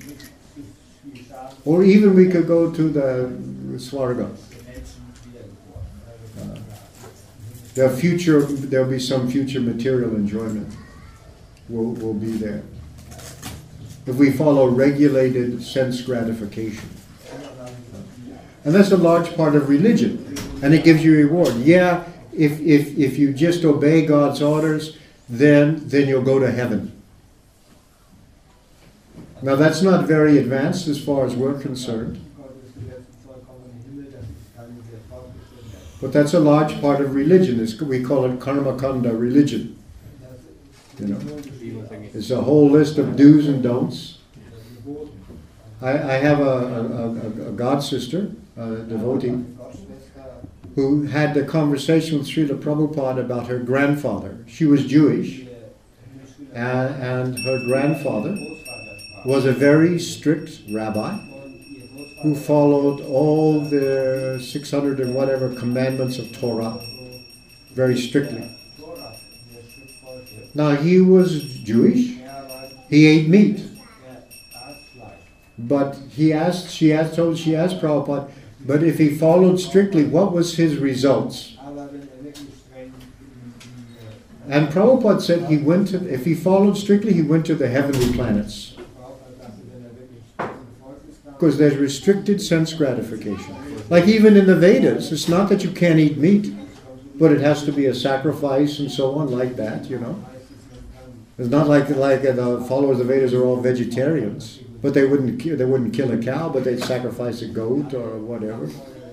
Or 1.64 1.82
even 1.82 2.14
we 2.14 2.28
could 2.28 2.46
go 2.46 2.70
to 2.72 2.88
the 2.88 3.30
Swarga. 3.76 4.30
Also, 4.30 4.50
The 7.74 7.88
future, 7.88 8.42
there'll 8.42 8.90
be 8.90 8.98
some 8.98 9.30
future 9.30 9.60
material 9.60 10.16
enjoyment 10.16 10.74
will, 11.68 11.92
will 11.92 12.14
be 12.14 12.32
there. 12.32 12.62
If 14.06 14.16
we 14.16 14.32
follow 14.32 14.68
regulated 14.68 15.62
sense 15.62 16.00
gratification. 16.02 16.88
Uh, 17.32 17.70
and 18.64 18.74
that's 18.74 18.90
a 18.90 18.96
large 18.96 19.36
part 19.36 19.54
of 19.54 19.68
religion. 19.68 20.36
And 20.62 20.74
it 20.74 20.84
gives 20.84 21.04
you 21.04 21.16
reward. 21.16 21.54
Yeah, 21.56 22.04
if, 22.32 22.60
if, 22.60 22.98
if 22.98 23.18
you 23.18 23.32
just 23.32 23.64
obey 23.64 24.06
God's 24.06 24.42
orders, 24.42 24.96
then, 25.28 25.88
then 25.88 26.08
you'll 26.08 26.22
go 26.22 26.38
to 26.38 26.50
heaven. 26.50 26.92
Now 29.42 29.56
that's 29.56 29.80
not 29.82 30.06
very 30.06 30.38
advanced 30.38 30.86
as 30.86 31.02
far 31.02 31.24
as 31.24 31.34
we're 31.34 31.58
concerned. 31.58 32.24
But 36.00 36.12
that's 36.14 36.32
a 36.32 36.40
large 36.40 36.80
part 36.80 37.00
of 37.00 37.14
religion. 37.14 37.60
It's, 37.60 37.78
we 37.80 38.02
call 38.02 38.24
it 38.24 38.40
karma 38.40 38.78
kanda 38.78 39.14
religion. 39.14 39.78
You 40.98 41.08
know. 41.08 41.42
It's 42.14 42.30
a 42.30 42.40
whole 42.40 42.68
list 42.68 42.98
of 42.98 43.16
do's 43.16 43.46
and 43.48 43.62
don'ts. 43.62 44.18
I, 45.82 45.90
I 45.90 46.12
have 46.14 46.40
a, 46.40 46.42
a, 46.42 47.46
a, 47.46 47.48
a 47.48 47.52
god 47.52 47.82
sister, 47.82 48.32
a 48.56 48.76
devotee, 48.76 49.44
who 50.74 51.04
had 51.04 51.36
a 51.36 51.44
conversation 51.44 52.18
with 52.18 52.28
Srila 52.28 52.60
Prabhupada 52.60 53.20
about 53.20 53.48
her 53.48 53.58
grandfather. 53.58 54.38
She 54.46 54.64
was 54.64 54.86
Jewish, 54.86 55.46
and, 56.52 56.94
and 57.02 57.38
her 57.38 57.64
grandfather 57.66 58.36
was 59.24 59.44
a 59.44 59.52
very 59.52 59.98
strict 59.98 60.62
rabbi 60.72 61.10
Und 61.12 61.54
ihr 61.76 61.86
Großvater 61.86 62.22
who 62.22 62.34
followed 62.34 63.00
all 63.00 63.60
the 63.60 64.38
600 64.40 65.00
and 65.00 65.14
whatever 65.14 65.54
commandments 65.54 66.18
of 66.18 66.30
Torah 66.32 66.78
very 67.74 67.96
strictly. 67.96 68.42
Torah 68.78 69.12
sehr 69.52 69.62
strikt 69.62 69.92
folgte. 70.02 70.54
Now, 70.54 70.74
he 70.76 71.00
was 71.00 71.42
Jewish, 71.64 72.18
he 72.88 73.06
ate 73.06 73.28
meat. 73.28 73.62
But 75.58 75.96
he 76.10 76.32
asked, 76.32 76.70
she 76.70 76.92
asked, 76.92 77.16
told, 77.16 77.36
she 77.36 77.54
asked 77.54 77.80
Prabhupada, 77.80 78.30
but 78.66 78.82
if 78.82 78.98
he 78.98 79.10
followed 79.10 79.58
strictly, 79.58 80.04
what 80.04 80.32
was 80.32 80.56
his 80.56 80.76
results? 80.76 81.56
And 84.48 84.68
Prabhupada 84.68 85.20
said 85.22 85.48
he 85.48 85.58
went 85.58 85.88
to, 85.88 86.12
if 86.12 86.24
he 86.24 86.34
followed 86.34 86.76
strictly, 86.76 87.12
he 87.12 87.22
went 87.22 87.46
to 87.46 87.54
the 87.54 87.68
heavenly 87.68 88.12
planets. 88.12 88.76
Because 91.24 91.56
there's 91.56 91.76
restricted 91.76 92.42
sense 92.42 92.72
gratification. 92.74 93.56
Like 93.88 94.08
even 94.08 94.36
in 94.36 94.46
the 94.46 94.56
Vedas, 94.56 95.12
it's 95.12 95.28
not 95.28 95.48
that 95.48 95.62
you 95.62 95.70
can't 95.70 95.98
eat 95.98 96.18
meat, 96.18 96.52
but 97.14 97.32
it 97.32 97.40
has 97.40 97.62
to 97.64 97.72
be 97.72 97.86
a 97.86 97.94
sacrifice 97.94 98.78
and 98.78 98.90
so 98.90 99.14
on, 99.14 99.30
like 99.30 99.56
that, 99.56 99.88
you 99.88 99.98
know. 99.98 100.24
It's 101.38 101.48
not 101.48 101.68
like 101.68 101.88
like 101.90 102.22
the 102.22 102.64
followers 102.68 103.00
of 103.00 103.06
the 103.06 103.14
Vedas 103.14 103.32
are 103.32 103.44
all 103.44 103.56
vegetarians, 103.56 104.60
but 104.82 104.94
they 104.94 105.04
wouldn't 105.04 105.42
they 105.42 105.64
wouldn't 105.64 105.94
kill 105.94 106.10
a 106.12 106.18
cow, 106.18 106.48
but 106.48 106.64
they'd 106.64 106.82
sacrifice 106.82 107.42
a 107.42 107.48
goat 107.48 107.92
or 107.94 108.18
whatever, 108.18 108.68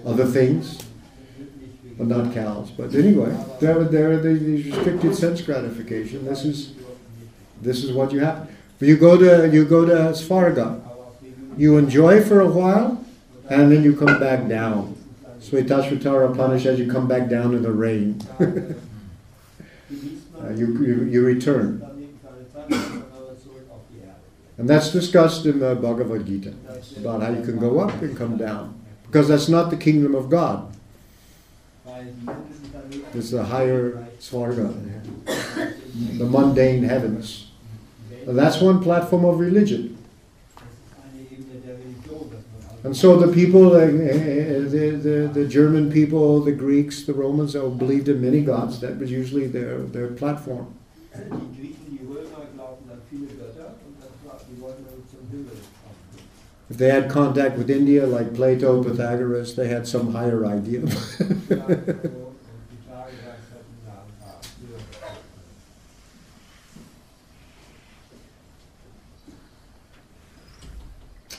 other 0.06 0.26
things, 0.26 0.80
but 1.98 2.08
not 2.08 2.34
cows. 2.34 2.72
But 2.72 2.94
anyway, 2.96 3.36
there 3.60 3.84
there 3.84 4.18
these 4.22 4.66
restricted 4.68 5.16
sense 5.16 5.42
gratification. 5.42 6.26
This 6.26 6.46
is 6.46 6.74
this 7.62 7.84
is 7.84 7.92
what 7.92 8.12
you 8.12 8.20
have. 8.20 8.50
You 8.80 8.98
go 8.98 9.18
to 9.18 9.50
you 9.54 9.66
go 9.66 9.86
to 9.86 10.14
Svarga, 10.14 10.82
you 11.58 11.78
enjoy 11.78 12.24
for 12.24 12.40
a 12.40 12.48
while, 12.48 13.04
and 13.50 13.72
then 13.72 13.84
you 13.84 13.96
come 13.96 14.20
back 14.20 14.48
down. 14.48 14.96
Svetashvatara 15.40 16.32
Upanishad, 16.32 16.78
you 16.78 16.92
come 16.92 17.08
back 17.08 17.30
down 17.30 17.54
in 17.54 17.64
the 17.64 17.72
rain. 17.72 18.22
Uh, 20.40 20.52
you, 20.52 20.68
you 20.86 21.04
you 21.06 21.26
return. 21.26 21.82
And 24.58 24.68
that's 24.68 24.92
discussed 24.92 25.46
in 25.46 25.60
the 25.60 25.76
Bhagavad 25.76 26.26
Gita 26.26 26.54
about 26.98 27.22
how 27.22 27.30
you 27.30 27.44
can 27.44 27.60
go 27.60 27.80
up 27.80 28.02
and 28.02 28.18
come 28.18 28.38
down. 28.38 28.80
Because 29.06 29.28
that's 29.28 29.48
not 29.48 29.70
the 29.70 29.78
kingdom 29.78 30.16
of 30.16 30.30
God. 30.30 30.74
It's 33.14 33.32
the 33.32 33.44
higher 33.44 34.08
Svarga, 34.20 34.74
the 36.18 36.26
mundane 36.26 36.84
heavens. 36.84 37.52
And 38.26 38.38
that's 38.38 38.60
one 38.60 38.82
platform 38.82 39.26
of 39.26 39.40
religion. 39.40 39.98
And 42.84 42.96
so 42.96 43.18
the 43.18 43.34
people, 43.34 43.72
the, 43.72 43.88
the, 43.88 45.30
the 45.34 45.48
German 45.48 45.92
people, 45.92 46.42
the 46.42 46.52
Greeks, 46.52 47.04
the 47.04 47.14
Romans, 47.14 47.56
all 47.56 47.70
believed 47.70 48.08
in 48.08 48.22
many 48.22 48.42
gods. 48.42 48.80
That 48.80 48.98
was 48.98 49.12
usually 49.12 49.48
their, 49.48 49.80
their 49.80 50.08
platform. 50.08 50.74
If 56.70 56.78
they 56.78 56.90
had 56.90 57.10
contact 57.10 57.58
with 57.58 57.70
India, 57.70 58.06
like 58.06 58.34
Plato, 58.36 58.84
Pythagoras, 58.84 59.56
they 59.56 59.68
had 59.70 59.88
some 59.88 60.12
higher 60.12 60.46
idea. 60.46 60.82
Ja, 60.82 60.88
so, 60.90 60.94
und 60.94 62.36
die 62.70 62.78
Tage 62.86 63.12
gesagt 63.16 63.48
hatten, 63.54 63.78
na, 63.86 64.04
na, 64.20 64.34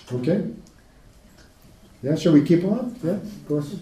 früher. 0.09 0.19
okay? 0.19 0.45
Yeah, 2.03 2.17
shall 2.17 2.33
we 2.33 2.43
keep 2.43 2.65
on? 2.65 2.97
Yeah, 3.03 3.13
of 3.13 3.49
course. 3.49 3.77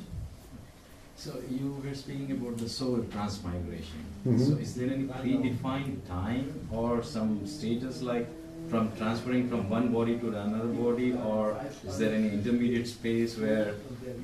So 1.16 1.32
you 1.48 1.80
were 1.84 1.94
speaking 1.94 2.32
about 2.32 2.58
the 2.58 2.68
soul 2.68 3.04
transmigration. 3.12 4.04
Mhm. 4.24 4.38
So 4.38 4.56
is 4.58 4.74
there 4.74 4.90
any 4.90 5.04
predefined 5.04 6.06
time 6.08 6.68
or 6.72 7.02
some 7.02 7.46
status 7.46 8.02
like 8.02 8.26
from 8.70 8.90
transferring 8.96 9.48
from 9.48 9.68
one 9.70 9.92
body 9.92 10.18
to 10.18 10.28
another 10.28 10.68
body 10.68 11.12
or 11.24 11.56
is 11.86 11.98
there 11.98 12.12
any 12.14 12.30
intermediate 12.30 12.86
space 12.86 13.36
where 13.38 13.74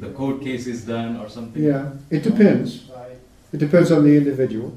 the 0.01 0.11
court 0.11 0.43
case 0.43 0.67
is 0.67 0.85
done 0.85 1.17
or 1.17 1.29
something? 1.29 1.63
Yeah, 1.63 1.91
it 2.11 2.23
depends. 2.23 2.91
It 3.53 3.59
depends 3.59 3.91
on 3.93 4.05
the 4.05 4.17
individual. 4.17 4.73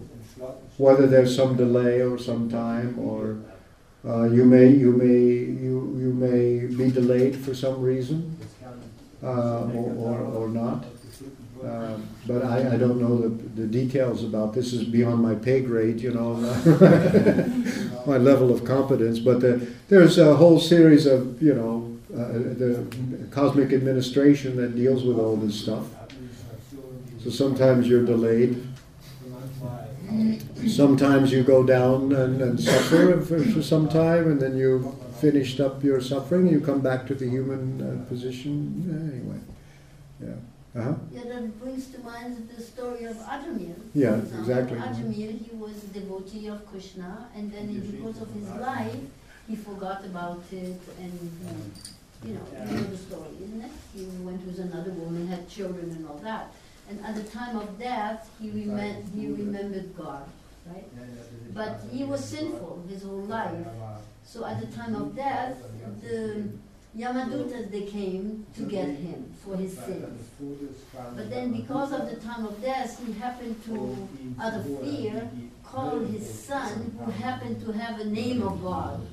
whether 0.78 1.08
there's 1.08 1.34
some 1.36 1.56
delay 1.56 2.02
or 2.02 2.18
some 2.18 2.50
time, 2.50 3.00
or 3.00 3.38
uh, 4.08 4.24
you 4.30 4.44
may 4.46 4.68
you 4.68 4.92
may 4.92 5.20
you 5.66 5.76
you 6.04 6.12
may 6.14 6.66
be 6.80 6.92
delayed 6.92 7.36
for 7.36 7.54
some 7.54 7.82
reason, 7.82 8.36
uh, 9.24 9.62
or, 9.80 9.90
or 10.08 10.18
or 10.40 10.48
not. 10.50 10.84
Um, 11.64 12.07
but 12.27 12.44
I, 12.44 12.73
I 12.73 12.77
don't 12.77 12.99
know 12.99 13.18
the, 13.18 13.30
the 13.30 13.68
details 13.68 14.23
about 14.23 14.53
this 14.53 14.73
is 14.73 14.84
beyond 14.84 15.22
my 15.22 15.36
pay 15.36 15.61
grade, 15.61 15.99
you 15.99 16.11
know, 16.11 16.34
my 18.06 18.18
level 18.18 18.53
of 18.53 18.65
competence. 18.65 19.19
But 19.19 19.40
the, 19.40 19.68
there's 19.88 20.18
a 20.18 20.36
whole 20.36 20.60
series 20.60 21.06
of 21.06 21.41
you 21.41 21.53
know 21.53 21.98
uh, 22.14 22.34
the 22.34 22.86
cosmic 23.32 23.73
administration 23.73 24.57
that 24.57 24.76
deals 24.76 25.03
with 25.03 25.18
all 25.18 25.36
this 25.38 25.60
stuff. 25.60 25.86
So 27.23 27.30
sometimes 27.30 27.88
you're 27.88 28.06
delayed. 28.06 28.68
Sometimes 30.68 31.32
you 31.32 31.44
go 31.44 31.64
down 31.64 32.14
and, 32.14 32.41
and 32.41 32.60
suffer 32.60 33.19
for, 33.22 33.44
for 33.44 33.61
some 33.61 33.90
time, 33.90 34.30
and 34.30 34.40
then 34.40 34.56
you 34.56 34.95
finished 35.19 35.60
up 35.60 35.84
your 35.84 36.02
suffering, 36.02 36.48
you 36.48 36.60
come 36.60 36.82
back 36.82 37.07
to 37.07 37.15
the 37.15 37.27
human 37.27 37.82
uh, 37.82 38.07
position 38.10 39.11
anyway. 39.11 39.40
Yeah. 40.22 40.36
Uh-huh. 40.76 40.94
Yeah, 41.10 41.24
that 41.24 41.60
brings 41.62 41.88
to 41.92 42.00
mind 42.00 42.50
the 42.54 42.62
story 42.62 43.06
of 43.06 43.16
Ajamil. 43.16 43.76
Yeah, 43.94 44.16
example, 44.16 44.40
exactly. 44.42 44.78
Ajamil, 44.78 45.46
he 45.46 45.56
was 45.56 45.84
a 45.86 45.88
devotee 45.88 46.48
of 46.48 46.66
Krishna, 46.70 47.30
and 47.36 47.50
then 47.52 47.70
in 47.70 47.92
the 47.92 47.98
course 48.04 48.20
of 48.20 48.30
his 48.34 48.50
life, 48.50 49.00
he 49.48 49.56
forgot 49.56 50.04
about 50.04 50.44
it, 50.52 50.82
and 51.00 51.32
you 52.26 52.34
know, 52.34 52.46
you 52.60 52.76
know 52.76 52.84
the 52.84 52.98
story, 52.98 53.30
isn't 53.42 53.62
it? 53.62 53.72
He 53.96 54.04
went 54.28 54.46
with 54.46 54.60
another 54.60 54.92
woman, 54.92 55.28
had 55.28 55.48
children, 55.48 55.92
and 55.92 56.08
all 56.08 56.18
that. 56.18 56.52
And 56.90 57.00
at 57.06 57.16
the 57.16 57.24
time 57.24 57.56
of 57.58 57.80
death, 57.80 58.30
he 58.42 58.50
remem- 58.50 59.04
he 59.14 59.28
remembered 59.28 59.96
God, 59.96 60.28
right? 60.68 60.86
But 61.54 61.82
he 61.90 62.04
was 62.04 62.24
sinful 62.24 62.84
his 62.90 63.04
whole 63.04 63.24
life. 63.24 63.66
So 64.26 64.46
at 64.46 64.60
the 64.60 64.68
time 64.76 64.94
of 64.96 65.16
death, 65.16 65.58
the 66.04 66.50
Yamadutas 66.98 67.70
they 67.72 67.82
came 67.82 68.46
to 68.56 68.64
get 68.64 68.88
him 68.88 69.34
for 69.44 69.58
his 69.58 69.78
sins. 69.78 70.30
But 71.16 71.30
then 71.30 71.52
because 71.52 71.92
of 71.92 72.10
the 72.10 72.16
time 72.16 72.46
of 72.46 72.62
death, 72.62 73.02
he 73.06 73.12
happened 73.14 73.62
to, 73.66 74.08
out 74.42 74.54
of 74.54 74.66
fear, 74.80 75.30
call 75.64 76.00
his 76.00 76.28
son, 76.28 76.96
who 76.98 77.12
happened 77.12 77.60
to 77.66 77.72
have 77.74 78.00
a 78.00 78.06
name 78.06 78.42
of 78.44 78.64
God. 78.64 79.06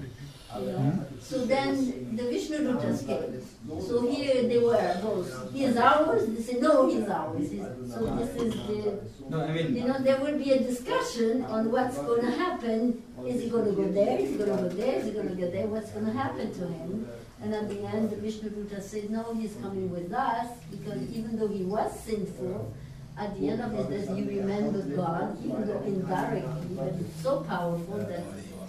So 1.20 1.46
then 1.46 2.16
the 2.16 2.24
Vishnu 2.24 2.58
Dutas 2.58 3.06
came. 3.06 3.40
So 3.80 4.06
here 4.10 4.42
they 4.48 4.58
were 4.58 4.98
both. 5.02 5.52
He 5.52 5.64
is 5.64 5.76
ours. 5.76 6.26
They 6.26 6.42
say 6.42 6.60
no, 6.60 6.88
he's 6.88 7.08
ours. 7.08 7.50
He's, 7.50 7.60
so 7.92 8.16
this 8.16 8.36
is 8.36 8.52
the. 8.66 9.00
No, 9.30 9.40
I 9.40 9.52
mean, 9.52 9.74
You 9.74 9.84
know, 9.84 9.98
there 9.98 10.20
will 10.20 10.36
be 10.36 10.50
a 10.52 10.62
discussion 10.62 11.44
on 11.44 11.70
what's 11.72 11.96
going 11.96 12.22
to 12.22 12.30
happen. 12.32 13.02
Is 13.26 13.42
he 13.42 13.48
going 13.48 13.64
to 13.64 13.72
go 13.72 13.88
there? 13.88 14.18
Is 14.18 14.30
he 14.30 14.36
going 14.36 14.50
to 14.50 14.62
go 14.64 14.68
there? 14.68 14.98
Is 14.98 15.06
he 15.06 15.12
going 15.12 15.28
to 15.28 15.34
go 15.34 15.50
there? 15.50 15.66
What's 15.66 15.90
going 15.90 16.06
to 16.06 16.12
happen 16.12 16.52
to 16.52 16.66
him? 16.66 17.08
And 17.42 17.54
at 17.54 17.68
the 17.68 17.80
end, 17.86 18.10
the 18.10 18.16
Vishnu 18.16 18.50
Duta 18.50 18.82
said, 18.82 19.10
no, 19.10 19.34
he's 19.34 19.54
coming 19.62 19.90
with 19.90 20.12
us 20.12 20.48
because 20.70 21.02
even 21.10 21.38
though 21.38 21.48
he 21.48 21.64
was 21.64 21.98
sinful, 22.00 22.72
at 23.18 23.38
the 23.38 23.48
end 23.48 23.60
of 23.60 23.72
his 23.72 23.86
days, 23.86 24.08
he 24.16 24.22
remembered 24.22 24.94
God, 24.96 25.36
even 25.44 25.66
though 25.66 25.82
indirectly, 25.82 26.76
but 26.76 26.88
it's 26.88 27.22
so 27.22 27.40
powerful 27.40 27.98
that 27.98 28.24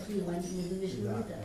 he 0.07 0.19
went 0.19 0.41
with 0.43 0.69
the 0.69 0.75
Vishnu 0.75 1.07
Dutas. 1.07 1.42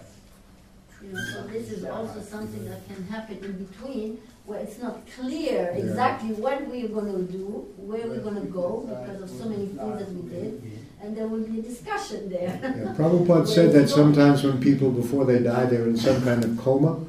You 1.03 1.13
know, 1.13 1.21
so 1.33 1.43
this 1.43 1.71
is 1.71 1.85
also 1.85 2.21
something 2.21 2.65
that 2.69 2.87
can 2.89 3.05
happen 3.07 3.39
in 3.43 3.65
between, 3.65 4.19
where 4.45 4.59
it's 4.61 4.79
not 4.79 5.07
clear 5.15 5.73
exactly 5.77 6.31
what 6.35 6.67
we're 6.67 6.89
gonna 6.89 7.23
do, 7.23 7.73
where 7.77 8.07
we're 8.07 8.21
gonna 8.21 8.47
go, 8.47 8.81
because 8.89 9.23
of 9.23 9.31
so 9.31 9.49
many 9.49 9.67
things 9.67 9.99
that 9.99 10.13
we 10.13 10.29
did, 10.29 10.63
and 11.01 11.17
there 11.17 11.29
will 11.29 11.45
be 11.47 11.61
a 11.61 11.63
discussion 11.63 12.29
there. 12.29 12.59
Yeah, 12.63 12.95
Prabhupada 12.99 13.47
said 13.47 13.73
that 13.73 13.89
sometimes 13.89 14.43
when 14.43 14.61
people, 14.61 14.91
before 14.91 15.25
they 15.25 15.39
die, 15.39 15.67
they're 15.67 15.87
in 15.87 15.97
some 15.97 16.23
kind 16.23 16.45
of 16.45 16.59
coma. 16.59 17.05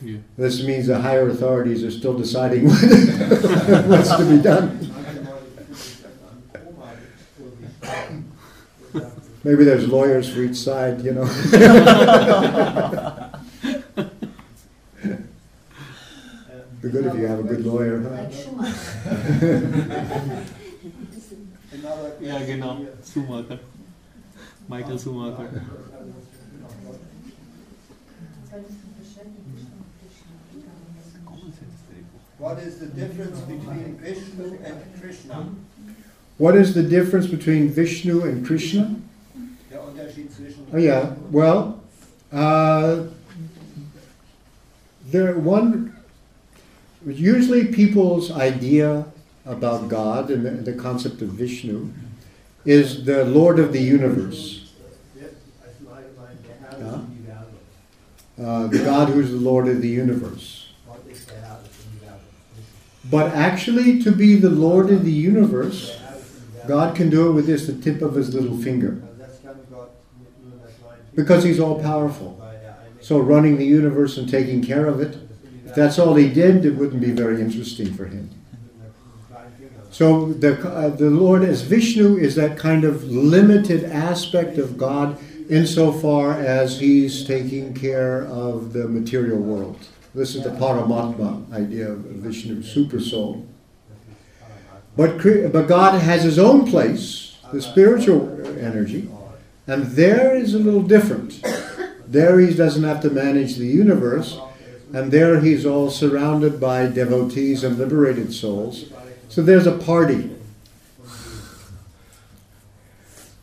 Yeah. 0.00 0.18
This 0.36 0.64
means 0.64 0.88
the 0.88 1.00
higher 1.00 1.28
authorities 1.28 1.84
are 1.84 1.90
still 1.92 2.18
deciding 2.18 2.68
what's 2.68 4.16
to 4.16 4.26
be 4.28 4.42
done. 4.42 4.90
Maybe 9.44 9.64
there's 9.64 9.88
lawyers 9.88 10.32
for 10.32 10.40
each 10.40 10.56
side, 10.56 11.02
you 11.02 11.12
know. 11.12 11.24
Be 16.80 16.88
good 16.88 17.06
if 17.06 17.14
you 17.14 17.26
have 17.26 17.38
a 17.40 17.42
good 17.44 17.64
lawyer, 17.64 18.00
huh? 18.02 18.10
Like 18.10 18.32
Ja, 22.20 22.38
genau. 22.46 22.76
question 22.76 23.26
Schumacher. 23.26 23.58
Michael 24.68 24.98
Schumacher. 24.98 25.48
What 32.38 32.58
is 32.58 32.78
the 32.78 32.86
difference 32.86 33.40
between 33.40 33.96
Vishnu 33.98 34.58
and 34.64 35.00
Krishna? 35.00 35.48
What 36.38 36.56
is 36.56 36.74
the 36.74 36.82
difference 36.82 37.26
between 37.26 37.68
Vishnu 37.68 38.22
and 38.22 38.46
Krishna? 38.46 38.96
Der 40.14 40.22
Unterschied 40.22 40.32
zwischen 40.32 40.66
Oh 40.72 40.78
yeah. 40.78 41.14
Well, 41.30 41.80
uh, 42.32 43.06
there 45.10 45.34
one. 45.34 45.96
Usually, 47.04 47.66
people's 47.66 48.30
idea 48.30 49.06
about 49.44 49.88
God 49.88 50.30
and 50.30 50.46
the, 50.46 50.72
the 50.72 50.72
concept 50.72 51.20
of 51.20 51.30
Vishnu 51.30 51.88
is 52.64 53.04
the 53.04 53.24
Lord 53.24 53.58
of 53.58 53.72
the 53.72 53.80
universe. 53.80 54.72
Yeah? 56.78 57.00
Uh, 58.38 58.66
the 58.68 58.78
God 58.78 59.08
who's 59.08 59.30
the 59.30 59.36
Lord 59.36 59.66
of 59.66 59.82
the 59.82 59.88
universe. 59.88 60.68
But 63.10 63.34
actually, 63.34 64.00
to 64.04 64.12
be 64.12 64.36
the 64.36 64.48
Lord 64.48 64.90
of 64.90 65.04
the 65.04 65.12
universe, 65.12 65.98
God 66.68 66.94
can 66.94 67.10
do 67.10 67.28
it 67.28 67.32
with 67.32 67.46
just 67.46 67.66
the 67.66 67.74
tip 67.74 68.00
of 68.00 68.14
his 68.14 68.32
little 68.32 68.56
finger. 68.56 69.02
Because 71.14 71.44
he's 71.44 71.60
all 71.60 71.80
powerful. 71.80 72.38
So 73.00 73.18
running 73.18 73.58
the 73.58 73.66
universe 73.66 74.16
and 74.16 74.28
taking 74.28 74.62
care 74.62 74.86
of 74.86 75.00
it, 75.00 75.18
if 75.66 75.74
that's 75.74 75.98
all 75.98 76.14
he 76.14 76.28
did, 76.28 76.64
it 76.64 76.76
wouldn't 76.76 77.00
be 77.00 77.10
very 77.10 77.40
interesting 77.40 77.92
for 77.92 78.06
him. 78.06 78.30
So 79.90 80.32
the, 80.32 80.58
uh, 80.68 80.88
the 80.88 81.10
Lord 81.10 81.42
as 81.42 81.62
Vishnu 81.62 82.16
is 82.16 82.34
that 82.36 82.56
kind 82.56 82.84
of 82.84 83.04
limited 83.04 83.84
aspect 83.84 84.56
of 84.56 84.78
God 84.78 85.18
insofar 85.50 86.32
as 86.32 86.80
he's 86.80 87.26
taking 87.26 87.74
care 87.74 88.24
of 88.24 88.72
the 88.72 88.88
material 88.88 89.38
world. 89.38 89.78
This 90.14 90.34
is 90.34 90.44
the 90.44 90.50
Paramatma 90.50 91.52
idea 91.52 91.90
of 91.90 91.98
Vishnu, 91.98 92.62
super 92.62 93.00
soul. 93.00 93.46
But, 94.96 95.22
but 95.52 95.68
God 95.68 96.00
has 96.00 96.22
his 96.22 96.38
own 96.38 96.70
place, 96.70 97.38
the 97.52 97.60
spiritual 97.60 98.28
energy, 98.58 99.08
and 99.66 99.86
there 99.92 100.34
is 100.34 100.54
a 100.54 100.58
little 100.58 100.82
different. 100.82 101.42
There 102.06 102.40
he 102.40 102.54
doesn't 102.54 102.84
have 102.84 103.00
to 103.02 103.10
manage 103.10 103.56
the 103.56 103.66
universe, 103.66 104.38
and 104.92 105.10
there 105.10 105.40
he's 105.40 105.64
all 105.64 105.90
surrounded 105.90 106.60
by 106.60 106.86
devotees 106.86 107.64
and 107.64 107.78
liberated 107.78 108.32
souls. 108.32 108.92
So 109.28 109.42
there's 109.42 109.66
a 109.66 109.78
party. 109.78 110.30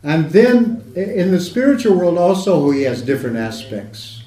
And 0.04 0.30
then 0.30 0.94
in 0.96 1.32
the 1.32 1.40
spiritual 1.40 1.98
world 1.98 2.18
also 2.18 2.72
he 2.72 2.84
has 2.84 3.02
different 3.02 3.38
aspects. 3.38 4.24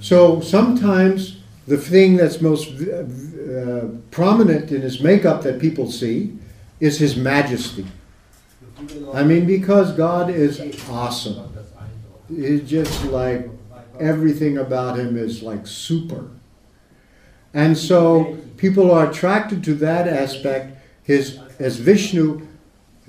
So 0.00 0.40
sometimes 0.40 1.38
the 1.66 1.76
thing 1.76 2.16
that's 2.16 2.40
most 2.40 2.68
uh, 2.80 3.86
prominent 4.10 4.72
in 4.72 4.80
his 4.82 5.00
makeup 5.00 5.42
that 5.42 5.60
people 5.60 5.90
see 5.90 6.36
is 6.80 6.98
his 6.98 7.16
majesty. 7.16 7.86
I 9.14 9.22
mean, 9.24 9.46
because 9.46 9.92
God 9.92 10.30
is 10.30 10.60
awesome. 10.88 11.52
It's 12.30 12.68
just 12.68 13.04
like 13.06 13.48
everything 14.00 14.58
about 14.58 14.98
him 14.98 15.16
is 15.16 15.42
like 15.42 15.66
super. 15.66 16.30
And 17.54 17.76
so 17.76 18.38
people 18.56 18.90
are 18.90 19.10
attracted 19.10 19.62
to 19.64 19.74
that 19.74 20.08
aspect. 20.08 20.78
His 21.02 21.38
as 21.58 21.76
Vishnu 21.76 22.46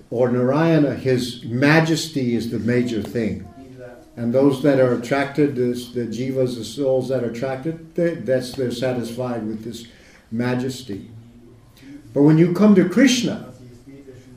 or 0.09 0.29
Narayana, 0.29 0.95
his 0.95 1.43
majesty 1.45 2.35
is 2.35 2.51
the 2.51 2.59
major 2.59 3.01
thing. 3.01 3.47
And 4.15 4.31
those 4.31 4.61
that 4.61 4.79
are 4.79 4.93
attracted, 4.93 5.55
this, 5.55 5.89
the 5.89 6.01
jivas, 6.01 6.55
the 6.55 6.63
souls 6.63 7.09
that 7.09 7.23
are 7.23 7.31
attracted, 7.31 7.95
they, 7.95 8.13
that's 8.15 8.51
they're 8.51 8.71
satisfied 8.71 9.47
with 9.47 9.63
this 9.63 9.87
majesty. 10.29 11.09
But 12.13 12.21
when 12.21 12.37
you 12.37 12.53
come 12.53 12.75
to 12.75 12.87
Krishna, 12.87 13.52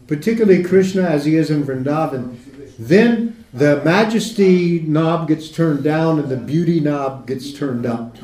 particularly 0.07 0.63
Krishna 0.63 1.03
as 1.03 1.25
he 1.25 1.37
is 1.37 1.51
in 1.51 1.65
Vrindavan, 1.65 2.37
then 2.79 3.45
the 3.53 3.83
majesty 3.85 4.81
knob 4.81 5.29
gets 5.29 5.51
turned 5.51 5.83
down 5.83 6.19
and 6.19 6.29
the 6.29 6.37
beauty 6.37 6.81
knob 6.81 7.27
gets 7.27 7.53
turned 7.53 7.87
up. 7.87 8.17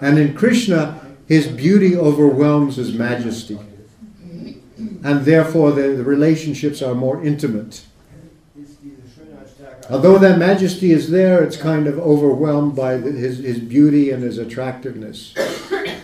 And 0.00 0.18
in 0.18 0.34
Krishna, 0.34 1.00
his 1.26 1.46
beauty 1.46 1.96
overwhelms 1.96 2.76
his 2.76 2.92
majesty. 2.92 3.58
and 4.78 5.24
therefore 5.24 5.70
the, 5.72 5.88
the 5.88 6.04
relationships 6.04 6.82
are 6.82 6.94
more 6.94 7.22
intimate. 7.24 7.84
Although 9.88 10.18
that 10.18 10.38
majesty 10.38 10.90
is 10.90 11.10
there, 11.10 11.44
it's 11.44 11.56
kind 11.56 11.86
of 11.86 11.96
overwhelmed 11.98 12.74
by 12.74 12.96
the, 12.96 13.12
his, 13.12 13.38
his 13.38 13.60
beauty 13.60 14.10
and 14.10 14.22
his 14.22 14.36
attractiveness. 14.36 15.32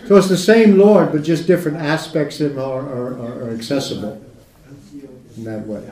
So 0.06 0.16
it's 0.16 0.28
the 0.28 0.36
same 0.36 0.78
Lord, 0.78 1.12
but 1.12 1.22
just 1.22 1.46
different 1.46 1.78
aspects 1.78 2.40
of 2.40 2.52
him 2.52 2.58
are, 2.58 2.80
are, 2.80 3.48
are, 3.48 3.50
accessible 3.50 4.24
in 5.36 5.44
that 5.44 5.66
way. 5.66 5.88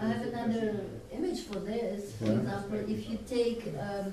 I 0.00 0.06
have 0.08 0.22
another 0.26 0.80
image 1.12 1.40
for 1.44 1.58
this. 1.60 2.12
For 2.16 2.26
Yeah. 2.26 2.40
example, 2.40 2.78
if 2.88 3.08
you 3.08 3.18
take 3.28 3.72
um, 3.80 4.12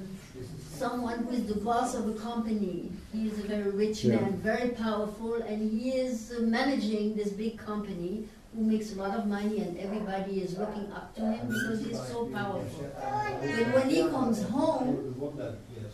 someone 0.71 1.19
who 1.23 1.31
is 1.35 1.45
the 1.47 1.59
boss 1.59 1.93
of 1.95 2.07
a 2.07 2.13
company, 2.13 2.91
he 3.11 3.27
is 3.27 3.37
a 3.39 3.47
very 3.47 3.69
rich 3.71 4.05
Yeah. 4.05 4.15
man, 4.15 4.33
very 4.37 4.69
powerful, 4.69 5.33
and 5.35 5.69
he 5.69 5.91
is 5.91 6.33
managing 6.39 7.15
this 7.15 7.29
big 7.29 7.57
company 7.57 8.27
who 8.55 8.63
makes 8.63 8.93
a 8.93 8.95
lot 8.95 9.15
of 9.17 9.27
money, 9.27 9.59
and 9.59 9.77
everybody 9.77 10.41
is 10.41 10.57
looking 10.57 10.91
up 10.91 11.13
to 11.15 11.21
him 11.21 11.47
because 11.47 11.79
he's 11.85 12.01
so 12.07 12.25
powerful. 12.33 12.85
But 12.95 13.73
when 13.75 13.89
he 13.89 14.01
comes 14.07 14.41
home, 14.43 14.87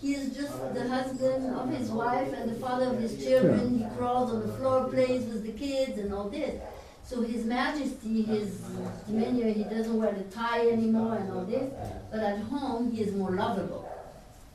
he 0.02 0.14
is 0.14 0.36
just 0.36 0.54
the 0.74 0.88
husband 0.88 1.56
of 1.56 1.70
his 1.70 1.90
wife 1.90 2.32
and 2.34 2.50
the 2.52 2.56
father 2.60 2.88
of 2.88 3.00
his 3.00 3.24
children. 3.24 3.80
He 3.80 3.86
crawls 3.98 4.32
on 4.32 4.46
the 4.46 4.54
floor, 4.54 4.90
plays 4.90 5.26
with 5.26 5.44
the 5.44 5.52
kids, 5.52 5.98
and 6.00 6.14
all 6.14 6.30
this. 6.30 6.62
So 7.08 7.22
His 7.22 7.46
Majesty, 7.46 8.24
his 8.24 8.62
demeanor, 9.08 9.52
he 9.52 9.64
doesn't 9.64 9.96
wear 9.96 10.12
the 10.12 10.24
tie 10.36 10.68
anymore 10.70 11.16
and 11.16 11.32
all 11.32 11.46
this. 11.46 11.72
But 12.12 12.20
at 12.22 12.40
home, 12.40 12.92
he 12.92 13.04
is 13.04 13.14
more 13.14 13.30
lovable. 13.32 13.88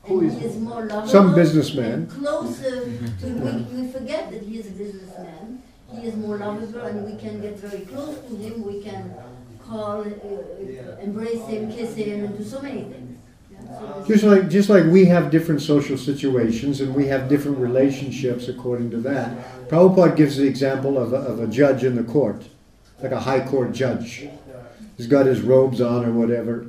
Who 0.03 0.21
is- 0.21 0.37
he 0.37 0.45
is 0.45 0.57
more 0.57 0.83
lovable. 0.85 1.07
Some 1.07 1.33
businessman. 1.33 2.07
Closer 2.07 2.81
to, 3.21 3.25
we, 3.27 3.81
we 3.83 3.87
forget 3.91 4.31
that 4.31 4.41
he 4.41 4.59
is 4.59 4.67
a 4.67 4.71
businessman. 4.71 5.61
He 5.93 6.07
is 6.07 6.15
more 6.15 6.37
lovable 6.37 6.81
and 6.81 7.05
we 7.05 7.15
can 7.17 7.39
get 7.41 7.57
very 7.57 7.85
close 7.85 8.17
to 8.19 8.35
him. 8.35 8.65
We 8.67 8.81
can 8.81 9.13
call, 9.65 10.01
uh, 10.01 11.01
embrace 11.01 11.45
him, 11.47 11.71
kiss 11.71 11.95
him, 11.95 12.25
and 12.25 12.37
do 12.37 12.43
so 12.43 12.61
many 12.61 12.81
things. 12.81 13.00
Just 14.07 14.23
like, 14.23 14.49
just 14.49 14.69
like 14.69 14.85
we 14.85 15.05
have 15.05 15.31
different 15.31 15.61
social 15.61 15.97
situations 15.97 16.81
and 16.81 16.93
we 16.93 17.07
have 17.07 17.29
different 17.29 17.57
relationships 17.59 18.47
according 18.47 18.89
to 18.91 18.97
that. 18.97 19.69
Prabhupada 19.69 20.15
gives 20.15 20.37
the 20.37 20.47
example 20.47 20.97
of 20.97 21.13
a, 21.13 21.17
of 21.17 21.39
a 21.39 21.47
judge 21.47 21.83
in 21.83 21.95
the 21.95 22.03
court, 22.03 22.43
like 23.01 23.11
a 23.11 23.19
high 23.19 23.39
court 23.39 23.71
judge. 23.71 24.27
He's 24.97 25.07
got 25.07 25.25
his 25.25 25.41
robes 25.41 25.81
on 25.81 26.05
or 26.05 26.11
whatever. 26.11 26.67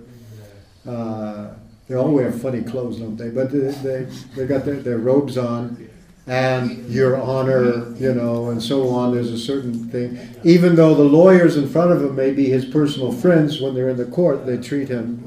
Uh, 0.87 1.55
they 1.89 1.95
all 1.95 2.11
wear 2.11 2.33
funny 2.33 2.63
clothes, 2.63 2.99
don't 2.99 3.17
they? 3.17 3.31
But 3.31 3.51
they, 3.51 3.59
they, 3.59 4.05
they 4.37 4.47
got 4.47 4.65
their, 4.65 4.77
their 4.77 4.99
robes 4.99 5.37
on 5.37 5.89
and 6.27 6.89
your 6.89 7.21
honor, 7.21 7.93
you 7.97 8.15
know, 8.15 8.51
and 8.51 8.63
so 8.63 8.89
on. 8.91 9.13
There's 9.13 9.33
a 9.33 9.39
certain 9.39 9.89
thing. 9.89 10.19
Even 10.45 10.77
though 10.77 10.95
the 10.95 11.03
lawyers 11.03 11.57
in 11.57 11.69
front 11.69 11.91
of 11.91 12.03
him 12.03 12.15
may 12.15 12.33
be 12.33 12.49
his 12.49 12.65
personal 12.65 13.11
friends, 13.11 13.61
when 13.61 13.75
they're 13.75 13.89
in 13.89 13.97
the 13.97 14.05
court, 14.05 14.47
they 14.47 14.57
treat 14.57 14.89
him 14.89 15.19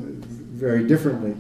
very 0.54 0.88
differently. 0.88 1.36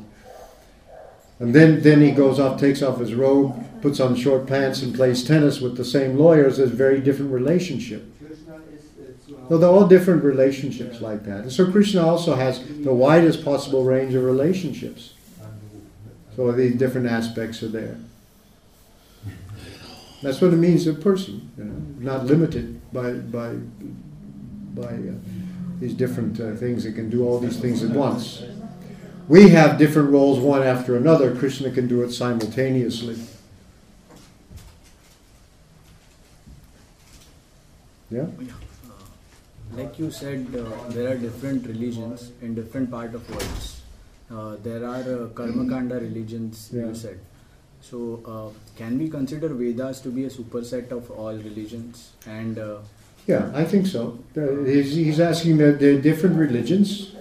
And 1.39 1.53
then, 1.53 1.81
then 1.81 2.01
he 2.01 2.11
goes 2.11 2.39
off, 2.39 2.59
takes 2.59 2.81
off 2.81 2.99
his 2.99 3.13
robe, 3.13 3.81
puts 3.81 3.99
on 3.99 4.15
short 4.15 4.47
pants, 4.47 4.81
and 4.81 4.95
plays 4.95 5.23
tennis 5.23 5.59
with 5.59 5.75
the 5.75 5.83
same 5.83 6.17
lawyers. 6.17 6.57
There's 6.57 6.71
a 6.71 6.75
very 6.75 7.01
different 7.01 7.31
relationship. 7.31 8.09
So 9.49 9.57
they're 9.57 9.69
all 9.69 9.87
different 9.87 10.23
relationships 10.23 11.01
like 11.01 11.23
that. 11.25 11.41
And 11.41 11.51
so 11.51 11.69
Krishna 11.71 12.05
also 12.05 12.35
has 12.35 12.63
the 12.83 12.93
widest 12.93 13.43
possible 13.43 13.83
range 13.83 14.13
of 14.15 14.23
relationships. 14.23 15.13
So 16.35 16.51
these 16.51 16.75
different 16.75 17.07
aspects 17.07 17.61
are 17.61 17.67
there. 17.67 17.97
That's 20.23 20.41
what 20.41 20.53
it 20.53 20.57
means 20.57 20.87
a 20.87 20.93
person, 20.93 21.51
you 21.57 21.65
know, 21.65 22.13
not 22.13 22.25
limited 22.25 22.81
by 22.91 23.13
by 23.13 23.53
by 24.73 24.93
uh, 24.95 25.13
these 25.79 25.93
different 25.93 26.39
uh, 26.39 26.55
things. 26.55 26.85
It 26.85 26.93
can 26.93 27.09
do 27.09 27.23
all 27.23 27.39
these 27.39 27.59
things 27.59 27.83
at 27.83 27.91
once. 27.91 28.41
We 29.27 29.49
have 29.49 29.77
different 29.79 30.11
roles 30.11 30.39
one 30.39 30.61
after 30.63 30.95
another. 30.95 31.35
Krishna 31.35 31.71
can 31.71 31.87
do 31.87 32.03
it 32.03 32.11
simultaneously. 32.11 33.17
Yeah. 38.11 38.27
Like 39.73 39.97
you 39.97 40.11
said, 40.11 40.47
uh, 40.55 40.89
there 40.89 41.11
are 41.11 41.17
different 41.17 41.65
religions 41.65 42.31
in 42.41 42.53
different 42.53 42.91
part 42.91 43.15
of 43.15 43.27
worlds. 43.29 43.81
Uh, 44.31 44.57
there 44.63 44.85
are 44.85 45.01
uh, 45.01 45.27
karmakanda 45.33 45.99
religions. 45.99 46.69
Yeah. 46.71 46.85
You 46.85 46.95
said. 46.95 47.19
So 47.81 48.21
uh, 48.25 48.77
can 48.77 48.97
we 48.97 49.09
consider 49.09 49.49
Vedas 49.49 50.01
to 50.01 50.09
be 50.09 50.25
a 50.25 50.29
superset 50.29 50.91
of 50.91 51.09
all 51.11 51.33
religions? 51.33 52.11
And 52.27 52.57
uh, 52.57 52.77
Yeah, 53.27 53.51
I 53.55 53.63
think 53.65 53.87
so. 53.87 54.19
Uh, 54.37 54.63
He's, 54.63 54.95
he's 54.95 55.19
asking 55.19 55.57
that 55.57 55.79
there 55.79 55.95
are 55.95 56.01
different 56.01 56.37
religions 56.37 57.14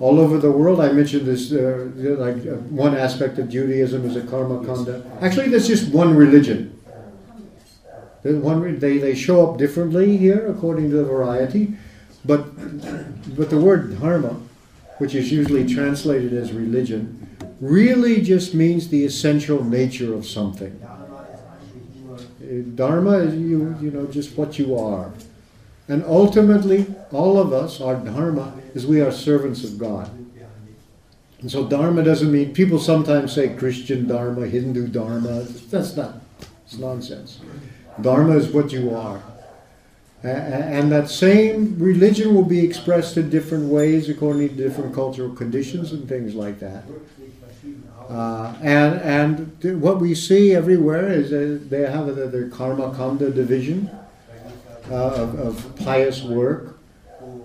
all 0.00 0.20
over 0.20 0.38
the 0.38 0.50
world. 0.50 0.80
I 0.80 0.92
mentioned 0.92 1.26
this, 1.26 1.52
uh, 1.52 1.88
like 1.96 2.36
uh, 2.46 2.56
one 2.70 2.96
aspect 2.96 3.38
of 3.38 3.48
Judaism 3.48 4.04
is 4.06 4.16
a 4.16 4.22
karma 4.22 4.64
kanda. 4.64 5.04
Actually, 5.20 5.48
there's 5.48 5.66
just 5.66 5.92
one 5.92 6.14
religion. 6.14 6.74
One 8.22 8.60
re- 8.60 8.72
they, 8.72 8.98
they 8.98 9.14
show 9.14 9.48
up 9.48 9.58
differently 9.58 10.16
here 10.16 10.50
according 10.50 10.90
to 10.90 10.96
the 10.96 11.04
variety, 11.04 11.74
but 12.24 12.44
but 13.36 13.48
the 13.48 13.58
word 13.58 13.98
dharma, 14.00 14.40
which 14.98 15.14
is 15.14 15.32
usually 15.32 15.66
translated 15.66 16.32
as 16.34 16.52
religion, 16.52 17.28
really 17.60 18.20
just 18.20 18.54
means 18.54 18.88
the 18.88 19.04
essential 19.04 19.64
nature 19.64 20.14
of 20.14 20.26
something. 20.26 20.78
Uh, 20.82 22.62
Dharma 22.74 23.18
is 23.18 23.34
you 23.34 23.76
you 23.80 23.90
know 23.90 24.06
just 24.06 24.36
what 24.36 24.58
you 24.58 24.76
are. 24.76 25.12
And 25.88 26.04
ultimately, 26.04 26.86
all 27.10 27.38
of 27.38 27.52
us, 27.52 27.80
our 27.80 27.96
dharma 27.96 28.52
is 28.74 28.86
we 28.86 29.00
are 29.00 29.10
servants 29.10 29.64
of 29.64 29.78
God. 29.78 30.10
And 31.40 31.50
so 31.50 31.66
dharma 31.66 32.02
doesn't 32.02 32.30
mean, 32.30 32.52
people 32.52 32.78
sometimes 32.78 33.32
say 33.32 33.54
Christian 33.54 34.06
dharma, 34.06 34.46
Hindu 34.46 34.88
dharma. 34.88 35.42
That's 35.70 35.96
not, 35.96 36.16
it's 36.64 36.76
nonsense. 36.76 37.40
Dharma 38.00 38.36
is 38.36 38.48
what 38.48 38.72
you 38.72 38.94
are. 38.94 39.22
And 40.22 40.90
that 40.90 41.08
same 41.08 41.78
religion 41.78 42.34
will 42.34 42.44
be 42.44 42.64
expressed 42.64 43.16
in 43.16 43.30
different 43.30 43.66
ways 43.66 44.08
according 44.08 44.48
to 44.48 44.54
different 44.54 44.92
cultural 44.94 45.30
conditions 45.30 45.92
and 45.92 46.08
things 46.08 46.34
like 46.34 46.58
that. 46.58 46.84
Uh, 48.08 48.54
and 48.62 49.00
and 49.62 49.82
what 49.82 50.00
we 50.00 50.14
see 50.14 50.54
everywhere 50.54 51.08
is 51.08 51.30
uh, 51.30 51.62
they 51.68 51.82
have 51.82 52.06
the, 52.06 52.26
the 52.26 52.48
karma 52.48 52.94
kanda 52.96 53.30
division 53.30 53.90
of, 54.90 55.38
of 55.38 55.76
pious 55.76 56.22
work. 56.22 56.78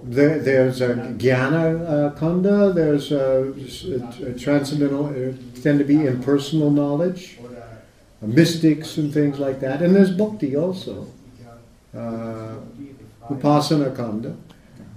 There, 0.04 0.40
there's 0.40 0.82
a 0.82 0.96
jnana 0.96 1.90
uh, 1.90 2.20
kanda. 2.20 2.74
There's 2.74 3.12
a, 3.12 3.54
a, 3.54 4.30
a 4.30 4.40
transcendental, 4.40 5.08
uh, 5.08 5.62
tend 5.62 5.80
to 5.80 5.86
be 5.86 6.06
impersonal 6.06 6.72
knowledge, 6.72 7.40
uh, 7.42 8.26
mystics 8.26 8.98
and 8.98 9.14
things 9.14 9.40
like 9.40 9.60
that. 9.62 9.82
And 9.82 9.96
there's 9.96 10.12
bhakti 10.12 10.56
also, 10.58 11.08
uh, 11.96 12.56
upasana 13.30 13.96
kanda. 13.96 14.36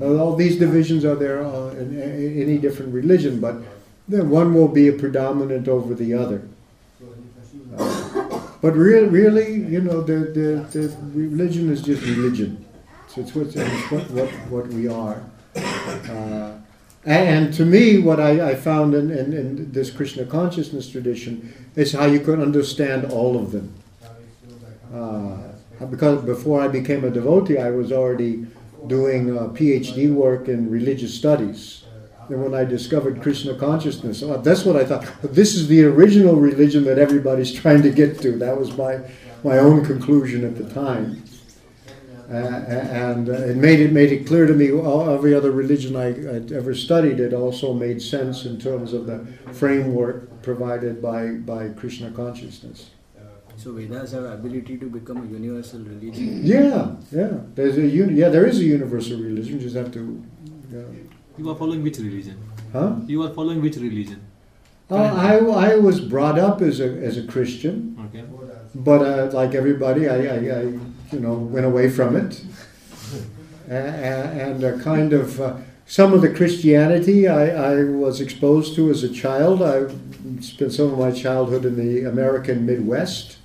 Uh, 0.00 0.16
all 0.18 0.36
these 0.36 0.56
divisions 0.56 1.04
are 1.04 1.14
there 1.14 1.42
uh, 1.42 1.70
in, 1.70 2.00
any 2.00 2.58
different 2.58 2.92
religion, 2.92 3.40
but 3.40 3.56
then 4.08 4.28
one 4.28 4.54
will 4.54 4.68
be 4.68 4.88
a 4.88 4.92
predominant 4.92 5.68
over 5.68 5.94
the 5.94 6.12
other. 6.12 6.42
But 8.60 8.74
really, 8.74 9.08
really, 9.08 9.54
you 9.54 9.80
know, 9.80 10.00
the, 10.00 10.18
the, 10.18 10.78
the 10.78 10.96
religion 11.14 11.70
is 11.70 11.82
just 11.82 12.02
religion. 12.02 12.64
So 13.08 13.20
it's 13.20 13.34
what, 13.34 13.54
it's 13.54 13.90
what, 13.90 14.10
what, 14.10 14.30
what 14.50 14.66
we 14.68 14.88
are. 14.88 15.22
Uh, 15.56 16.52
and 17.04 17.54
to 17.54 17.64
me, 17.64 17.98
what 17.98 18.18
I, 18.18 18.50
I 18.50 18.54
found 18.56 18.94
in, 18.94 19.10
in, 19.10 19.32
in 19.32 19.72
this 19.72 19.90
Krishna 19.90 20.24
consciousness 20.24 20.90
tradition 20.90 21.54
is 21.76 21.92
how 21.92 22.06
you 22.06 22.20
can 22.20 22.42
understand 22.42 23.12
all 23.12 23.38
of 23.38 23.52
them. 23.52 23.72
Uh, 24.92 25.38
because 25.86 26.24
before 26.24 26.60
I 26.60 26.68
became 26.68 27.04
a 27.04 27.10
devotee, 27.10 27.58
I 27.58 27.70
was 27.70 27.92
already 27.92 28.46
doing 28.86 29.36
uh, 29.36 29.48
PhD 29.48 30.12
work 30.12 30.48
in 30.48 30.70
religious 30.70 31.14
studies. 31.14 31.84
And 32.28 32.42
when 32.42 32.54
I 32.54 32.64
discovered 32.64 33.22
Krishna 33.22 33.54
consciousness, 33.54 34.22
uh, 34.22 34.38
that's 34.38 34.64
what 34.64 34.76
I 34.76 34.84
thought. 34.84 35.04
This 35.22 35.54
is 35.54 35.68
the 35.68 35.84
original 35.84 36.36
religion 36.36 36.84
that 36.84 36.98
everybody's 36.98 37.52
trying 37.62 37.82
to 37.82 37.90
get 37.90 38.20
to. 38.22 38.32
That 38.32 38.58
was 38.58 38.76
my, 38.76 39.00
my 39.44 39.58
own 39.58 39.84
conclusion 39.84 40.44
at 40.44 40.56
the 40.56 40.68
time. 40.74 41.22
Uh, 42.28 42.34
and 42.34 43.28
uh, 43.28 43.34
it 43.34 43.56
made 43.56 43.78
it 43.78 43.92
made 43.92 44.10
it 44.10 44.26
clear 44.26 44.46
to 44.46 44.52
me 44.52 44.72
all, 44.72 45.08
every 45.08 45.32
other 45.32 45.52
religion 45.52 45.94
I, 45.94 46.08
I'd 46.08 46.50
ever 46.50 46.74
studied 46.74 47.20
it 47.20 47.32
also 47.32 47.72
made 47.72 48.02
sense 48.02 48.44
in 48.46 48.58
terms 48.58 48.92
of 48.92 49.06
the 49.06 49.24
framework 49.52 50.42
provided 50.42 51.00
by, 51.00 51.28
by 51.52 51.68
Krishna 51.68 52.10
consciousness. 52.10 52.90
so 53.56 53.74
Vedas 53.74 54.10
have 54.10 54.24
ability 54.24 54.76
to 54.78 54.90
become 54.90 55.18
a 55.22 55.26
universal 55.26 55.80
religion. 55.80 56.40
Yeah, 56.44 56.96
yeah. 57.12 57.38
There's 57.54 57.76
a 57.78 57.86
uni- 57.86 58.14
yeah, 58.14 58.28
there 58.28 58.46
is 58.46 58.58
a 58.58 58.64
universal 58.64 59.18
religion. 59.18 59.60
You 59.60 59.60
just 59.60 59.76
have 59.76 59.92
to. 59.92 60.24
Yeah. 60.72 60.82
You 61.38 61.50
are 61.50 61.54
following 61.54 61.82
which 61.82 61.98
religion? 61.98 62.38
Huh? 62.72 62.96
You 63.06 63.22
are 63.22 63.30
following 63.30 63.60
which 63.60 63.76
religion? 63.76 64.20
Uh, 64.90 64.96
I, 64.96 65.36
I 65.38 65.76
was 65.76 66.00
brought 66.00 66.38
up 66.38 66.62
as 66.62 66.80
a 66.80 66.88
as 67.08 67.18
a 67.18 67.26
Christian, 67.26 67.96
Okay. 68.06 68.24
but 68.74 69.02
uh, 69.02 69.30
like 69.32 69.54
everybody, 69.54 70.08
I, 70.08 70.16
I, 70.16 70.36
I 70.58 70.62
you 71.12 71.20
know 71.20 71.34
went 71.34 71.66
away 71.66 71.90
from 71.90 72.16
it. 72.16 72.42
and 73.68 74.62
a 74.62 74.78
kind 74.78 75.12
of 75.12 75.40
uh, 75.40 75.56
some 75.86 76.12
of 76.12 76.20
the 76.20 76.32
Christianity 76.32 77.26
I, 77.28 77.48
I, 77.72 77.84
was 77.84 78.20
exposed 78.20 78.74
to 78.76 78.90
as 78.90 79.02
a 79.02 79.08
child. 79.08 79.62
I 79.62 79.86
spent 80.40 80.72
some 80.72 80.92
of 80.92 80.98
my 80.98 81.10
childhood 81.10 81.64
in 81.64 81.76
the 81.76 82.08
American 82.08 82.64
Midwest, 82.64 83.35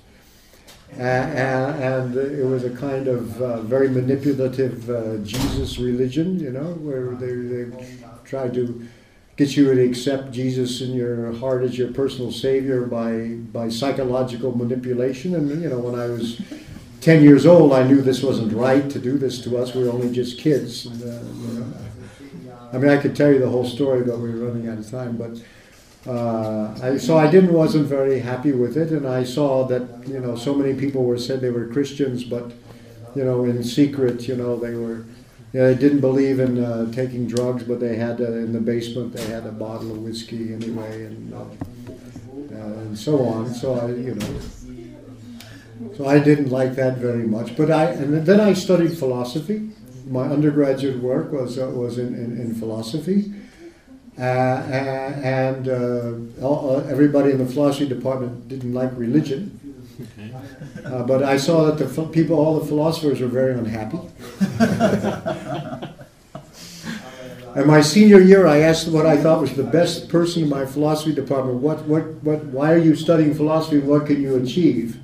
uh, 0.98 1.02
and 1.02 2.16
it 2.16 2.44
was 2.44 2.64
a 2.64 2.70
kind 2.70 3.08
of 3.08 3.40
uh, 3.40 3.62
very 3.62 3.88
manipulative 3.88 4.90
uh, 4.90 5.16
Jesus 5.18 5.78
religion, 5.78 6.38
you 6.38 6.50
know, 6.50 6.74
where 6.74 7.14
they, 7.14 7.34
they 7.34 8.06
tried 8.24 8.52
to 8.54 8.86
get 9.36 9.56
you 9.56 9.74
to 9.74 9.82
accept 9.82 10.32
Jesus 10.32 10.82
in 10.82 10.92
your 10.92 11.32
heart 11.34 11.62
as 11.62 11.78
your 11.78 11.92
personal 11.92 12.30
savior 12.30 12.84
by 12.86 13.36
by 13.52 13.68
psychological 13.68 14.56
manipulation. 14.56 15.34
And 15.34 15.62
you 15.62 15.68
know, 15.70 15.78
when 15.78 15.98
I 15.98 16.06
was 16.06 16.40
10 17.00 17.22
years 17.22 17.46
old, 17.46 17.72
I 17.72 17.82
knew 17.82 18.00
this 18.00 18.22
wasn't 18.22 18.52
right 18.52 18.88
to 18.90 18.98
do 18.98 19.18
this 19.18 19.42
to 19.44 19.58
us. 19.58 19.74
We 19.74 19.84
were 19.84 19.90
only 19.90 20.12
just 20.12 20.38
kids. 20.38 20.86
And, 20.86 21.02
uh, 21.02 21.20
you 21.40 21.60
know. 21.60 21.72
I 22.72 22.78
mean, 22.78 22.90
I 22.90 22.96
could 22.96 23.16
tell 23.16 23.32
you 23.32 23.38
the 23.38 23.48
whole 23.48 23.66
story, 23.66 24.02
but 24.04 24.18
we 24.18 24.30
were 24.30 24.46
running 24.46 24.68
out 24.68 24.78
of 24.78 24.90
time. 24.90 25.16
But 25.16 25.42
uh, 26.06 26.74
I, 26.82 26.96
so 26.96 27.16
I 27.16 27.30
didn't 27.30 27.52
wasn't 27.52 27.86
very 27.86 28.18
happy 28.18 28.52
with 28.52 28.76
it, 28.76 28.90
and 28.90 29.06
I 29.06 29.24
saw 29.24 29.64
that 29.68 30.06
you 30.08 30.20
know 30.20 30.34
so 30.36 30.54
many 30.54 30.74
people 30.74 31.04
were 31.04 31.18
said 31.18 31.40
they 31.40 31.50
were 31.50 31.68
Christians, 31.68 32.24
but 32.24 32.52
you 33.14 33.24
know 33.24 33.44
in 33.44 33.62
secret, 33.62 34.28
you 34.28 34.36
know 34.36 34.56
they 34.56 34.74
were. 34.74 35.04
You 35.52 35.60
know, 35.60 35.74
they 35.74 35.78
didn't 35.78 36.00
believe 36.00 36.40
in 36.40 36.64
uh, 36.64 36.90
taking 36.92 37.26
drugs, 37.26 37.62
but 37.64 37.78
they 37.78 37.96
had 37.96 38.22
uh, 38.22 38.24
in 38.24 38.54
the 38.54 38.60
basement 38.60 39.12
they 39.12 39.26
had 39.26 39.44
a 39.44 39.52
bottle 39.52 39.92
of 39.92 39.98
whiskey 39.98 40.54
anyway, 40.54 41.04
and 41.04 41.34
uh, 41.34 41.44
and 42.54 42.98
so 42.98 43.22
on. 43.26 43.52
So 43.52 43.74
I, 43.74 43.88
you 43.88 44.14
know, 44.14 44.40
so 45.96 46.06
I 46.06 46.18
didn't 46.18 46.48
like 46.48 46.74
that 46.76 46.98
very 46.98 47.26
much. 47.26 47.56
But 47.56 47.70
I 47.70 47.90
and 47.90 48.26
then 48.26 48.40
I 48.40 48.54
studied 48.54 48.96
philosophy. 48.96 49.70
My 50.06 50.22
undergraduate 50.22 51.02
work 51.02 51.32
was 51.32 51.58
uh, 51.58 51.68
was 51.68 51.98
in, 51.98 52.14
in, 52.14 52.40
in 52.40 52.54
philosophy, 52.54 53.32
uh, 53.32 53.41
and 54.18 55.68
uh, 55.68 56.44
all, 56.44 56.84
everybody 56.88 57.30
in 57.32 57.38
the 57.38 57.46
philosophy 57.46 57.86
department 57.88 58.48
didn't 58.48 58.74
like 58.74 58.90
religion. 58.96 59.58
Uh, 60.84 61.02
but 61.04 61.22
I 61.22 61.36
saw 61.36 61.64
that 61.64 61.78
the 61.78 62.04
people, 62.06 62.36
all 62.36 62.58
the 62.58 62.66
philosophers, 62.66 63.20
were 63.20 63.28
very 63.28 63.52
unhappy. 63.52 64.00
And 67.54 67.66
my 67.66 67.82
senior 67.82 68.18
year, 68.18 68.46
I 68.46 68.60
asked 68.60 68.88
what 68.88 69.04
I 69.04 69.18
thought 69.18 69.42
was 69.42 69.54
the 69.54 69.62
best 69.62 70.08
person 70.08 70.44
in 70.44 70.48
my 70.48 70.64
philosophy 70.64 71.14
department. 71.14 71.58
What, 71.58 71.82
what, 71.84 72.04
what? 72.22 72.44
Why 72.46 72.72
are 72.72 72.78
you 72.78 72.96
studying 72.96 73.34
philosophy? 73.34 73.78
What 73.78 74.06
can 74.06 74.22
you 74.22 74.36
achieve? 74.36 74.98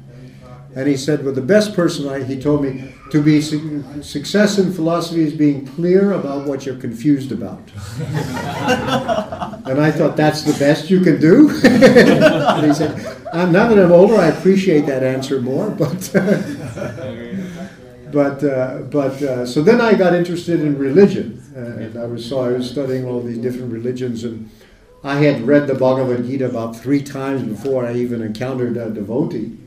And 0.74 0.88
he 0.88 0.96
said, 0.96 1.24
well, 1.24 1.34
the 1.34 1.42
best 1.42 1.74
person, 1.74 2.08
I, 2.08 2.22
he 2.22 2.40
told 2.40 2.62
me, 2.62 2.94
to 3.10 3.22
be 3.22 3.40
su- 3.40 3.84
success 4.02 4.58
in 4.58 4.72
philosophy 4.72 5.22
is 5.22 5.32
being 5.32 5.66
clear 5.66 6.12
about 6.12 6.46
what 6.46 6.66
you're 6.66 6.76
confused 6.76 7.32
about. 7.32 7.62
and 9.66 9.80
I 9.80 9.90
thought, 9.90 10.16
that's 10.16 10.42
the 10.42 10.56
best 10.58 10.90
you 10.90 11.00
can 11.00 11.20
do? 11.20 11.48
and 11.64 12.66
he 12.66 12.72
said, 12.74 12.96
now 13.32 13.68
that 13.68 13.78
I'm 13.78 13.92
older, 13.92 14.16
I 14.16 14.26
appreciate 14.26 14.86
that 14.86 15.02
answer 15.02 15.40
more, 15.40 15.70
but. 15.82 16.10
but 18.12 18.42
uh, 18.42 18.78
but 18.90 19.22
uh, 19.22 19.44
so 19.44 19.62
then 19.62 19.82
I 19.82 19.92
got 19.92 20.14
interested 20.14 20.60
in 20.60 20.78
religion, 20.78 21.42
uh, 21.54 21.82
and 21.82 21.98
I 21.98 22.06
was 22.06 22.24
so 22.24 22.40
I 22.40 22.52
was 22.52 22.70
studying 22.70 23.04
all 23.04 23.20
these 23.20 23.36
different 23.36 23.70
religions, 23.70 24.24
and 24.24 24.48
I 25.04 25.16
had 25.16 25.46
read 25.46 25.66
the 25.66 25.74
Bhagavad 25.74 26.24
Gita 26.24 26.46
about 26.46 26.74
three 26.74 27.02
times 27.02 27.42
before 27.42 27.84
I 27.84 27.92
even 27.94 28.22
encountered 28.22 28.78
a 28.78 28.88
devotee 28.88 29.58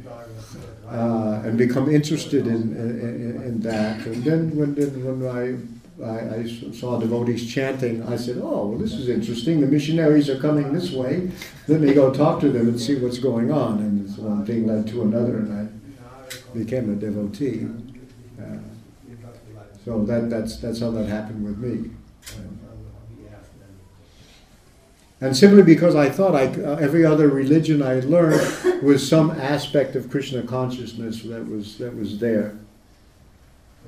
uh, 0.91 1.41
and 1.45 1.57
become 1.57 1.89
interested 1.89 2.45
in, 2.47 2.75
in, 2.75 3.41
in, 3.43 3.61
that. 3.61 4.05
And 4.05 4.23
then 4.25 4.55
when, 4.57 4.75
when 4.75 5.25
I, 5.25 6.03
I, 6.03 6.41
I, 6.41 6.71
saw 6.73 6.99
devotees 6.99 7.51
chanting, 7.51 8.03
I 8.03 8.17
said, 8.17 8.39
oh, 8.41 8.67
well, 8.67 8.77
this 8.77 8.93
is 8.93 9.07
interesting. 9.07 9.61
The 9.61 9.67
missionaries 9.67 10.29
are 10.29 10.37
coming 10.37 10.73
this 10.73 10.91
way. 10.91 11.31
Let 11.69 11.79
me 11.79 11.93
go 11.93 12.11
talk 12.13 12.41
to 12.41 12.49
them 12.49 12.67
and 12.67 12.79
see 12.79 12.95
what's 12.95 13.19
going 13.19 13.51
on. 13.51 13.79
And 13.79 14.17
one 14.17 14.45
thing 14.45 14.67
led 14.67 14.87
to 14.87 15.03
another, 15.03 15.37
and 15.37 15.69
I 15.69 16.57
became 16.57 16.91
a 16.91 16.95
devotee. 16.95 17.67
Uh, 18.37 18.57
so 19.85 20.03
that, 20.03 20.29
that's, 20.29 20.57
that's 20.57 20.81
how 20.81 20.91
that 20.91 21.07
happened 21.07 21.45
with 21.45 21.57
me. 21.57 21.91
And 25.21 25.37
simply 25.37 25.61
because 25.61 25.95
I 25.95 26.09
thought 26.09 26.33
I, 26.33 26.47
uh, 26.47 26.77
every 26.77 27.05
other 27.05 27.29
religion 27.29 27.83
I 27.83 27.91
had 27.91 28.05
learned 28.05 28.41
was 28.81 29.07
some 29.07 29.29
aspect 29.29 29.95
of 29.95 30.09
Krishna 30.09 30.41
consciousness 30.41 31.21
that 31.21 31.47
was, 31.47 31.77
that 31.77 31.95
was 31.95 32.17
there. 32.17 32.57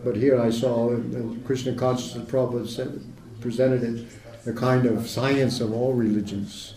But 0.04 0.16
here 0.16 0.40
I 0.40 0.52
saw 0.52 0.94
uh, 0.94 1.00
Krishna 1.44 1.74
consciousness, 1.74 2.30
Prabhupada 2.30 2.68
said, 2.68 3.04
presented 3.42 3.84
it, 3.84 4.08
the 4.46 4.54
kind 4.54 4.86
of 4.86 5.10
science 5.10 5.60
of 5.60 5.74
all 5.74 5.94
religions. 5.94 6.76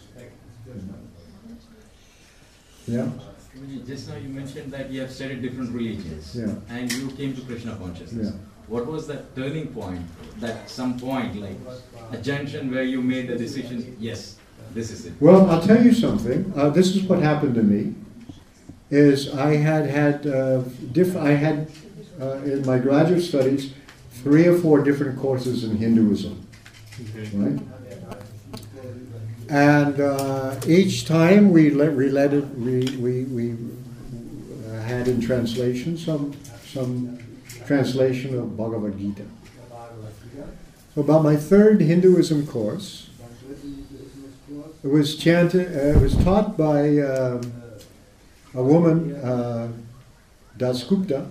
Yeah? 2.86 3.10
Just 3.86 4.08
now 4.08 4.16
you 4.16 4.28
mentioned 4.28 4.72
that 4.72 4.90
you 4.90 5.00
have 5.00 5.10
studied 5.10 5.42
different 5.42 5.72
religions 5.72 6.34
yeah. 6.34 6.54
and 6.68 6.90
you 6.92 7.10
came 7.10 7.34
to 7.34 7.42
Krishna 7.42 7.74
consciousness. 7.76 8.32
Yeah. 8.32 8.38
What 8.68 8.86
was 8.86 9.06
that 9.08 9.34
turning 9.36 9.68
point, 9.68 10.02
that 10.40 10.70
some 10.70 10.98
point, 10.98 11.36
like 11.36 11.56
a 12.12 12.16
junction 12.16 12.70
where 12.70 12.84
you 12.84 13.02
made 13.02 13.28
the 13.28 13.36
decision, 13.36 13.96
yes, 14.00 14.36
this 14.76 14.90
is 14.90 15.06
it. 15.06 15.12
Well, 15.20 15.50
I'll 15.50 15.62
tell 15.62 15.82
you 15.82 15.92
something. 15.92 16.52
Uh, 16.54 16.68
this 16.70 16.94
is 16.94 17.02
what 17.02 17.20
happened 17.20 17.54
to 17.56 17.62
me. 17.62 17.94
Is 18.90 19.34
I 19.34 19.56
had 19.56 19.86
had 19.86 20.26
uh, 20.26 20.58
diff- 20.92 21.16
I 21.16 21.30
had 21.30 21.68
uh, 22.20 22.36
in 22.52 22.64
my 22.64 22.78
graduate 22.78 23.22
studies 23.22 23.72
three 24.22 24.46
or 24.46 24.56
four 24.58 24.82
different 24.82 25.18
courses 25.18 25.64
in 25.64 25.76
Hinduism, 25.76 26.46
right? 27.34 27.58
And 29.48 30.00
uh, 30.00 30.56
each 30.66 31.04
time 31.06 31.50
we 31.50 31.70
le- 31.70 31.90
related, 31.90 32.44
we, 32.60 32.96
we, 32.96 33.24
we 33.24 33.56
uh, 34.68 34.80
had 34.82 35.06
in 35.08 35.20
translation 35.20 35.96
some 35.96 36.34
some 36.64 37.18
translation 37.64 38.38
of 38.38 38.56
Bhagavad 38.56 38.98
Gita. 38.98 39.24
So 40.94 41.00
about 41.00 41.22
my 41.22 41.36
third 41.36 41.80
Hinduism 41.80 42.46
course, 42.46 43.05
it 44.86 44.92
was 44.92 45.16
chanted. 45.16 45.66
Uh, 45.76 45.98
it 45.98 46.00
was 46.00 46.16
taught 46.22 46.56
by 46.56 46.98
uh, 46.98 47.42
a 48.54 48.62
woman, 48.62 49.16
uh, 49.16 49.68
Dasgupta, 50.56 51.26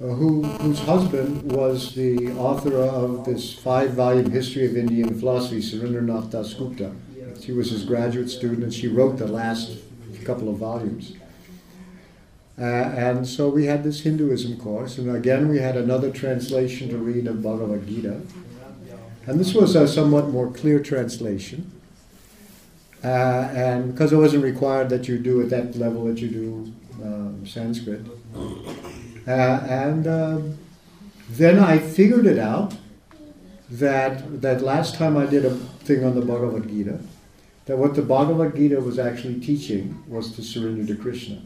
uh, 0.00 0.04
who 0.04 0.42
whose 0.42 0.80
husband 0.80 1.52
was 1.52 1.94
the 1.94 2.32
author 2.38 2.78
of 2.78 3.26
this 3.26 3.52
five-volume 3.52 4.30
history 4.30 4.64
of 4.64 4.78
Indian 4.78 5.18
philosophy, 5.18 5.60
Surendranath 5.60 6.30
Dasgupta. 6.30 6.94
She 7.42 7.52
was 7.52 7.70
his 7.70 7.84
graduate 7.84 8.30
student, 8.30 8.62
and 8.62 8.72
she 8.72 8.88
wrote 8.88 9.18
the 9.18 9.26
last 9.26 9.76
couple 10.24 10.48
of 10.48 10.56
volumes. 10.56 11.12
Uh, 12.58 12.64
and 12.64 13.28
so 13.28 13.50
we 13.50 13.66
had 13.66 13.84
this 13.84 14.00
Hinduism 14.00 14.56
course, 14.56 14.96
and 14.96 15.14
again 15.14 15.50
we 15.50 15.58
had 15.58 15.76
another 15.76 16.10
translation 16.10 16.88
to 16.88 16.96
read 16.96 17.26
of 17.26 17.42
Bhagavad 17.42 17.86
Gita. 17.86 18.22
And 19.26 19.38
this 19.38 19.52
was 19.52 19.76
a 19.76 19.86
somewhat 19.86 20.28
more 20.28 20.50
clear 20.50 20.80
translation. 20.80 21.75
Uh, 23.04 23.50
and 23.54 23.92
because 23.92 24.12
it 24.12 24.16
wasn't 24.16 24.42
required 24.42 24.88
that 24.88 25.06
you 25.06 25.18
do 25.18 25.40
at 25.42 25.50
that 25.50 25.76
level 25.76 26.04
that 26.04 26.18
you 26.18 26.28
do 26.28 26.72
um, 27.02 27.46
Sanskrit. 27.46 28.00
Uh, 28.34 29.30
and 29.30 30.06
uh, 30.06 30.40
then 31.28 31.58
I 31.58 31.78
figured 31.78 32.26
it 32.26 32.38
out 32.38 32.74
that 33.70 34.40
that 34.42 34.62
last 34.62 34.94
time 34.94 35.16
I 35.16 35.26
did 35.26 35.44
a 35.44 35.50
thing 35.84 36.04
on 36.04 36.14
the 36.14 36.22
Bhagavad 36.22 36.68
Gita, 36.68 37.00
that 37.66 37.76
what 37.76 37.94
the 37.94 38.02
Bhagavad 38.02 38.54
Gita 38.54 38.80
was 38.80 38.98
actually 38.98 39.40
teaching 39.40 40.02
was 40.08 40.34
to 40.36 40.42
surrender 40.42 40.86
to 40.86 41.00
Krishna. 41.00 41.42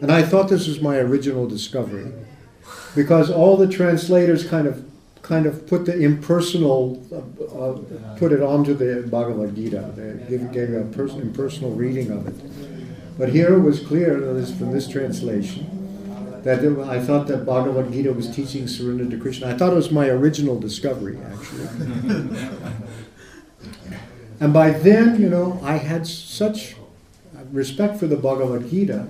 And 0.00 0.12
I 0.12 0.22
thought 0.22 0.48
this 0.48 0.66
was 0.68 0.80
my 0.80 0.96
original 0.98 1.46
discovery, 1.48 2.12
because 2.94 3.30
all 3.30 3.56
the 3.56 3.68
translators 3.68 4.46
kind 4.46 4.66
of 4.66 4.84
kind 5.24 5.46
of 5.46 5.66
put 5.66 5.86
the 5.86 5.98
impersonal, 5.98 7.02
uh, 7.10 7.16
uh, 7.58 8.16
put 8.16 8.30
it 8.30 8.42
onto 8.42 8.74
the 8.74 9.08
Bhagavad 9.08 9.56
Gita. 9.56 9.90
They 9.96 10.36
gave, 10.36 10.52
gave 10.52 10.74
a 10.74 10.84
pers- 10.84 11.14
impersonal 11.14 11.70
reading 11.70 12.10
of 12.10 12.28
it. 12.28 13.18
But 13.18 13.30
here 13.30 13.54
it 13.54 13.60
was 13.60 13.80
clear 13.80 14.18
from 14.18 14.72
this 14.72 14.86
translation 14.86 15.70
that 16.42 16.62
it, 16.62 16.78
I 16.78 17.00
thought 17.00 17.26
that 17.28 17.46
Bhagavad 17.46 17.90
Gita 17.90 18.12
was 18.12 18.28
teaching 18.34 18.68
surrender 18.68 19.08
to 19.08 19.16
Krishna. 19.18 19.48
I 19.48 19.54
thought 19.54 19.72
it 19.72 19.76
was 19.76 19.90
my 19.90 20.08
original 20.08 20.60
discovery, 20.60 21.18
actually. 21.32 21.68
and 24.40 24.52
by 24.52 24.72
then, 24.72 25.18
you 25.18 25.30
know, 25.30 25.58
I 25.62 25.76
had 25.78 26.06
such 26.06 26.76
respect 27.50 27.98
for 27.98 28.06
the 28.06 28.16
Bhagavad 28.16 28.68
Gita 28.68 29.06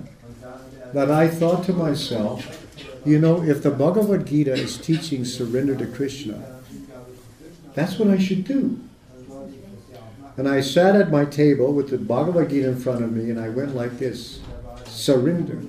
that 0.92 1.10
I 1.10 1.26
thought 1.26 1.64
to 1.64 1.72
myself, 1.72 2.63
you 3.04 3.18
know, 3.18 3.42
if 3.42 3.62
the 3.62 3.70
Bhagavad 3.70 4.26
Gita 4.26 4.52
is 4.52 4.78
teaching 4.78 5.24
surrender 5.24 5.76
to 5.76 5.86
Krishna, 5.86 6.42
that's 7.74 7.98
what 7.98 8.08
I 8.08 8.18
should 8.18 8.44
do. 8.44 8.80
And 10.36 10.48
I 10.48 10.60
sat 10.60 10.96
at 10.96 11.10
my 11.10 11.24
table 11.24 11.72
with 11.72 11.90
the 11.90 11.98
Bhagavad 11.98 12.50
Gita 12.50 12.68
in 12.68 12.80
front 12.80 13.04
of 13.04 13.12
me 13.12 13.30
and 13.30 13.38
I 13.38 13.50
went 13.50 13.74
like 13.74 13.98
this 13.98 14.40
surrender, 14.86 15.62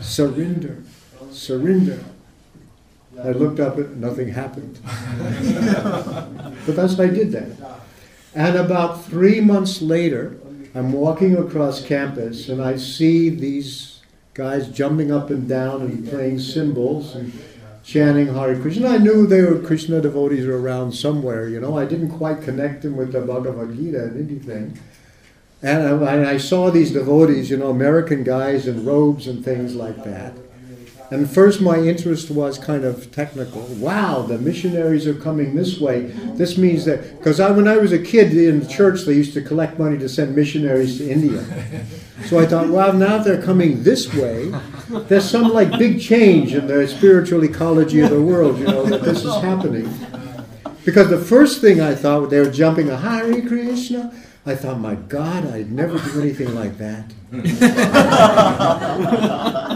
surrender, 0.00 0.82
surrender. 1.30 2.04
I 3.22 3.30
looked 3.30 3.60
up 3.60 3.78
and 3.78 4.00
nothing 4.00 4.28
happened. 4.28 4.78
but 4.84 6.76
that's 6.76 6.98
what 6.98 7.08
I 7.08 7.12
did 7.12 7.32
that. 7.32 7.80
And 8.34 8.56
about 8.56 9.04
three 9.04 9.40
months 9.40 9.80
later, 9.80 10.36
I'm 10.74 10.92
walking 10.92 11.36
across 11.36 11.82
campus 11.82 12.50
and 12.50 12.60
I 12.60 12.76
see 12.76 13.30
these 13.30 13.95
guys 14.36 14.68
jumping 14.68 15.10
up 15.10 15.30
and 15.30 15.48
down 15.48 15.80
and 15.80 16.06
playing 16.08 16.38
cymbals 16.38 17.14
and 17.14 17.32
chanting 17.82 18.34
Hare 18.34 18.60
Krishna. 18.60 18.88
I 18.88 18.98
knew 18.98 19.26
they 19.26 19.40
were 19.40 19.58
Krishna 19.60 20.02
devotees 20.02 20.44
around 20.44 20.92
somewhere, 20.92 21.48
you 21.48 21.58
know. 21.58 21.78
I 21.78 21.86
didn't 21.86 22.10
quite 22.10 22.42
connect 22.42 22.82
them 22.82 22.96
with 22.96 23.12
the 23.12 23.22
Bhagavad 23.22 23.74
Gita 23.74 24.04
and 24.04 24.30
anything. 24.30 24.78
And 25.62 26.04
I, 26.04 26.32
I 26.32 26.36
saw 26.36 26.70
these 26.70 26.92
devotees, 26.92 27.48
you 27.48 27.56
know, 27.56 27.70
American 27.70 28.24
guys 28.24 28.66
in 28.66 28.84
robes 28.84 29.26
and 29.26 29.42
things 29.42 29.74
like 29.74 30.04
that. 30.04 30.34
And 31.10 31.30
first, 31.30 31.60
my 31.60 31.78
interest 31.78 32.30
was 32.30 32.58
kind 32.58 32.84
of 32.84 33.12
technical. 33.12 33.62
Wow, 33.62 34.22
the 34.22 34.38
missionaries 34.38 35.06
are 35.06 35.14
coming 35.14 35.54
this 35.54 35.78
way. 35.78 36.06
This 36.34 36.58
means 36.58 36.84
that, 36.86 37.18
because 37.18 37.38
I, 37.38 37.50
when 37.52 37.68
I 37.68 37.76
was 37.76 37.92
a 37.92 37.98
kid 37.98 38.36
in 38.36 38.60
the 38.60 38.66
church, 38.66 39.02
they 39.02 39.12
used 39.12 39.32
to 39.34 39.42
collect 39.42 39.78
money 39.78 39.98
to 39.98 40.08
send 40.08 40.34
missionaries 40.34 40.98
to 40.98 41.08
India. 41.08 41.44
So 42.24 42.40
I 42.40 42.46
thought, 42.46 42.68
wow, 42.68 42.90
now 42.90 43.18
they're 43.18 43.40
coming 43.40 43.84
this 43.84 44.12
way. 44.12 44.52
There's 44.88 45.28
some 45.28 45.52
like 45.52 45.78
big 45.78 46.00
change 46.00 46.54
in 46.54 46.66
the 46.66 46.88
spiritual 46.88 47.44
ecology 47.44 48.00
of 48.00 48.10
the 48.10 48.20
world, 48.20 48.58
you 48.58 48.66
know, 48.66 48.84
that 48.86 49.02
this 49.02 49.24
is 49.24 49.34
happening. 49.36 49.88
Because 50.84 51.08
the 51.08 51.18
first 51.18 51.60
thing 51.60 51.80
I 51.80 51.94
thought, 51.94 52.30
they 52.30 52.40
were 52.40 52.50
jumping 52.50 52.90
a 52.90 52.96
Hare 52.96 53.42
Krishna. 53.42 54.12
I 54.44 54.54
thought, 54.54 54.78
my 54.78 54.94
God, 54.94 55.52
I'd 55.52 55.72
never 55.72 55.98
do 55.98 56.20
anything 56.20 56.54
like 56.54 56.78
that. 56.78 57.12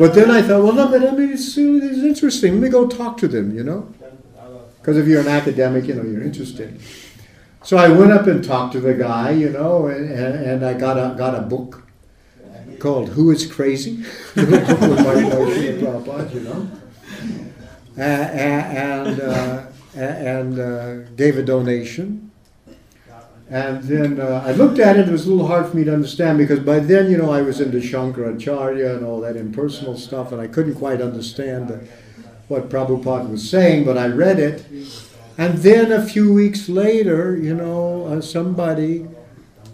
But 0.00 0.14
then 0.14 0.30
I 0.30 0.40
thought, 0.40 0.62
well, 0.62 0.72
no, 0.72 0.88
but 0.88 1.06
I 1.06 1.10
mean, 1.10 1.30
it's, 1.30 1.58
it's 1.58 1.58
interesting. 1.58 2.54
Let 2.54 2.62
me 2.62 2.68
go 2.70 2.88
talk 2.88 3.18
to 3.18 3.28
them, 3.28 3.54
you 3.54 3.62
know? 3.62 3.92
Because 4.78 4.96
if 4.96 5.06
you're 5.06 5.20
an 5.20 5.28
academic, 5.28 5.84
you 5.88 5.94
know, 5.94 6.02
you're 6.02 6.22
interested. 6.22 6.80
So 7.62 7.76
I 7.76 7.90
went 7.90 8.10
up 8.10 8.26
and 8.26 8.42
talked 8.42 8.72
to 8.72 8.80
the 8.80 8.94
guy, 8.94 9.32
you 9.32 9.50
know, 9.50 9.88
and, 9.88 10.10
and 10.10 10.64
I 10.64 10.72
got 10.72 10.96
a, 10.96 11.14
got 11.18 11.34
a 11.34 11.42
book 11.42 11.82
called 12.78 13.10
Who 13.10 13.30
is 13.30 13.44
Crazy? 13.44 14.02
you 16.32 16.40
know? 16.40 16.70
Uh, 17.98 18.00
and, 18.00 19.20
uh, 19.20 19.66
and 19.94 20.58
uh, 20.58 20.94
gave 21.14 21.36
a 21.36 21.42
donation. 21.42 22.29
And 23.50 23.82
then 23.82 24.20
uh, 24.20 24.44
I 24.46 24.52
looked 24.52 24.78
at 24.78 24.96
it, 24.96 25.08
it 25.08 25.10
was 25.12 25.26
a 25.26 25.30
little 25.30 25.48
hard 25.48 25.66
for 25.66 25.76
me 25.76 25.82
to 25.82 25.92
understand 25.92 26.38
because 26.38 26.60
by 26.60 26.78
then, 26.78 27.10
you 27.10 27.16
know, 27.18 27.32
I 27.32 27.42
was 27.42 27.60
into 27.60 27.78
Shankaracharya 27.78 28.96
and 28.96 29.04
all 29.04 29.20
that 29.22 29.36
impersonal 29.36 29.98
stuff, 29.98 30.30
and 30.30 30.40
I 30.40 30.46
couldn't 30.46 30.76
quite 30.76 31.02
understand 31.02 31.66
the, 31.66 31.84
what 32.46 32.68
Prabhupada 32.68 33.28
was 33.28 33.50
saying, 33.50 33.84
but 33.84 33.98
I 33.98 34.06
read 34.06 34.38
it. 34.38 34.64
And 35.36 35.58
then 35.58 35.90
a 35.90 36.04
few 36.04 36.32
weeks 36.32 36.68
later, 36.68 37.36
you 37.36 37.54
know, 37.54 38.06
uh, 38.06 38.20
somebody, 38.20 39.08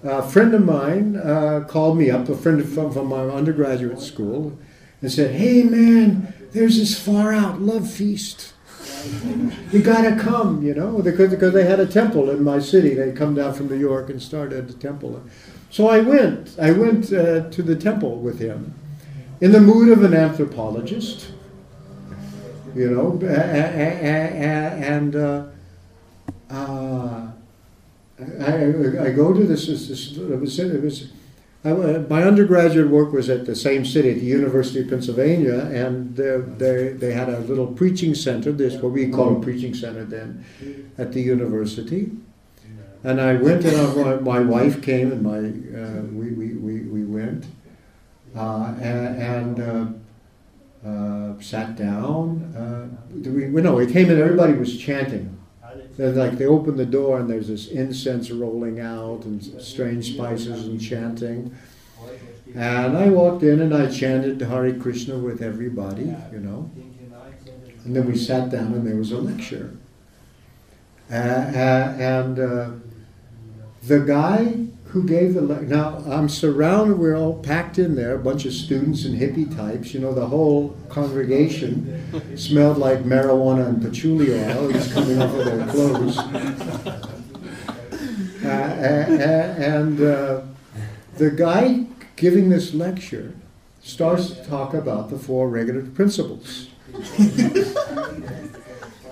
a 0.02 0.22
friend 0.22 0.54
of 0.54 0.64
mine, 0.64 1.16
uh, 1.16 1.66
called 1.68 1.98
me 1.98 2.10
up, 2.10 2.30
a 2.30 2.36
friend 2.36 2.66
from, 2.66 2.90
from 2.90 3.08
my 3.08 3.24
undergraduate 3.28 4.00
school, 4.00 4.58
and 5.02 5.12
said, 5.12 5.34
Hey 5.34 5.62
man, 5.64 6.32
there's 6.52 6.78
this 6.78 6.98
far 6.98 7.34
out 7.34 7.60
love 7.60 7.90
feast 7.90 8.54
you 9.72 9.82
gotta 9.82 10.16
come, 10.16 10.62
you 10.62 10.74
know, 10.74 11.00
because, 11.02 11.30
because 11.30 11.52
they 11.52 11.64
had 11.64 11.80
a 11.80 11.86
temple 11.86 12.30
in 12.30 12.42
my 12.42 12.58
city. 12.58 12.94
They'd 12.94 13.16
come 13.16 13.34
down 13.34 13.54
from 13.54 13.68
New 13.68 13.78
York 13.78 14.10
and 14.10 14.20
started 14.20 14.68
a 14.70 14.72
temple. 14.72 15.22
So 15.70 15.88
I 15.88 16.00
went. 16.00 16.56
I 16.60 16.72
went 16.72 17.12
uh, 17.12 17.50
to 17.50 17.62
the 17.62 17.76
temple 17.76 18.16
with 18.16 18.38
him 18.38 18.74
in 19.40 19.52
the 19.52 19.60
mood 19.60 19.90
of 19.90 20.02
an 20.02 20.14
anthropologist, 20.14 21.32
you 22.74 22.90
know, 22.90 23.20
and 23.26 25.14
uh, 25.16 25.44
uh, 26.50 27.26
I, 28.18 28.54
I, 29.00 29.10
go 29.10 29.32
to 29.34 29.44
this, 29.44 29.66
this, 29.66 29.88
this 29.88 30.16
was 30.18 31.12
I, 31.66 31.98
my 32.09 32.22
undergraduate 32.22 32.88
work 32.88 33.12
was 33.12 33.28
at 33.28 33.44
the 33.44 33.56
same 33.56 33.84
city, 33.84 34.10
at 34.10 34.20
the 34.20 34.26
University 34.26 34.80
of 34.80 34.88
Pennsylvania, 34.88 35.62
and 35.72 36.14
they, 36.14 36.93
they, 36.93 37.12
had 37.12 37.28
a 37.28 37.40
little 37.40 37.66
preaching 37.66 38.14
center, 38.14 38.52
this 38.52 38.74
what 38.74 38.93
we 38.93 39.09
call 39.09 39.36
a 39.36 39.40
preaching 39.40 39.74
center 39.74 40.05
then, 40.05 40.44
at 40.97 41.12
the 41.12 41.20
university. 41.20 42.12
And 43.02 43.20
I 43.20 43.34
went, 43.34 43.64
and 43.64 43.97
my, 43.97 44.14
my 44.16 44.40
wife 44.40 44.80
came, 44.80 45.10
and 45.10 45.22
my 45.22 45.38
uh, 45.38 46.02
we, 46.02 46.30
we, 46.32 46.55
we, 46.55 46.80
we 46.82 47.05
went, 47.05 47.47
uh, 48.36 48.74
and, 48.80 49.59
and 49.59 49.60
uh, 49.60 50.88
uh 50.88 51.40
sat 51.40 51.74
down. 51.74 52.55
Uh, 52.55 53.28
we, 53.28 53.47
no, 53.47 53.74
we 53.74 53.86
came 53.86 54.09
in, 54.09 54.20
everybody 54.20 54.52
was 54.52 54.78
chanting. 54.78 55.35
They're 55.97 56.12
like 56.12 56.39
they 56.39 56.47
open 56.47 56.77
the 56.77 56.86
door 56.86 57.18
and 57.18 57.31
there's 57.31 57.48
this 57.48 57.68
incense 57.68 58.31
rolling 58.31 58.81
out 58.81 59.24
and 59.24 59.43
strange 59.62 60.12
spices 60.12 60.66
and 60.66 60.81
chanting. 60.81 61.56
And 62.55 62.97
I 62.97 63.09
walked 63.09 63.43
in 63.43 63.60
and 63.60 63.74
I 63.74 63.90
chanted 63.90 64.40
Hare 64.40 64.74
Krishna 64.74 65.18
with 65.18 65.43
everybody, 65.43 66.14
you 66.32 66.40
know. 66.40 66.70
And 67.85 67.94
then 67.94 68.06
we 68.06 68.16
sat 68.16 68.51
down 68.51 68.74
and 68.74 68.86
there 68.86 68.97
was 68.97 69.12
a 69.12 69.18
lecture. 69.18 69.77
Uh, 71.10 71.14
uh, 71.14 71.97
and 71.98 72.39
uh, 72.39 72.70
the 73.85 74.01
guy 74.01 74.65
who 74.97 75.06
gave 75.06 75.35
the 75.35 75.43
lecture. 75.43 75.66
Now 75.66 76.02
I'm 76.06 76.27
surrounded. 76.27 76.98
We're 76.98 77.18
all 77.18 77.35
packed 77.35 77.78
in 77.78 77.97
there, 77.97 78.14
a 78.14 78.18
bunch 78.18 78.47
of 78.47 78.55
students 78.55 79.05
and 79.05 79.14
hippie 79.14 79.55
types. 79.55 79.93
You 79.93 80.01
know, 80.01 80.14
the 80.14 80.27
whole 80.27 80.74
congregation 80.89 82.35
smelled 82.35 82.78
like 82.78 83.01
marijuana 83.01 83.68
and 83.68 83.82
patchouli 83.82 84.32
oil. 84.32 84.68
Was 84.68 84.90
coming 84.90 85.20
off 85.20 85.35
of 85.35 85.44
their 85.44 85.66
clothes. 85.66 86.18
Uh, 88.44 88.48
and 88.48 90.01
uh, 90.01 90.40
the 91.16 91.31
guy 91.32 91.85
giving 92.14 92.48
this 92.48 92.73
lecture 92.74 93.35
starts 93.82 94.31
to 94.31 94.44
talk 94.44 94.73
about 94.73 95.10
the 95.10 95.18
four 95.18 95.48
regulative 95.48 95.93
principles. 95.94 96.68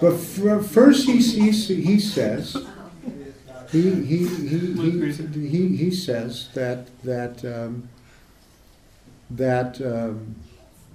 but 0.01 0.17
first 0.17 1.07
he, 1.07 1.19
he, 1.19 1.51
he 1.51 1.99
says 1.99 2.57
he, 3.75 4.05
he, 4.05 4.27
he, 4.27 4.59
he, 4.73 5.49
he, 5.49 5.77
he 5.77 5.91
says 5.91 6.49
that, 6.55 6.87
that, 7.03 7.45
um, 7.45 7.89
that 9.31 9.81
um, 9.83 10.37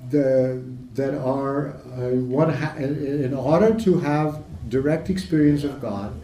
the, 0.10 0.64
that 0.94 1.14
are 1.14 1.70
uh, 1.70 2.16
one 2.16 2.54
ha- 2.54 2.76
in 2.78 3.34
order 3.34 3.78
to 3.82 4.00
have 4.00 4.44
direct 4.70 5.10
experience 5.10 5.64
of 5.64 5.82
God, 5.82 6.20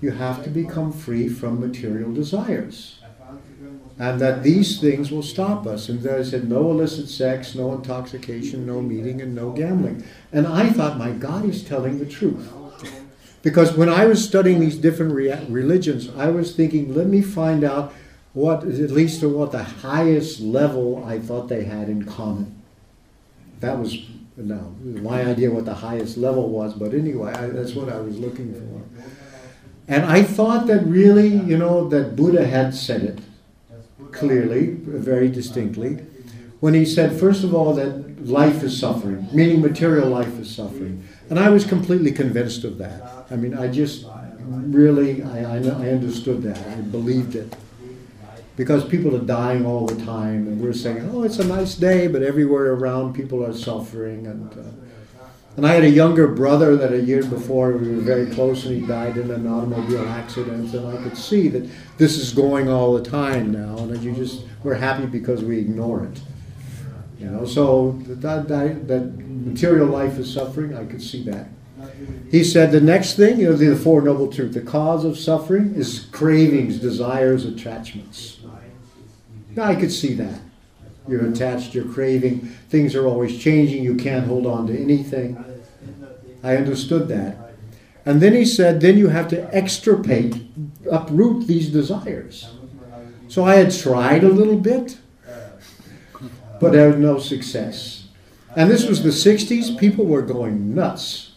you 0.00 0.10
have 0.10 0.42
to 0.44 0.50
become 0.50 0.92
free 0.92 1.28
from 1.28 1.60
material 1.60 2.12
desires. 2.12 2.96
And 3.98 4.18
that 4.20 4.42
these 4.42 4.80
things 4.80 5.10
will 5.12 5.22
stop 5.22 5.66
us. 5.66 5.90
And 5.90 6.00
they 6.00 6.24
said, 6.24 6.48
no 6.48 6.70
illicit 6.70 7.08
sex, 7.08 7.54
no 7.54 7.74
intoxication, 7.74 8.66
no 8.66 8.80
meeting, 8.80 9.20
and 9.20 9.34
no 9.34 9.50
gambling. 9.50 10.02
And 10.32 10.46
I 10.46 10.70
thought, 10.70 10.96
my 10.96 11.10
God, 11.10 11.44
he's 11.44 11.62
telling 11.62 11.98
the 11.98 12.06
truth. 12.06 12.50
Because 13.42 13.72
when 13.74 13.88
I 13.88 14.06
was 14.06 14.22
studying 14.22 14.60
these 14.60 14.76
different 14.76 15.12
rea- 15.12 15.44
religions, 15.48 16.10
I 16.16 16.28
was 16.28 16.54
thinking, 16.54 16.94
let 16.94 17.06
me 17.06 17.22
find 17.22 17.64
out 17.64 17.92
what, 18.32 18.64
at 18.64 18.90
least 18.90 19.22
what 19.24 19.52
the 19.52 19.62
highest 19.62 20.40
level 20.40 21.02
I 21.04 21.18
thought 21.18 21.48
they 21.48 21.64
had 21.64 21.88
in 21.88 22.04
common. 22.04 22.62
That 23.60 23.78
was 23.78 23.98
now 24.36 24.72
my 24.80 25.22
idea 25.24 25.50
what 25.50 25.64
the 25.64 25.74
highest 25.74 26.16
level 26.16 26.48
was, 26.48 26.74
but 26.74 26.94
anyway, 26.94 27.32
I, 27.32 27.48
that's 27.48 27.74
what 27.74 27.88
I 27.88 28.00
was 28.00 28.18
looking 28.18 28.54
for. 28.54 29.02
And 29.88 30.04
I 30.04 30.22
thought 30.22 30.66
that 30.68 30.86
really, 30.86 31.28
you 31.28 31.58
know, 31.58 31.88
that 31.88 32.16
Buddha 32.16 32.46
had 32.46 32.74
said 32.74 33.02
it 33.02 33.18
clearly, 34.12 34.76
very 34.84 35.28
distinctly, 35.28 36.04
when 36.60 36.74
he 36.74 36.84
said, 36.84 37.18
first 37.18 37.42
of 37.42 37.54
all, 37.54 37.74
that 37.74 38.26
life 38.26 38.62
is 38.62 38.78
suffering, 38.78 39.28
meaning 39.32 39.60
material 39.60 40.08
life 40.08 40.38
is 40.38 40.54
suffering. 40.54 41.06
And 41.28 41.38
I 41.38 41.48
was 41.48 41.64
completely 41.64 42.12
convinced 42.12 42.64
of 42.64 42.78
that. 42.78 43.19
I 43.30 43.36
mean, 43.36 43.54
I 43.54 43.68
just 43.68 44.06
really, 44.40 45.22
I, 45.22 45.38
I, 45.42 45.56
I 45.56 45.88
understood 45.90 46.42
that. 46.42 46.58
I 46.58 46.80
believed 46.80 47.36
it. 47.36 47.54
Because 48.56 48.84
people 48.84 49.16
are 49.16 49.24
dying 49.24 49.64
all 49.64 49.86
the 49.86 50.04
time, 50.04 50.46
and 50.46 50.60
we're 50.60 50.72
saying, 50.72 51.08
oh, 51.12 51.22
it's 51.22 51.38
a 51.38 51.44
nice 51.44 51.76
day, 51.76 52.08
but 52.08 52.22
everywhere 52.22 52.72
around 52.72 53.14
people 53.14 53.44
are 53.44 53.54
suffering. 53.54 54.26
And, 54.26 54.52
uh, 54.52 55.24
and 55.56 55.66
I 55.66 55.72
had 55.72 55.84
a 55.84 55.90
younger 55.90 56.28
brother 56.28 56.76
that 56.76 56.92
a 56.92 57.00
year 57.00 57.22
before 57.22 57.72
we 57.72 57.94
were 57.94 58.02
very 58.02 58.26
close, 58.26 58.66
and 58.66 58.78
he 58.78 58.86
died 58.86 59.16
in 59.16 59.30
an 59.30 59.46
automobile 59.46 60.06
accident. 60.08 60.74
And 60.74 60.88
I 60.88 61.02
could 61.02 61.16
see 61.16 61.48
that 61.48 61.70
this 61.96 62.18
is 62.18 62.32
going 62.32 62.68
all 62.68 62.92
the 62.92 63.08
time 63.08 63.50
now, 63.50 63.78
and 63.78 63.90
that 63.90 64.02
you 64.02 64.12
just, 64.12 64.42
we're 64.62 64.74
happy 64.74 65.06
because 65.06 65.42
we 65.42 65.58
ignore 65.58 66.04
it. 66.04 66.20
You 67.18 67.26
know, 67.26 67.46
so 67.46 67.98
that, 68.06 68.48
that, 68.48 68.88
that 68.88 69.18
material 69.18 69.86
life 69.86 70.18
is 70.18 70.30
suffering, 70.30 70.76
I 70.76 70.84
could 70.84 71.02
see 71.02 71.22
that. 71.24 71.48
He 72.30 72.44
said 72.44 72.70
the 72.70 72.80
next 72.80 73.16
thing, 73.16 73.40
you 73.40 73.50
know, 73.50 73.56
the 73.56 73.74
Four 73.74 74.02
Noble 74.02 74.32
Truths, 74.32 74.54
the 74.54 74.60
cause 74.60 75.04
of 75.04 75.18
suffering 75.18 75.74
is 75.74 76.06
cravings, 76.12 76.78
desires, 76.78 77.44
attachments. 77.44 78.38
Now 79.56 79.64
I 79.64 79.74
could 79.74 79.90
see 79.90 80.14
that. 80.14 80.40
You're 81.08 81.26
attached, 81.26 81.74
you're 81.74 81.92
craving, 81.92 82.40
things 82.68 82.94
are 82.94 83.06
always 83.06 83.36
changing, 83.36 83.82
you 83.82 83.96
can't 83.96 84.26
hold 84.26 84.46
on 84.46 84.68
to 84.68 84.80
anything. 84.80 85.44
I 86.44 86.56
understood 86.56 87.08
that. 87.08 87.36
And 88.06 88.20
then 88.20 88.32
he 88.32 88.44
said, 88.44 88.80
then 88.80 88.96
you 88.96 89.08
have 89.08 89.26
to 89.28 89.54
extirpate, 89.54 90.36
uproot 90.90 91.48
these 91.48 91.68
desires. 91.68 92.48
So 93.28 93.44
I 93.44 93.56
had 93.56 93.72
tried 93.72 94.22
a 94.22 94.28
little 94.28 94.58
bit, 94.58 94.98
but 96.60 96.74
had 96.74 97.00
no 97.00 97.18
success. 97.18 98.06
And 98.54 98.70
this 98.70 98.86
was 98.86 99.02
the 99.02 99.10
60s, 99.10 99.78
people 99.78 100.04
were 100.04 100.22
going 100.22 100.74
nuts 100.74 101.29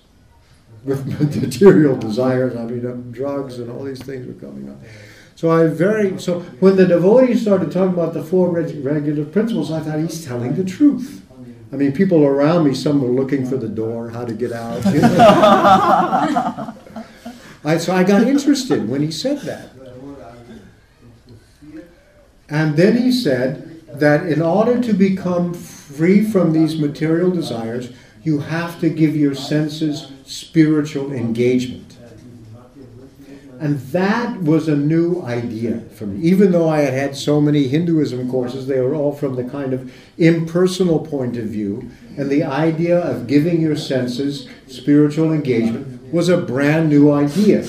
with 0.84 1.06
material 1.42 1.96
desires. 1.96 2.56
I 2.56 2.66
mean, 2.66 2.86
um, 2.86 3.12
drugs 3.12 3.60
and 3.60 3.70
all 3.72 3.84
these 3.84 4.02
things 4.02 4.28
were 4.28 4.34
coming 4.34 4.70
up. 4.70 4.78
So 5.36 5.52
I 5.52 5.68
very 5.68 6.20
so 6.20 6.42
when 6.60 6.76
the 6.76 6.86
devotees 6.86 7.42
started 7.42 7.72
talking 7.72 7.94
about 7.94 8.14
the 8.14 8.24
four 8.24 8.50
reg- 8.50 8.84
regular 8.84 9.26
principles, 9.26 9.72
I 9.72 9.80
thought 9.80 10.00
he's 10.00 10.24
telling 10.26 10.56
the 10.56 10.64
truth. 10.64 11.22
I 11.72 11.76
mean, 11.76 11.92
people 11.92 12.24
around 12.24 12.68
me, 12.68 12.76
some 12.76 13.02
were 13.02 13.10
looking 13.10 13.48
for 13.48 13.58
the 13.58 13.68
door, 13.68 14.12
how 14.12 14.26
to 14.26 14.34
get 14.34 14.52
out. 14.52 14.86
You 14.86 15.02
know? 15.02 16.74
I, 17.66 17.78
so 17.78 17.96
I 17.96 18.04
got 18.04 18.22
interested 18.24 18.88
when 18.88 19.02
he 19.02 19.10
said 19.10 19.40
that. 19.42 19.70
And 22.48 22.78
then 22.78 22.98
he 22.98 23.12
said 23.12 23.82
that 23.88 24.28
in 24.28 24.40
order 24.40 24.80
to 24.82 24.94
become 24.94 25.56
free 25.56 26.24
from 26.24 26.54
these 26.54 26.78
material 26.80 27.32
desires, 27.32 27.92
you 28.24 28.40
have 28.40 28.80
to 28.80 28.90
give 28.90 29.16
your 29.16 29.36
senses 29.36 30.12
spiritual 30.26 31.12
engagement. 31.12 31.98
And 33.60 33.80
that 33.94 34.41
was 34.41 34.68
a 34.68 34.76
new 34.76 35.22
idea 35.22 35.80
for 35.95 36.06
me. 36.06 36.22
Even 36.28 36.52
though 36.52 36.68
I 36.68 36.80
had 36.80 36.94
had 36.94 37.16
so 37.16 37.40
many 37.40 37.68
Hinduism 37.70 38.30
courses, 38.30 38.68
they 38.68 38.82
were 38.82 38.94
all 38.94 39.14
from 39.14 39.36
the 39.36 39.44
kind 39.45 39.72
of 39.72 39.94
impersonal 40.18 41.00
point 41.00 41.38
of 41.38 41.45
view. 41.45 41.90
And 42.18 42.30
the 42.30 42.44
idea 42.44 43.00
of 43.00 43.26
giving 43.26 43.62
your 43.62 43.78
senses 43.78 44.50
spiritual 44.68 45.32
engagement 45.32 46.14
was 46.14 46.28
a 46.28 46.38
brand 46.38 46.90
new 46.90 47.12
idea. 47.12 47.66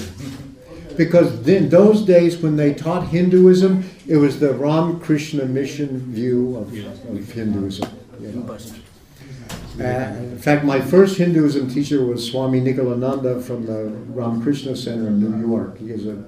Because 0.97 1.47
in 1.47 1.69
those 1.69 2.03
days 2.03 2.39
when 2.39 2.57
they 2.57 2.75
taught 2.75 3.09
Hinduism, 3.09 3.89
it 4.09 4.17
was 4.17 4.41
the 4.41 4.53
Ramakrishna 4.53 5.45
mission 5.47 6.13
view 6.13 6.57
of, 6.57 6.73
of 7.09 7.33
Hinduism. 7.33 7.89
You 8.21 8.29
know. 8.33 8.59
Uh, 9.81 9.85
in 9.85 10.39
fact, 10.39 10.65
my 10.65 10.81
first 10.81 11.19
Hinduism 11.19 11.69
teacher 11.69 12.05
was 12.05 12.31
Swami 12.31 12.61
Nikhilananda 12.61 13.43
from 13.43 13.67
the 13.67 13.87
Ramakrishna 14.13 14.77
Center 14.77 15.09
in 15.09 15.21
New 15.21 15.49
York. 15.49 15.79
He 15.79 15.91
is 15.91 16.07
a 16.07 16.23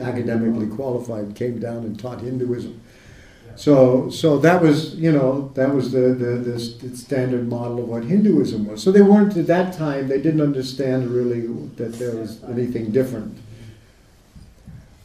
academically 0.00 0.66
qualified, 0.66 1.34
came 1.34 1.58
down 1.58 1.78
and 1.78 1.98
taught 1.98 2.20
Hinduism. 2.20 2.80
So, 3.56 4.08
so 4.08 4.38
that 4.38 4.62
was, 4.62 4.94
you 4.94 5.12
know, 5.12 5.50
that 5.54 5.74
was 5.74 5.92
the, 5.92 6.14
the, 6.14 6.36
the 6.36 6.96
standard 6.96 7.46
model 7.48 7.80
of 7.80 7.88
what 7.88 8.04
Hinduism 8.04 8.66
was. 8.66 8.82
So 8.82 8.90
they 8.90 9.02
weren't 9.02 9.36
at 9.36 9.46
that 9.48 9.74
time. 9.74 10.08
They 10.08 10.20
didn't 10.20 10.40
understand 10.40 11.10
really 11.10 11.42
that 11.76 11.98
there 11.98 12.16
was 12.16 12.42
anything 12.44 12.90
different. 12.90 13.36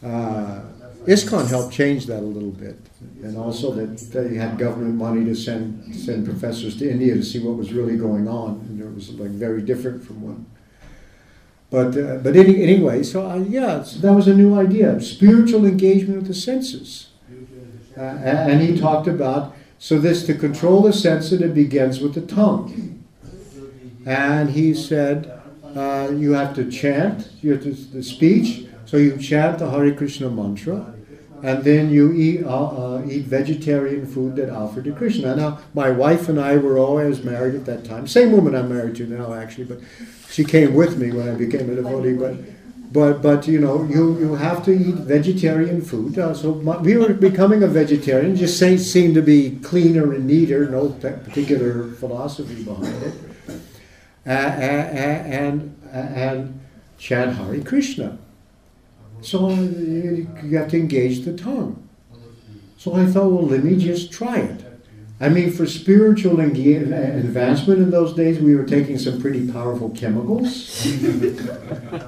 Uh, 0.01 0.61
ISKCON 1.05 1.49
helped 1.49 1.73
change 1.73 2.05
that 2.05 2.19
a 2.19 2.21
little 2.21 2.51
bit, 2.51 2.77
and 3.23 3.37
also 3.37 3.71
that 3.73 3.97
they 4.11 4.35
had 4.35 4.57
government 4.57 4.95
money 4.95 5.25
to 5.25 5.35
send 5.35 5.95
send 5.95 6.25
professors 6.25 6.77
to 6.77 6.89
India 6.89 7.15
to 7.15 7.23
see 7.23 7.39
what 7.39 7.57
was 7.57 7.73
really 7.73 7.97
going 7.97 8.27
on, 8.27 8.65
and 8.67 8.81
it 8.81 8.93
was 8.93 9.09
like 9.11 9.31
very 9.31 9.61
different 9.61 10.03
from 10.03 10.21
one. 10.21 10.45
But 11.69 11.97
uh, 11.97 12.17
but 12.17 12.35
any, 12.35 12.61
anyway, 12.61 13.03
so 13.03 13.25
I, 13.25 13.37
yeah, 13.37 13.83
so 13.83 13.99
that 13.99 14.13
was 14.13 14.27
a 14.27 14.33
new 14.33 14.59
idea: 14.59 15.01
spiritual 15.01 15.65
engagement 15.65 16.19
with 16.19 16.27
the 16.27 16.33
senses. 16.33 17.09
Uh, 17.97 18.01
and 18.01 18.61
he 18.61 18.77
talked 18.77 19.07
about 19.07 19.55
so 19.79 19.97
this 19.97 20.25
to 20.25 20.33
control 20.33 20.81
the 20.81 20.91
senses 20.91 21.41
it 21.41 21.53
begins 21.53 22.01
with 22.01 22.13
the 22.13 22.21
tongue, 22.21 23.03
and 24.05 24.49
he 24.49 24.73
said 24.73 25.41
uh, 25.75 26.09
you 26.11 26.33
have 26.33 26.55
to 26.55 26.69
chant, 26.69 27.29
you 27.41 27.53
have 27.53 27.63
to 27.63 27.71
the 27.71 28.03
speech. 28.03 28.67
So 28.85 28.97
you 28.97 29.17
chant 29.17 29.59
the 29.59 29.69
Hare 29.69 29.93
Krishna 29.93 30.29
mantra, 30.29 30.93
and 31.45 31.63
then 31.63 31.91
you 31.91 32.11
eat, 32.11 32.43
uh, 32.43 32.95
uh, 32.95 33.05
eat 33.07 33.25
vegetarian 33.25 34.07
food 34.07 34.35
that 34.37 34.49
offered 34.49 34.85
to 34.85 34.93
Krishna. 34.93 35.35
Now, 35.35 35.59
my 35.75 35.91
wife 35.91 36.27
and 36.27 36.39
I 36.39 36.57
were 36.57 36.79
always 36.79 37.23
married 37.23 37.53
at 37.53 37.65
that 37.65 37.85
time. 37.85 38.07
Same 38.07 38.31
woman 38.31 38.55
I'm 38.55 38.67
married 38.67 38.95
to 38.95 39.05
now, 39.05 39.31
actually, 39.31 39.65
but 39.65 39.77
she 40.27 40.43
came 40.43 40.73
with 40.73 40.97
me 40.97 41.11
when 41.11 41.29
I 41.29 41.35
became 41.35 41.69
a 41.69 41.75
devotee. 41.75 42.13
But, 42.13 42.35
but, 42.91 43.21
but 43.21 43.47
you 43.47 43.59
know, 43.59 43.83
you, 43.83 44.17
you 44.17 44.33
have 44.33 44.65
to 44.65 44.71
eat 44.71 44.95
vegetarian 44.95 45.83
food. 45.83 46.17
Uh, 46.17 46.33
so 46.33 46.55
my, 46.55 46.77
we 46.77 46.97
were 46.97 47.13
becoming 47.13 47.61
a 47.61 47.67
vegetarian. 47.67 48.35
Just 48.35 48.57
seemed 48.57 49.13
to 49.13 49.21
be 49.21 49.59
cleaner 49.61 50.13
and 50.13 50.25
neater. 50.25 50.67
No 50.67 50.89
particular 50.89 51.91
philosophy 51.91 52.63
behind 52.63 53.03
it. 53.03 53.13
Uh, 54.25 54.31
and 54.31 55.79
and 55.91 56.59
chant 56.97 57.35
Hare 57.35 57.61
Krishna. 57.61 58.17
So 59.21 59.49
you 59.49 60.27
got 60.51 60.69
to 60.69 60.77
engage 60.77 61.25
the 61.25 61.35
tongue. 61.35 61.87
So 62.77 62.93
I 62.93 63.05
thought, 63.05 63.31
well, 63.31 63.47
let 63.47 63.63
me 63.63 63.77
just 63.77 64.11
try 64.11 64.37
it. 64.37 64.65
I 65.19 65.29
mean, 65.29 65.51
for 65.51 65.65
spiritual 65.65 66.41
advancement 66.41 67.79
in 67.79 67.89
those 67.89 68.13
days, 68.13 68.37
we 68.39 68.53
were 68.53 68.65
taking 68.65 68.97
some 68.97 69.21
pretty 69.21 69.49
powerful 69.49 69.89
chemicals. 69.91 70.85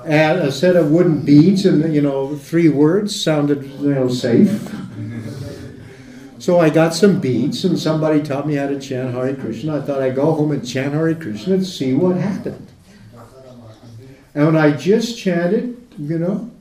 and 0.06 0.40
a 0.40 0.52
set 0.52 0.76
of 0.76 0.92
wooden 0.92 1.24
beads 1.24 1.66
and, 1.66 1.96
you 1.96 2.02
know, 2.02 2.36
three 2.36 2.68
words 2.68 3.20
sounded, 3.20 3.64
you 3.64 3.94
know, 3.94 4.10
safe. 4.10 4.70
So 6.40 6.60
I 6.60 6.70
got 6.70 6.94
some 6.94 7.20
beads 7.20 7.64
and 7.64 7.80
somebody 7.80 8.22
taught 8.22 8.46
me 8.46 8.56
how 8.56 8.68
to 8.68 8.80
chant 8.80 9.14
Hare 9.14 9.36
Krishna. 9.36 9.78
I 9.78 9.82
thought 9.82 10.02
I'd 10.02 10.16
go 10.16 10.34
home 10.34 10.52
and 10.52 10.68
chant 10.68 10.94
Hare 10.94 11.16
Krishna 11.16 11.56
and 11.56 11.66
see 11.66 11.94
what 11.94 12.18
happened. 12.18 12.68
And 14.36 14.46
when 14.46 14.56
I 14.58 14.72
just 14.72 15.18
chanted, 15.18 15.78
you 15.98 16.20
know, 16.20 16.52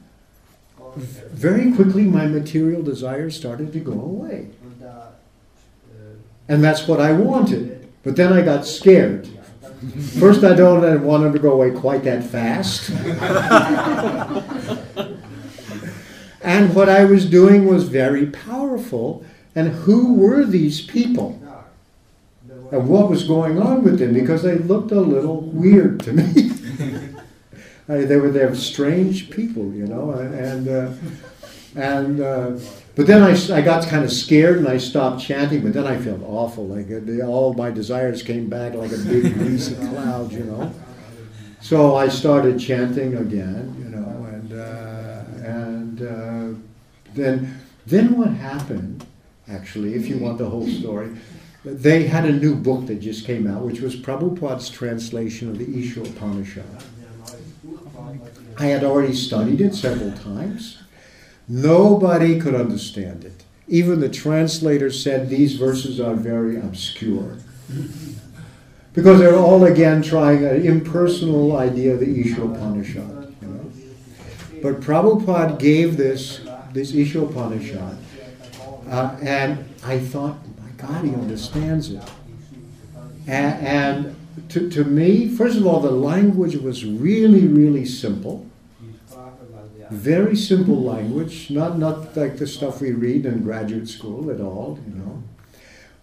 very 0.97 1.73
quickly 1.73 2.03
my 2.03 2.27
material 2.27 2.83
desires 2.83 3.37
started 3.37 3.73
to 3.73 3.81
go 3.81 3.93
away. 3.93 4.49
And 6.49 6.63
that's 6.63 6.87
what 6.87 7.01
I 7.01 7.13
wanted. 7.13 7.89
But 8.03 8.17
then 8.17 8.33
I 8.33 8.43
got 8.43 8.67
scared. 8.67 9.29
First, 10.19 10.45
I 10.45 10.55
don't 10.55 11.03
want 11.03 11.25
them 11.25 11.33
to 11.33 11.39
go 11.39 11.53
away 11.53 11.73
quite 11.73 12.05
that 12.05 12.25
fast. 12.25 12.91
and 16.43 16.75
what 16.75 16.89
I 16.89 17.05
was 17.05 17.29
doing 17.29 17.67
was 17.67 17.89
very 17.89 18.27
powerful. 18.27 19.25
And 19.55 19.69
who 19.69 20.15
were 20.15 20.45
these 20.45 20.81
people? 20.81 21.41
And 22.73 22.89
what 22.89 23.11
was 23.11 23.25
going 23.25 23.61
on 23.61 23.85
with 23.85 23.99
them? 23.99 24.15
Because 24.15 24.43
they 24.43 24.57
looked 24.57 24.93
a 24.93 25.01
little 25.01 25.41
weird 25.41 26.01
to 26.01 26.13
me. 26.13 26.46
I 27.89 27.99
they 27.99 28.17
were 28.17 28.31
they 28.31 28.45
were 28.45 28.55
strange 28.55 29.31
people, 29.31 29.73
you 29.73 29.87
know, 29.87 30.11
and 30.11 30.69
uh, 30.69 30.93
and 31.77 32.21
uh, 32.21 32.59
but 32.97 33.07
then 33.07 33.23
I, 33.23 33.33
I 33.55 33.61
got 33.61 33.87
kind 33.87 34.05
of 34.05 34.13
scared 34.13 34.59
and 34.59 34.69
I 34.69 34.79
stopped 34.79 35.23
chanting. 35.23 35.63
But 35.63 35.73
then 35.73 35.87
I 35.87 35.99
felt 35.99 36.23
awful, 36.23 36.67
like 36.67 36.91
uh, 36.91 37.27
all 37.27 37.55
my 37.55 37.71
desires 37.71 38.23
came 38.23 38.49
back 38.49 38.75
like 38.75 38.93
a 38.93 38.99
big 38.99 39.35
greasy 39.35 39.75
cloud, 39.77 40.33
you 40.33 40.45
know. 40.45 40.73
So 41.61 41.95
I 41.97 42.09
started 42.09 42.59
chanting 42.59 43.17
again, 43.17 43.77
you 43.79 43.89
know, 43.91 44.27
and 44.33 44.53
uh, 44.53 45.49
and 45.49 46.03
uh, 46.03 46.59
then 47.15 47.61
then 47.87 48.17
what 48.19 48.31
happened? 48.31 49.07
Actually, 49.49 49.95
if 49.95 50.09
you 50.09 50.19
want 50.19 50.39
the 50.39 50.49
whole 50.51 50.67
story, 50.67 51.15
they 51.65 52.05
had 52.05 52.25
a 52.25 52.33
new 52.33 52.57
book 52.57 52.87
that 52.87 52.97
just 52.97 53.25
came 53.25 53.47
out, 53.47 53.63
which 53.63 53.81
was 53.81 53.95
Prabhupada's 53.95 54.69
translation 54.69 55.49
of 55.49 55.59
the 55.59 55.79
Isha 55.79 56.03
Upanishad. 56.03 56.65
I 58.59 58.67
had 58.67 58.85
already 58.85 59.15
studied 59.15 59.61
it 59.61 59.75
several 59.75 60.13
times. 60.13 60.83
Nobody 61.49 62.41
could 62.41 62.55
understand 62.55 63.25
it. 63.25 63.45
Even 63.69 64.01
the 64.01 64.09
translator 64.09 64.91
said 64.91 65.29
these 65.29 65.57
verses 65.57 66.01
are 66.01 66.15
very 66.15 66.57
obscure. 66.57 67.39
Because 68.93 69.19
they're 69.19 69.37
all 69.37 69.65
again 69.65 70.03
trying 70.03 70.45
an 70.45 70.65
impersonal 70.65 71.57
idea 71.57 71.95
of 71.95 72.01
the 72.01 72.21
Isha 72.21 72.43
Upanishad. 72.43 73.35
You 73.43 73.49
know? 73.49 73.71
But 74.63 74.81
Prabhupada 74.81 75.59
gave 75.59 75.97
this, 75.97 76.41
this 76.73 76.95
Isha 76.95 77.23
Upanishad, 77.23 77.99
uh, 78.89 79.17
and 79.21 79.69
I 79.85 79.99
thought, 79.99 80.39
my 80.63 80.71
God, 80.77 81.05
he 81.05 81.13
understands 81.13 81.91
it. 81.91 82.03
And, 83.27 83.67
and 83.67 84.17
to, 84.49 84.71
to 84.71 84.85
me, 84.85 85.29
first 85.29 85.57
of 85.57 85.67
all, 85.67 85.81
the 85.81 85.91
language 85.91 86.57
was 86.57 86.85
really, 86.85 87.47
really 87.47 87.85
simple. 87.85 88.47
Very 89.91 90.35
simple 90.35 90.83
language, 90.83 91.49
not, 91.51 91.79
not 91.79 92.17
like 92.17 92.39
the 92.39 92.47
stuff 92.47 92.81
we 92.81 92.93
read 92.93 93.25
in 93.25 93.45
graduate 93.45 93.89
school 93.89 94.31
at 94.31 94.41
all, 94.41 94.81
you 94.87 94.95
know. 94.95 95.23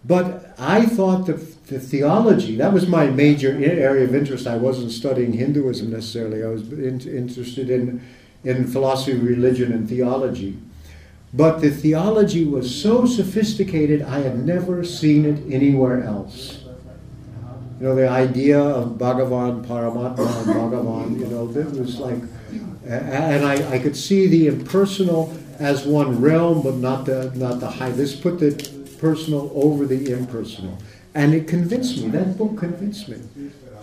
But 0.06 0.54
I 0.58 0.86
thought 0.86 1.26
the, 1.26 1.34
the 1.66 1.78
theology, 1.78 2.56
that 2.56 2.72
was 2.72 2.86
my 2.86 3.06
major 3.06 3.50
area 3.50 4.04
of 4.04 4.14
interest. 4.14 4.46
I 4.46 4.56
wasn't 4.56 4.90
studying 4.90 5.34
Hinduism 5.34 5.90
necessarily, 5.90 6.42
I 6.42 6.48
was 6.48 6.70
in, 6.72 7.00
interested 7.00 7.70
in, 7.70 8.02
in 8.42 8.66
philosophy, 8.66 9.14
religion, 9.18 9.72
and 9.72 9.88
theology. 9.88 10.58
But 11.32 11.60
the 11.60 11.70
theology 11.70 12.44
was 12.44 12.74
so 12.74 13.06
sophisticated, 13.06 14.02
I 14.02 14.20
had 14.20 14.46
never 14.46 14.84
seen 14.84 15.24
it 15.24 15.52
anywhere 15.52 16.02
else. 16.02 16.63
You 17.80 17.86
know, 17.88 17.94
the 17.94 18.08
idea 18.08 18.60
of 18.60 18.98
Bhagavan, 18.98 19.66
Paramatma, 19.66 20.18
and 20.18 20.46
Bhagavan, 20.54 21.18
you 21.18 21.26
know, 21.26 21.50
it 21.50 21.78
was 21.78 21.98
like, 21.98 22.20
and 22.86 23.44
I, 23.44 23.74
I 23.74 23.78
could 23.78 23.96
see 23.96 24.26
the 24.26 24.46
impersonal 24.46 25.36
as 25.58 25.84
one 25.84 26.20
realm, 26.20 26.62
but 26.62 26.76
not 26.76 27.04
the, 27.04 27.32
not 27.34 27.60
the 27.60 27.68
high. 27.68 27.90
This 27.90 28.14
put 28.14 28.38
the 28.38 28.52
personal 28.98 29.50
over 29.54 29.86
the 29.86 30.12
impersonal. 30.12 30.78
And 31.14 31.34
it 31.34 31.48
convinced 31.48 32.00
me, 32.00 32.08
that 32.08 32.36
book 32.36 32.58
convinced 32.58 33.08
me. 33.08 33.18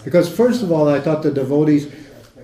Because, 0.03 0.33
first 0.33 0.63
of 0.63 0.71
all, 0.71 0.89
I 0.89 0.99
thought 0.99 1.23
the 1.23 1.31
devotees, 1.31 1.91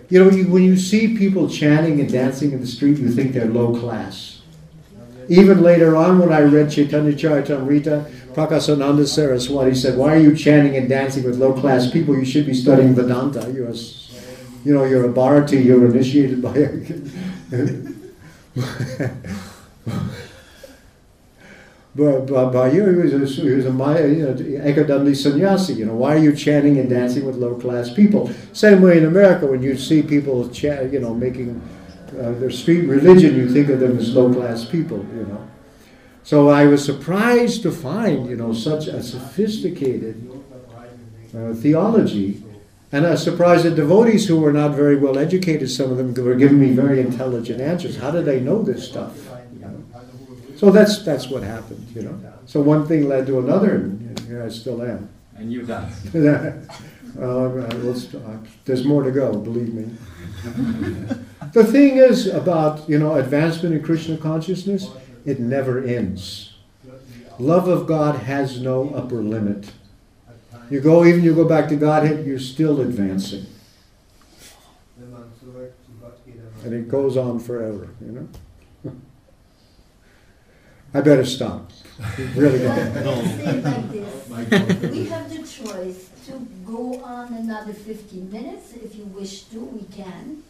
you 0.09 0.23
know, 0.23 0.29
you, 0.29 0.47
when 0.47 0.63
you 0.63 0.77
see 0.77 1.17
people 1.17 1.49
chanting 1.49 1.99
and 1.99 2.11
dancing 2.11 2.51
in 2.51 2.61
the 2.61 2.67
street, 2.67 2.97
you 2.97 3.09
think 3.09 3.33
they're 3.33 3.45
low 3.45 3.77
class. 3.79 4.41
Even 5.27 5.61
later 5.61 5.97
on, 5.97 6.19
when 6.19 6.31
I 6.31 6.41
read 6.41 6.71
Chaitanya 6.71 7.11
Charitamrita, 7.11 8.26
Prakasananda 8.37 9.07
Saraswati 9.07 9.73
said, 9.73 9.97
"Why 9.97 10.13
are 10.13 10.19
you 10.19 10.35
chanting 10.35 10.77
and 10.77 10.87
dancing 10.87 11.23
with 11.23 11.39
low-class 11.39 11.89
people? 11.89 12.15
You 12.15 12.23
should 12.23 12.45
be 12.45 12.53
studying 12.53 12.93
Vedanta. 12.93 13.51
You're, 13.51 13.69
a, 13.69 13.75
you 14.63 14.75
know, 14.75 14.83
you're 14.83 15.05
a 15.05 15.11
Bharati. 15.11 15.57
You're 15.57 15.87
initiated 15.87 16.43
by." 16.43 16.53
But, 21.95 22.27
but, 22.27 22.51
but 22.51 22.75
you, 22.75 22.85
he 22.85 22.95
was 22.95 23.39
a, 23.39 23.41
he 23.41 23.49
was 23.55 23.65
a 23.65 23.73
Maya, 23.73 24.07
you 24.07 24.27
know, 24.27 24.33
Ekadandi 24.35 25.15
sannyasi. 25.15 25.73
You 25.73 25.87
know, 25.87 25.95
why 25.95 26.13
are 26.13 26.19
you 26.19 26.35
chanting 26.35 26.77
and 26.77 26.87
dancing 26.87 27.25
with 27.25 27.37
low-class 27.37 27.91
people? 27.91 28.29
Same 28.53 28.83
way 28.83 28.99
in 28.99 29.05
America, 29.05 29.47
when 29.47 29.63
you 29.63 29.75
see 29.75 30.03
people, 30.03 30.47
chat, 30.49 30.93
you 30.93 30.99
know, 30.99 31.15
making 31.15 31.59
uh, 32.09 32.33
their 32.33 32.51
street 32.51 32.81
religion, 32.81 33.35
you 33.35 33.49
think 33.49 33.69
of 33.69 33.79
them 33.79 33.97
as 33.97 34.13
low 34.13 34.31
class 34.31 34.63
people, 34.63 34.99
you 35.15 35.25
know. 35.25 35.47
So 36.27 36.49
I 36.49 36.65
was 36.65 36.83
surprised 36.83 37.61
to 37.61 37.71
find, 37.71 38.29
you 38.29 38.35
know, 38.35 38.51
such 38.51 38.87
a 38.87 39.01
sophisticated 39.01 40.29
uh, 41.33 41.53
theology. 41.53 42.43
And 42.91 43.07
I 43.07 43.11
was 43.11 43.23
surprised 43.23 43.63
that 43.63 43.75
devotees 43.75 44.27
who 44.27 44.37
were 44.37 44.51
not 44.51 44.71
very 44.71 44.97
well 44.97 45.17
educated, 45.17 45.71
some 45.71 45.89
of 45.89 45.95
them 45.95 46.13
were 46.25 46.35
giving 46.35 46.59
me 46.59 46.71
very 46.73 46.99
intelligent 46.99 47.61
answers. 47.61 47.95
How 47.95 48.11
did 48.11 48.25
they 48.25 48.41
know 48.41 48.61
this 48.61 48.85
stuff? 48.85 49.15
You 49.53 49.59
know? 49.59 49.83
So 50.57 50.69
that's 50.69 51.01
that's 51.05 51.29
what 51.29 51.43
happened, 51.43 51.87
you 51.95 52.01
know. 52.01 52.19
So 52.45 52.59
one 52.59 52.85
thing 52.85 53.07
led 53.07 53.25
to 53.27 53.39
another, 53.39 53.75
and 53.75 54.19
here 54.27 54.43
I 54.43 54.49
still 54.49 54.83
am. 54.83 55.07
And 55.37 55.49
you 55.49 55.63
done. 55.63 55.89
well, 57.15 57.51
there's 58.65 58.83
more 58.83 59.03
to 59.03 59.11
go, 59.11 59.31
believe 59.31 59.73
me. 59.73 59.95
the 61.53 61.63
thing 61.63 61.95
is 61.95 62.27
about 62.27 62.89
you 62.89 62.99
know 62.99 63.15
advancement 63.15 63.75
in 63.75 63.81
Krishna 63.81 64.17
consciousness, 64.17 64.89
it 65.27 65.41
never 65.41 65.83
ends. 65.83 66.53
Love 67.37 67.67
of 67.67 67.85
God 67.85 68.21
has 68.21 68.61
no 68.61 68.89
upper 68.95 69.21
limit. 69.21 69.71
You 70.69 70.79
go 70.79 71.05
even 71.05 71.21
you 71.23 71.35
go 71.35 71.45
back 71.45 71.67
to 71.69 71.75
Godhead, 71.75 72.25
you're 72.25 72.39
still 72.39 72.81
advancing. 72.81 73.45
And 76.63 76.73
it 76.73 76.89
goes 76.89 77.15
on 77.15 77.39
forever, 77.39 77.89
you 78.01 78.11
know. 78.11 78.27
I 80.93 81.01
better 81.01 81.25
stop. 81.25 81.71
really 82.35 82.59
no. 82.63 83.13
like 84.29 84.49
we 84.49 85.05
have 85.05 85.29
the 85.29 85.45
choice 85.45 86.09
to 86.25 86.47
go 86.65 87.01
on 87.03 87.33
another 87.33 87.73
15 87.73 88.31
minutes. 88.31 88.73
If 88.73 88.95
you 88.95 89.03
wish 89.05 89.43
to, 89.43 89.59
we 89.59 89.83
can. 89.93 90.43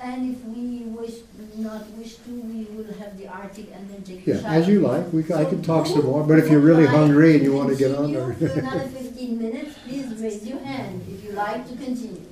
And 0.00 0.34
if 0.34 0.44
we 0.44 0.80
wish 0.86 1.20
not 1.56 1.88
wish 1.92 2.16
to, 2.16 2.30
we 2.30 2.64
will 2.74 2.92
have 2.94 3.16
the 3.16 3.28
Arctic 3.28 3.68
and 3.72 3.88
then 3.88 4.02
take 4.02 4.26
yeah, 4.26 4.42
as 4.44 4.66
you 4.66 4.80
like. 4.80 5.12
We, 5.12 5.22
I 5.32 5.44
can 5.44 5.62
talk 5.62 5.86
some 5.86 6.04
more, 6.04 6.24
but 6.24 6.38
if 6.38 6.50
you're 6.50 6.60
really 6.60 6.86
hungry 6.86 7.36
and 7.36 7.44
you 7.44 7.52
want 7.52 7.68
to 7.70 7.76
get 7.76 7.94
on 7.94 8.12
there. 8.12 8.32
for 8.34 8.46
another 8.46 8.88
15 8.88 9.38
minutes, 9.38 9.78
please 9.84 10.20
raise 10.20 10.46
your 10.46 10.58
hand 10.58 11.02
if 11.08 11.24
you 11.24 11.32
like 11.32 11.68
to 11.68 11.76
continue. 11.76 12.26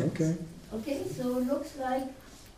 okay. 0.00 0.36
Okay, 0.72 1.02
so 1.08 1.38
it 1.38 1.46
looks 1.46 1.76
like 1.78 2.08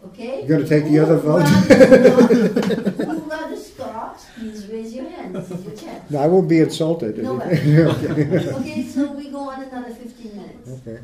Okay? 0.06 0.38
You're 0.46 0.58
going 0.58 0.62
to 0.62 0.68
take 0.68 0.84
the 0.84 0.98
other 0.98 1.16
vote? 1.18 1.42
Who 3.06 3.30
rather 3.30 3.56
stop? 3.56 4.18
Please 4.38 4.66
raise 4.68 4.94
your 4.94 5.08
hand. 5.10 5.34
This 5.34 5.50
is 5.50 5.82
your. 5.82 6.10
No, 6.10 6.18
I 6.20 6.26
won't 6.26 6.48
be 6.48 6.60
insulted. 6.60 7.18
No, 7.18 7.36
okay. 7.42 8.52
okay, 8.54 8.82
so 8.84 9.12
we 9.12 9.30
go 9.30 9.50
on 9.50 9.62
another 9.62 9.92
15 9.92 10.36
minutes. 10.36 10.70
Okay. 10.86 11.00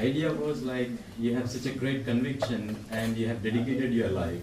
The 0.00 0.06
idea 0.06 0.32
was 0.32 0.62
like 0.62 0.88
you 1.18 1.34
have 1.34 1.50
such 1.50 1.66
a 1.66 1.76
great 1.76 2.04
conviction 2.06 2.76
and 2.90 3.16
you 3.16 3.28
have 3.28 3.42
dedicated 3.42 3.92
your 3.92 4.08
life. 4.08 4.40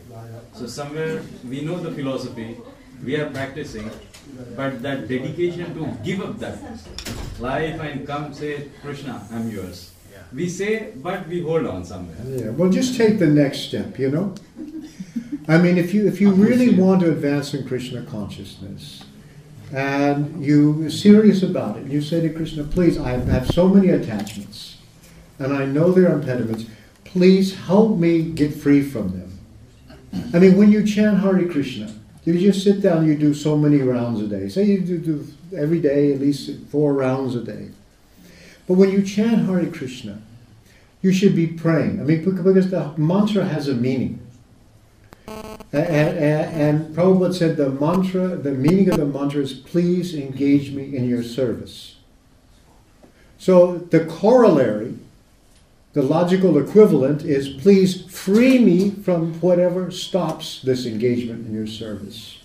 So 0.53 0.67
somewhere 0.67 1.21
we 1.49 1.61
know 1.61 1.79
the 1.79 1.91
philosophy, 1.91 2.57
we 3.03 3.15
are 3.15 3.29
practicing, 3.31 3.89
but 4.55 4.81
that 4.83 5.07
dedication 5.07 5.73
to 5.73 5.97
give 6.03 6.21
up 6.21 6.37
that 6.39 6.59
life 7.39 7.79
and 7.79 8.05
come 8.05 8.33
say, 8.33 8.69
Krishna, 8.81 9.27
I'm 9.31 9.49
yours 9.49 9.91
we 10.33 10.49
say, 10.49 10.91
but 10.97 11.27
we 11.27 11.41
hold 11.41 11.65
on 11.65 11.85
somewhere. 11.85 12.17
Yeah, 12.25 12.49
well, 12.49 12.69
just 12.69 12.97
take 12.97 13.17
the 13.17 13.27
next 13.27 13.59
step, 13.59 13.97
you 13.97 14.11
know? 14.11 14.35
I 15.47 15.57
mean, 15.57 15.77
if 15.77 15.93
you, 15.93 16.05
if 16.05 16.19
you 16.19 16.31
really 16.31 16.75
want 16.75 17.01
to 17.01 17.11
advance 17.11 17.53
in 17.53 17.65
Krishna 17.65 18.03
consciousness, 18.03 19.03
and 19.73 20.43
you're 20.43 20.89
serious 20.89 21.43
about 21.43 21.77
it, 21.77 21.87
you 21.87 22.01
say 22.01 22.19
to 22.21 22.29
Krishna, 22.29 22.65
please, 22.65 22.97
I 22.97 23.11
have 23.11 23.47
so 23.47 23.69
many 23.69 23.89
attachments, 23.89 24.76
and 25.39 25.53
I 25.53 25.65
know 25.65 25.91
there 25.91 26.09
are 26.09 26.19
impediments, 26.19 26.65
please 27.03 27.55
help 27.55 27.97
me 27.97 28.21
get 28.21 28.53
free 28.53 28.81
from 28.81 29.09
them. 29.09 29.39
I 30.33 30.39
mean, 30.39 30.57
when 30.57 30.71
you 30.71 30.85
chant 30.85 31.19
Hare 31.19 31.47
Krishna, 31.47 31.93
you 32.25 32.37
just 32.39 32.63
sit 32.63 32.81
down 32.81 33.07
you 33.07 33.15
do 33.15 33.33
so 33.33 33.57
many 33.57 33.77
rounds 33.77 34.21
a 34.21 34.27
day. 34.27 34.49
Say 34.49 34.65
you 34.65 34.81
do, 34.81 34.97
do 34.97 35.27
every 35.55 35.79
day 35.79 36.11
at 36.13 36.19
least 36.19 36.51
four 36.69 36.93
rounds 36.93 37.35
a 37.35 37.41
day. 37.41 37.69
But 38.67 38.73
when 38.73 38.91
you 38.91 39.01
chant 39.01 39.45
Hare 39.45 39.65
Krishna, 39.67 40.21
you 41.01 41.13
should 41.13 41.35
be 41.35 41.47
praying. 41.47 42.01
I 42.01 42.03
mean, 42.03 42.25
because 42.25 42.69
the 42.69 42.93
mantra 42.97 43.45
has 43.45 43.67
a 43.67 43.73
meaning. 43.73 44.19
And, 45.27 45.83
and, 45.83 46.61
and 46.61 46.95
Prabhupada 46.95 47.33
said 47.33 47.57
the 47.57 47.69
mantra, 47.69 48.35
the 48.35 48.51
meaning 48.51 48.89
of 48.89 48.97
the 48.97 49.05
mantra 49.05 49.41
is 49.41 49.53
please 49.53 50.15
engage 50.15 50.71
me 50.71 50.95
in 50.95 51.07
your 51.07 51.23
service. 51.23 51.95
So 53.37 53.77
the 53.77 54.05
corollary, 54.05 54.95
the 55.97 56.03
logical 56.03 56.59
equivalent 56.59 57.23
is 57.23 57.49
please 57.49 58.03
free 58.03 58.59
me 58.59 58.91
from 58.91 59.33
whatever 59.41 59.89
stops 59.89 60.61
this 60.61 60.85
engagement 60.85 61.47
in 61.47 61.55
your 61.55 61.65
service. 61.65 62.37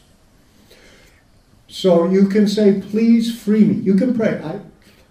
So 1.69 2.09
you 2.09 2.29
can 2.29 2.49
say, 2.49 2.81
please 2.81 3.39
free 3.39 3.67
me. 3.67 3.75
You 3.75 3.95
can 3.95 4.15
pray. 4.15 4.41
I, 4.43 4.61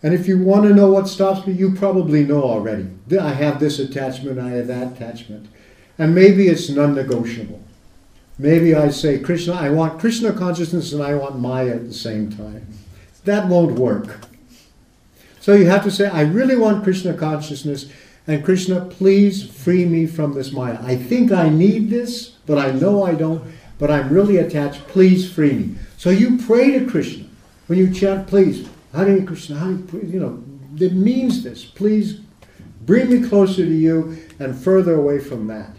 and 0.02 0.16
if 0.16 0.28
you 0.28 0.40
want 0.40 0.64
to 0.64 0.74
know 0.74 0.92
what 0.92 1.08
stops 1.08 1.46
me, 1.46 1.54
you 1.54 1.76
probably 1.76 2.24
know 2.26 2.42
already. 2.42 2.88
I 3.12 3.34
have 3.34 3.60
this 3.60 3.78
attachment, 3.78 4.40
I 4.40 4.50
have 4.50 4.66
that 4.66 4.94
attachment. 4.94 5.48
And 6.00 6.16
maybe 6.16 6.48
it's 6.48 6.68
non 6.68 6.96
negotiable. 6.96 7.62
Maybe 8.40 8.74
I 8.74 8.90
say, 8.90 9.20
Krishna, 9.20 9.54
I 9.54 9.70
want 9.70 10.00
Krishna 10.00 10.34
consciousness 10.34 10.94
and 10.94 11.04
I 11.04 11.14
want 11.14 11.38
Maya 11.38 11.76
at 11.76 11.86
the 11.86 11.94
same 11.94 12.32
time. 12.32 12.66
That 13.26 13.48
won't 13.48 13.78
work. 13.78 14.26
So 15.42 15.54
you 15.54 15.68
have 15.68 15.84
to 15.84 15.92
say, 15.92 16.08
I 16.08 16.22
really 16.22 16.56
want 16.56 16.84
Krishna 16.84 17.14
consciousness, 17.14 17.86
and 18.28 18.44
Krishna, 18.44 18.82
please 18.86 19.50
free 19.50 19.86
me 19.86 20.06
from 20.06 20.34
this 20.34 20.52
Maya. 20.52 20.78
I 20.82 20.96
think 20.96 21.32
I 21.32 21.50
need 21.50 21.90
this, 21.90 22.30
but 22.46 22.58
I 22.58 22.72
know 22.72 23.04
I 23.04 23.16
don't, 23.16 23.44
but 23.80 23.90
I'm 23.90 24.10
really 24.10 24.38
attached. 24.38 24.88
Please 24.88 25.32
free 25.32 25.54
me. 25.54 25.76
So 25.98 26.10
you 26.10 26.38
pray 26.38 26.78
to 26.80 26.86
Krishna. 26.86 27.26
When 27.68 27.80
you 27.80 27.92
chant, 27.94 28.28
please, 28.28 28.68
Hare 28.94 29.22
Krishna, 29.24 29.58
Hare, 29.58 30.04
you 30.04 30.20
know, 30.20 30.44
it 30.80 30.94
means 30.94 31.44
this. 31.44 31.66
Please 31.66 32.22
bring 32.86 33.10
me 33.10 33.28
closer 33.28 33.66
to 33.66 33.74
you 33.74 34.18
and 34.40 34.56
further 34.56 34.96
away 34.96 35.20
from 35.20 35.48
that. 35.48 35.76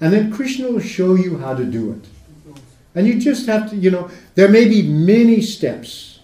And 0.00 0.12
then 0.12 0.32
Krishna 0.32 0.70
will 0.70 0.80
show 0.80 1.14
you 1.14 1.38
how 1.38 1.54
to 1.54 1.64
do 1.64 1.92
it. 1.92 2.60
And 2.94 3.06
you 3.06 3.20
just 3.20 3.46
have 3.46 3.70
to, 3.70 3.76
you 3.76 3.90
know, 3.90 4.10
there 4.34 4.48
may 4.48 4.66
be 4.66 4.82
many 4.82 5.40
steps. 5.40 6.20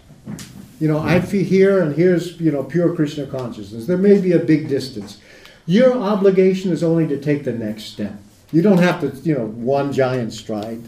You 0.81 0.89
know, 0.89 0.99
I 0.99 1.21
feel 1.21 1.45
here 1.45 1.83
and 1.83 1.95
here's, 1.95 2.41
you 2.41 2.51
know, 2.51 2.65
pure 2.65 2.95
Krishna 2.95 3.27
consciousness. 3.27 3.87
There 3.87 3.99
may 3.99 4.21
be 4.21 4.33
a 4.33 4.39
big 4.39 4.69
distance. 4.69 5.21
Your 5.67 5.97
obligation 5.97 6.73
is 6.73 6.83
only 6.83 7.07
to 7.09 7.19
take 7.19 7.45
the 7.45 7.53
next 7.53 7.85
step. 7.85 8.15
You 8.51 8.63
don't 8.63 8.79
have 8.79 9.01
to, 9.01 9.17
you 9.23 9.35
know, 9.35 9.47
one 9.47 9.93
giant 9.93 10.33
stride. 10.33 10.83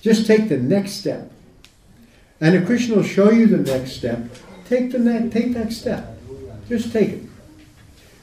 Just 0.00 0.26
take 0.26 0.48
the 0.48 0.58
next 0.58 0.92
step. 0.92 1.32
And 2.40 2.54
if 2.54 2.66
Krishna 2.66 2.96
will 2.96 3.02
show 3.02 3.30
you 3.30 3.46
the 3.46 3.58
next 3.58 3.92
step, 3.92 4.28
take 4.66 4.92
the 4.92 4.98
ne- 4.98 5.30
take 5.30 5.54
that 5.54 5.72
step. 5.72 6.18
Just 6.68 6.92
take 6.92 7.08
it. 7.10 7.22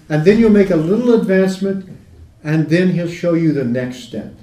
And 0.09 0.25
then 0.25 0.37
you'll 0.37 0.51
make 0.51 0.69
a 0.69 0.75
little 0.75 1.13
advancement, 1.13 1.89
and 2.43 2.69
then 2.69 2.91
he'll 2.91 3.07
show 3.07 3.33
you 3.33 3.53
the 3.53 3.63
next 3.63 4.03
step. 4.03 4.33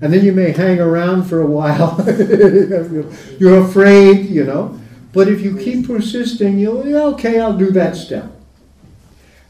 And 0.00 0.12
then 0.12 0.24
you 0.24 0.32
may 0.32 0.52
hang 0.52 0.80
around 0.80 1.24
for 1.24 1.40
a 1.40 1.46
while. 1.46 1.96
You're 3.38 3.64
afraid, 3.64 4.30
you 4.30 4.44
know. 4.44 4.80
But 5.12 5.28
if 5.28 5.40
you 5.40 5.56
keep 5.58 5.86
persisting, 5.86 6.58
you'll, 6.58 6.96
okay, 7.14 7.40
I'll 7.40 7.56
do 7.56 7.70
that 7.72 7.96
step. 7.96 8.30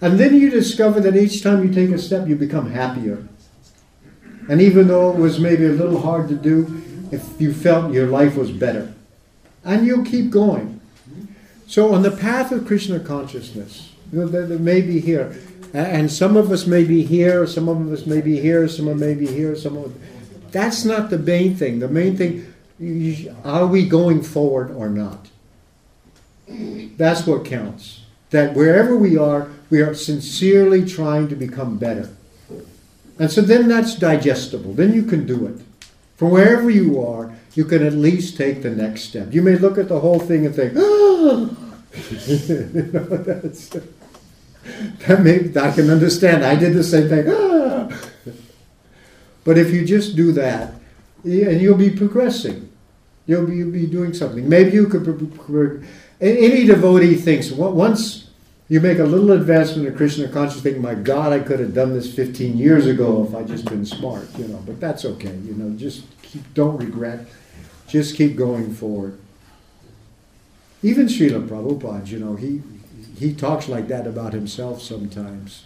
And 0.01 0.19
then 0.19 0.39
you 0.39 0.51
discover 0.51 1.01
that 1.01 1.17
each 1.17 1.43
time 1.43 1.67
you 1.67 1.73
take 1.73 1.91
a 1.91 1.99
step, 1.99 2.29
you 2.29 2.37
become 2.37 2.71
happier. 2.71 3.27
And 4.49 4.61
even 4.61 4.89
though 4.89 5.13
it 5.13 5.19
was 5.19 5.39
maybe 5.39 5.67
a 5.67 5.73
little 5.73 6.01
hard 6.01 6.29
to 6.29 6.35
do, 6.35 6.83
if 7.11 7.41
you 7.41 7.53
felt 7.53 7.93
your 7.93 8.07
life 8.07 8.37
was 8.37 8.51
better. 8.51 8.93
And 9.65 9.87
you'll 9.87 10.05
keep 10.05 10.31
going. 10.31 10.81
So 11.67 11.93
on 11.95 12.03
the 12.03 12.11
path 12.11 12.53
of 12.53 12.67
Krishna 12.67 13.01
consciousness, 13.01 13.93
that 14.13 14.61
may 14.61 14.81
be 14.81 15.01
here. 15.01 15.37
And 15.75 16.11
some 16.11 16.37
of 16.37 16.51
us 16.51 16.67
may 16.67 16.85
be 16.85 17.03
here, 17.03 17.47
some 17.47 17.69
of 17.69 17.93
us 17.93 18.07
may 18.07 18.23
be 18.23 18.41
here, 18.41 18.69
some 18.69 18.89
of 18.89 18.97
us 18.97 19.01
may 19.01 19.15
be 19.15 19.27
here, 19.27 19.55
some 19.55 19.77
of 19.77 19.95
that's 20.51 20.85
not 20.85 21.11
the 21.11 21.19
main 21.19 21.57
thing. 21.57 21.79
The 21.79 21.89
main 21.89 22.17
thing 22.17 22.55
are 23.45 23.67
we 23.67 23.87
going 23.87 24.23
forward 24.23 24.71
or 24.71 24.89
not? 24.89 25.29
That's 26.49 27.27
what 27.27 27.45
counts. 27.45 28.03
That 28.31 28.55
wherever 28.55 28.97
we 28.97 29.19
are, 29.19 29.51
we 29.71 29.81
are 29.81 29.95
sincerely 29.95 30.85
trying 30.85 31.29
to 31.29 31.37
become 31.37 31.79
better. 31.79 32.11
And 33.19 33.31
so 33.31 33.41
then 33.41 33.69
that's 33.69 33.95
digestible. 33.97 34.75
Then 34.75 34.93
you 34.95 35.03
can 35.05 35.27
do 35.27 35.47
it. 35.47 35.61
From 36.17 36.31
wherever 36.31 36.71
you 36.71 37.03
are, 37.03 37.35
you 37.55 37.65
can 37.65 37.85
at 37.85 37.93
least 37.93 38.37
take 38.37 38.63
the 38.63 38.71
next 38.71 39.03
step. 39.03 39.33
You 39.33 39.43
may 39.43 39.57
look 39.57 39.79
at 39.79 39.89
the 39.89 40.01
whole 40.01 40.21
thing 40.21 40.47
and 40.47 40.55
think, 40.55 40.75
oh, 40.77 41.57
that's, 43.27 43.69
that 45.07 45.23
may, 45.23 45.51
I 45.61 45.73
can 45.73 45.91
understand. 45.91 46.45
I 46.45 46.55
did 46.55 46.75
the 46.75 46.85
same 46.85 47.09
thing. 47.09 47.27
Ah. 47.29 47.89
But 49.45 49.59
if 49.59 49.73
you 49.73 49.85
just 49.85 50.15
do 50.15 50.33
that, 50.33 50.75
and 51.25 51.61
you'll 51.61 51.77
be 51.77 51.91
progressing, 51.91 52.71
you'll 53.27 53.47
be, 53.47 53.57
you'll 53.57 53.73
be 53.73 53.87
doing 53.87 54.15
something. 54.15 54.49
Maybe 54.49 54.73
you 54.73 54.87
could. 54.87 55.87
Any 56.21 56.67
devotee 56.67 57.15
thinks 57.15 57.51
once 57.51 58.28
you 58.69 58.81
make 58.81 58.99
a 58.99 59.05
little 59.05 59.33
advancement 59.33 59.89
in 59.89 59.97
Krishna 59.97 60.29
consciousness, 60.29 60.63
think, 60.63 60.79
my 60.79 60.95
God, 60.95 61.33
I 61.33 61.41
could 61.41 61.59
have 61.59 61.73
done 61.73 61.95
this 61.95 62.15
15 62.15 62.59
years 62.59 62.87
ago 62.87 63.27
if 63.27 63.35
I 63.35 63.43
just 63.43 63.65
been 63.65 63.87
smart, 63.87 64.29
you 64.39 64.47
know. 64.47 64.63
But 64.67 64.79
that's 64.79 65.07
okay, 65.07 65.35
you 65.37 65.55
know. 65.55 65.77
Just 65.77 66.05
keep, 66.21 66.43
don't 66.53 66.77
regret. 66.77 67.27
Just 67.87 68.15
keep 68.15 68.37
going 68.37 68.75
forward. 68.75 69.19
Even 70.83 71.07
Srila 71.07 71.49
Prabhupada, 71.49 72.07
you 72.09 72.19
know, 72.19 72.37
he 72.37 72.63
he 73.19 73.35
talks 73.35 73.69
like 73.69 73.89
that 73.89 74.07
about 74.07 74.33
himself 74.33 74.83
sometimes. 74.83 75.65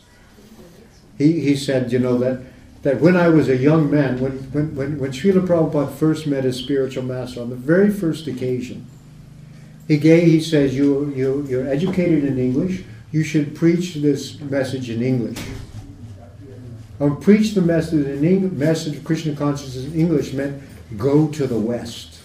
He 1.18 1.40
he 1.40 1.56
said, 1.56 1.90
you 1.90 1.98
know, 1.98 2.16
that 2.18 2.40
that 2.82 3.00
when 3.00 3.16
I 3.16 3.28
was 3.28 3.48
a 3.48 3.56
young 3.56 3.90
man, 3.90 4.20
when 4.20 4.38
when 4.52 4.74
when, 4.76 4.98
when 5.00 5.10
Srila 5.10 5.44
Prabhupada 5.44 5.92
first 5.92 6.28
met 6.28 6.44
his 6.44 6.56
spiritual 6.56 7.02
master 7.02 7.42
on 7.42 7.50
the 7.50 7.56
very 7.56 7.90
first 7.90 8.28
occasion, 8.28 8.86
he 9.88 9.98
gave 9.98 10.28
he 10.28 10.40
says 10.40 10.76
you 10.76 11.12
you 11.14 11.44
you're 11.48 11.68
educated 11.68 12.24
in 12.24 12.38
English 12.38 12.84
you 13.12 13.22
should 13.22 13.54
preach 13.54 13.94
this 13.96 14.40
message 14.40 14.90
in 14.90 15.02
English. 15.02 15.38
Um, 16.98 17.20
preach 17.20 17.52
the 17.54 17.60
message 17.60 18.06
in 18.06 18.24
English, 18.24 18.52
message 18.52 18.96
of 18.96 19.04
Krishna 19.04 19.36
consciousness 19.36 19.84
in 19.84 19.94
English 19.94 20.32
meant 20.32 20.62
go 20.96 21.28
to 21.28 21.46
the 21.46 21.58
West. 21.58 22.20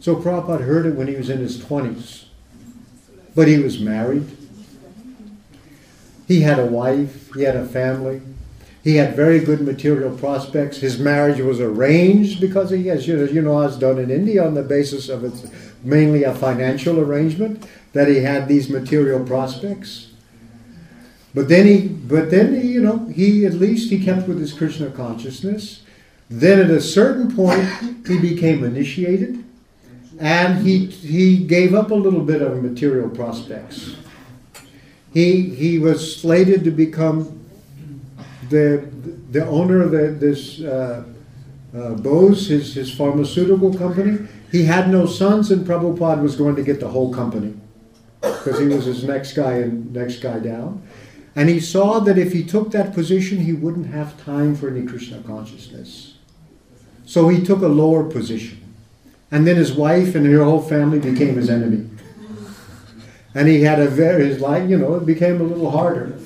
So 0.00 0.16
Prabhupada 0.16 0.62
heard 0.62 0.86
it 0.86 0.94
when 0.94 1.08
he 1.08 1.16
was 1.16 1.30
in 1.30 1.38
his 1.38 1.58
20s. 1.58 2.24
But 3.34 3.48
he 3.48 3.58
was 3.58 3.80
married. 3.80 4.28
He 6.28 6.42
had 6.42 6.58
a 6.58 6.66
wife. 6.66 7.30
He 7.34 7.42
had 7.42 7.56
a 7.56 7.66
family. 7.66 8.20
He 8.84 8.96
had 8.96 9.14
very 9.14 9.38
good 9.38 9.60
material 9.60 10.16
prospects. 10.16 10.78
His 10.78 10.98
marriage 10.98 11.40
was 11.40 11.60
arranged 11.60 12.40
because 12.40 12.70
he, 12.70 12.90
as 12.90 13.06
you, 13.06 13.24
you 13.26 13.40
know, 13.40 13.60
as 13.60 13.78
done 13.78 13.98
in 13.98 14.10
India 14.10 14.44
on 14.44 14.54
the 14.54 14.62
basis 14.62 15.08
of 15.08 15.24
it's 15.24 15.46
mainly 15.84 16.24
a 16.24 16.34
financial 16.34 16.98
arrangement 17.00 17.64
that 17.92 18.08
he 18.08 18.20
had 18.20 18.48
these 18.48 18.68
material 18.68 19.24
prospects. 19.24 20.08
But 21.34 21.48
then 21.48 21.66
he, 21.66 21.88
but 21.88 22.30
then 22.30 22.60
he, 22.60 22.68
you 22.68 22.80
know, 22.80 23.06
he 23.08 23.46
at 23.46 23.54
least 23.54 23.90
he 23.90 24.02
kept 24.02 24.28
with 24.28 24.38
his 24.38 24.52
Krishna 24.52 24.90
consciousness. 24.90 25.82
Then 26.28 26.60
at 26.60 26.70
a 26.70 26.80
certain 26.80 27.34
point, 27.34 27.66
he 28.06 28.18
became 28.18 28.64
initiated, 28.64 29.44
and 30.18 30.66
he 30.66 30.86
he 30.86 31.38
gave 31.38 31.74
up 31.74 31.90
a 31.90 31.94
little 31.94 32.20
bit 32.20 32.42
of 32.42 32.62
material 32.62 33.08
prospects. 33.08 33.96
He 35.12 35.50
he 35.50 35.78
was 35.78 36.20
slated 36.20 36.64
to 36.64 36.70
become 36.70 37.40
the 38.50 38.86
the 39.30 39.46
owner 39.46 39.82
of 39.82 39.90
the, 39.90 40.08
this 40.08 40.60
uh, 40.60 41.04
uh, 41.74 41.94
Bose, 41.94 42.48
his 42.48 42.74
his 42.74 42.94
pharmaceutical 42.94 43.72
company. 43.72 44.26
He 44.50 44.64
had 44.64 44.90
no 44.90 45.06
sons, 45.06 45.50
and 45.50 45.66
Prabhupada 45.66 46.20
was 46.20 46.36
going 46.36 46.56
to 46.56 46.62
get 46.62 46.78
the 46.78 46.88
whole 46.88 47.12
company 47.12 47.54
because 48.22 48.58
he 48.58 48.66
was 48.66 48.84
his 48.84 49.04
next 49.04 49.34
guy 49.34 49.54
and 49.54 49.92
next 49.92 50.20
guy 50.20 50.38
down. 50.38 50.82
And 51.34 51.48
he 51.48 51.60
saw 51.60 51.98
that 52.00 52.18
if 52.18 52.32
he 52.32 52.44
took 52.44 52.70
that 52.70 52.94
position, 52.94 53.38
he 53.38 53.52
wouldn't 53.52 53.86
have 53.86 54.22
time 54.24 54.54
for 54.54 54.68
any 54.68 54.86
Krishna 54.86 55.20
consciousness. 55.22 56.14
So 57.04 57.28
he 57.28 57.42
took 57.42 57.62
a 57.62 57.68
lower 57.68 58.04
position. 58.04 58.58
And 59.30 59.46
then 59.46 59.56
his 59.56 59.72
wife 59.72 60.14
and 60.14 60.26
her 60.26 60.44
whole 60.44 60.60
family 60.60 60.98
became 60.98 61.36
his 61.36 61.48
enemy. 61.48 61.88
And 63.34 63.48
he 63.48 63.62
had 63.62 63.80
a 63.80 63.88
very, 63.88 64.26
his 64.26 64.40
life, 64.40 64.68
you 64.68 64.76
know, 64.76 64.94
it 64.94 65.06
became 65.06 65.40
a 65.40 65.44
little 65.44 65.70
harder. 65.70 66.18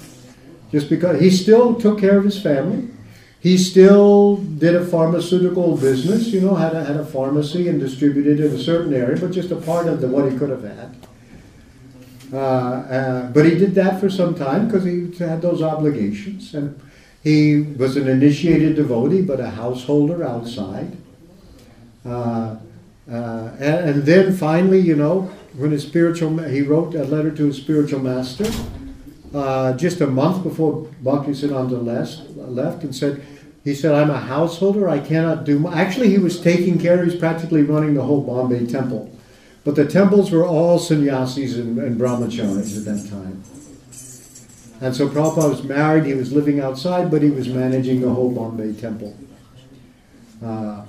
Just 0.73 0.90
because 0.90 1.20
he 1.20 1.31
still 1.31 1.77
took 1.77 2.01
care 2.01 2.18
of 2.18 2.24
his 2.24 2.43
family. 2.43 2.89
He 3.39 3.56
still 3.59 4.39
did 4.39 4.74
a 4.74 4.85
pharmaceutical 4.85 5.77
business, 5.77 6.28
you 6.28 6.40
know, 6.40 6.56
had 6.56 6.74
a, 6.74 6.85
had 6.85 6.97
a 6.97 7.06
pharmacy 7.06 7.68
and 7.68 7.78
distributed 7.78 8.40
in 8.40 8.52
a 8.52 8.59
certain 8.59 8.93
area, 8.93 9.16
but 9.16 9.31
just 9.31 9.52
a 9.52 9.56
part 9.56 9.86
of 9.86 10.01
the, 10.01 10.09
what 10.09 10.31
he 10.31 10.36
could 10.36 10.51
have 10.51 10.64
had. 10.64 11.06
Uh, 12.32 12.36
uh, 12.36 13.31
but 13.31 13.44
he 13.44 13.57
did 13.57 13.74
that 13.74 14.01
for 14.01 14.11
some 14.11 14.35
time 14.35 14.66
because 14.66 14.85
he 14.85 15.11
had 15.19 15.40
those 15.43 15.62
obligations. 15.62 16.55
And 16.55 16.81
he 17.23 17.61
was 17.61 17.97
an 17.97 18.09
initiated 18.09 18.77
devotee, 18.77 19.23
but 19.23 19.40
a 19.40 19.51
householder 19.51 20.24
outside. 20.24 20.97
Uh, 22.05 22.57
uh, 23.11 23.51
and, 23.61 23.90
and, 23.90 24.03
then 24.03 24.36
finally, 24.36 24.81
you 24.81 24.97
know, 24.97 25.23
when 25.57 25.70
his 25.70 25.82
spiritual, 25.82 26.39
he 26.39 26.62
wrote 26.62 26.94
a 26.94 27.05
letter 27.05 27.31
to 27.31 27.47
his 27.47 27.57
spiritual 27.57 28.01
master 28.01 28.47
uh, 29.35 29.73
just 29.74 30.01
a 30.01 30.07
month 30.07 30.43
before 30.43 30.89
Bhaktisiddhanta 31.03 31.85
left, 31.85 32.31
left 32.36 32.82
and 32.82 32.94
said, 32.94 33.24
he 33.65 33.74
said, 33.74 33.93
I'm 33.93 34.11
a 34.11 34.20
householder, 34.20 34.89
I 34.89 35.01
cannot 35.01 35.44
do, 35.44 35.66
actually 35.69 36.11
he 36.11 36.19
was 36.19 36.40
taking 36.40 36.78
care, 36.78 36.98
he 36.98 37.11
was 37.11 37.16
practically 37.16 37.62
running 37.62 37.94
the 37.94 38.03
whole 38.03 38.23
Bombay 38.23 38.66
temple. 38.66 39.16
But 39.67 39.75
the 39.75 39.85
temples 39.85 40.31
were 40.31 40.47
all 40.47 40.79
sannyasis 40.79 41.57
and, 41.57 41.77
and 41.81 42.01
brahmacharis 42.01 42.79
at 42.79 42.85
that 42.85 43.11
time. 43.11 43.43
And 44.81 44.95
so 44.95 45.09
Prabhupada 45.09 45.51
was 45.51 45.65
married, 45.65 46.05
he 46.05 46.15
was 46.15 46.33
living 46.33 46.61
outside, 46.61 47.11
but 47.11 47.21
he 47.21 47.31
was 47.31 47.49
managing 47.49 48.01
the 48.01 48.09
whole 48.09 48.31
Bombay 48.31 48.75
temple. 48.75 49.17
Uh, 50.45 50.85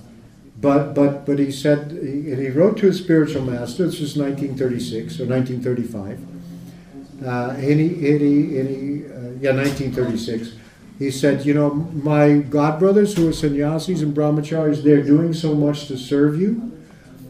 but, 0.61 0.93
but, 0.93 1.25
but 1.25 1.39
he 1.39 1.51
said, 1.51 1.91
he, 1.91 2.35
he 2.35 2.49
wrote 2.49 2.77
to 2.77 2.85
his 2.85 2.99
spiritual 2.99 3.41
master, 3.41 3.87
this 3.87 3.99
was 3.99 4.15
1936 4.15 5.21
or 5.21 5.25
1935, 5.25 6.19
uh, 7.25 7.55
and 7.57 7.79
he, 7.79 8.11
and 8.11 8.21
he, 8.21 8.59
and 8.59 8.69
he 8.69 9.05
uh, 9.07 9.31
yeah, 9.41 9.55
1936. 9.55 10.53
He 10.99 11.09
said, 11.09 11.47
you 11.47 11.55
know, 11.55 11.71
my 11.71 12.43
godbrothers 12.47 13.17
who 13.17 13.27
are 13.27 13.33
sannyasis 13.33 14.01
and 14.01 14.15
brahmacharis, 14.15 14.83
they're 14.83 15.01
doing 15.01 15.33
so 15.33 15.55
much 15.55 15.87
to 15.87 15.97
serve 15.97 16.39
you. 16.39 16.53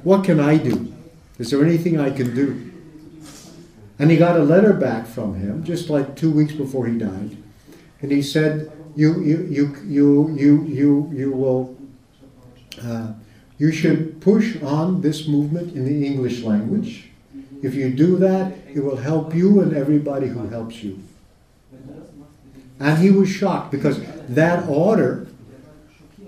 What 0.03 0.25
can 0.25 0.41
I 0.41 0.57
do? 0.57 0.91
Is 1.39 1.51
there 1.51 1.63
anything 1.63 1.99
I 1.99 2.09
can 2.09 2.33
do? 2.33 2.71
And 3.99 4.11
he 4.11 4.17
got 4.17 4.39
a 4.39 4.43
letter 4.43 4.73
back 4.73 5.07
from 5.07 5.35
him 5.35 5.63
just 5.63 5.89
like 5.89 6.15
two 6.15 6.31
weeks 6.31 6.53
before 6.53 6.87
he 6.87 6.97
died. 6.97 7.37
And 8.01 8.11
he 8.11 8.21
said, 8.21 8.71
You, 8.95 9.21
you, 9.21 9.43
you, 9.49 9.75
you, 9.85 10.35
you, 10.35 10.63
you, 10.65 11.11
you 11.13 11.31
will, 11.31 11.77
uh, 12.83 13.13
you 13.57 13.71
should 13.71 14.21
push 14.21 14.61
on 14.61 15.01
this 15.01 15.27
movement 15.27 15.75
in 15.75 15.85
the 15.85 16.05
English 16.05 16.41
language. 16.41 17.09
If 17.63 17.73
you 17.73 17.91
do 17.91 18.17
that, 18.17 18.53
it 18.71 18.81
will 18.81 18.97
help 18.97 19.33
you 19.33 19.61
and 19.61 19.75
everybody 19.75 20.27
who 20.27 20.47
helps 20.47 20.83
you. 20.83 21.01
And 22.79 22.99
he 22.99 23.09
was 23.09 23.29
shocked 23.29 23.71
because 23.71 23.99
that 24.29 24.67
order 24.69 25.27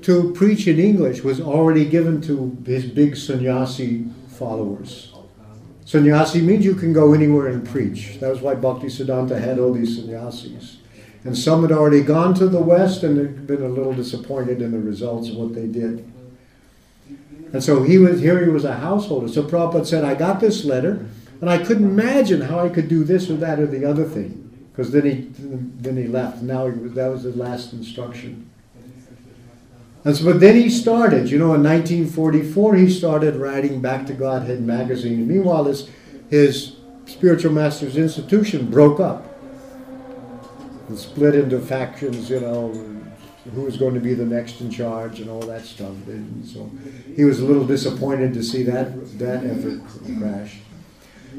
to 0.01 0.33
preach 0.33 0.67
in 0.67 0.79
English 0.79 1.23
was 1.23 1.39
already 1.39 1.85
given 1.85 2.21
to 2.21 2.57
his 2.65 2.85
big 2.85 3.15
sannyasi 3.15 4.07
followers. 4.39 5.13
Sannyasi 5.85 6.41
means 6.41 6.63
you 6.63 6.75
can 6.75 6.93
go 6.93 7.13
anywhere 7.13 7.47
and 7.47 7.67
preach. 7.67 8.19
That 8.19 8.29
was 8.29 8.41
why 8.41 8.55
Bhakti 8.55 8.87
Siddhanta 8.87 9.39
had 9.39 9.59
all 9.59 9.73
these 9.73 9.97
sannyasis. 9.97 10.77
And 11.23 11.37
some 11.37 11.63
had 11.63 11.71
already 11.71 12.01
gone 12.01 12.33
to 12.35 12.47
the 12.47 12.61
West 12.61 13.03
and 13.03 13.17
had 13.17 13.45
been 13.45 13.63
a 13.63 13.67
little 13.67 13.93
disappointed 13.93 14.61
in 14.61 14.71
the 14.71 14.79
results 14.79 15.29
of 15.29 15.35
what 15.35 15.53
they 15.53 15.67
did. 15.67 16.09
And 17.51 17.63
so 17.63 17.83
he 17.83 17.97
was 17.97 18.21
here 18.21 18.43
he 18.43 18.51
was 18.51 18.63
a 18.63 18.75
householder. 18.75 19.27
So 19.27 19.43
Prabhupada 19.43 19.85
said, 19.85 20.05
I 20.05 20.13
got 20.13 20.39
this 20.39 20.63
letter, 20.63 21.05
and 21.41 21.49
I 21.49 21.57
couldn't 21.57 21.85
imagine 21.85 22.41
how 22.41 22.59
I 22.59 22.69
could 22.69 22.87
do 22.87 23.03
this 23.03 23.29
or 23.29 23.37
that 23.37 23.59
or 23.59 23.67
the 23.67 23.85
other 23.85 24.05
thing. 24.05 24.45
Because 24.71 24.91
then 24.91 25.05
he 25.05 25.27
then 25.81 25.97
he 25.97 26.07
left. 26.07 26.41
Now 26.41 26.67
he, 26.67 26.71
that 26.89 27.07
was 27.07 27.23
the 27.23 27.31
last 27.31 27.73
instruction. 27.73 28.49
So, 30.03 30.23
but 30.23 30.39
then 30.39 30.55
he 30.55 30.69
started, 30.69 31.29
you 31.29 31.37
know, 31.37 31.53
in 31.53 31.63
1944, 31.63 32.75
he 32.75 32.89
started 32.89 33.35
writing 33.35 33.81
Back 33.81 34.05
to 34.07 34.13
Godhead 34.13 34.61
magazine. 34.61 35.19
And 35.19 35.27
meanwhile, 35.27 35.65
his, 35.65 35.89
his 36.29 36.77
spiritual 37.05 37.51
master's 37.51 37.97
institution 37.97 38.69
broke 38.69 38.99
up 38.99 39.25
and 40.87 40.97
split 40.97 41.35
into 41.35 41.59
factions, 41.59 42.29
you 42.29 42.39
know, 42.39 42.71
who 43.53 43.61
was 43.61 43.77
going 43.77 43.93
to 43.93 43.99
be 43.99 44.13
the 44.13 44.25
next 44.25 44.61
in 44.61 44.69
charge 44.69 45.19
and 45.19 45.29
all 45.29 45.41
that 45.41 45.65
stuff. 45.65 45.93
And 46.07 46.45
so 46.45 46.69
he 47.15 47.25
was 47.25 47.39
a 47.39 47.45
little 47.45 47.65
disappointed 47.65 48.33
to 48.35 48.43
see 48.43 48.63
that 48.63 49.19
that 49.19 49.43
effort 49.43 49.81
crash. 50.19 50.59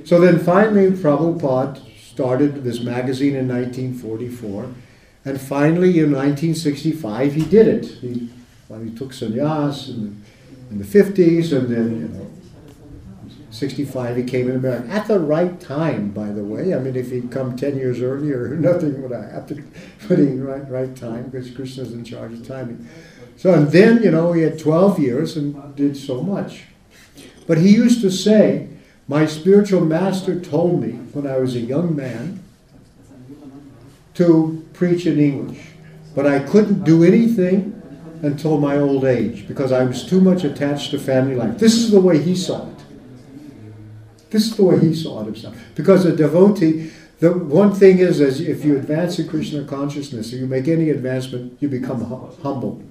So 0.04 0.20
then 0.20 0.38
finally, 0.38 0.90
Prabhupada 0.90 1.80
started 2.00 2.62
this 2.64 2.80
magazine 2.80 3.36
in 3.36 3.48
1944, 3.48 4.72
and 5.24 5.40
finally 5.40 5.98
in 5.98 6.12
1965 6.12 7.34
he 7.34 7.44
did 7.44 7.68
it. 7.68 7.86
He, 7.86 8.30
well, 8.70 8.80
he 8.80 8.90
took 8.90 9.10
sannyas 9.10 9.88
in 9.88 10.04
the, 10.70 10.70
in 10.70 10.78
the 10.78 10.84
50s, 10.84 11.52
and 11.52 11.68
then 11.68 12.00
you 12.00 12.08
know 12.08 12.30
65, 13.50 14.16
he 14.16 14.22
came 14.22 14.48
in 14.48 14.54
America 14.54 14.88
at 14.90 15.08
the 15.08 15.18
right 15.18 15.60
time, 15.60 16.12
by 16.12 16.30
the 16.30 16.44
way. 16.44 16.72
I 16.72 16.78
mean, 16.78 16.94
if 16.94 17.10
he'd 17.10 17.32
come 17.32 17.56
10 17.56 17.76
years 17.76 18.00
earlier, 18.00 18.48
nothing 18.60 19.02
would 19.02 19.10
have 19.10 19.30
happened. 19.30 19.72
But 20.08 20.20
in 20.20 20.44
right, 20.44 20.68
right 20.70 20.96
time, 20.96 21.28
because 21.28 21.50
Krishna's 21.50 21.92
in 21.92 22.04
charge 22.04 22.32
of 22.32 22.46
timing. 22.46 22.88
So, 23.36 23.52
and 23.52 23.72
then, 23.72 24.02
you 24.02 24.12
know, 24.12 24.32
he 24.32 24.42
had 24.42 24.58
12 24.58 25.00
years 25.00 25.36
and 25.36 25.74
did 25.74 25.96
so 25.96 26.22
much. 26.22 26.62
But 27.46 27.58
he 27.58 27.74
used 27.74 28.00
to 28.02 28.10
say, 28.10 28.68
My 29.08 29.26
spiritual 29.26 29.84
master 29.84 30.38
told 30.38 30.80
me 30.80 30.92
when 31.12 31.26
I 31.26 31.38
was 31.38 31.56
a 31.56 31.60
young 31.60 31.96
man 31.96 32.42
to 34.14 34.64
preach 34.74 35.06
in 35.06 35.18
English. 35.18 35.60
But 36.14 36.26
I 36.26 36.38
couldn't 36.38 36.84
do 36.84 37.02
anything 37.02 37.79
until 38.22 38.58
my 38.58 38.76
old 38.76 39.04
age 39.04 39.48
because 39.48 39.72
I 39.72 39.84
was 39.84 40.04
too 40.04 40.20
much 40.20 40.44
attached 40.44 40.90
to 40.90 40.98
family 40.98 41.34
life. 41.34 41.58
This 41.58 41.74
is 41.74 41.90
the 41.90 42.00
way 42.00 42.20
he 42.20 42.36
saw 42.36 42.68
it. 42.68 42.80
This 44.30 44.46
is 44.46 44.56
the 44.56 44.64
way 44.64 44.78
he 44.78 44.94
saw 44.94 45.22
it 45.22 45.26
himself. 45.26 45.56
Because 45.74 46.04
a 46.04 46.14
devotee, 46.14 46.90
the 47.18 47.32
one 47.32 47.72
thing 47.72 47.98
is, 47.98 48.20
as 48.20 48.40
if 48.40 48.64
you 48.64 48.76
advance 48.76 49.18
in 49.18 49.28
Krishna 49.28 49.64
consciousness, 49.64 50.32
if 50.32 50.40
you 50.40 50.46
make 50.46 50.68
any 50.68 50.90
advancement, 50.90 51.58
you 51.60 51.68
become 51.68 52.04
hum- 52.04 52.32
humble. 52.42 52.82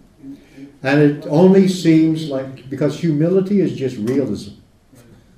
And 0.83 1.01
it 1.01 1.27
only 1.27 1.67
seems 1.67 2.29
like, 2.29 2.69
because 2.69 2.99
humility 2.99 3.61
is 3.61 3.75
just 3.75 3.97
realism. 3.97 4.55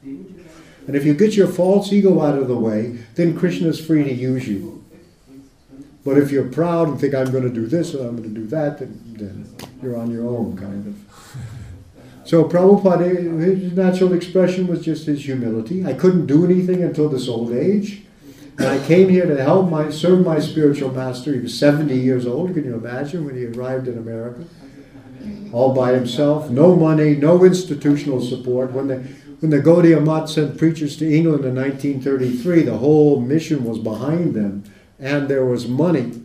And 0.04 0.96
if 0.96 1.06
you 1.06 1.14
get 1.14 1.36
your 1.36 1.48
false 1.48 1.94
ego 1.94 2.22
out 2.22 2.38
of 2.38 2.48
the 2.48 2.58
way, 2.58 2.98
then 3.16 3.38
Krishna 3.38 3.68
is 3.70 3.84
free 3.84 4.04
to 4.04 4.14
use 4.14 4.48
you. 4.48 4.84
But 6.04 6.18
if 6.18 6.32
you're 6.32 6.50
proud 6.50 6.90
and 6.90 7.00
think, 7.00 7.14
I'm 7.14 7.32
going 7.32 7.44
to 7.44 7.54
do 7.54 7.68
this 7.68 7.94
or 7.94 8.08
I'm 8.08 8.18
going 8.18 8.34
to 8.34 8.40
do 8.42 8.48
that, 8.48 8.80
then, 8.80 9.11
then 9.22 9.48
you're 9.82 9.98
on 9.98 10.12
your 10.12 10.28
own, 10.28 10.58
kind 10.58 10.88
of. 10.88 10.96
So 12.26 12.44
Prabhupada, 12.46 13.06
his 13.42 13.74
natural 13.74 14.14
expression 14.14 14.68
was 14.68 14.84
just 14.84 15.06
his 15.06 15.26
humility. 15.26 15.86
I 15.86 15.94
couldn't 15.94 16.28
do 16.28 16.46
anything 16.46 16.84
until 16.84 17.10
this 17.10 17.28
old 17.28 17.52
age. 17.52 18.04
And 18.58 18.68
I 18.68 18.86
came 18.86 19.10
here 19.10 19.26
to 19.26 19.42
help 19.42 19.70
my 19.70 19.90
serve 19.90 20.26
my 20.26 20.40
spiritual 20.40 20.92
master. 20.92 21.34
He 21.34 21.40
was 21.40 21.58
70 21.58 21.96
years 21.96 22.28
old, 22.28 22.54
can 22.54 22.64
you 22.64 22.76
imagine, 22.76 23.26
when 23.26 23.36
he 23.36 23.46
arrived 23.46 23.88
in 23.88 23.98
America? 23.98 24.46
All 25.52 25.74
by 25.74 25.94
himself, 25.94 26.50
no 26.50 26.76
money, 26.76 27.16
no 27.16 27.44
institutional 27.44 28.22
support. 28.22 28.72
When 28.72 28.88
the 28.88 29.04
when 29.42 29.50
the 29.50 29.60
Gaudiya 29.60 30.06
Math 30.06 30.30
sent 30.30 30.60
preachers 30.60 30.96
to 30.98 31.12
England 31.12 31.44
in 31.46 31.56
1933, 31.56 32.62
the 32.62 32.78
whole 32.78 33.20
mission 33.20 33.64
was 33.64 33.80
behind 33.80 34.36
them, 34.36 34.64
and 35.00 35.28
there 35.28 35.44
was 35.44 35.68
money. 35.68 36.21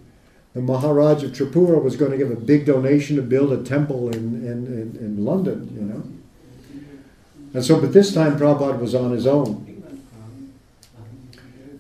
The 0.56 0.62
Maharaj 0.62 1.22
of 1.22 1.32
Tripura 1.32 1.82
was 1.82 1.96
going 1.96 2.12
to 2.12 2.16
give 2.16 2.30
a 2.30 2.34
big 2.34 2.64
donation 2.64 3.16
to 3.16 3.22
build 3.22 3.52
a 3.52 3.62
temple 3.62 4.08
in, 4.08 4.42
in, 4.42 4.66
in, 4.66 4.96
in 4.98 5.22
London, 5.22 5.70
you 5.76 5.82
know. 5.82 6.02
And 7.52 7.62
so, 7.62 7.78
but 7.78 7.92
this 7.92 8.14
time 8.14 8.38
Prabhupada 8.38 8.80
was 8.80 8.94
on 8.94 9.10
his 9.10 9.26
own. 9.26 9.66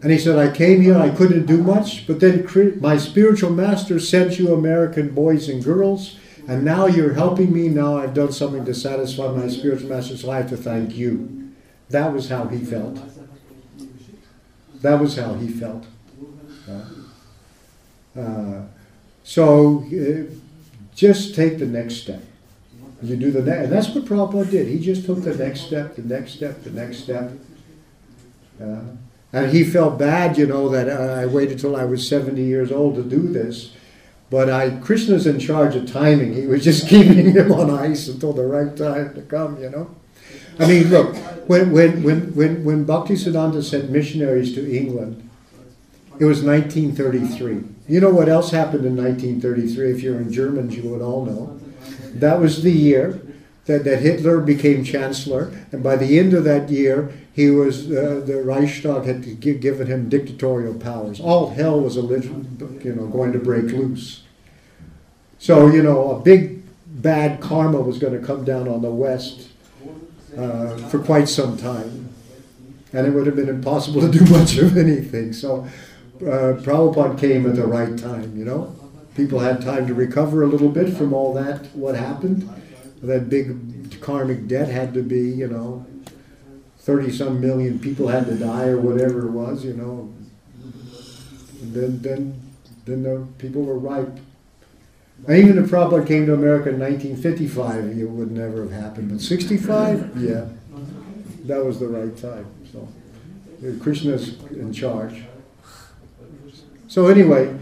And 0.02 0.12
he 0.12 0.18
said, 0.18 0.38
I 0.38 0.54
came 0.54 0.82
here, 0.82 0.98
I 0.98 1.08
couldn't 1.08 1.46
do 1.46 1.62
much, 1.62 2.06
but 2.06 2.20
then 2.20 2.46
my 2.82 2.98
spiritual 2.98 3.48
master 3.48 3.98
sent 3.98 4.38
you 4.38 4.52
American 4.52 5.14
boys 5.14 5.48
and 5.48 5.64
girls, 5.64 6.18
and 6.46 6.62
now 6.62 6.84
you're 6.84 7.14
helping 7.14 7.54
me. 7.54 7.70
Now 7.70 7.96
I've 7.96 8.12
done 8.12 8.30
something 8.30 8.66
to 8.66 8.74
satisfy 8.74 9.32
my 9.32 9.48
spiritual 9.48 9.88
master, 9.88 10.18
so 10.18 10.30
I 10.30 10.36
have 10.36 10.50
to 10.50 10.56
thank 10.58 10.94
you. 10.94 11.50
That 11.88 12.12
was 12.12 12.28
how 12.28 12.46
he 12.48 12.62
felt. 12.62 13.00
That 14.82 15.00
was 15.00 15.16
how 15.16 15.32
he 15.32 15.48
felt. 15.48 15.86
Uh, 18.18 18.62
so 19.24 19.84
uh, 19.84 20.32
just 20.94 21.34
take 21.34 21.58
the 21.58 21.66
next 21.66 21.96
step. 21.96 22.22
You 23.02 23.16
do 23.16 23.30
the 23.30 23.42
next, 23.42 23.64
and 23.64 23.72
that's 23.72 23.88
what 23.88 24.04
Prabhupada 24.04 24.50
did. 24.50 24.68
He 24.68 24.78
just 24.78 25.04
took 25.04 25.22
the 25.22 25.34
next 25.34 25.62
step, 25.62 25.96
the 25.96 26.02
next 26.02 26.32
step, 26.32 26.62
the 26.62 26.70
next 26.70 26.98
step. 26.98 27.32
Uh, 28.60 28.80
and 29.32 29.52
he 29.52 29.64
felt 29.64 29.98
bad, 29.98 30.38
you 30.38 30.46
know, 30.46 30.68
that 30.70 30.88
uh, 30.88 31.20
I 31.20 31.26
waited 31.26 31.58
till 31.58 31.76
I 31.76 31.84
was 31.84 32.08
70 32.08 32.42
years 32.42 32.72
old 32.72 32.94
to 32.94 33.02
do 33.02 33.28
this. 33.28 33.74
But 34.30 34.48
I, 34.48 34.70
Krishna's 34.70 35.26
in 35.26 35.38
charge 35.38 35.76
of 35.76 35.90
timing. 35.90 36.34
He 36.34 36.46
was 36.46 36.64
just 36.64 36.88
keeping 36.88 37.32
him 37.32 37.52
on 37.52 37.70
ice 37.70 38.08
until 38.08 38.32
the 38.32 38.44
right 38.44 38.74
time 38.74 39.14
to 39.14 39.22
come, 39.22 39.60
you 39.60 39.68
know. 39.68 39.94
I 40.58 40.66
mean, 40.66 40.88
look, 40.88 41.14
when, 41.48 41.70
when, 41.70 42.02
when, 42.02 42.34
when, 42.34 42.64
when 42.64 42.86
Bhaktisiddhanta 42.86 43.62
sent 43.62 43.90
missionaries 43.90 44.54
to 44.54 44.74
England, 44.74 45.28
it 46.18 46.24
was 46.24 46.42
1933. 46.42 47.75
You 47.88 48.00
know 48.00 48.10
what 48.10 48.28
else 48.28 48.50
happened 48.50 48.84
in 48.84 48.96
1933? 48.96 49.90
If 49.92 50.02
you're 50.02 50.20
in 50.20 50.32
Germans, 50.32 50.76
you 50.76 50.88
would 50.90 51.02
all 51.02 51.24
know. 51.24 51.60
That 52.14 52.40
was 52.40 52.62
the 52.62 52.72
year 52.72 53.20
that, 53.66 53.84
that 53.84 54.00
Hitler 54.00 54.40
became 54.40 54.82
chancellor, 54.82 55.52
and 55.70 55.82
by 55.82 55.96
the 55.96 56.18
end 56.18 56.34
of 56.34 56.44
that 56.44 56.68
year, 56.68 57.12
he 57.32 57.50
was 57.50 57.90
uh, 57.90 58.22
the 58.24 58.42
Reichstag 58.42 59.04
had 59.04 59.40
given 59.40 59.86
him 59.86 60.08
dictatorial 60.08 60.74
powers. 60.74 61.20
All 61.20 61.50
hell 61.50 61.78
was 61.80 61.96
you 61.96 62.94
know 62.96 63.06
going 63.08 63.32
to 63.32 63.38
break 63.38 63.64
loose. 63.64 64.22
So 65.38 65.66
you 65.66 65.82
know 65.82 66.12
a 66.12 66.20
big 66.20 66.62
bad 66.86 67.40
karma 67.40 67.80
was 67.80 67.98
going 67.98 68.18
to 68.18 68.26
come 68.26 68.44
down 68.44 68.68
on 68.68 68.80
the 68.80 68.90
West 68.90 69.50
uh, 70.36 70.76
for 70.88 70.98
quite 70.98 71.28
some 71.28 71.56
time, 71.58 72.08
and 72.92 73.06
it 73.06 73.10
would 73.10 73.26
have 73.26 73.36
been 73.36 73.50
impossible 73.50 74.00
to 74.00 74.08
do 74.08 74.24
much 74.32 74.56
of 74.56 74.76
anything. 74.78 75.34
So 75.34 75.68
uh, 76.22 76.60
Prabhupada 76.62 77.18
came 77.18 77.46
at 77.46 77.56
the 77.56 77.66
right 77.66 77.96
time. 77.96 78.36
You 78.36 78.44
know, 78.44 78.76
people 79.14 79.38
had 79.38 79.60
time 79.62 79.86
to 79.86 79.94
recover 79.94 80.42
a 80.42 80.46
little 80.46 80.68
bit 80.68 80.96
from 80.96 81.12
all 81.12 81.34
that 81.34 81.66
what 81.74 81.94
happened. 81.96 82.48
That 83.02 83.28
big 83.28 84.00
karmic 84.00 84.48
debt 84.48 84.68
had 84.68 84.94
to 84.94 85.02
be 85.02 85.20
you 85.30 85.48
know 85.48 85.86
30 86.86 87.10
some 87.10 87.40
million 87.40 87.80
people 87.80 88.06
had 88.06 88.26
to 88.26 88.36
die 88.36 88.68
or 88.68 88.80
whatever 88.80 89.26
it 89.26 89.32
was, 89.32 89.64
you 89.64 89.72
know. 89.72 90.14
And 91.60 91.74
then, 91.74 92.00
then, 92.00 92.40
then 92.84 93.02
the 93.02 93.26
people 93.38 93.62
were 93.62 93.76
ripe. 93.76 94.20
And 95.26 95.36
even 95.36 95.58
if 95.58 95.68
Prabhupada 95.68 96.06
came 96.06 96.26
to 96.26 96.34
America 96.34 96.68
in 96.68 96.78
1955, 96.78 97.98
it 97.98 98.04
would 98.04 98.30
never 98.30 98.62
have 98.62 98.70
happened. 98.70 99.10
But 99.10 99.20
65, 99.20 100.16
yeah, 100.22 100.46
that 101.46 101.64
was 101.64 101.80
the 101.80 101.88
right 101.88 102.16
time. 102.16 102.46
So 102.72 102.86
Krishna's 103.80 104.40
in 104.50 104.72
charge. 104.72 105.24
So 106.96 107.08
anyway, 107.08 107.54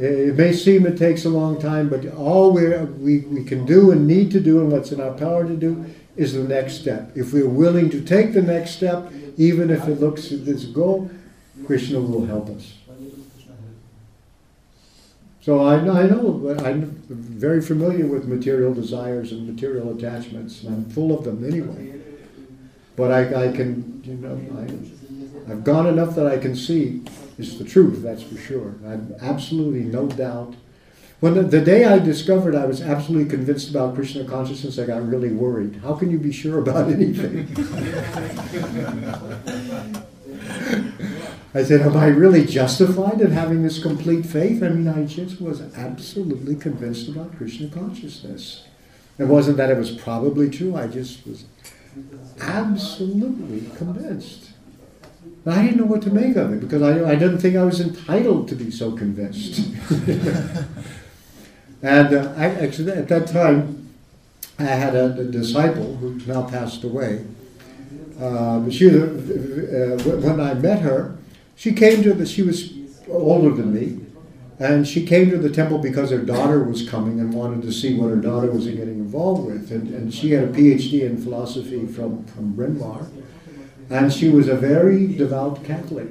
it 0.00 0.36
may 0.38 0.54
seem 0.54 0.86
it 0.86 0.96
takes 0.96 1.26
a 1.26 1.28
long 1.28 1.60
time, 1.60 1.90
but 1.90 2.06
all 2.14 2.50
we 2.50 3.18
we 3.28 3.44
can 3.44 3.66
do 3.66 3.90
and 3.90 4.06
need 4.06 4.30
to 4.30 4.40
do 4.40 4.60
and 4.60 4.72
what's 4.72 4.90
in 4.90 5.02
our 5.02 5.12
power 5.12 5.46
to 5.46 5.54
do 5.54 5.84
is 6.16 6.32
the 6.32 6.44
next 6.44 6.80
step. 6.80 7.14
If 7.14 7.34
we're 7.34 7.46
willing 7.46 7.90
to 7.90 8.00
take 8.00 8.32
the 8.32 8.40
next 8.40 8.70
step, 8.70 9.12
even 9.36 9.68
if 9.68 9.86
it 9.86 10.00
looks 10.00 10.32
at 10.32 10.46
this 10.46 10.64
goal, 10.64 11.10
Krishna 11.66 12.00
will 12.00 12.24
help 12.24 12.48
us. 12.48 12.72
So 15.42 15.60
I, 15.60 15.74
I 15.74 16.06
know, 16.06 16.56
I'm 16.64 17.04
very 17.10 17.60
familiar 17.60 18.06
with 18.06 18.26
material 18.26 18.72
desires 18.72 19.30
and 19.30 19.46
material 19.46 19.94
attachments, 19.94 20.62
and 20.62 20.74
I'm 20.74 20.84
full 20.88 21.12
of 21.12 21.24
them 21.24 21.44
anyway. 21.44 22.00
But 22.96 23.12
I, 23.12 23.48
I 23.48 23.52
can, 23.52 24.00
you 24.06 24.14
know, 24.14 24.40
I, 24.58 25.52
I've 25.52 25.64
gone 25.64 25.86
enough 25.86 26.14
that 26.14 26.26
I 26.26 26.38
can 26.38 26.56
see 26.56 27.02
it's 27.40 27.56
the 27.56 27.64
truth, 27.64 28.02
that's 28.02 28.22
for 28.22 28.36
sure. 28.36 28.74
I've 28.86 29.12
absolutely 29.20 29.80
no 29.80 30.06
doubt 30.06 30.54
when 31.20 31.34
the, 31.34 31.42
the, 31.42 31.60
day 31.60 31.84
I 31.84 31.98
discovered 31.98 32.54
I 32.54 32.64
was 32.64 32.80
absolutely 32.80 33.28
convinced 33.28 33.68
about 33.68 33.94
Krishna 33.94 34.24
consciousness, 34.24 34.78
I 34.78 34.86
got 34.86 35.06
really 35.06 35.30
worried. 35.30 35.76
How 35.82 35.94
can 35.94 36.10
you 36.10 36.18
be 36.18 36.32
sure 36.32 36.58
about 36.58 36.88
anything? 36.92 37.46
I 41.52 41.62
said, 41.62 41.82
Am 41.82 41.96
I 41.96 42.06
really 42.06 42.46
justified 42.46 43.20
in 43.20 43.32
having 43.32 43.62
this 43.62 43.82
complete 43.82 44.24
faith? 44.24 44.62
I 44.62 44.70
mean, 44.70 44.88
I 44.88 45.04
just 45.04 45.42
was 45.42 45.60
absolutely 45.74 46.56
convinced 46.56 47.08
about 47.08 47.36
Krishna 47.36 47.68
consciousness. 47.68 48.66
It 49.18 49.24
wasn't 49.24 49.58
that 49.58 49.70
it 49.70 49.76
was 49.76 49.90
probably 49.90 50.48
true, 50.48 50.74
I 50.74 50.86
just 50.86 51.26
was 51.26 51.44
absolutely 52.40 53.68
convinced. 53.76 54.52
And 55.44 55.54
I 55.54 55.62
didn't 55.62 55.78
know 55.78 55.86
what 55.86 56.02
to 56.02 56.10
make 56.10 56.36
of 56.36 56.52
it 56.52 56.60
because 56.60 56.82
I, 56.82 57.10
I 57.10 57.14
didn't 57.14 57.38
think 57.38 57.56
I 57.56 57.64
was 57.64 57.80
entitled 57.80 58.48
to 58.48 58.54
be 58.54 58.70
so 58.70 58.92
convinced. 58.92 59.70
And 61.82 62.14
uh, 62.14 62.32
I, 62.36 62.46
actually, 62.46 62.92
at 62.92 63.08
that 63.08 63.26
time, 63.26 63.88
I 64.58 64.64
had 64.64 64.94
a, 64.94 65.18
a 65.18 65.24
disciple 65.24 65.96
who 65.96 66.20
now 66.26 66.42
passed 66.42 66.84
away. 66.84 67.24
Uh, 68.20 68.68
she, 68.68 68.88
uh, 68.88 69.00
when 70.20 70.40
I 70.40 70.54
met 70.54 70.80
her, 70.80 71.16
she 71.56 71.72
came 71.72 72.02
to 72.02 72.12
the, 72.12 72.26
she 72.26 72.42
was 72.42 72.72
older 73.08 73.50
than 73.50 73.72
me, 73.72 74.04
And 74.58 74.86
she 74.86 75.06
came 75.06 75.30
to 75.30 75.38
the 75.38 75.48
temple 75.48 75.78
because 75.78 76.10
her 76.10 76.18
daughter 76.18 76.62
was 76.62 76.86
coming 76.86 77.18
and 77.18 77.32
wanted 77.32 77.62
to 77.62 77.72
see 77.72 77.94
what 77.94 78.10
her 78.10 78.16
daughter 78.16 78.50
was 78.50 78.66
getting 78.66 78.98
involved 78.98 79.46
with. 79.46 79.72
And, 79.72 79.88
and 79.94 80.12
she 80.12 80.32
had 80.32 80.44
a 80.44 80.48
PhD 80.48 81.02
in 81.02 81.16
philosophy 81.16 81.86
from, 81.86 82.26
from 82.26 82.52
Bryn 82.52 82.78
Mawr. 82.78 83.06
And 83.90 84.12
she 84.12 84.28
was 84.28 84.48
a 84.48 84.54
very 84.54 85.06
devout 85.08 85.64
Catholic. 85.64 86.08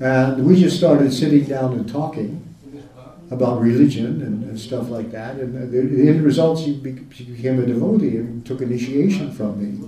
And 0.00 0.46
we 0.46 0.58
just 0.58 0.78
started 0.78 1.12
sitting 1.12 1.44
down 1.44 1.74
and 1.74 1.86
talking 1.86 2.46
about 3.30 3.60
religion 3.60 4.22
and, 4.22 4.44
and 4.44 4.58
stuff 4.58 4.88
like 4.88 5.12
that. 5.12 5.36
And 5.36 5.70
the, 5.70 5.80
the 5.82 6.08
end 6.08 6.22
result, 6.24 6.58
she, 6.58 6.72
be, 6.72 7.06
she 7.12 7.24
became 7.24 7.62
a 7.62 7.66
devotee 7.66 8.16
and 8.16 8.44
took 8.44 8.62
initiation 8.62 9.32
from 9.32 9.60
me. 9.60 9.86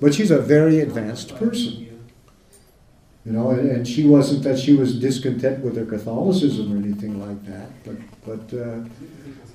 But 0.00 0.14
she's 0.14 0.32
a 0.32 0.38
very 0.38 0.80
advanced 0.80 1.36
person. 1.36 1.82
You 3.24 3.30
know, 3.30 3.50
and, 3.50 3.70
and 3.70 3.88
she 3.88 4.04
wasn't 4.04 4.42
that 4.42 4.58
she 4.58 4.74
was 4.74 4.98
discontent 4.98 5.64
with 5.64 5.76
her 5.76 5.86
Catholicism 5.86 6.72
or 6.72 6.76
anything 6.76 7.20
like 7.20 7.44
that, 7.46 7.70
but 7.84 7.96
but 8.26 8.58
uh, 8.58 8.80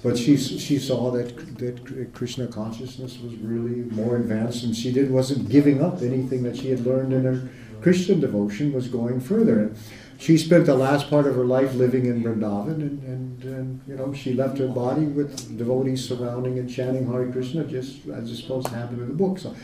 but 0.04 0.18
she 0.18 0.38
she 0.38 0.78
saw 0.78 1.12
that 1.12 1.58
that 1.58 2.14
Krishna 2.14 2.48
consciousness 2.48 3.18
was 3.20 3.36
really 3.36 3.84
more 3.92 4.18
advanced, 4.18 4.64
and 4.64 4.76
she 4.76 4.92
did 4.92 5.12
wasn't 5.12 5.50
giving 5.50 5.84
up 5.84 6.02
anything 6.02 6.44
that 6.44 6.58
she 6.58 6.70
had 6.70 6.86
learned 6.86 7.14
in 7.14 7.24
her 7.24 7.50
Christian 7.82 8.20
devotion 8.20 8.74
was 8.74 8.88
going 8.88 9.20
further. 9.20 9.60
And 9.60 9.78
she 10.20 10.38
spent 10.38 10.66
the 10.66 10.76
last 10.76 11.10
part 11.10 11.28
of 11.28 11.36
her 11.36 11.46
life 11.46 11.76
living 11.76 12.06
in 12.06 12.24
Vrindavan, 12.24 12.76
and, 12.76 13.04
and, 13.04 13.44
and 13.44 13.82
you 13.88 13.96
know 13.96 14.14
she 14.14 14.34
left 14.34 14.58
her 14.58 14.68
body 14.68 15.06
with 15.06 15.58
devotees 15.58 16.08
surrounding 16.08 16.58
and 16.60 16.70
chanting 16.70 17.12
Hare 17.12 17.32
Krishna, 17.32 17.64
just 17.66 18.08
as 18.08 18.30
is 18.30 18.40
supposed 18.40 18.68
to 18.68 18.76
happen 18.76 19.00
in 19.00 19.08
the 19.08 19.14
book. 19.14 19.38
So 19.38 19.56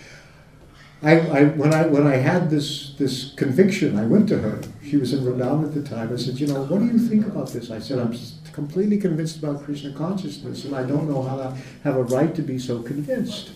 I, 1.02 1.20
I, 1.20 1.44
when 1.46 1.74
I 1.74 1.88
when 1.88 2.08
I 2.08 2.18
had 2.18 2.50
this 2.50 2.94
this 2.98 3.34
conviction, 3.36 3.98
I 3.98 4.06
went 4.06 4.30
to 4.30 4.40
her. 4.40 4.62
She 4.84 4.98
was 4.98 5.12
in 5.12 5.20
Vrindavan 5.26 5.66
at 5.66 5.74
the 5.74 5.84
time. 5.84 6.14
I 6.14 6.18
said, 6.18 6.40
you 6.40 6.48
know, 6.48 6.64
what 6.64 6.80
do 6.80 6.86
you 6.86 7.00
think 7.00 7.26
about 7.26 7.50
this? 7.50 7.72
I 7.72 7.80
said, 7.80 8.00
I'm 8.00 8.14
completely 8.54 8.98
convinced 8.98 9.38
about 9.38 9.64
Krishna 9.64 9.94
consciousness, 9.94 10.66
and 10.66 10.76
I 10.76 10.84
don't 10.84 11.10
know 11.10 11.22
how 11.22 11.40
I 11.40 11.58
have 11.84 11.98
a 11.98 12.04
right 12.04 12.34
to 12.36 12.42
be 12.42 12.60
so 12.60 12.82
convinced. 12.82 13.52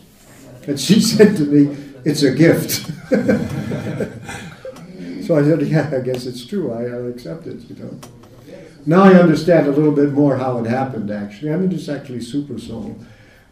And 0.68 0.80
she 0.80 1.02
said 1.14 1.36
to 1.38 1.44
me, 1.44 1.76
it's 2.04 2.24
a 2.24 2.32
gift. 2.32 2.72
so 5.26 5.38
I 5.38 5.44
said, 5.44 5.62
yeah, 5.62 5.92
I 5.94 6.02
guess 6.02 6.26
it's 6.26 6.46
true. 6.46 6.72
I, 6.72 6.84
I 6.84 7.10
accept 7.10 7.48
it. 7.48 7.70
You 7.70 7.76
know. 7.76 8.00
Now 8.86 9.04
I 9.04 9.14
understand 9.14 9.68
a 9.68 9.72
little 9.72 9.92
bit 9.92 10.14
more 10.14 10.38
how 10.38 10.58
it 10.60 10.68
happened. 10.68 11.12
Actually, 11.12 11.54
I 11.54 11.58
mean, 11.58 11.72
it's 11.72 11.90
actually 11.90 12.22
super 12.22 12.60
soul, 12.60 12.98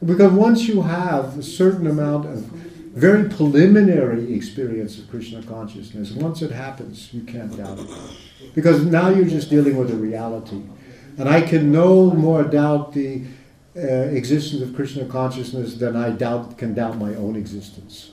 because 0.05 0.31
once 0.31 0.67
you 0.67 0.81
have 0.81 1.37
a 1.37 1.43
certain 1.43 1.87
amount 1.87 2.25
of 2.25 2.49
very 2.95 3.27
preliminary 3.27 4.33
experience 4.33 4.97
of 4.97 5.09
Krishna 5.09 5.43
consciousness. 5.43 6.11
Once 6.11 6.41
it 6.41 6.51
happens, 6.51 7.13
you 7.13 7.21
can't 7.23 7.55
doubt 7.55 7.77
it. 7.77 7.89
Because 8.55 8.85
now 8.85 9.09
you're 9.09 9.25
just 9.25 9.49
dealing 9.49 9.75
with 9.75 9.91
a 9.91 9.95
reality. 9.95 10.61
And 11.17 11.29
I 11.29 11.41
can 11.41 11.71
no 11.71 12.11
more 12.11 12.43
doubt 12.43 12.93
the 12.93 13.23
uh, 13.75 13.79
existence 13.79 14.61
of 14.61 14.75
Krishna 14.75 15.05
consciousness 15.05 15.75
than 15.75 15.95
I 15.95 16.09
doubt, 16.09 16.57
can 16.57 16.73
doubt 16.73 16.97
my 16.97 17.13
own 17.15 17.35
existence. 17.35 18.11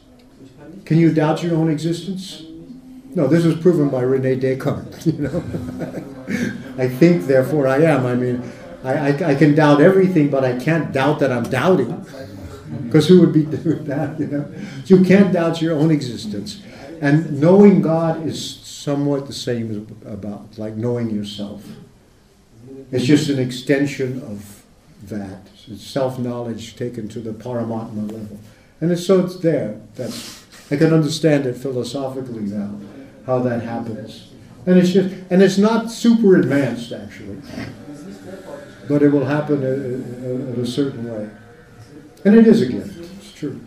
Can 0.84 0.98
you 0.98 1.12
doubt 1.12 1.42
your 1.42 1.56
own 1.56 1.70
existence? 1.70 2.42
No, 3.14 3.26
this 3.26 3.44
was 3.44 3.56
proven 3.56 3.88
by 3.90 4.02
Rene 4.02 4.36
Descartes. 4.36 5.06
You 5.12 5.12
know, 5.18 5.44
I 6.78 6.88
think, 6.88 7.26
therefore 7.26 7.66
I 7.66 7.78
am. 7.82 8.06
I 8.06 8.14
mean, 8.14 8.42
I, 8.84 9.10
I, 9.10 9.30
I 9.30 9.34
can 9.34 9.54
doubt 9.54 9.80
everything, 9.80 10.30
but 10.30 10.44
I 10.44 10.58
can't 10.58 10.92
doubt 10.92 11.18
that 11.18 11.30
I'm 11.30 11.44
doubting. 11.44 12.06
Because 12.84 13.06
who 13.08 13.20
would 13.20 13.32
be 13.32 13.44
doing 13.56 13.84
that? 13.84 14.18
You 14.18 14.26
know, 14.26 14.54
you 14.86 15.04
can't 15.04 15.32
doubt 15.32 15.60
your 15.60 15.76
own 15.76 15.90
existence, 15.90 16.62
and 17.00 17.40
knowing 17.40 17.82
God 17.82 18.26
is 18.26 18.56
somewhat 18.56 19.26
the 19.26 19.32
same 19.32 19.70
as 19.70 20.12
about 20.12 20.58
like 20.58 20.74
knowing 20.74 21.10
yourself. 21.10 21.64
It's 22.92 23.06
just 23.06 23.30
an 23.30 23.38
extension 23.38 24.20
of 24.22 24.62
that. 25.08 25.48
It's 25.66 25.82
self-knowledge 25.82 26.76
taken 26.76 27.08
to 27.08 27.20
the 27.20 27.32
Paramatma 27.32 28.12
level, 28.12 28.38
and 28.80 28.92
it's, 28.92 29.06
so 29.06 29.24
it's 29.24 29.36
there. 29.36 29.80
That's 29.94 30.44
I 30.70 30.76
can 30.76 30.92
understand 30.92 31.46
it 31.46 31.56
philosophically 31.56 32.42
now, 32.42 32.78
how 33.26 33.38
that 33.40 33.62
happens, 33.62 34.28
and 34.66 34.78
it's 34.78 34.90
just 34.90 35.14
and 35.30 35.42
it's 35.42 35.56
not 35.56 35.90
super 35.90 36.36
advanced 36.36 36.92
actually, 36.92 37.40
but 38.88 39.02
it 39.02 39.08
will 39.08 39.24
happen 39.24 39.62
in 39.62 40.60
a 40.60 40.66
certain 40.66 41.10
way. 41.10 41.30
And 42.24 42.36
it 42.36 42.46
is 42.46 42.60
a 42.60 42.66
gift. 42.66 42.98
It's 42.98 43.32
true. 43.32 43.60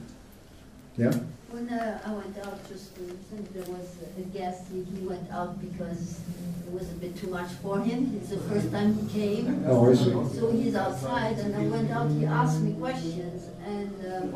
Yeah? 0.98 1.12
When 1.50 1.68
uh, 1.68 2.00
I 2.06 2.14
went 2.14 2.38
out 2.46 2.64
to 2.70 2.78
since 2.78 3.50
there 3.54 3.74
was 3.74 3.98
a 4.18 4.22
guest, 4.38 4.66
he 4.72 5.06
went 5.06 5.30
out 5.32 5.60
because 5.60 6.22
it 6.66 6.72
was 6.74 6.90
a 6.92 6.96
bit 6.96 7.16
too 7.16 7.28
much 7.28 7.50
for 7.62 7.80
him. 7.80 8.00
It's 8.20 8.30
the 8.30 8.38
first 8.50 8.72
time 8.72 8.98
he 8.98 9.08
came. 9.20 9.64
Oh, 9.68 9.92
I 9.92 9.94
see. 9.96 10.12
So 10.40 10.52
he's 10.52 10.76
outside, 10.76 11.38
and 11.40 11.56
I 11.56 11.64
went 11.68 11.92
out, 11.92 12.10
he 12.12 12.26
asked 12.26 12.62
me 12.62 12.74
questions, 12.74 13.50
and 13.66 13.94
um, 14.14 14.32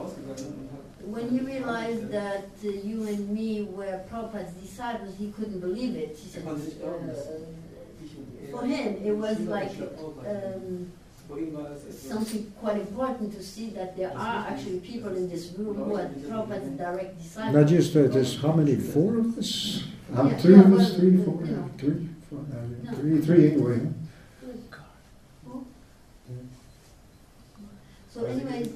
when 1.14 1.30
he 1.30 1.40
realized 1.40 2.10
that 2.12 2.50
uh, 2.64 2.68
you 2.68 3.08
and 3.08 3.30
me 3.30 3.64
were 3.64 4.00
Prabhupada's 4.12 4.54
disciples, 4.54 5.16
he 5.18 5.32
couldn't 5.32 5.60
believe 5.60 5.96
it. 5.96 6.18
He 6.18 6.30
said, 6.30 6.44
uh, 6.48 6.56
for 8.52 8.66
him, 8.66 8.88
it 9.04 9.16
was 9.16 9.40
like 9.42 9.72
um, 10.28 10.92
something 11.92 12.52
quite 12.60 12.78
important 12.78 13.34
to 13.34 13.44
see 13.44 13.70
that 13.72 13.96
there 13.98 14.12
are 14.16 14.48
actually 14.48 14.80
people 14.80 15.16
in 15.16 15.30
this 15.30 15.52
room 15.58 15.76
who 15.76 15.96
are 15.96 16.06
Prabhupada's 16.08 16.78
direct 16.78 17.18
disciples. 17.22 17.56
Not 17.56 17.68
just 17.68 17.96
uh, 17.96 18.08
there's 18.08 18.40
how 18.42 18.52
many? 18.54 18.76
Four 18.76 19.18
of 19.20 19.38
us? 19.38 19.84
Uh, 20.16 20.24
Yeah, 20.26 20.38
three 20.38 20.56
yeah, 20.56 20.62
of 20.62 20.74
us? 20.74 20.90
well, 20.92 21.00
Three, 21.00 21.12
you 21.12 21.24
four? 21.24 21.42
know. 21.42 21.70
Three? 21.78 22.10
Four, 22.30 22.46
three, 22.96 23.22
three 23.22 23.52
anyway. 23.52 23.88
So 28.12 28.26
anyways, 28.26 28.74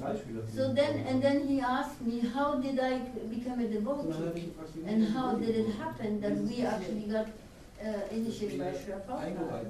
so 0.54 0.72
then, 0.72 1.00
and 1.06 1.20
then 1.20 1.46
he 1.46 1.60
asked 1.60 2.00
me, 2.00 2.20
how 2.20 2.54
did 2.54 2.78
I 2.78 2.98
become 2.98 3.60
a 3.60 3.66
devotee? 3.66 4.52
And 4.86 5.08
how 5.08 5.34
did 5.34 5.56
it 5.56 5.74
happen 5.74 6.20
that 6.20 6.36
we 6.36 6.62
actually 6.62 7.06
got 7.10 7.26
uh, 7.84 7.88
initiated 8.10 8.60
by 8.60 8.66
Srila 8.66 9.04
Prabhupada? 9.06 9.66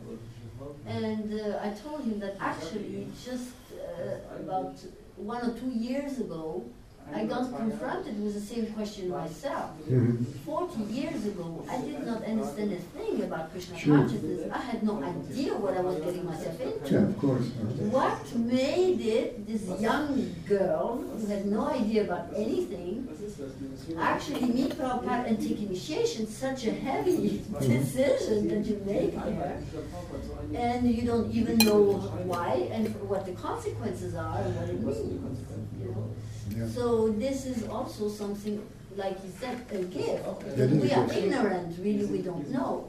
And 0.86 1.40
uh, 1.40 1.58
I 1.62 1.70
told 1.70 2.04
him 2.04 2.20
that 2.20 2.36
actually 2.40 3.08
just 3.24 3.52
uh, 3.72 4.36
about 4.38 4.76
one 5.16 5.50
or 5.50 5.58
two 5.58 5.70
years 5.70 6.20
ago, 6.20 6.64
I 7.12 7.26
got 7.26 7.56
confronted 7.56 8.22
with 8.22 8.34
the 8.34 8.40
same 8.40 8.66
question 8.72 9.08
myself. 9.08 9.70
Mhm. 9.88 10.24
40 10.44 10.82
years 10.92 11.26
ago, 11.26 11.64
I 11.68 11.80
did 11.82 12.06
not 12.06 12.24
understand 12.24 12.72
a 12.72 12.76
thing 12.96 13.22
about 13.22 13.50
Krishna 13.52 13.76
Sure. 13.78 13.98
consciousness. 13.98 14.50
I 14.52 14.58
had 14.58 14.82
no 14.82 15.02
idea 15.02 15.52
what 15.54 15.76
I 15.76 15.80
was 15.82 15.96
getting 16.00 16.24
myself 16.24 16.60
into. 16.60 16.94
Yeah, 16.94 17.02
of 17.08 17.18
course. 17.18 17.46
What 17.90 18.36
made 18.36 19.00
it 19.00 19.46
this 19.46 19.62
young 19.80 20.34
girl 20.48 21.04
who 21.16 21.26
had 21.26 21.46
no 21.46 21.66
idea 21.68 22.04
about 22.04 22.26
anything 22.34 23.06
actually 23.98 24.46
meet 24.46 24.70
Prabhupada 24.78 25.26
and 25.28 25.38
take 25.40 25.60
initiation, 25.62 26.26
such 26.26 26.66
a 26.66 26.72
heavy 26.72 27.42
decision 27.60 28.48
that 28.48 28.64
you 28.66 28.80
make 28.86 29.14
there, 29.14 29.58
and 30.54 30.90
you 30.90 31.02
don't 31.02 31.30
even 31.32 31.58
know 31.58 31.82
why 32.32 32.68
and 32.72 32.88
what 33.08 33.24
the 33.26 33.32
consequences 33.32 34.14
are 34.14 34.38
and 34.40 34.56
what 34.56 34.68
it 34.68 34.80
means. 34.82 35.38
You 35.80 35.88
know? 35.90 36.04
Yeah. 36.50 36.68
So 36.68 37.08
this 37.10 37.46
is 37.46 37.66
also 37.68 38.08
something, 38.08 38.60
like 38.96 39.16
you 39.24 39.30
said, 39.40 39.58
a 39.72 39.78
gift. 39.84 40.24
It 40.56 40.58
is 40.58 40.82
We 40.82 40.92
are 40.92 41.06
gift. 41.06 41.18
ignorant, 41.18 41.76
really, 41.78 42.06
we 42.06 42.18
don't 42.18 42.48
know 42.50 42.86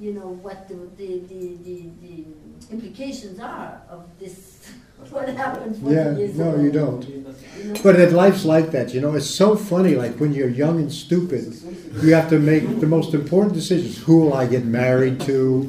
you 0.00 0.14
know, 0.14 0.28
what 0.40 0.66
the, 0.66 0.76
the, 0.96 1.18
the, 1.28 1.58
the, 1.62 1.90
the 2.00 2.24
implications 2.72 3.38
are 3.38 3.82
of 3.90 4.06
this, 4.18 4.72
what 5.10 5.28
happened 5.28 5.76
40 5.76 5.94
Yeah, 5.94 6.16
years 6.16 6.38
no, 6.38 6.52
ago. 6.54 6.62
you 6.62 6.72
don't. 6.72 7.06
you 7.06 7.24
know? 7.64 7.80
But 7.82 8.00
it, 8.00 8.12
life's 8.12 8.46
like 8.46 8.70
that, 8.70 8.94
you 8.94 9.02
know. 9.02 9.14
It's 9.14 9.28
so 9.28 9.56
funny. 9.56 9.96
Like 9.96 10.16
when 10.18 10.32
you're 10.32 10.48
young 10.48 10.78
and 10.80 10.90
stupid, 10.90 11.54
you 12.02 12.14
have 12.14 12.30
to 12.30 12.38
make 12.38 12.80
the 12.80 12.86
most 12.86 13.12
important 13.12 13.52
decisions. 13.54 13.98
Who 13.98 14.20
will 14.20 14.32
I 14.34 14.46
get 14.46 14.64
married 14.64 15.20
to? 15.22 15.64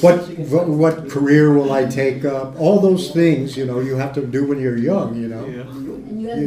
What 0.00 0.28
what, 0.50 0.66
what 0.68 1.08
career 1.08 1.52
will 1.52 1.72
I 1.72 1.84
take 1.84 2.24
up? 2.24 2.58
All 2.58 2.80
those 2.80 3.12
things, 3.12 3.56
you 3.56 3.66
know, 3.66 3.78
you 3.80 3.94
have 3.96 4.12
to 4.14 4.26
do 4.26 4.46
when 4.46 4.58
you're 4.58 4.76
young, 4.78 5.14
you 5.14 5.28
know. 5.28 5.44
And 5.44 5.52
you 5.52 5.58
have 5.58 5.59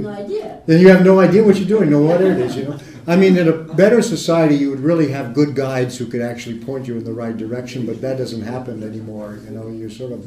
no 0.02 0.10
idea. 0.10 0.62
Then 0.66 0.82
you 0.82 0.88
have 0.90 1.04
no 1.04 1.20
idea 1.20 1.44
what 1.44 1.58
you're 1.58 1.68
doing, 1.68 1.90
no 1.90 2.02
whatever 2.02 2.32
it 2.32 2.40
is, 2.40 2.56
you 2.56 2.64
know. 2.66 2.80
I 3.06 3.16
mean, 3.16 3.38
in 3.38 3.48
a 3.48 3.52
better 3.52 4.02
society, 4.02 4.56
you 4.56 4.70
would 4.70 4.80
really 4.80 5.12
have 5.12 5.34
good 5.34 5.56
guides 5.56 5.98
who 5.98 6.06
could 6.06 6.22
actually 6.22 6.60
point 6.60 6.88
you 6.88 6.98
in 6.98 7.04
the 7.04 7.14
right 7.14 7.36
direction, 7.36 7.86
but 7.86 8.02
that 8.02 8.18
doesn't 8.18 8.42
happen 8.42 8.82
anymore. 8.82 9.40
You 9.44 9.52
know, 9.52 9.68
you 9.68 9.90
sort 9.90 10.14
of 10.14 10.26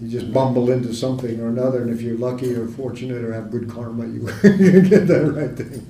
you 0.00 0.08
just 0.08 0.32
bumble 0.32 0.70
into 0.70 0.94
something 0.94 1.40
or 1.40 1.48
another, 1.48 1.82
and 1.82 1.90
if 1.90 2.00
you're 2.00 2.16
lucky 2.16 2.54
or 2.54 2.66
fortunate 2.68 3.22
or 3.22 3.34
have 3.34 3.50
good 3.50 3.68
karma, 3.68 4.06
you, 4.06 4.30
you 4.44 4.80
get 4.80 5.06
that 5.08 5.32
right 5.32 5.56
thing. 5.56 5.86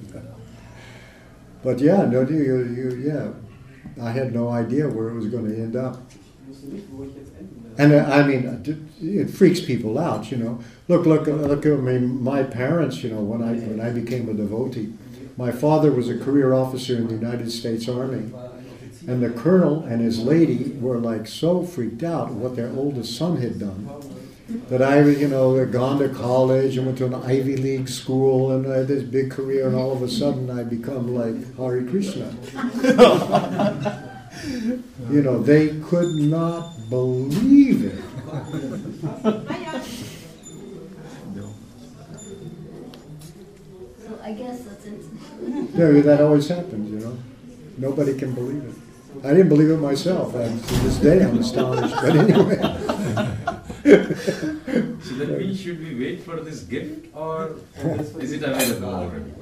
But 1.63 1.79
yeah, 1.79 2.07
no, 2.07 2.23
you, 2.23 2.65
you, 2.65 2.91
yeah, 3.07 4.03
I 4.03 4.11
had 4.11 4.35
no 4.35 4.49
idea 4.49 4.89
where 4.89 5.11
it 5.11 5.15
was 5.15 5.27
going 5.27 5.49
to 5.49 5.55
end 5.55 5.77
up. 5.77 6.01
And 7.79 7.93
uh, 7.93 8.05
I 8.11 8.23
mean, 8.27 8.90
it- 9.01 9.31
freaks 9.31 9.61
people 9.61 9.99
out, 9.99 10.31
you 10.31 10.37
know. 10.37 10.59
Look, 10.89 11.07
look, 11.07 11.27
look 11.27 11.67
at 11.67 11.81
me. 11.81 11.99
My 11.99 12.43
parents, 12.43 13.03
you 13.03 13.11
know, 13.11 13.21
when 13.21 13.43
I 13.43 13.55
when 13.55 13.81
I 13.81 13.91
became 13.91 14.29
a 14.29 14.35
devotee, 14.35 14.93
my 15.37 15.51
father 15.53 15.91
was 15.93 16.09
a 16.09 16.19
career 16.19 16.53
officer 16.53 16.97
in 16.97 17.07
the 17.07 17.15
United 17.15 17.51
States 17.51 17.89
Army, 17.89 18.31
And 19.09 19.23
the 19.23 19.31
colonel 19.31 19.83
and 19.85 20.01
his 20.03 20.19
lady 20.19 20.73
were 20.81 20.99
like 20.99 21.27
so 21.27 21.63
freaked 21.65 22.03
out 22.03 22.33
what 22.33 22.55
their 22.57 22.71
oldest 22.77 23.17
son 23.17 23.39
had 23.39 23.59
done 23.59 23.89
that 24.69 24.83
I, 24.83 25.01
you 25.03 25.29
know, 25.29 25.65
gone 25.67 25.99
to 26.01 26.09
college 26.09 26.77
and 26.77 26.87
went 26.87 26.99
to 26.99 27.07
an 27.07 27.15
Ivy 27.15 27.57
League 27.57 27.89
school 27.89 28.53
and 28.53 28.71
I 28.71 28.79
had 28.79 28.89
this 28.89 29.03
big 29.03 29.31
career, 29.31 29.69
and 29.69 29.77
all 29.77 29.93
of 29.93 30.03
a 30.03 30.09
sudden 30.09 30.51
I 30.51 30.65
become 30.65 31.15
like 31.15 31.57
Hare 31.57 31.83
Krishna. 31.85 32.35
you 35.11 35.23
know, 35.23 35.41
they 35.41 35.81
could 35.81 36.15
not 36.17 36.89
believe 36.89 37.85
it. 37.85 38.10
So 44.01 44.19
I 44.23 44.33
guess 44.33 44.61
that's 44.63 44.87
it. 44.87 45.01
Yeah, 45.75 46.01
that 46.03 46.21
always 46.21 46.49
happens, 46.49 46.91
you 46.91 47.01
know. 47.01 47.19
Nobody 47.79 48.17
can 48.17 48.35
believe 48.35 48.65
it. 48.65 48.75
I 49.25 49.31
didn't 49.33 49.49
believe 49.49 49.71
it 49.71 49.79
myself. 49.79 50.35
And 50.35 50.63
to 50.63 50.75
this 50.77 50.99
day, 50.99 51.23
I'm 51.25 51.39
astonished. 51.39 51.95
But 51.95 52.17
anyway. 52.17 53.37
So 55.03 55.15
then 55.17 55.39
we 55.39 55.57
should 55.57 55.81
we 55.81 55.99
wait 55.99 56.23
for 56.23 56.37
this 56.41 56.63
gift 56.63 57.09
or 57.17 57.57
is 58.21 58.33
it 58.33 58.43
available 58.43 58.95
already? 58.95 59.33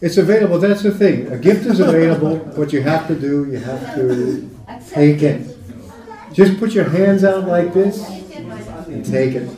It's 0.00 0.16
available. 0.16 0.58
That's 0.58 0.82
the 0.82 0.90
thing. 0.90 1.28
A 1.28 1.38
gift 1.38 1.66
is 1.66 1.80
available. 1.80 2.38
What 2.56 2.72
you 2.72 2.82
have 2.82 3.06
to 3.08 3.14
do, 3.14 3.44
you 3.50 3.58
have 3.58 3.94
to 3.94 4.50
Accept 4.68 4.94
take 4.94 5.22
it. 5.22 5.55
Just 6.36 6.58
put 6.58 6.72
your 6.72 6.86
hands 6.90 7.24
out 7.24 7.48
like 7.48 7.72
this 7.72 8.06
and 8.06 9.02
take 9.02 9.34
it. 9.34 9.48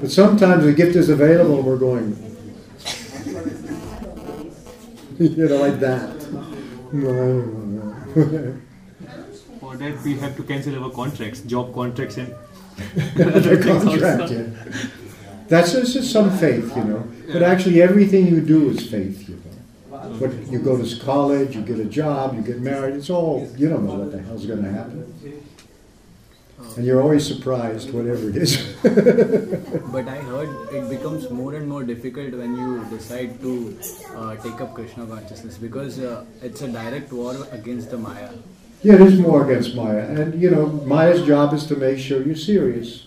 But 0.00 0.10
sometimes 0.10 0.64
the 0.64 0.72
gift 0.72 0.96
is 0.96 1.08
available 1.08 1.58
and 1.58 1.64
we're 1.64 1.76
going, 1.76 2.16
you 5.18 5.48
know, 5.48 5.56
like 5.56 5.78
that. 5.78 6.18
For 9.60 9.76
that, 9.76 10.02
we 10.02 10.16
have 10.18 10.36
to 10.36 10.42
cancel 10.42 10.82
our 10.82 10.90
contracts, 10.90 11.42
job 11.42 11.72
contracts, 11.72 12.16
and 12.16 12.34
contract, 13.16 14.32
yeah. 14.32 14.46
That's 15.46 15.72
just, 15.72 15.92
just 15.92 16.10
some 16.10 16.36
faith, 16.38 16.76
you 16.76 16.84
know. 16.84 17.06
But 17.32 17.44
actually, 17.44 17.80
everything 17.82 18.26
you 18.26 18.40
do 18.40 18.70
is 18.70 18.90
faith, 18.90 19.28
you 19.28 19.36
know. 19.36 20.16
But 20.18 20.32
you 20.50 20.58
go 20.58 20.82
to 20.82 21.04
college, 21.04 21.54
you 21.54 21.62
get 21.62 21.78
a 21.78 21.84
job, 21.84 22.34
you 22.34 22.42
get 22.42 22.60
married. 22.60 22.96
It's 22.96 23.10
all 23.10 23.48
you 23.56 23.68
don't 23.68 23.86
know 23.86 23.94
what 23.94 24.10
the 24.10 24.20
hell's 24.20 24.44
going 24.44 24.64
to 24.64 24.70
happen, 24.70 25.04
and 26.76 26.84
you're 26.84 27.00
always 27.00 27.26
surprised, 27.26 27.92
whatever 27.92 28.28
it 28.30 28.36
is. 28.36 28.56
But 29.92 30.08
I 30.08 30.18
heard 30.18 30.50
it 30.72 30.88
becomes 30.88 31.30
more 31.30 31.54
and 31.54 31.68
more 31.68 31.84
difficult 31.84 32.32
when 32.34 32.56
you 32.56 32.84
decide 32.90 33.40
to 33.40 33.78
uh, 34.16 34.36
take 34.36 34.60
up 34.60 34.74
Krishna 34.74 35.06
consciousness 35.06 35.56
because 35.56 35.98
uh, 35.98 36.24
it's 36.42 36.62
a 36.62 36.68
direct 36.68 37.12
war 37.12 37.36
against 37.52 37.90
the 37.90 37.98
Maya. 37.98 38.30
yeah, 38.82 38.96
there's 38.96 39.18
more 39.18 39.44
against 39.50 39.74
Maya, 39.74 40.04
and 40.08 40.40
you 40.40 40.50
know, 40.50 40.66
Maya's 40.66 41.26
job 41.26 41.52
is 41.54 41.66
to 41.66 41.76
make 41.76 41.98
sure 41.98 42.22
you're 42.22 42.36
serious. 42.36 43.06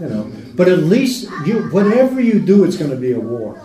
You 0.00 0.08
know, 0.08 0.32
but 0.54 0.68
at 0.68 0.78
least 0.78 1.28
you, 1.46 1.68
whatever 1.70 2.20
you 2.20 2.40
do, 2.40 2.64
it's 2.64 2.76
going 2.76 2.90
to 2.90 2.96
be 2.96 3.12
a 3.12 3.20
war. 3.20 3.60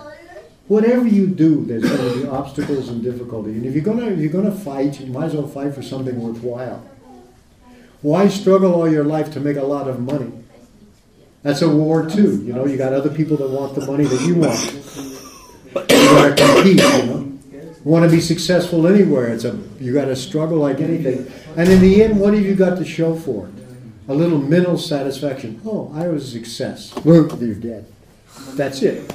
Whatever 0.68 1.08
you 1.08 1.28
do, 1.28 1.64
there's 1.66 1.84
going 1.84 2.14
to 2.14 2.20
be 2.22 2.28
obstacles 2.28 2.90
and 2.90 3.02
difficulty. 3.04 3.52
And 3.52 3.66
if 3.66 3.74
you're 3.76 3.84
going 3.84 4.00
to, 4.00 4.12
if 4.12 4.20
you're 4.20 4.32
going 4.32 4.52
to 4.52 4.58
fight, 4.58 5.00
you 5.00 5.14
might 5.14 5.26
as 5.26 5.34
well 5.34 5.48
fight 5.48 5.74
for 5.76 5.82
something 5.82 6.20
worthwhile. 6.20 6.84
Why 8.06 8.28
struggle 8.28 8.76
all 8.76 8.88
your 8.88 9.04
life 9.04 9.32
to 9.32 9.40
make 9.40 9.58
a 9.58 9.64
lot 9.64 9.88
of 9.88 10.00
money? 10.00 10.32
That's 11.42 11.64
a 11.64 11.70
war 11.70 12.08
too. 12.08 12.40
You 12.44 12.54
know, 12.54 12.68
you 12.68 12.78
got 12.78 12.94
other 12.94 13.10
people 13.10 13.36
that 13.38 13.50
want 13.50 13.74
the 13.74 13.84
money 13.84 14.04
that 14.04 14.22
you 14.22 14.36
want. 14.36 14.62
You 15.90 16.06
got 16.06 16.38
to 16.38 16.46
compete. 16.46 16.84
You 16.84 17.06
know, 17.08 17.40
you 17.52 17.82
want 17.84 18.06
to 18.06 18.12
be 18.16 18.22
successful 18.22 18.86
anywhere. 18.86 19.30
It's 19.30 19.44
a 19.44 19.60
you 19.80 19.92
got 19.92 20.06
to 20.06 20.16
struggle 20.16 20.60
like 20.60 20.82
anything. 20.82 21.26
And 21.58 21.68
in 21.68 21.82
the 21.82 22.04
end, 22.04 22.20
what 22.20 22.36
have 22.36 22.44
you 22.44 22.54
got 22.54 22.78
to 22.78 22.86
show 22.86 23.16
for 23.16 23.48
it? 23.48 23.54
A 24.08 24.14
little 24.14 24.38
mental 24.38 24.78
satisfaction. 24.78 25.60
Oh, 25.66 25.92
I 25.96 26.08
was 26.08 26.28
a 26.28 26.32
success. 26.32 26.94
You're 27.04 27.28
dead. 27.56 27.88
That's 28.50 28.84
it. 28.84 29.12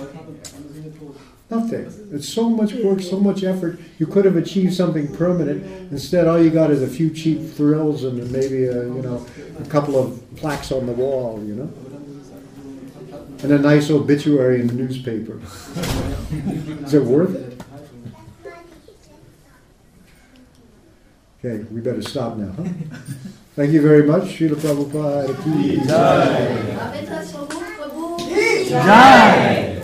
Nothing. 1.51 1.93
It's 2.13 2.29
so 2.29 2.49
much 2.49 2.75
work, 2.75 3.01
so 3.01 3.19
much 3.19 3.43
effort. 3.43 3.81
You 3.99 4.07
could 4.07 4.25
have 4.25 4.37
achieved 4.37 4.73
something 4.73 5.13
permanent. 5.17 5.65
Instead, 5.91 6.29
all 6.29 6.41
you 6.41 6.49
got 6.49 6.71
is 6.71 6.81
a 6.81 6.87
few 6.87 7.11
cheap 7.11 7.51
thrills 7.51 8.05
and 8.05 8.31
maybe 8.31 8.67
a, 8.67 8.85
you 8.85 9.03
know 9.03 9.27
a 9.59 9.65
couple 9.65 9.99
of 9.99 10.23
plaques 10.37 10.71
on 10.71 10.87
the 10.87 10.93
wall. 10.93 11.43
You 11.45 11.55
know, 11.57 11.73
and 13.43 13.53
a 13.53 13.59
nice 13.59 13.91
obituary 13.91 14.61
in 14.61 14.69
the 14.69 14.75
newspaper. 14.75 15.41
is 16.85 16.95
it 16.95 17.03
worth 17.03 17.35
it? 17.35 17.61
Okay, 21.43 21.65
we 21.73 21.81
better 21.81 22.03
stop 22.03 22.37
now. 22.37 22.53
Huh? 22.53 22.69
Thank 23.57 23.73
you 23.73 23.83
very 23.83 24.05
much, 24.05 24.25
Srila 24.25 24.55
Prabhupada. 24.55 25.43
Ki 25.43 25.77
jai. 25.85 26.77
Aveta 26.79 27.25
Swarup 27.25 27.51
Prabhu. 27.51 28.69
Jai. 28.69 29.80